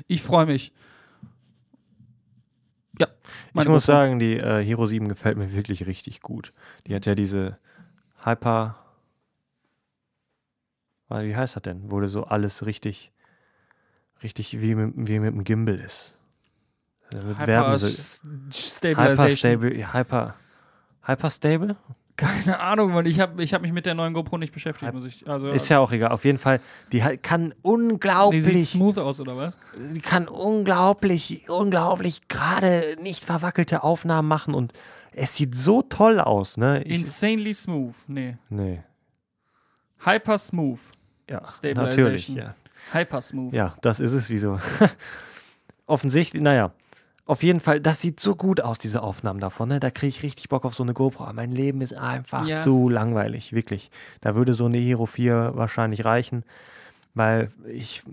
Ich 0.08 0.22
freue 0.24 0.46
mich. 0.48 0.74
Ja. 3.00 3.08
Ich 3.50 3.54
muss 3.56 3.66
GoPro. 3.66 3.80
sagen, 3.80 4.20
die 4.20 4.38
äh, 4.38 4.64
Hero 4.64 4.86
7 4.86 5.08
gefällt 5.08 5.38
mir 5.38 5.52
wirklich 5.54 5.86
richtig 5.86 6.22
gut. 6.22 6.54
Die 6.88 6.96
hat 6.96 7.06
ja 7.06 7.16
diese 7.16 7.58
Hyper. 8.24 8.76
Wie 11.10 11.36
heißt 11.36 11.56
das 11.56 11.64
denn? 11.64 11.92
Wo 11.92 12.00
du 12.00 12.08
so 12.08 12.24
alles 12.26 12.66
richtig, 12.66 13.12
richtig 14.24 14.60
wie 14.62 14.74
mit, 14.74 14.94
wie 14.96 15.20
mit 15.20 15.34
dem 15.34 15.44
Gimbal 15.44 15.76
ist. 15.76 16.16
Hyper 17.14 17.74
Hyper 17.74 17.80
Stabilization. 18.52 19.38
stable, 19.38 19.78
ja, 19.78 19.94
Hyper, 19.94 20.36
Hyper 21.06 21.30
stable? 21.30 21.76
Keine 22.16 22.60
Ahnung, 22.60 22.94
weil 22.94 23.08
ich 23.08 23.20
habe 23.20 23.42
ich 23.44 23.56
hab 23.56 23.64
mich 23.64 23.72
mit 23.72 23.88
der 23.88 23.96
neuen 23.96 24.14
GoPro 24.14 24.38
nicht 24.38 24.54
beschäftigt. 24.54 24.94
Ich, 25.06 25.28
also, 25.28 25.50
Ist 25.50 25.68
ja 25.70 25.80
auch 25.80 25.92
egal. 25.92 26.12
Auf 26.12 26.26
jeden 26.26 26.38
Fall, 26.38 26.60
die 26.92 27.00
kann 27.00 27.46
die 27.46 27.50
sieht 27.50 27.64
unglaublich, 27.64 28.70
smooth 28.70 28.98
aus, 29.00 29.20
oder 29.20 29.36
was? 29.36 29.58
die 29.96 30.00
kann 30.00 30.28
unglaublich, 30.28 31.50
unglaublich 31.50 32.28
gerade 32.28 32.96
nicht 33.02 33.26
verwackelte 33.26 33.84
Aufnahmen 33.84 34.28
machen 34.28 34.54
und 34.54 34.74
es 35.12 35.36
sieht 35.36 35.56
so 35.56 35.82
toll 35.82 36.20
aus, 36.20 36.58
ne? 36.58 36.84
Ich, 36.84 37.02
Insanely 37.02 37.54
smooth. 37.54 37.96
Nee. 38.08 38.38
nee. 38.50 38.84
Hyper 40.06 40.38
smooth. 40.38 40.80
Ja, 41.30 41.48
Stabilization. 41.48 42.04
natürlich, 42.04 42.28
ja. 42.30 42.56
Hyper 42.92 43.22
smooth. 43.22 43.54
Ja, 43.54 43.76
das 43.82 44.00
ist 44.00 44.14
es, 44.14 44.30
wieso. 44.30 44.60
Offensichtlich, 45.86 46.42
naja. 46.42 46.72
Auf 47.26 47.42
jeden 47.42 47.62
Fall, 47.62 47.80
das 47.80 48.02
sieht 48.02 48.20
so 48.20 48.36
gut 48.36 48.60
aus, 48.60 48.78
diese 48.78 49.02
Aufnahmen 49.02 49.40
davon. 49.40 49.70
Ne? 49.70 49.80
Da 49.80 49.92
kriege 49.92 50.10
ich 50.10 50.24
richtig 50.24 50.50
Bock 50.50 50.66
auf 50.66 50.76
so 50.76 50.84
eine 50.84 50.94
GoPro. 50.94 51.24
Aber 51.24 51.34
mein 51.34 51.52
Leben 51.54 51.80
ist 51.82 51.94
einfach 51.94 52.46
Ja. 52.46 52.60
zu 52.62 52.90
langweilig, 52.90 53.54
wirklich. 53.54 53.92
Da 54.20 54.36
würde 54.36 54.54
so 54.54 54.66
eine 54.66 54.78
Hero 54.78 55.06
4 55.06 55.52
wahrscheinlich 55.56 56.04
reichen, 56.04 56.44
weil 57.14 57.50
ich 57.70 58.04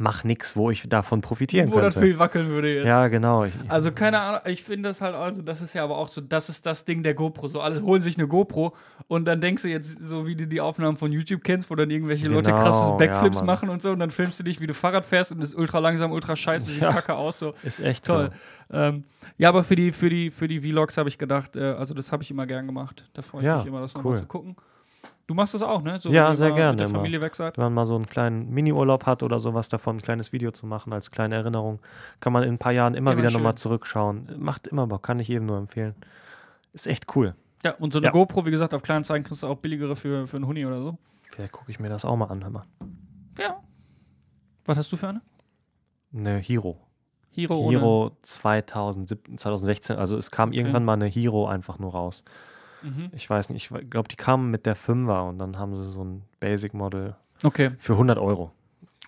mache 0.00 0.26
nichts, 0.26 0.56
wo 0.56 0.70
ich 0.70 0.88
davon 0.88 1.20
profitieren 1.20 1.70
Wo 1.70 1.76
das 1.80 1.94
könnte. 1.94 2.08
viel 2.08 2.18
wackeln 2.18 2.48
würde 2.48 2.74
jetzt. 2.74 2.86
Ja, 2.86 3.06
genau. 3.08 3.44
Ich, 3.44 3.54
Also 3.68 3.92
keine 3.92 4.20
Ahnung, 4.22 4.40
ich 4.46 4.64
finde 4.64 4.88
das 4.88 5.00
halt, 5.00 5.14
also 5.14 5.42
das 5.42 5.60
ist 5.60 5.74
ja 5.74 5.84
aber 5.84 5.98
auch 5.98 6.08
so, 6.08 6.20
das 6.20 6.48
ist 6.48 6.64
das 6.66 6.84
Ding 6.84 7.02
der 7.02 7.14
GoPro. 7.14 7.48
So 7.48 7.60
alle 7.60 7.82
holen 7.82 8.00
sich 8.02 8.16
eine 8.18 8.26
GoPro 8.26 8.74
und 9.08 9.26
dann 9.26 9.40
denkst 9.40 9.62
du 9.62 9.68
jetzt, 9.68 9.96
so 10.02 10.26
wie 10.26 10.34
du 10.34 10.46
die 10.46 10.60
Aufnahmen 10.60 10.96
von 10.96 11.12
YouTube 11.12 11.44
kennst, 11.44 11.70
wo 11.70 11.74
dann 11.74 11.90
irgendwelche 11.90 12.26
Leute 12.28 12.50
Genau, 12.50 12.62
krasses 12.62 12.96
Backflips 12.96 13.38
ja, 13.40 13.44
machen 13.44 13.68
und 13.68 13.82
so 13.82 13.90
und 13.90 13.98
dann 13.98 14.10
filmst 14.10 14.40
du 14.40 14.42
dich, 14.44 14.60
wie 14.60 14.66
du 14.66 14.74
Fahrrad 14.74 15.04
fährst 15.04 15.32
und 15.32 15.42
ist 15.42 15.54
ultra 15.54 15.78
langsam, 15.78 16.10
ultra 16.12 16.34
scheiße, 16.34 16.70
sieht 16.70 16.80
Ja. 16.82 16.92
kacke 16.92 17.14
aus, 17.14 17.38
so. 17.38 17.54
ist 17.62 17.80
echt 17.80 18.06
Toll. 18.06 18.30
Ähm, 18.72 19.04
ja, 19.36 19.48
aber 19.50 19.64
für 19.64 19.76
die, 19.76 19.92
für 19.92 20.08
die, 20.08 20.30
für 20.30 20.48
die 20.48 20.60
Vlogs 20.60 20.96
habe 20.96 21.08
ich 21.08 21.18
gedacht, 21.18 21.56
äh, 21.56 21.60
also 21.72 21.92
das 21.94 22.10
habe 22.12 22.22
ich 22.22 22.30
immer 22.30 22.46
gern 22.46 22.66
gemacht. 22.66 23.08
Da 23.12 23.22
freue 23.22 23.42
ich 23.42 23.46
Ja, 23.46 23.56
mich 23.58 23.66
immer, 23.66 23.80
das 23.80 23.94
cool. 23.94 24.02
nochmal 24.02 24.18
zu 24.18 24.26
gucken. 24.26 24.56
Du 25.30 25.34
machst 25.36 25.54
das 25.54 25.62
auch, 25.62 25.80
ne? 25.80 26.00
So, 26.00 26.10
Ja, 26.10 26.34
sehr 26.34 26.50
gerne 26.50 26.72
Mit 26.72 26.80
der 26.80 26.86
immer. 26.88 26.96
Familie 26.98 27.22
weg 27.22 27.36
seid. 27.36 27.56
Wenn 27.56 27.62
man 27.62 27.74
mal 27.74 27.86
so 27.86 27.94
einen 27.94 28.06
kleinen 28.06 28.50
Mini-Urlaub 28.50 29.06
hat 29.06 29.22
oder 29.22 29.38
sowas 29.38 29.68
davon, 29.68 29.98
ein 29.98 30.02
kleines 30.02 30.32
Video 30.32 30.50
zu 30.50 30.66
machen 30.66 30.92
als 30.92 31.12
kleine 31.12 31.36
Erinnerung, 31.36 31.78
kann 32.18 32.32
man 32.32 32.42
in 32.42 32.54
ein 32.54 32.58
paar 32.58 32.72
Jahren 32.72 32.94
immer, 32.94 33.12
Immer 33.12 33.22
wieder 33.22 33.30
nochmal 33.30 33.54
zurückschauen. 33.54 34.26
Macht 34.40 34.66
immer 34.66 34.88
Bock, 34.88 35.04
kann 35.04 35.20
ich 35.20 35.28
jedem 35.28 35.46
nur 35.46 35.56
empfehlen. 35.58 35.94
Ist 36.72 36.88
echt 36.88 37.14
cool. 37.14 37.36
Ja, 37.64 37.76
und 37.76 37.92
so 37.92 38.00
eine 38.00 38.06
Ja. 38.06 38.10
GoPro, 38.10 38.44
wie 38.44 38.50
gesagt, 38.50 38.74
auf 38.74 38.82
kleinen 38.82 39.04
Zeigen 39.04 39.22
kriegst 39.22 39.44
du 39.44 39.46
auch 39.46 39.54
billigere 39.54 39.94
für, 39.94 40.26
für 40.26 40.36
einen 40.36 40.48
Huni 40.48 40.66
oder 40.66 40.82
so. 40.82 40.98
Vielleicht 41.30 41.52
gucke 41.52 41.70
ich 41.70 41.78
mir 41.78 41.90
das 41.90 42.04
auch 42.04 42.16
mal 42.16 42.26
an, 42.26 42.42
hör 42.42 42.50
mal. 42.50 42.64
Ja. 43.38 43.60
Was 44.64 44.78
hast 44.78 44.90
du 44.90 44.96
für 44.96 45.10
eine? 45.10 45.22
Eine 46.12 46.38
Hero. 46.38 46.76
Hero. 47.30 47.70
Hero 47.70 48.16
2017, 48.22 49.38
2016, 49.38 49.94
also 49.96 50.16
es 50.16 50.32
kam 50.32 50.50
irgendwann 50.50 50.84
mal 50.84 50.94
eine 50.94 51.06
Hero 51.06 51.46
einfach 51.46 51.78
nur 51.78 51.92
raus. 51.92 52.24
Mhm. 52.82 53.10
Ich 53.12 53.28
weiß 53.28 53.50
nicht, 53.50 53.70
ich 53.70 53.90
glaube, 53.90 54.08
die 54.08 54.16
kamen 54.16 54.50
mit 54.50 54.66
der 54.66 54.76
5er 54.76 55.28
und 55.28 55.38
dann 55.38 55.58
haben 55.58 55.76
sie 55.76 55.90
so 55.90 56.02
ein 56.04 56.22
Basic-Model 56.40 57.14
Okay. 57.42 57.70
für 57.78 57.92
100 57.94 58.18
Euro. 58.18 58.52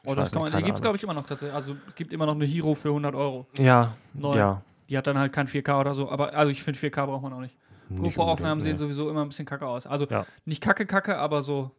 Oh, 0.04 0.14
das 0.14 0.32
kann 0.32 0.42
man, 0.42 0.52
die 0.56 0.62
gibt 0.64 0.76
es, 0.76 0.82
glaube 0.82 0.96
ich, 0.96 1.02
immer 1.04 1.14
noch 1.14 1.26
tatsächlich. 1.26 1.54
Also 1.54 1.76
es 1.86 1.94
gibt 1.94 2.12
immer 2.12 2.26
noch 2.26 2.34
eine 2.34 2.44
Hero 2.44 2.74
für 2.74 2.88
100 2.88 3.14
Euro. 3.14 3.46
Ja, 3.54 3.94
Neu. 4.14 4.36
ja. 4.36 4.62
Die 4.90 4.98
hat 4.98 5.06
dann 5.06 5.16
halt 5.16 5.32
kein 5.32 5.46
4K 5.46 5.78
oder 5.80 5.94
so. 5.94 6.10
Aber 6.10 6.34
also 6.34 6.50
ich 6.50 6.62
finde 6.62 6.78
4K 6.78 7.06
braucht 7.06 7.22
man 7.22 7.32
auch 7.32 7.40
nicht. 7.40 7.56
nicht 7.88 8.16
GoPro-Aufnahmen 8.16 8.60
sehen 8.60 8.76
sowieso 8.78 9.08
immer 9.10 9.22
ein 9.22 9.28
bisschen 9.28 9.46
kacke 9.46 9.66
aus. 9.66 9.86
Also 9.86 10.06
Ja. 10.06 10.26
nicht 10.44 10.62
kacke, 10.62 10.86
kacke, 10.86 11.16
aber 11.18 11.42
so 11.42 11.70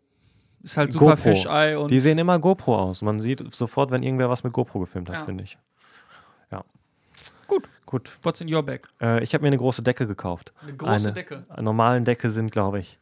ist 0.64 0.78
halt 0.78 0.94
super. 0.94 1.18
Fischei 1.18 1.78
und 1.78 1.92
Die 1.92 2.00
sehen 2.00 2.18
immer 2.18 2.40
GoPro 2.40 2.76
aus. 2.78 3.02
Man 3.02 3.20
sieht 3.20 3.54
sofort, 3.54 3.92
wenn 3.92 4.04
irgendwer 4.04 4.30
was 4.30 4.44
mit 4.44 4.54
GoPro 4.54 4.80
gefilmt 4.80 5.10
hat, 5.10 5.18
Ja. 5.18 5.26
finde 5.26 5.44
ich. 5.44 5.58
Ja. 6.52 6.64
Gut. 7.48 7.70
Gut. 7.94 8.18
what's 8.24 8.42
in 8.42 8.54
your 8.54 8.64
bag? 8.64 8.82
Äh, 9.02 9.24
ich 9.24 9.34
habe 9.34 9.44
mir 9.44 9.48
eine 9.48 9.58
große 9.58 9.84
Decke 9.84 10.08
gekauft. 10.08 10.52
Eine 10.62 10.74
große 10.76 10.92
Eine. 10.92 11.14
Decke. 11.14 11.44
normalen 11.62 12.06
Decke 12.06 12.30
sind, 12.32 12.52
glaube 12.52 12.80
ich, 12.80 12.98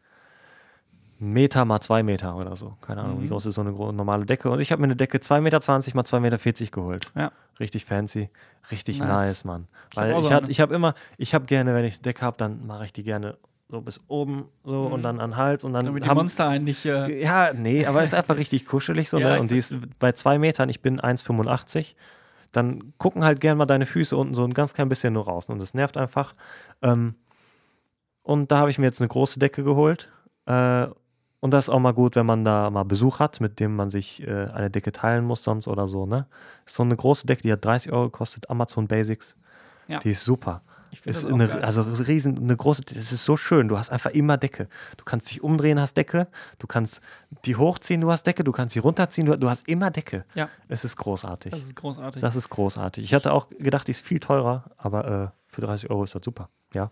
Meter 1.19 1.65
mal 1.65 1.79
zwei 1.81 2.01
Meter 2.03 2.35
oder 2.35 2.55
so. 2.55 2.75
Keine 2.81 3.01
Ahnung, 3.01 3.21
wie 3.21 3.25
Mhm. 3.25 3.29
groß 3.29 3.45
ist 3.45 3.55
so 3.55 3.61
eine 3.61 3.71
normale 3.71 4.25
Decke. 4.25 4.49
Und 4.49 4.59
ich 4.59 4.71
habe 4.71 4.81
mir 4.81 4.85
eine 4.87 4.95
Decke 4.95 5.19
2,20 5.19 5.41
Meter 5.41 5.59
mal 5.95 6.03
2,40 6.03 6.19
Meter 6.65 6.71
geholt. 6.71 7.05
Ja. 7.15 7.31
Richtig 7.59 7.85
fancy. 7.85 8.29
Richtig 8.71 8.99
Nice. 8.99 9.07
nice, 9.09 9.45
Mann. 9.45 9.67
Ich 9.91 9.97
Weil 9.97 10.19
ich, 10.19 10.31
hab, 10.31 10.43
eine. 10.43 10.51
ich 10.51 10.59
habe 10.59 10.73
immer, 10.73 10.95
ich 11.17 11.33
habe 11.35 11.45
gerne, 11.45 11.75
wenn 11.75 11.85
ich 11.85 11.93
eine 11.95 12.01
Decke 12.01 12.21
habe, 12.25 12.37
dann 12.37 12.65
mache 12.65 12.85
ich 12.85 12.93
die 12.93 13.03
gerne 13.03 13.37
so 13.69 13.81
bis 13.81 14.01
oben 14.07 14.45
so 14.65 14.87
Mhm. 14.87 14.93
und 14.93 15.03
dann 15.03 15.19
an 15.19 15.31
den 15.31 15.37
Hals 15.37 15.63
und 15.63 15.73
dann 15.73 15.85
Damit 15.85 16.03
die 16.03 16.09
haben, 16.09 16.17
Monster 16.17 16.47
einen 16.47 16.65
nicht. 16.65 16.85
Äh, 16.85 17.21
ja, 17.23 17.53
nee, 17.53 17.85
aber 17.85 18.03
ist 18.03 18.13
einfach 18.15 18.37
richtig 18.37 18.65
kuschelig 18.65 19.07
so, 19.09 19.17
Ja, 19.19 19.29
ne? 19.29 19.35
ich 19.35 19.41
Und 19.41 19.51
die 19.51 19.57
ist 19.57 19.75
bei 19.99 20.11
zwei 20.13 20.39
Metern, 20.39 20.69
ich 20.69 20.81
bin 20.81 20.99
1,85. 20.99 21.95
Dann 22.51 22.93
gucken 22.97 23.23
halt 23.23 23.39
gern 23.39 23.57
mal 23.57 23.65
deine 23.65 23.85
Füße 23.85 24.15
unten 24.15 24.33
so 24.33 24.43
ein 24.43 24.53
ganz 24.53 24.73
klein 24.73 24.89
bisschen 24.89 25.13
nur 25.13 25.25
raus. 25.25 25.49
Und 25.49 25.59
das 25.59 25.73
nervt 25.73 25.97
einfach. 25.97 26.35
Ähm, 26.81 27.15
und 28.23 28.51
da 28.51 28.57
habe 28.59 28.69
ich 28.69 28.77
mir 28.77 28.85
jetzt 28.85 29.01
eine 29.01 29.07
große 29.07 29.39
Decke 29.39 29.63
geholt. 29.63 30.11
Äh, 30.45 30.87
und 31.39 31.51
das 31.51 31.65
ist 31.65 31.69
auch 31.69 31.79
mal 31.79 31.93
gut, 31.93 32.15
wenn 32.15 32.25
man 32.25 32.45
da 32.45 32.69
mal 32.69 32.83
Besuch 32.83 33.19
hat, 33.19 33.41
mit 33.41 33.59
dem 33.59 33.75
man 33.75 33.89
sich 33.89 34.21
äh, 34.21 34.45
eine 34.53 34.69
Decke 34.69 34.91
teilen 34.91 35.25
muss, 35.25 35.43
sonst 35.43 35.67
oder 35.67 35.87
so, 35.87 36.05
ne? 36.05 36.27
So 36.67 36.83
eine 36.83 36.95
große 36.95 37.25
Decke, 37.25 37.41
die 37.41 37.51
hat 37.51 37.65
30 37.65 37.91
Euro 37.91 38.05
gekostet, 38.05 38.49
Amazon 38.49 38.87
Basics. 38.87 39.35
Ja. 39.87 39.99
Die 39.99 40.11
ist 40.11 40.23
super. 40.23 40.61
Ist 41.05 41.25
eine, 41.25 41.47
geil. 41.47 41.61
also 41.63 41.81
riesen, 41.83 42.37
eine 42.37 42.55
große, 42.55 42.81
das 42.83 43.11
ist 43.11 43.23
so 43.23 43.37
schön. 43.37 43.67
Du 43.67 43.77
hast 43.77 43.91
einfach 43.91 44.11
immer 44.11 44.37
Decke. 44.37 44.67
Du 44.97 45.05
kannst 45.05 45.29
dich 45.31 45.41
umdrehen, 45.43 45.79
hast 45.79 45.95
Decke. 45.95 46.27
Du 46.59 46.67
kannst 46.67 47.01
die 47.45 47.55
hochziehen, 47.55 48.01
du 48.01 48.11
hast 48.11 48.23
Decke. 48.27 48.43
Du 48.43 48.51
kannst 48.51 48.73
sie 48.73 48.79
runterziehen, 48.79 49.25
du, 49.25 49.37
du 49.37 49.49
hast 49.49 49.67
immer 49.67 49.89
Decke. 49.91 50.25
Ja. 50.35 50.49
Es 50.67 50.83
ist 50.83 50.97
großartig. 50.97 51.51
Das 51.51 51.61
ist 51.63 51.75
großartig. 51.75 52.21
Das 52.21 52.35
ist 52.35 52.49
großartig. 52.49 53.03
Ich 53.03 53.13
hatte 53.13 53.31
auch 53.31 53.47
gedacht, 53.49 53.87
die 53.87 53.91
ist 53.91 54.01
viel 54.01 54.19
teurer, 54.19 54.65
aber 54.77 55.33
äh, 55.33 55.53
für 55.53 55.61
30 55.61 55.89
Euro 55.89 56.03
ist 56.03 56.13
das 56.13 56.23
super. 56.25 56.49
Ja. 56.73 56.91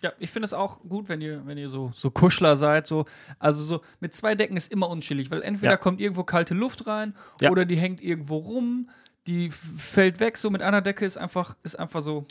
Ja, 0.00 0.12
ich 0.20 0.30
finde 0.30 0.46
es 0.46 0.52
auch 0.54 0.80
gut, 0.88 1.08
wenn 1.08 1.20
ihr, 1.20 1.44
wenn 1.46 1.58
ihr 1.58 1.70
so, 1.70 1.90
so 1.94 2.10
Kuschler 2.10 2.56
seid. 2.56 2.86
So. 2.86 3.04
Also 3.40 3.64
so 3.64 3.80
mit 3.98 4.14
zwei 4.14 4.34
Decken 4.36 4.56
ist 4.56 4.70
immer 4.70 4.88
unschillig, 4.90 5.30
weil 5.32 5.42
entweder 5.42 5.72
Ja. 5.72 5.76
kommt 5.76 6.00
irgendwo 6.00 6.22
kalte 6.22 6.54
Luft 6.54 6.86
rein 6.86 7.14
Ja. 7.40 7.50
oder 7.50 7.64
die 7.64 7.76
hängt 7.76 8.00
irgendwo 8.00 8.36
rum, 8.36 8.90
die 9.26 9.50
fällt 9.50 10.20
weg. 10.20 10.36
So 10.36 10.50
mit 10.50 10.62
einer 10.62 10.82
Decke 10.82 11.04
ist 11.04 11.16
einfach, 11.18 11.56
ist 11.64 11.76
einfach 11.78 12.02
so 12.02 12.26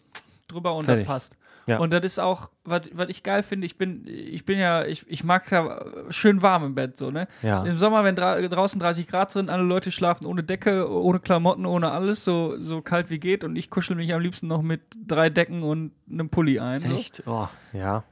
drüber 0.48 0.76
und 0.76 0.86
Fertig. 0.86 1.06
das 1.06 1.14
passt. 1.14 1.38
Ja. 1.66 1.80
Und 1.80 1.92
das 1.92 2.06
ist 2.06 2.20
auch, 2.20 2.50
was 2.64 2.84
ich 3.10 3.24
geil 3.24 3.44
finde, 3.44 3.66
ich 3.66 3.78
bin, 3.78 4.06
ich 4.08 4.46
bin 4.46 4.58
ja, 4.58 4.86
ich, 4.86 5.06
ich 5.10 5.26
mag 5.26 5.52
ja 5.52 5.84
schön 6.10 6.42
warm 6.42 6.64
im 6.64 6.76
Bett, 6.76 6.98
so, 6.98 7.12
ne? 7.12 7.28
Ja. 7.42 7.64
Im 7.66 7.76
Sommer, 7.76 8.06
wenn 8.06 8.16
dra 8.16 8.40
draußen 8.40 8.80
30 8.80 9.06
Grad 9.06 9.32
sind, 9.32 9.50
alle 9.50 9.64
Leute 9.64 9.92
schlafen 9.92 10.26
ohne 10.26 10.44
Decke, 10.44 10.90
ohne 10.90 11.20
Klamotten, 11.20 11.66
ohne 11.66 11.92
alles, 11.92 12.24
so, 12.24 12.56
so 12.62 12.82
kalt 12.82 13.10
wie 13.10 13.20
geht. 13.20 13.44
Und 13.44 13.58
ich 13.58 13.70
kuschel 13.70 13.98
mich 13.98 14.14
am 14.14 14.22
liebsten 14.22 14.48
noch 14.48 14.62
mit 14.62 14.80
drei 15.06 15.30
Decken 15.30 15.62
und 15.64 15.92
einem 16.10 16.30
Pulli 16.30 16.58
ein. 16.60 16.84
So. 16.84 16.96
Echt? 16.96 17.24
Oh, 17.26 17.50
ja. 17.74 18.06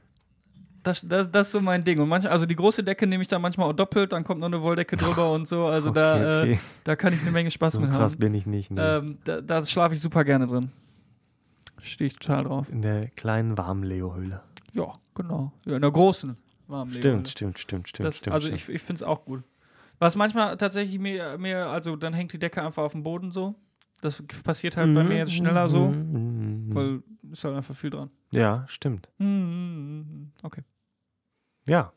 Das, 0.82 1.00
das, 1.08 1.30
das 1.32 1.46
ist 1.48 1.52
so 1.52 1.60
mein 1.62 1.82
Ding. 1.82 1.98
Und 1.98 2.10
manchmal, 2.10 2.32
also 2.32 2.44
die 2.44 2.54
große 2.56 2.84
Decke 2.84 3.06
nehme 3.06 3.22
ich 3.22 3.28
dann 3.28 3.40
manchmal 3.40 3.70
auch 3.70 3.72
doppelt, 3.72 4.12
dann 4.12 4.22
kommt 4.22 4.40
noch 4.40 4.46
eine 4.48 4.60
Wolldecke 4.60 4.98
drüber 4.98 5.32
und 5.32 5.48
so. 5.48 5.64
Also 5.64 5.90
da, 5.90 6.14
okay, 6.14 6.22
Äh, 6.24 6.42
okay. 6.52 6.58
da 6.84 6.94
kann 6.94 7.14
ich 7.14 7.22
eine 7.22 7.30
Menge 7.30 7.50
Spaß 7.50 7.72
so 7.72 7.80
mit 7.80 7.90
krass 7.90 8.12
haben. 8.12 8.20
bin 8.20 8.34
ich 8.34 8.44
nicht. 8.46 8.70
Nee. 8.70 8.80
Ähm, 8.80 9.18
da 9.24 9.40
da 9.40 9.64
schlafe 9.64 9.94
ich 9.94 10.00
super 10.02 10.24
gerne 10.24 10.46
drin. 10.46 10.70
Stehe 11.82 12.08
ich 12.08 12.16
total 12.16 12.44
drauf. 12.44 12.68
In 12.70 12.82
der 12.82 13.08
kleinen 13.10 13.56
warmen 13.58 13.82
Leo-Höhle. 13.84 14.42
Ja, 14.72 14.94
genau. 15.14 15.52
Ja, 15.64 15.76
in 15.76 15.82
der 15.82 15.90
großen 15.90 16.36
warmen 16.66 16.90
Stimmt, 16.92 17.28
stimmt, 17.28 17.58
stimmt, 17.58 17.88
stimmt, 17.88 18.06
Das, 18.08 18.18
stimmt. 18.18 18.34
also 18.34 18.46
stimmt. 18.46 18.60
ich, 18.60 18.68
ich 18.68 18.82
finde 18.82 18.96
es 18.96 19.02
auch 19.02 19.24
gut. 19.24 19.42
Was 19.98 20.16
manchmal 20.16 20.56
tatsächlich 20.56 20.98
mir, 20.98 21.38
mir, 21.38 21.66
also 21.68 21.96
dann 21.96 22.12
hängt 22.12 22.32
die 22.32 22.38
Decke 22.38 22.62
einfach 22.62 22.82
auf 22.82 22.92
dem 22.92 23.02
Boden 23.02 23.30
so. 23.30 23.54
Das 24.02 24.22
passiert 24.44 24.76
halt 24.76 24.94
bei 24.94 25.02
mir 25.04 25.16
jetzt 25.16 25.32
schneller 25.32 25.68
so, 25.68 25.88
Mhm. 25.88 26.74
weil 26.74 27.02
ist 27.32 27.44
halt 27.44 27.56
einfach 27.56 27.74
viel 27.74 27.88
dran. 27.90 28.10
Ja, 28.30 28.64
stimmt. 28.68 29.08
Mhm. 29.18 30.32
Okay. 30.42 30.62
Ja. 31.66 31.92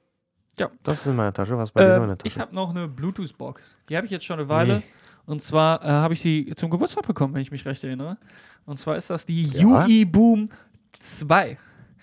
Ja. 0.58 0.72
Das 0.84 1.02
ist 1.02 1.08
in 1.08 1.16
meiner 1.16 1.34
Tasche. 1.34 1.58
Was 1.58 1.72
bei 1.72 1.82
dir 1.82 1.88
noch 1.90 1.96
in 1.98 2.02
Ähm, 2.04 2.08
der 2.10 2.18
Tasche? 2.20 2.28
ich 2.28 2.40
habe 2.40 2.54
noch 2.56 2.70
eine 2.70 2.88
Bluetooth-Box. 2.88 3.76
Die 3.90 3.96
habe 3.98 4.06
ich 4.06 4.12
jetzt 4.12 4.26
schon 4.26 4.40
eine 4.40 4.48
Weile. 4.50 4.78
Nee. 4.78 4.84
Und 5.30 5.44
zwar 5.44 5.86
äh, 5.86 5.88
habe 5.88 6.16
ich 6.16 6.24
die 6.24 6.56
zum 6.56 6.72
Geburtstag 6.72 7.06
bekommen, 7.06 7.36
wenn 7.36 7.44
ich 7.44 7.52
mich 7.52 7.64
recht 7.64 7.84
erinnere. 7.84 8.18
Und 8.66 8.80
zwar 8.80 8.98
ist 8.98 9.12
das 9.12 9.28
die 9.28 9.44
Ja? 9.44 9.86
UI 9.86 10.04
Boom 10.04 10.50
2. 10.98 11.56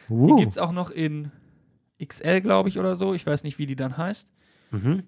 Die 0.08 0.12
Uh. 0.12 0.36
gibt 0.36 0.52
es 0.52 0.58
auch 0.58 0.70
noch 0.70 0.90
in 0.90 1.32
XL, 2.00 2.40
glaube 2.40 2.68
ich, 2.68 2.78
oder 2.78 2.96
so. 2.96 3.14
Ich 3.14 3.26
weiß 3.26 3.42
nicht, 3.42 3.58
wie 3.58 3.66
die 3.66 3.74
dann 3.74 3.96
heißt. 3.96 4.30
Mhm. 4.70 5.02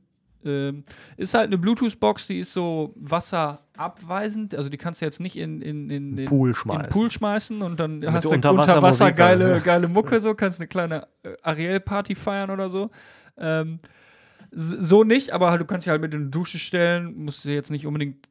Ähm, 0.45 0.83
ist 1.17 1.35
halt 1.35 1.47
eine 1.47 1.59
Bluetooth-Box, 1.59 2.27
die 2.27 2.41
ist 2.41 2.53
so 2.53 2.93
wasserabweisend. 2.97 4.57
Also 4.57 4.69
die 4.69 4.79
kannst 4.79 5.01
du 5.01 5.05
jetzt 5.05 5.21
nicht 5.21 5.37
in, 5.37 5.63
in, 5.63 5.89
in, 5.89 6.19
in, 6.19 6.25
Pool 6.25 6.49
in 6.49 6.55
schmeißen. 6.57 6.83
den 6.83 6.91
Pool 6.91 7.11
schmeißen 7.13 7.63
und 7.63 7.79
dann 7.79 8.05
hast 8.13 8.25
du 8.25 8.31
Unterwassermusik 8.31 8.77
unter 8.77 8.83
Wasser 8.83 9.13
geile, 9.13 9.49
dann. 9.51 9.63
geile 9.63 9.87
Mucke, 9.87 10.19
so 10.21 10.35
kannst 10.35 10.59
eine 10.59 10.67
kleine 10.67 11.07
äh, 11.23 11.37
Ariel-Party 11.43 12.17
feiern 12.17 12.51
oder 12.51 12.69
so. 12.69 12.91
Ähm, 13.37 13.79
so 14.51 15.05
nicht, 15.05 15.31
aber 15.31 15.51
halt, 15.51 15.61
du 15.61 15.65
kannst 15.65 15.85
sie 15.85 15.91
halt 15.91 16.01
mit 16.01 16.15
in 16.15 16.27
die 16.27 16.31
Dusche 16.31 16.59
stellen, 16.59 17.25
musst 17.25 17.43
sie 17.43 17.53
jetzt 17.53 17.71
nicht 17.71 17.87
unbedingt 17.87 18.29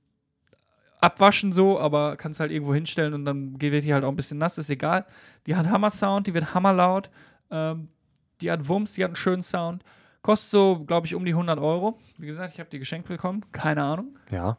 abwaschen 0.99 1.53
so, 1.53 1.79
aber 1.79 2.15
kannst 2.15 2.39
halt 2.39 2.51
irgendwo 2.51 2.73
hinstellen 2.73 3.13
und 3.13 3.25
dann 3.25 3.61
wird 3.61 3.83
die 3.83 3.93
halt 3.93 4.03
auch 4.03 4.09
ein 4.09 4.15
bisschen 4.15 4.37
nass, 4.37 4.57
ist 4.57 4.69
egal. 4.69 5.05
Die 5.45 5.55
hat 5.55 5.67
Hammer-Sound, 5.67 6.27
die 6.27 6.33
wird 6.33 6.53
hammerlaut, 6.53 7.09
ähm, 7.51 7.89
die 8.41 8.51
hat 8.51 8.67
Wumms, 8.67 8.93
die 8.93 9.03
hat 9.03 9.09
einen 9.09 9.15
schönen 9.15 9.43
Sound. 9.43 9.83
Kostet 10.21 10.51
so, 10.51 10.83
glaube 10.85 11.07
ich, 11.07 11.15
um 11.15 11.23
die 11.23 11.31
100 11.31 11.59
Euro. 11.59 11.97
Wie 12.17 12.27
gesagt, 12.27 12.53
ich 12.53 12.59
habe 12.59 12.69
die 12.69 12.79
geschenkt 12.79 13.07
bekommen, 13.07 13.45
keine 13.51 13.83
Ahnung. 13.83 14.17
Ja. 14.31 14.57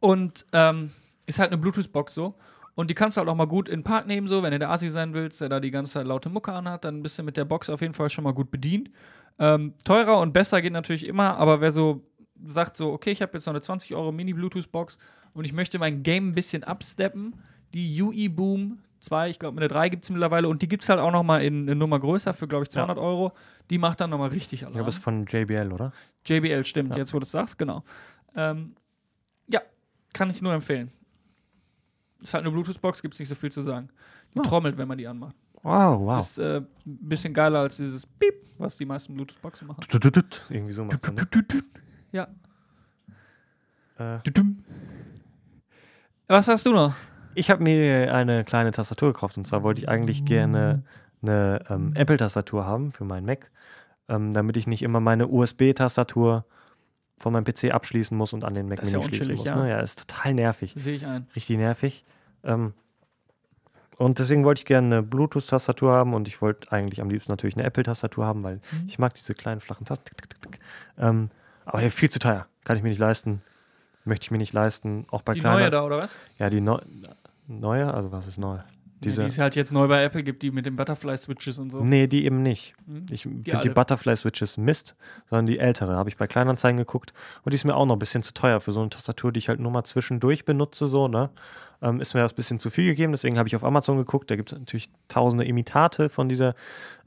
Und 0.00 0.46
ähm, 0.52 0.90
ist 1.26 1.38
halt 1.38 1.50
eine 1.50 1.58
Bluetooth-Box 1.58 2.14
so. 2.14 2.36
Und 2.74 2.88
die 2.88 2.94
kannst 2.94 3.16
du 3.16 3.20
halt 3.20 3.28
auch 3.28 3.34
mal 3.34 3.46
gut 3.46 3.68
in 3.68 3.80
den 3.80 3.84
Park 3.84 4.06
nehmen, 4.06 4.28
so, 4.28 4.42
wenn 4.44 4.52
du 4.52 4.58
der 4.60 4.70
Asi 4.70 4.88
sein 4.88 5.12
willst, 5.12 5.40
der 5.40 5.48
da 5.48 5.58
die 5.58 5.72
ganze 5.72 5.94
Zeit 5.94 6.06
laute 6.06 6.28
Mucke 6.28 6.52
anhat, 6.52 6.84
dann 6.84 7.02
bist 7.02 7.18
du 7.18 7.24
mit 7.24 7.36
der 7.36 7.44
Box 7.44 7.68
auf 7.68 7.80
jeden 7.80 7.92
Fall 7.92 8.08
schon 8.08 8.22
mal 8.22 8.32
gut 8.32 8.52
bedient. 8.52 8.88
Ähm, 9.38 9.74
teurer 9.84 10.18
und 10.20 10.32
besser 10.32 10.60
geht 10.62 10.72
natürlich 10.72 11.06
immer, 11.06 11.36
aber 11.36 11.60
wer 11.60 11.70
so 11.70 12.02
sagt 12.44 12.76
so, 12.76 12.92
okay, 12.92 13.10
ich 13.10 13.22
habe 13.22 13.32
jetzt 13.34 13.46
noch 13.46 13.52
eine 13.52 13.60
20 13.60 13.94
Euro 13.94 14.12
Mini-Bluetooth-Box 14.12 14.98
und 15.34 15.44
ich 15.44 15.52
möchte 15.52 15.78
mein 15.78 16.02
Game 16.02 16.28
ein 16.30 16.34
bisschen 16.34 16.64
absteppen, 16.64 17.34
die 17.74 18.00
UI 18.00 18.28
Boom 18.28 18.78
2, 19.00 19.30
ich 19.30 19.38
glaube, 19.38 19.56
eine 19.58 19.68
3 19.68 19.88
gibt 19.90 20.04
es 20.04 20.10
mittlerweile 20.10 20.48
und 20.48 20.62
die 20.62 20.68
gibt 20.68 20.82
es 20.82 20.88
halt 20.88 20.98
auch 21.00 21.12
noch 21.12 21.22
mal 21.22 21.42
in 21.42 21.62
eine 21.62 21.74
Nummer 21.76 22.00
größer 22.00 22.32
für, 22.32 22.48
glaube 22.48 22.64
ich, 22.64 22.70
200 22.70 22.98
Euro. 22.98 23.32
Die 23.70 23.78
macht 23.78 24.00
dann 24.00 24.10
noch 24.10 24.18
mal 24.18 24.28
richtig 24.30 24.54
Ich 24.60 24.62
Alarm. 24.66 24.74
glaube, 24.74 24.88
es 24.90 24.96
ist 24.96 25.04
von 25.04 25.24
JBL, 25.26 25.72
oder? 25.72 25.92
JBL 26.26 26.64
stimmt, 26.64 26.92
Ja. 26.92 26.98
jetzt 26.98 27.14
wo 27.14 27.18
du 27.20 27.24
es 27.24 27.30
sagst, 27.30 27.58
genau. 27.58 27.84
Ähm, 28.34 28.74
ja, 29.48 29.60
kann 30.14 30.30
ich 30.30 30.42
nur 30.42 30.52
empfehlen. 30.52 30.90
Ist 32.20 32.34
halt 32.34 32.42
eine 32.44 32.50
Bluetooth-Box, 32.52 33.02
gibt 33.02 33.14
es 33.14 33.20
nicht 33.20 33.28
so 33.28 33.36
viel 33.36 33.52
zu 33.52 33.62
sagen. 33.62 33.88
Die 34.34 34.40
Ah. 34.40 34.42
trommelt, 34.42 34.76
wenn 34.78 34.88
man 34.88 34.98
die 34.98 35.06
anmacht. 35.06 35.36
Wow, 35.68 36.00
wow. 36.00 36.18
Ist 36.18 36.38
äh, 36.38 36.56
ein 36.60 36.66
bisschen 36.84 37.34
geiler 37.34 37.58
als 37.60 37.76
dieses 37.76 38.06
Piep, 38.06 38.34
was 38.56 38.78
die 38.78 38.86
meisten 38.86 39.14
Bluetooth-Boxen 39.14 39.66
machen. 39.66 39.80
Irgendwie 40.48 40.72
so 40.72 40.84
macht 40.84 41.04
er, 41.04 41.12
ne? 41.12 41.28
Ja. 42.10 42.28
Äh, 43.98 44.18
Was 46.26 46.48
hast 46.48 46.64
du 46.64 46.72
noch? 46.72 46.94
Ich 47.34 47.50
habe 47.50 47.62
mir 47.62 48.14
eine 48.14 48.44
kleine 48.44 48.70
Tastatur 48.70 49.12
gekauft 49.12 49.36
und 49.36 49.46
zwar 49.46 49.62
wollte 49.62 49.82
ich 49.82 49.88
eigentlich 49.88 50.24
gerne 50.24 50.84
eine 51.20 51.64
ähm, 51.68 51.92
Apple-Tastatur 51.94 52.64
haben 52.64 52.90
für 52.90 53.04
meinen 53.04 53.26
Mac, 53.26 53.50
ähm, 54.08 54.32
damit 54.32 54.56
ich 54.56 54.66
nicht 54.66 54.82
immer 54.82 55.00
meine 55.00 55.28
USB-Tastatur 55.28 56.46
von 57.18 57.32
meinem 57.32 57.44
PC 57.44 57.72
abschließen 57.74 58.16
muss 58.16 58.32
und 58.32 58.44
an 58.44 58.54
den 58.54 58.68
Mac 58.68 58.78
Das 58.78 58.88
ist 58.88 58.92
ja 58.94 59.00
Mini 59.00 59.08
schließen 59.14 59.32
unchillig, 59.32 59.38
muss. 59.40 59.46
ja. 59.48 59.62
Ne? 59.62 59.70
Ja, 59.70 59.80
ist 59.80 60.08
total 60.08 60.34
nervig. 60.34 60.72
Sehe 60.76 60.94
ich 60.94 61.04
ein. 61.06 61.26
Richtig 61.36 61.58
nervig. 61.58 62.04
Ähm, 62.44 62.72
und 63.98 64.18
deswegen 64.18 64.44
wollte 64.44 64.60
ich 64.60 64.64
gerne 64.64 64.86
eine 64.98 65.02
Bluetooth-Tastatur 65.02 65.92
haben 65.92 66.14
und 66.14 66.26
ich 66.28 66.40
wollte 66.40 66.72
eigentlich 66.72 67.00
am 67.00 67.10
liebsten 67.10 67.30
natürlich 67.32 67.56
eine 67.56 67.64
Apple-Tastatur 67.66 68.24
haben, 68.24 68.42
weil 68.42 68.56
Mhm. 68.72 68.84
ich 68.88 68.98
mag 68.98 69.12
diese 69.14 69.34
kleinen 69.34 69.60
flachen 69.60 69.84
Tasten. 69.84 70.04
Ähm, 70.98 71.30
aber 71.66 71.78
der 71.78 71.88
ist 71.88 71.98
viel 71.98 72.10
zu 72.10 72.18
teuer. 72.18 72.46
Kann 72.64 72.76
ich 72.76 72.82
mir 72.82 72.88
nicht 72.88 72.98
leisten. 72.98 73.42
Möchte 74.04 74.24
ich 74.24 74.30
mir 74.30 74.38
nicht 74.38 74.52
leisten. 74.54 75.04
Auch 75.10 75.22
bei 75.22 75.34
Die 75.34 75.40
kleiner. 75.40 75.58
neue 75.58 75.70
da, 75.70 75.84
oder 75.84 75.98
was? 75.98 76.18
Ja, 76.38 76.48
die 76.48 76.60
neu 76.62 76.78
neue, 77.46 77.92
also 77.92 78.10
was 78.12 78.26
ist 78.26 78.38
neu? 78.38 78.58
Diese, 79.00 79.22
ja, 79.22 79.26
die 79.26 79.32
es 79.32 79.38
halt 79.38 79.56
jetzt 79.56 79.72
neu 79.72 79.86
bei 79.86 80.02
Apple 80.02 80.22
gibt, 80.22 80.42
die 80.42 80.50
mit 80.50 80.66
den 80.66 80.76
Butterfly-Switches 80.76 81.58
und 81.58 81.70
so. 81.70 81.84
nee, 81.84 82.06
die 82.06 82.24
eben 82.24 82.42
nicht. 82.42 82.74
Mhm. 82.86 83.06
Ich 83.10 83.22
finde 83.22 83.60
die. 83.60 83.68
Butterfly-Switches 83.68 84.58
Mist, 84.58 84.96
sondern 85.30 85.46
die 85.46 85.58
ältere. 85.58 85.94
Habe 85.94 86.08
ich 86.08 86.16
bei 86.16 86.26
Kleinanzeigen 86.26 86.78
geguckt 86.78 87.12
und 87.44 87.52
die 87.52 87.54
ist 87.54 87.64
mir 87.64 87.76
auch 87.76 87.86
noch 87.86 87.96
ein 87.96 88.00
bisschen 88.00 88.22
zu 88.22 88.34
teuer 88.34 88.60
für 88.60 88.72
so 88.72 88.80
eine 88.80 88.90
Tastatur, 88.90 89.32
die 89.32 89.38
ich 89.38 89.48
halt 89.48 89.60
nur 89.60 89.70
mal 89.70 89.84
zwischendurch 89.84 90.44
benutze, 90.44 90.88
so, 90.88 91.08
ne? 91.08 91.30
Ähm, 91.80 92.00
ist 92.00 92.14
mir 92.14 92.22
das 92.22 92.32
ein 92.32 92.36
bisschen 92.36 92.58
zu 92.58 92.70
viel 92.70 92.86
gegeben, 92.86 93.12
deswegen 93.12 93.38
habe 93.38 93.48
ich 93.48 93.54
auf 93.54 93.62
Amazon 93.62 93.98
geguckt. 93.98 94.30
Da 94.30 94.36
gibt 94.36 94.50
es 94.50 94.58
natürlich 94.58 94.90
tausende 95.06 95.44
Imitate 95.44 96.08
von 96.08 96.28
dieser 96.28 96.56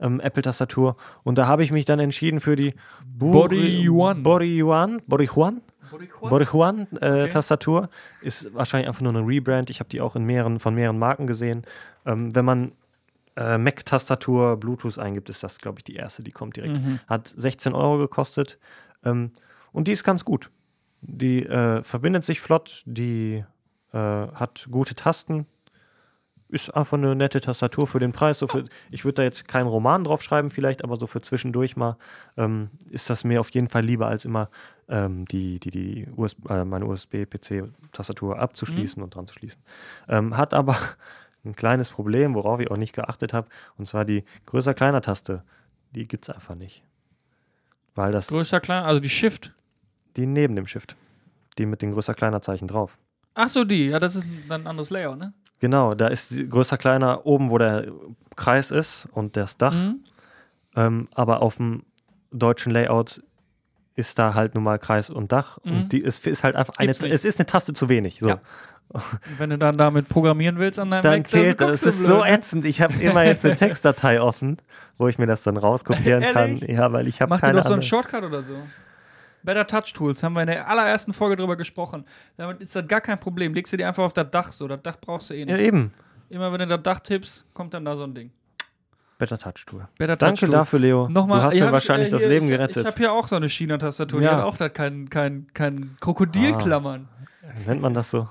ähm, 0.00 0.18
Apple-Tastatur. 0.18 0.96
Und 1.24 1.36
da 1.36 1.46
habe 1.46 1.62
ich 1.62 1.72
mich 1.72 1.84
dann 1.84 1.98
entschieden 1.98 2.40
für 2.40 2.56
die 2.56 2.72
Body 3.04 3.88
One. 3.90 4.22
Body 4.22 4.62
One. 4.62 4.98
Body 5.06 5.28
One. 5.34 5.60
Borichuan 6.20 6.86
äh, 7.00 7.22
Okay. 7.22 7.28
Tastatur 7.28 7.88
ist 8.20 8.52
wahrscheinlich 8.54 8.88
einfach 8.88 9.02
nur 9.02 9.14
eine 9.14 9.26
Rebrand. 9.26 9.70
Ich 9.70 9.80
habe 9.80 9.88
die 9.88 10.00
auch 10.00 10.16
in 10.16 10.24
mehreren, 10.24 10.60
von 10.60 10.74
mehreren 10.74 10.98
Marken 10.98 11.26
gesehen. 11.26 11.62
Ähm, 12.06 12.34
wenn 12.34 12.44
man 12.44 12.72
äh, 13.36 13.58
Mac-Tastatur 13.58 14.56
Bluetooth 14.58 14.98
eingibt, 14.98 15.30
ist 15.30 15.42
das, 15.42 15.58
glaube 15.58 15.78
ich, 15.80 15.84
die 15.84 15.96
erste, 15.96 16.22
die 16.22 16.32
kommt 16.32 16.56
direkt. 16.56 16.78
Mhm. 16.78 17.00
Hat 17.06 17.32
16 17.34 17.74
Euro 17.74 17.98
gekostet. 17.98 18.58
Ähm, 19.04 19.32
und 19.72 19.88
die 19.88 19.92
ist 19.92 20.04
ganz 20.04 20.24
gut. 20.24 20.50
Die 21.00 21.44
äh, 21.44 21.82
verbindet 21.82 22.24
sich 22.24 22.40
flott, 22.40 22.82
die 22.86 23.44
äh, 23.92 23.98
hat 23.98 24.68
gute 24.70 24.94
Tasten. 24.94 25.46
Ist 26.48 26.68
einfach 26.68 26.98
eine 26.98 27.16
nette 27.16 27.40
Tastatur 27.40 27.86
für 27.86 27.98
den 27.98 28.12
Preis. 28.12 28.38
So 28.38 28.46
für, 28.46 28.66
ich 28.90 29.04
würde 29.06 29.14
da 29.14 29.22
jetzt 29.22 29.48
keinen 29.48 29.66
Roman 29.66 30.04
drauf 30.04 30.22
schreiben, 30.22 30.50
vielleicht, 30.50 30.84
aber 30.84 30.96
so 30.96 31.06
für 31.06 31.22
zwischendurch 31.22 31.76
mal 31.76 31.96
ähm, 32.36 32.68
ist 32.90 33.08
das 33.08 33.24
mir 33.24 33.40
auf 33.40 33.50
jeden 33.50 33.68
Fall 33.68 33.82
lieber, 33.82 34.06
als 34.06 34.26
immer 34.26 34.50
ähm, 34.88 35.24
die, 35.26 35.58
die, 35.60 35.70
die 35.70 36.06
US 36.16 36.36
äh, 36.48 36.64
meine 36.64 36.86
USB-PC-Tastatur 36.86 38.38
abzuschließen 38.38 39.02
und 39.02 39.14
dran 39.14 39.26
zu 39.26 39.34
schließen. 39.34 39.60
Ähm, 40.08 40.36
hat 40.36 40.54
aber 40.54 40.76
ein 41.44 41.56
kleines 41.56 41.90
Problem, 41.90 42.34
worauf 42.34 42.60
ich 42.60 42.70
auch 42.70 42.76
nicht 42.76 42.94
geachtet 42.94 43.32
habe, 43.32 43.48
und 43.76 43.86
zwar 43.86 44.04
die 44.04 44.24
größer-kleiner-Taste. 44.46 45.42
Die 45.92 46.06
gibt 46.08 46.28
es 46.28 46.34
einfach 46.34 46.54
nicht. 46.54 46.82
Weil 47.94 48.12
das 48.12 48.28
Größer, 48.28 48.60
kleiner, 48.60 48.86
also 48.86 49.00
die 49.00 49.10
Shift. 49.10 49.54
die 50.16 50.26
neben 50.26 50.56
dem 50.56 50.66
Shift. 50.66 50.96
Die 51.58 51.66
mit 51.66 51.82
den 51.82 51.92
größer-kleiner-Zeichen 51.92 52.66
drauf. 52.66 52.98
Ach 53.34 53.48
so, 53.48 53.64
die. 53.64 53.88
Ja, 53.88 53.98
das 53.98 54.16
ist 54.16 54.26
dann 54.48 54.62
ein 54.62 54.66
anderes 54.66 54.90
Layout, 54.90 55.18
ne? 55.18 55.34
Genau, 55.58 55.94
da 55.94 56.08
ist 56.08 56.30
die 56.30 56.48
größer-kleiner 56.48 57.24
oben, 57.26 57.50
wo 57.50 57.58
der 57.58 57.92
Kreis 58.36 58.70
ist 58.70 59.06
und 59.12 59.36
das 59.36 59.58
Dach. 59.58 59.74
Mhm. 59.74 60.00
Ähm, 60.74 61.08
aber 61.14 61.42
auf 61.42 61.56
dem 61.56 61.84
deutschen 62.30 62.72
Layout 62.72 63.22
ist 63.94 64.18
da 64.18 64.34
halt 64.34 64.54
nun 64.54 64.64
mal 64.64 64.78
Kreis 64.78 65.10
und 65.10 65.32
Dach. 65.32 65.58
Mhm. 65.64 65.72
Und 65.72 65.92
die 65.92 66.00
ist, 66.00 66.26
ist 66.26 66.44
halt 66.44 66.56
einfach 66.56 66.74
eine, 66.78 66.92
es 66.92 67.24
ist 67.24 67.38
eine 67.38 67.46
Taste 67.46 67.72
zu 67.74 67.88
wenig. 67.88 68.18
So. 68.20 68.28
Ja. 68.28 68.40
Wenn 69.38 69.50
du 69.50 69.58
dann 69.58 69.78
damit 69.78 70.08
programmieren 70.08 70.58
willst 70.58 70.78
an 70.78 70.90
deinem 70.90 71.02
Dann 71.02 71.20
Mac, 71.20 71.30
dann 71.30 71.40
fehlt 71.40 71.60
das. 71.60 71.82
Es 71.82 71.94
ist 71.94 72.00
so 72.04 72.16
blöd, 72.16 72.24
ne? 72.24 72.30
ätzend. 72.32 72.64
Ich 72.64 72.80
habe 72.80 72.94
immer 73.00 73.24
jetzt 73.24 73.44
eine 73.44 73.56
Textdatei 73.58 74.20
offen, 74.20 74.58
wo 74.98 75.08
ich 75.08 75.18
mir 75.18 75.26
das 75.26 75.42
dann 75.42 75.56
rauskopieren 75.56 76.22
kann. 76.32 76.56
Ja, 76.58 76.92
weil 76.92 77.08
ich 77.08 77.20
habe 77.20 77.30
Mach 77.30 77.40
dir 77.40 77.46
keine 77.46 77.58
doch 77.60 77.66
so 77.66 77.72
einen. 77.74 77.82
Shortcut 77.82 78.22
oder 78.24 78.42
so. 78.42 78.54
Better 79.44 79.66
Touch 79.66 79.92
Tools, 79.92 80.22
haben 80.22 80.34
wir 80.34 80.42
in 80.42 80.46
der 80.46 80.68
allerersten 80.68 81.12
Folge 81.12 81.34
drüber 81.36 81.56
gesprochen. 81.56 82.04
Damit 82.36 82.60
ist 82.60 82.76
das 82.76 82.86
gar 82.86 83.00
kein 83.00 83.18
Problem. 83.18 83.54
Legst 83.54 83.72
du 83.72 83.76
dir 83.76 83.88
einfach 83.88 84.04
auf 84.04 84.12
das 84.12 84.30
Dach 84.30 84.52
so. 84.52 84.68
Das 84.68 84.80
Dach 84.82 84.96
brauchst 85.00 85.30
du 85.30 85.34
eh 85.34 85.40
Ja, 85.40 85.46
nicht. 85.56 85.60
eben. 85.60 85.90
Immer 86.28 86.52
wenn 86.52 86.60
du 86.60 86.66
das 86.68 86.82
Dach 86.82 87.00
tippst, 87.00 87.44
kommt 87.52 87.74
dann 87.74 87.84
da 87.84 87.96
so 87.96 88.04
ein 88.04 88.14
Ding. 88.14 88.30
Better 89.18 89.38
Touch 89.38 89.64
Tool. 89.66 89.86
Better 89.98 90.16
Danke 90.16 90.40
Touch 90.40 90.46
Tool. 90.48 90.50
dafür, 90.50 90.78
Leo. 90.80 91.08
Nochmal, 91.08 91.38
du 91.40 91.44
hast 91.46 91.54
hier 91.54 91.66
mir 91.66 91.72
wahrscheinlich 91.72 92.08
ich, 92.08 92.12
äh, 92.12 92.16
das 92.16 92.22
hier, 92.22 92.28
Leben 92.30 92.48
gerettet. 92.48 92.78
Ich 92.78 92.86
habe 92.86 92.96
hier 92.98 93.12
auch 93.12 93.28
so 93.28 93.36
eine 93.36 93.48
China-Tastatur. 93.48 94.20
Die 94.20 94.26
Ja. 94.26 94.36
hat 94.38 94.44
auch 94.44 94.56
da 94.56 94.68
kein, 94.68 95.08
kein, 95.10 95.46
kein 95.54 95.96
Krokodilklammern. 96.00 97.08
Nennt 97.66 97.80
man 97.82 97.94
das 97.94 98.10
so? 98.10 98.28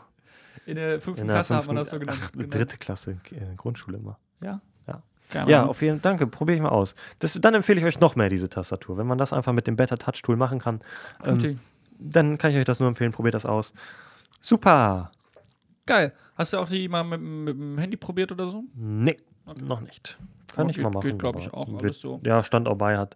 In 0.65 0.75
der 0.75 0.99
fünften 1.01 1.21
In 1.23 1.27
der 1.27 1.35
Klasse 1.37 1.55
hat 1.55 1.67
man 1.67 1.75
fünften- 1.77 1.79
das 1.81 1.89
so 1.89 1.99
genannt. 1.99 2.19
Ach, 2.23 2.31
Genau. 2.33 2.47
dritte 2.49 2.77
Klasse, 2.77 3.17
in 3.31 3.39
der 3.39 3.55
Grundschule 3.55 3.97
immer. 3.97 4.17
Ja. 4.41 4.61
Ja. 4.87 5.01
Keine 5.29 5.49
Ja, 5.51 5.65
auf 5.65 5.81
jeden 5.81 5.99
Fall. 5.99 6.11
Danke, 6.11 6.27
probiere 6.27 6.57
ich 6.57 6.61
mal 6.61 6.69
aus. 6.69 6.95
Das, 7.19 7.33
dann 7.39 7.53
empfehle 7.53 7.79
ich 7.79 7.85
euch 7.85 7.99
noch 7.99 8.15
mehr 8.15 8.29
diese 8.29 8.49
Tastatur. 8.49 8.97
Wenn 8.97 9.07
man 9.07 9.17
das 9.17 9.31
einfach 9.33 9.53
mit 9.53 9.67
dem 9.67 9.75
Better 9.75 9.97
Touch 9.97 10.21
Tool 10.21 10.35
machen 10.35 10.59
kann, 10.59 10.81
ähm, 11.23 11.59
dann 11.99 12.37
kann 12.37 12.51
ich 12.51 12.57
euch 12.57 12.65
das 12.65 12.79
nur 12.79 12.89
empfehlen. 12.89 13.11
Probiert 13.11 13.33
das 13.35 13.45
aus. 13.45 13.73
Super. 14.41 15.11
Geil. 15.85 16.13
Hast 16.35 16.53
du 16.53 16.57
auch 16.57 16.67
die 16.69 16.87
mal 16.87 17.03
mit, 17.03 17.21
mit 17.21 17.55
dem 17.55 17.77
Handy 17.77 17.97
probiert 17.97 18.31
oder 18.31 18.47
so? 18.49 18.63
Nee, 18.75 19.17
Okay. 19.51 19.63
noch 19.65 19.81
nicht. 19.81 20.17
Kann 20.53 20.63
Aber 20.63 20.69
ich 20.69 20.75
geht- 20.77 20.83
mal 20.83 20.89
machen. 20.91 21.09
geht, 21.09 21.19
glaub 21.19 21.37
ich, 21.39 21.53
auch 21.53 21.67
wird- 21.71 21.83
alles 21.83 22.01
so. 22.01 22.19
Ja, 22.23 22.43
stand 22.43 22.67
auch 22.67 22.77
bei, 22.77 22.97
hat 22.97 23.15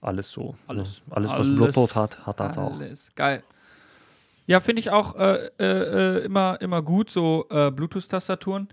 alles 0.00 0.30
so. 0.30 0.56
Alles. 0.66 1.02
Ja, 1.08 1.16
alles, 1.16 1.30
was 1.32 1.36
Alles. 1.38 1.56
Bluetooth 1.56 1.94
hat, 1.96 2.26
hat 2.26 2.40
das 2.40 2.56
auch. 2.58 2.72
Alles. 2.74 3.12
Geil. 3.14 3.42
Ja, 4.46 4.60
finde 4.60 4.80
ich 4.80 4.90
auch 4.90 5.14
äh, 5.16 5.46
äh, 5.58 5.64
äh, 5.64 6.24
immer, 6.24 6.60
immer 6.60 6.82
gut, 6.82 7.10
so 7.10 7.46
äh, 7.50 7.70
Bluetooth-Tastaturen. 7.70 8.68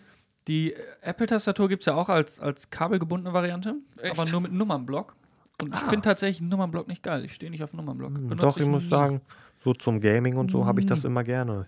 Die 0.48 0.74
Apple-Tastatur 1.02 1.68
gibt 1.68 1.82
es 1.82 1.88
ja 1.88 1.96
auch 1.96 2.08
als, 2.10 2.40
als 2.40 2.70
kabelgebundene 2.70 3.34
Variante, 3.34 3.76
aber 4.12 4.26
nur 4.26 4.42
mit 4.42 4.54
Nummernblock. 4.54 5.14
Und 5.62 5.74
ich 5.74 5.80
finde 5.82 6.02
tatsächlich 6.02 6.40
einen 6.40 6.50
Nummernblock 6.50 6.88
nicht 6.88 7.04
geil. 7.04 7.26
Ich 7.26 7.34
stehe 7.34 7.52
nicht 7.52 7.64
auf 7.64 7.74
Nummernblock. 7.74 8.10
Hm, 8.16 8.30
Benutze 8.30 8.46
Doch, 8.46 8.58
ich 8.58 8.66
muss 8.68 8.84
nie. 8.84 8.90
sagen, 8.90 9.22
so 9.60 9.74
zum 9.74 10.00
Gaming 10.00 10.38
und 10.38 10.50
so 10.52 10.66
habe 10.66 10.80
ich 10.80 10.86
das 10.86 11.04
immer 11.04 11.24
gerne. 11.24 11.68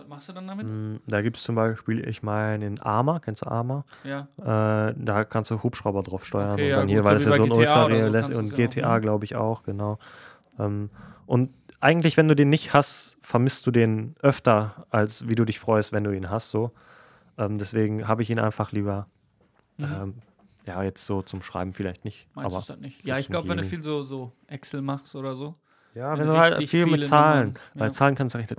Was 0.00 0.08
machst 0.08 0.28
du 0.28 0.32
dann 0.32 0.48
damit? 0.48 0.66
Hm, 0.66 1.00
Da 1.06 1.20
gibt 1.22 1.36
es 1.36 1.42
zum 1.42 1.54
Beispiel, 1.54 2.08
ich 2.08 2.22
meine, 2.22 2.66
in 2.66 2.80
Arma, 2.80 3.18
kennst 3.20 3.42
du 3.42 3.46
Arma? 3.50 3.84
Ja. 4.04 4.28
Äh, 4.38 4.94
da 4.96 5.24
kannst 5.24 5.50
du 5.50 5.62
Hubschrauber 5.62 6.02
drauf 6.02 6.24
steuern 6.24 6.52
Okay, 6.52 6.64
und 6.64 6.68
ja, 6.70 6.76
dann 6.76 6.88
hier, 6.88 7.02
gut, 7.02 7.10
weil 7.10 7.18
wie 7.20 7.24
ja 7.24 7.32
so 7.32 7.42
ein 7.42 7.52
ultra 7.52 7.84
oder 7.86 8.22
so 8.24 8.38
und 8.38 8.50
ja 8.50 8.56
GTA, 8.56 8.94
ne? 8.94 9.00
glaube 9.00 9.24
ich 9.24 9.36
auch, 9.36 9.62
genau. 9.62 9.98
Ähm, 10.58 10.90
und 11.26 11.50
eigentlich, 11.80 12.16
wenn 12.16 12.28
du 12.28 12.34
den 12.36 12.48
nicht 12.50 12.72
hast, 12.72 13.18
vermisst 13.20 13.66
du 13.66 13.70
den 13.70 14.14
öfter, 14.22 14.86
als 14.90 15.28
wie 15.28 15.34
du 15.34 15.44
dich 15.44 15.58
freust, 15.60 15.92
wenn 15.92 16.04
du 16.04 16.10
ihn 16.12 16.30
hast, 16.30 16.50
so. 16.50 16.72
Ähm, 17.38 17.58
deswegen 17.58 18.06
habe 18.08 18.22
ich 18.22 18.30
ihn 18.30 18.38
einfach 18.38 18.72
lieber. 18.72 19.06
Mhm. 19.78 19.84
Ähm, 19.84 20.14
ja, 20.66 20.82
jetzt 20.82 21.06
so 21.06 21.22
zum 21.22 21.40
Schreiben 21.42 21.72
vielleicht 21.72 22.04
nicht. 22.04 22.28
Meinst 22.34 22.52
du 22.52 22.56
aber 22.56 22.64
dann 22.68 22.80
nicht? 22.80 23.04
Ja, 23.06 23.18
ich 23.18 23.28
glaube, 23.28 23.48
wenn 23.48 23.56
du 23.58 23.64
viel 23.64 23.82
so, 23.82 24.02
so 24.02 24.32
Excel 24.46 24.82
machst 24.82 25.14
oder 25.16 25.34
so. 25.34 25.54
ja, 25.94 26.12
wenn 26.12 26.20
wenn 26.20 26.26
du 26.28 26.38
halt 26.38 26.62
viel 26.68 26.86
mit 26.86 27.06
Zahlen, 27.06 27.48
Nummern- 27.48 27.60
weil 27.74 27.86
ja. 27.88 27.92
Zahlen 27.92 28.14
kannst 28.14 28.34
du 28.34 28.38
rechnen. 28.38 28.58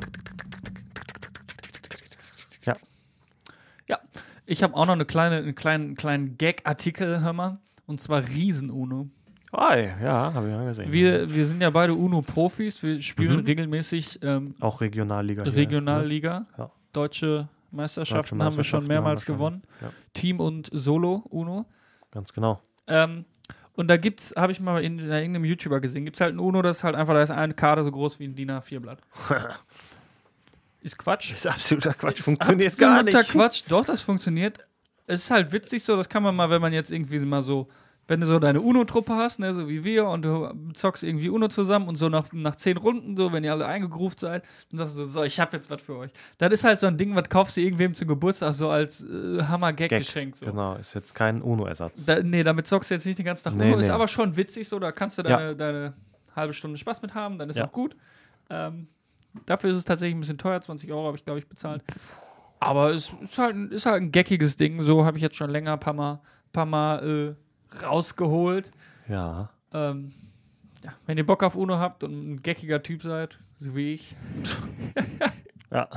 Ich 4.46 4.64
habe 4.64 4.74
auch 4.76 4.86
noch 4.86 4.94
eine 4.94 5.06
kleine, 5.06 5.38
einen 5.38 5.56
kleinen, 5.56 5.84
einen 5.86 5.96
kleinen 5.96 6.38
Gag-Artikel, 6.38 7.22
hör 7.22 7.34
mal. 7.34 7.60
Und 7.86 8.02
zwar 8.02 8.28
Riesen-UNO. 8.28 9.08
Ei, 9.54 9.94
ja, 10.02 10.34
habe 10.34 10.48
ich 10.48 10.54
ja 10.54 10.64
gesehen. 10.64 10.94
Wir, 10.94 11.30
wir 11.34 11.46
sind 11.46 11.62
ja 11.62 11.70
beide 11.70 11.94
UNO-Profis. 11.94 12.82
Wir 12.84 13.02
spielen 13.02 13.40
Mhm. 13.40 13.46
regelmäßig 13.46 14.20
ähm, 14.24 14.56
auch 14.62 14.80
Regionalliga. 14.82 15.44
hier? 15.44 15.56
Regionalliga. 15.56 16.46
Ja. 16.58 16.72
Deutsche 16.94 17.50
Meisterschaften 17.72 18.38
Deutsche 18.38 18.46
haben 18.46 18.58
wir 18.58 18.64
schon 18.64 18.80
Meisterschaften 18.80 18.88
mehrmals 18.88 19.26
gewonnen. 19.26 19.62
ja. 19.82 19.90
Team 20.14 20.40
und 20.40 20.70
Solo 20.74 21.24
UNO. 21.30 21.66
Ganz 22.12 22.32
genau. 22.34 22.62
Ähm, 22.88 23.26
und 23.74 23.88
da 23.88 23.96
gibt's, 23.98 24.34
habe 24.38 24.52
ich 24.52 24.60
mal 24.60 24.84
in, 24.84 25.00
in 25.00 25.06
irgendeinem 25.10 25.46
YouTuber 25.46 25.80
gesehen, 25.80 26.04
gibt 26.06 26.18
es 26.18 26.22
halt 26.22 26.36
ein 26.36 26.40
UNO, 26.40 26.62
das 26.62 26.78
ist 26.80 26.84
halt 26.84 26.96
einfach, 26.96 27.14
da 27.14 27.22
ist 27.22 27.32
eine 27.32 27.54
Karte 27.54 27.84
so 27.86 27.92
groß 27.92 28.20
wie 28.20 28.26
ein 28.26 28.36
DIN 28.36 28.52
A4-Blatt. 28.52 29.00
ist 30.82 30.98
Quatsch. 30.98 31.34
ist 31.34 31.48
absoluter 31.48 31.94
Quatsch. 31.94 32.20
Ist 32.20 32.26
Funktioniert 32.26 32.78
gar 32.78 33.00
absoluter 33.00 33.20
nicht. 33.20 33.32
Quatsch. 33.32 33.64
Doch, 33.68 33.86
das 33.86 34.02
funktioniert. 34.02 34.60
Es 35.08 35.24
ist 35.26 35.32
halt 35.32 35.52
witzig 35.52 35.84
so, 35.84 35.96
das 35.96 36.10
kann 36.10 36.24
man 36.24 36.36
mal, 36.36 36.50
wenn 36.50 36.62
man 36.62 36.74
jetzt 36.74 36.92
irgendwie 36.92 37.20
mal 37.20 37.44
so, 37.44 37.68
wenn 38.08 38.20
du 38.20 38.26
so 38.26 38.40
deine 38.40 38.60
UNO-Truppe 38.62 39.14
hast, 39.16 39.40
ne, 39.40 39.54
so 39.54 39.70
wie 39.70 39.84
wir, 39.84 40.06
und 40.08 40.24
du 40.24 40.52
zockst 40.74 41.04
irgendwie 41.04 41.30
UNO 41.30 41.48
zusammen 41.48 41.88
und 41.88 41.96
so 41.96 42.10
nach, 42.10 42.26
nach 42.34 42.56
zehn 42.56 42.78
Runden, 42.78 43.16
so, 43.16 43.32
wenn 43.32 43.44
ihr 43.44 43.52
alle 43.52 43.66
eingegroovt 43.66 44.20
seid, 44.20 44.44
dann 44.70 44.80
sagst 44.80 44.98
du 44.98 45.04
so, 45.06 45.10
so, 45.10 45.24
ich 45.24 45.40
hab 45.40 45.54
jetzt 45.54 45.70
was 45.70 45.82
für 45.82 45.96
euch. 45.98 46.12
Das 46.38 46.52
ist 46.52 46.64
halt 46.64 46.80
so 46.80 46.88
ein 46.88 46.98
Ding, 46.98 47.16
was 47.16 47.30
kaufst 47.30 47.56
du 47.58 47.62
irgendwem 47.62 47.94
zum 47.94 48.08
Geburtstag 48.08 48.54
so 48.54 48.70
als 48.70 49.04
äh, 49.04 49.44
Hammer-Gag-Geschenk. 49.44 50.36
So. 50.36 50.46
Genau, 50.46 50.76
ist 50.76 50.94
jetzt 50.94 51.14
kein 51.16 51.42
UNO-Ersatz. 51.42 52.06
Da, 52.06 52.22
nee, 52.22 52.44
damit 52.44 52.68
zockst 52.68 52.90
du 52.90 52.96
jetzt 52.96 53.06
nicht 53.06 53.20
den 53.20 53.26
ganzen 53.26 53.44
Tag 53.46 53.56
Nee, 53.56 53.68
UNO, 53.72 53.78
ist 53.80 53.88
nee. 53.88 53.92
aber 53.92 54.08
schon 54.08 54.36
witzig 54.36 54.68
so, 54.68 54.80
da 54.80 54.92
kannst 54.92 55.18
du 55.18 55.22
Ja. 55.24 55.38
deine, 55.38 55.56
deine 55.56 55.94
halbe 56.36 56.54
Stunde 56.54 56.78
Spaß 56.78 57.02
mit 57.02 57.14
haben, 57.14 57.38
dann 57.38 57.50
ist 57.50 57.58
Ja. 57.58 57.66
auch 57.68 57.72
gut. 57.72 57.96
Ähm, 58.50 58.88
dafür 59.46 59.70
ist 59.72 59.78
es 59.78 59.86
tatsächlich 59.86 60.16
ein 60.16 60.20
bisschen 60.22 60.38
teuer, 60.38 60.60
20 60.62 60.92
Euro 60.92 61.08
habe 61.08 61.18
ich, 61.18 61.24
glaube 61.26 61.40
ich, 61.40 61.48
bezahlt. 61.48 61.84
Aber 62.60 62.92
es 62.94 63.12
ist 63.24 63.38
halt, 63.38 63.56
ein- 63.56 63.72
ist 63.72 63.86
halt 63.86 64.02
ein 64.02 64.12
geckiges 64.12 64.56
Ding, 64.56 64.82
so 64.84 65.04
habe 65.06 65.18
ich 65.18 65.24
jetzt 65.24 65.36
schon 65.36 65.50
länger 65.50 65.74
ein 65.74 65.80
paar 65.80 65.94
Mal, 65.94 66.20
paar 66.54 66.66
Mal 66.66 67.36
äh, 67.76 67.84
rausgeholt. 67.86 68.72
Ja. 69.08 69.50
Ähm, 69.74 70.12
ja, 70.84 70.92
wenn 71.06 71.18
ihr 71.18 71.26
Bock 71.26 71.44
auf 71.44 71.56
UNO 71.56 71.78
habt 71.78 72.04
und 72.04 72.12
ein 72.34 72.42
geckiger 72.44 72.82
Typ 72.84 73.04
seid, 73.04 73.40
so 73.58 73.76
wie 73.76 73.94
ich, 73.96 74.16
Ja, 75.72 75.88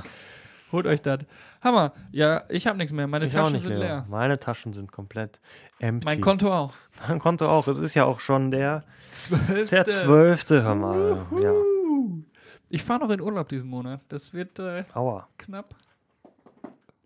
holt 0.72 0.86
euch 0.86 1.02
das. 1.02 1.20
Hammer. 1.62 1.92
Ja, 2.12 2.44
ich 2.48 2.66
habe 2.66 2.78
nichts 2.78 2.92
mehr, 2.92 3.06
meine 3.08 3.26
ich 3.26 3.32
Taschen 3.32 3.58
sind 3.60 3.70
Leo. 3.72 3.80
leer. 3.80 4.06
Meine 4.08 4.38
Taschen 4.38 4.72
sind 4.72 4.92
komplett 4.92 5.40
empty. 5.80 6.04
Mein 6.06 6.20
Konto 6.20 6.52
auch. 6.52 6.74
mein 7.08 7.18
Konto 7.18 7.46
auch. 7.46 7.66
Es 7.68 7.78
ist 7.78 7.94
ja 7.94 8.04
auch 8.04 8.20
schon 8.20 8.50
der, 8.52 8.84
Zwölfte. 9.10 9.66
der 9.74 9.84
zwölfte, 9.86 10.62
hör 10.62 10.74
mal. 10.76 11.26
Ja. 11.42 11.52
Ich 12.74 12.82
fahre 12.82 12.98
noch 13.06 13.10
in 13.10 13.20
Urlaub 13.20 13.48
diesen 13.48 13.70
Monat. 13.70 14.00
Das 14.08 14.34
wird 14.34 14.58
äh, 14.58 14.82
Aua. 14.94 15.28
knapp. 15.38 15.76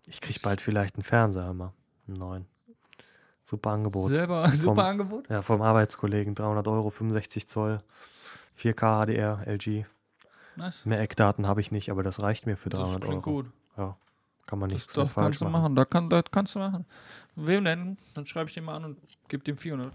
Ich 0.07 0.19
krieg 0.19 0.41
bald 0.41 0.61
vielleicht 0.61 0.95
einen 0.95 1.03
Fernseher, 1.03 1.43
hör 1.43 1.53
mal. 1.53 1.73
Einen 2.07 2.17
neuen. 2.17 2.45
Super 3.45 3.69
Angebot. 3.71 4.09
Selber 4.09 4.47
super 4.49 4.85
Angebot. 4.85 5.29
Ja, 5.29 5.43
vom 5.43 5.61
Arbeitskollegen. 5.61 6.33
300 6.33 6.67
Euro, 6.67 6.89
65 6.89 7.47
Zoll. 7.47 7.83
4K 8.59 9.05
HDR, 9.05 9.45
LG. 9.45 9.85
Nice. 10.55 10.85
Mehr 10.85 10.99
Eckdaten 11.01 11.45
habe 11.45 11.61
ich 11.61 11.71
nicht, 11.71 11.91
aber 11.91 12.01
das 12.01 12.19
reicht 12.19 12.47
mir 12.47 12.57
für 12.57 12.69
Das 12.69 12.79
300 12.79 13.01
klingt 13.03 13.27
Euro. 13.27 13.35
gut. 13.43 13.45
Ja, 13.77 13.95
kann 14.47 14.57
man 14.57 14.69
Das, 14.69 14.77
nichts 14.77 14.95
mehr 14.95 15.05
das 15.05 15.13
falsch 15.13 15.25
kannst 15.25 15.41
du 15.41 15.45
machen. 15.45 15.61
machen. 15.61 15.75
Da 15.75 15.85
kann, 15.85 16.09
das 16.09 16.23
kannst 16.31 16.55
du 16.55 16.59
machen. 16.59 16.85
Wem 17.35 17.63
denn? 17.63 17.97
Dann 18.15 18.25
schreibe 18.25 18.49
ich 18.49 18.55
den 18.55 18.63
mal 18.63 18.75
an 18.77 18.85
und 18.85 18.97
gebe 19.27 19.43
dem 19.43 19.55
400. 19.55 19.93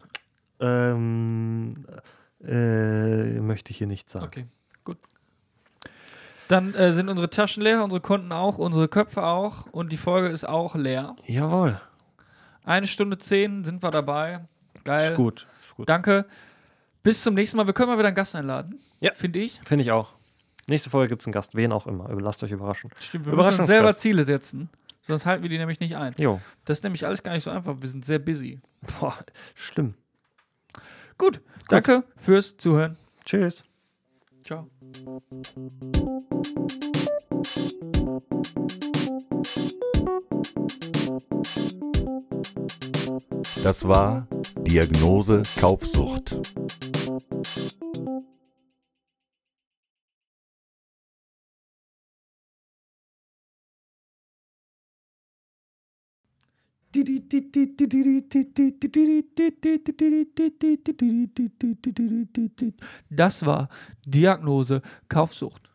Ähm, 0.61 1.75
äh, 2.45 3.41
möchte 3.41 3.73
ich 3.73 3.79
hier 3.79 3.89
nicht 3.89 4.09
sagen. 4.09 4.27
Okay. 4.27 4.47
Dann 6.55 6.73
äh, 6.75 6.93
sind 6.93 7.09
unsere 7.09 7.29
Taschen 7.29 7.65
leer, 7.65 7.83
unsere 7.83 8.01
Konten 8.01 8.31
auch, 8.31 8.59
unsere 8.59 8.87
Köpfe 8.87 9.25
auch 9.25 9.67
und 9.73 9.91
die 9.91 9.97
Folge 9.97 10.29
ist 10.29 10.49
auch 10.49 10.77
leer. 10.77 11.17
Jawohl. 11.27 11.81
Eine 12.63 12.87
Stunde 12.87 13.19
zehn 13.19 13.65
sind 13.65 13.83
wir 13.83 13.91
dabei. 13.91 14.47
Geil. 14.85 15.11
Ist 15.11 15.17
gut. 15.17 15.49
Ist 15.67 15.75
gut. 15.75 15.89
Danke. 15.89 16.27
Bis 17.03 17.25
zum 17.25 17.35
nächsten 17.35 17.57
Mal. 17.57 17.67
Wir 17.67 17.75
können 17.75 17.89
mal 17.89 17.99
wieder 17.99 18.07
einen 18.07 18.15
Gast 18.15 18.37
einladen. 18.37 18.79
Ja. 19.01 19.11
Finde 19.15 19.41
ich. 19.41 19.61
Finde 19.65 19.83
ich 19.83 19.91
auch. 19.91 20.13
Nächste 20.69 20.91
Folge 20.91 21.09
gibt 21.09 21.23
es 21.23 21.27
einen 21.27 21.33
Gast, 21.33 21.57
wen 21.57 21.73
auch 21.73 21.89
immer. 21.89 22.09
Lasst 22.21 22.45
euch 22.45 22.53
überraschen. 22.53 22.89
Stimmt, 23.01 23.27
wir 23.27 23.35
müssen 23.35 23.59
uns 23.59 23.67
selber 23.67 23.97
Ziele 23.97 24.25
setzen. 24.25 24.71
Sonst 25.03 25.27
halten 25.27 25.43
wir 25.43 25.51
die 25.51 25.59
nämlich 25.59 25.81
nicht 25.81 25.97
ein. 25.97 26.15
Jo. 26.19 26.41
Das 26.67 26.79
ist 26.79 26.85
nämlich 26.85 27.05
alles 27.05 27.25
gar 27.25 27.33
nicht 27.33 27.43
so 27.43 27.51
einfach. 27.51 27.75
Wir 27.81 27.89
sind 27.89 28.05
sehr 28.05 28.21
busy. 28.21 28.61
Boah, 29.01 29.19
schlimm. 29.57 29.95
Gut. 31.19 31.41
Danke 31.69 32.05
fürs 32.17 32.57
Zuhören. 32.59 32.97
Tschüss. 33.25 33.65
Ciao. 34.45 34.69
Das 43.63 43.89
war 43.89 44.29
Diagnose 44.67 45.43
Kaufsucht. 45.59 46.37
Das 63.11 63.47
war 63.47 63.69
Diagnose 64.07 64.83
Kaufsucht. 65.09 65.71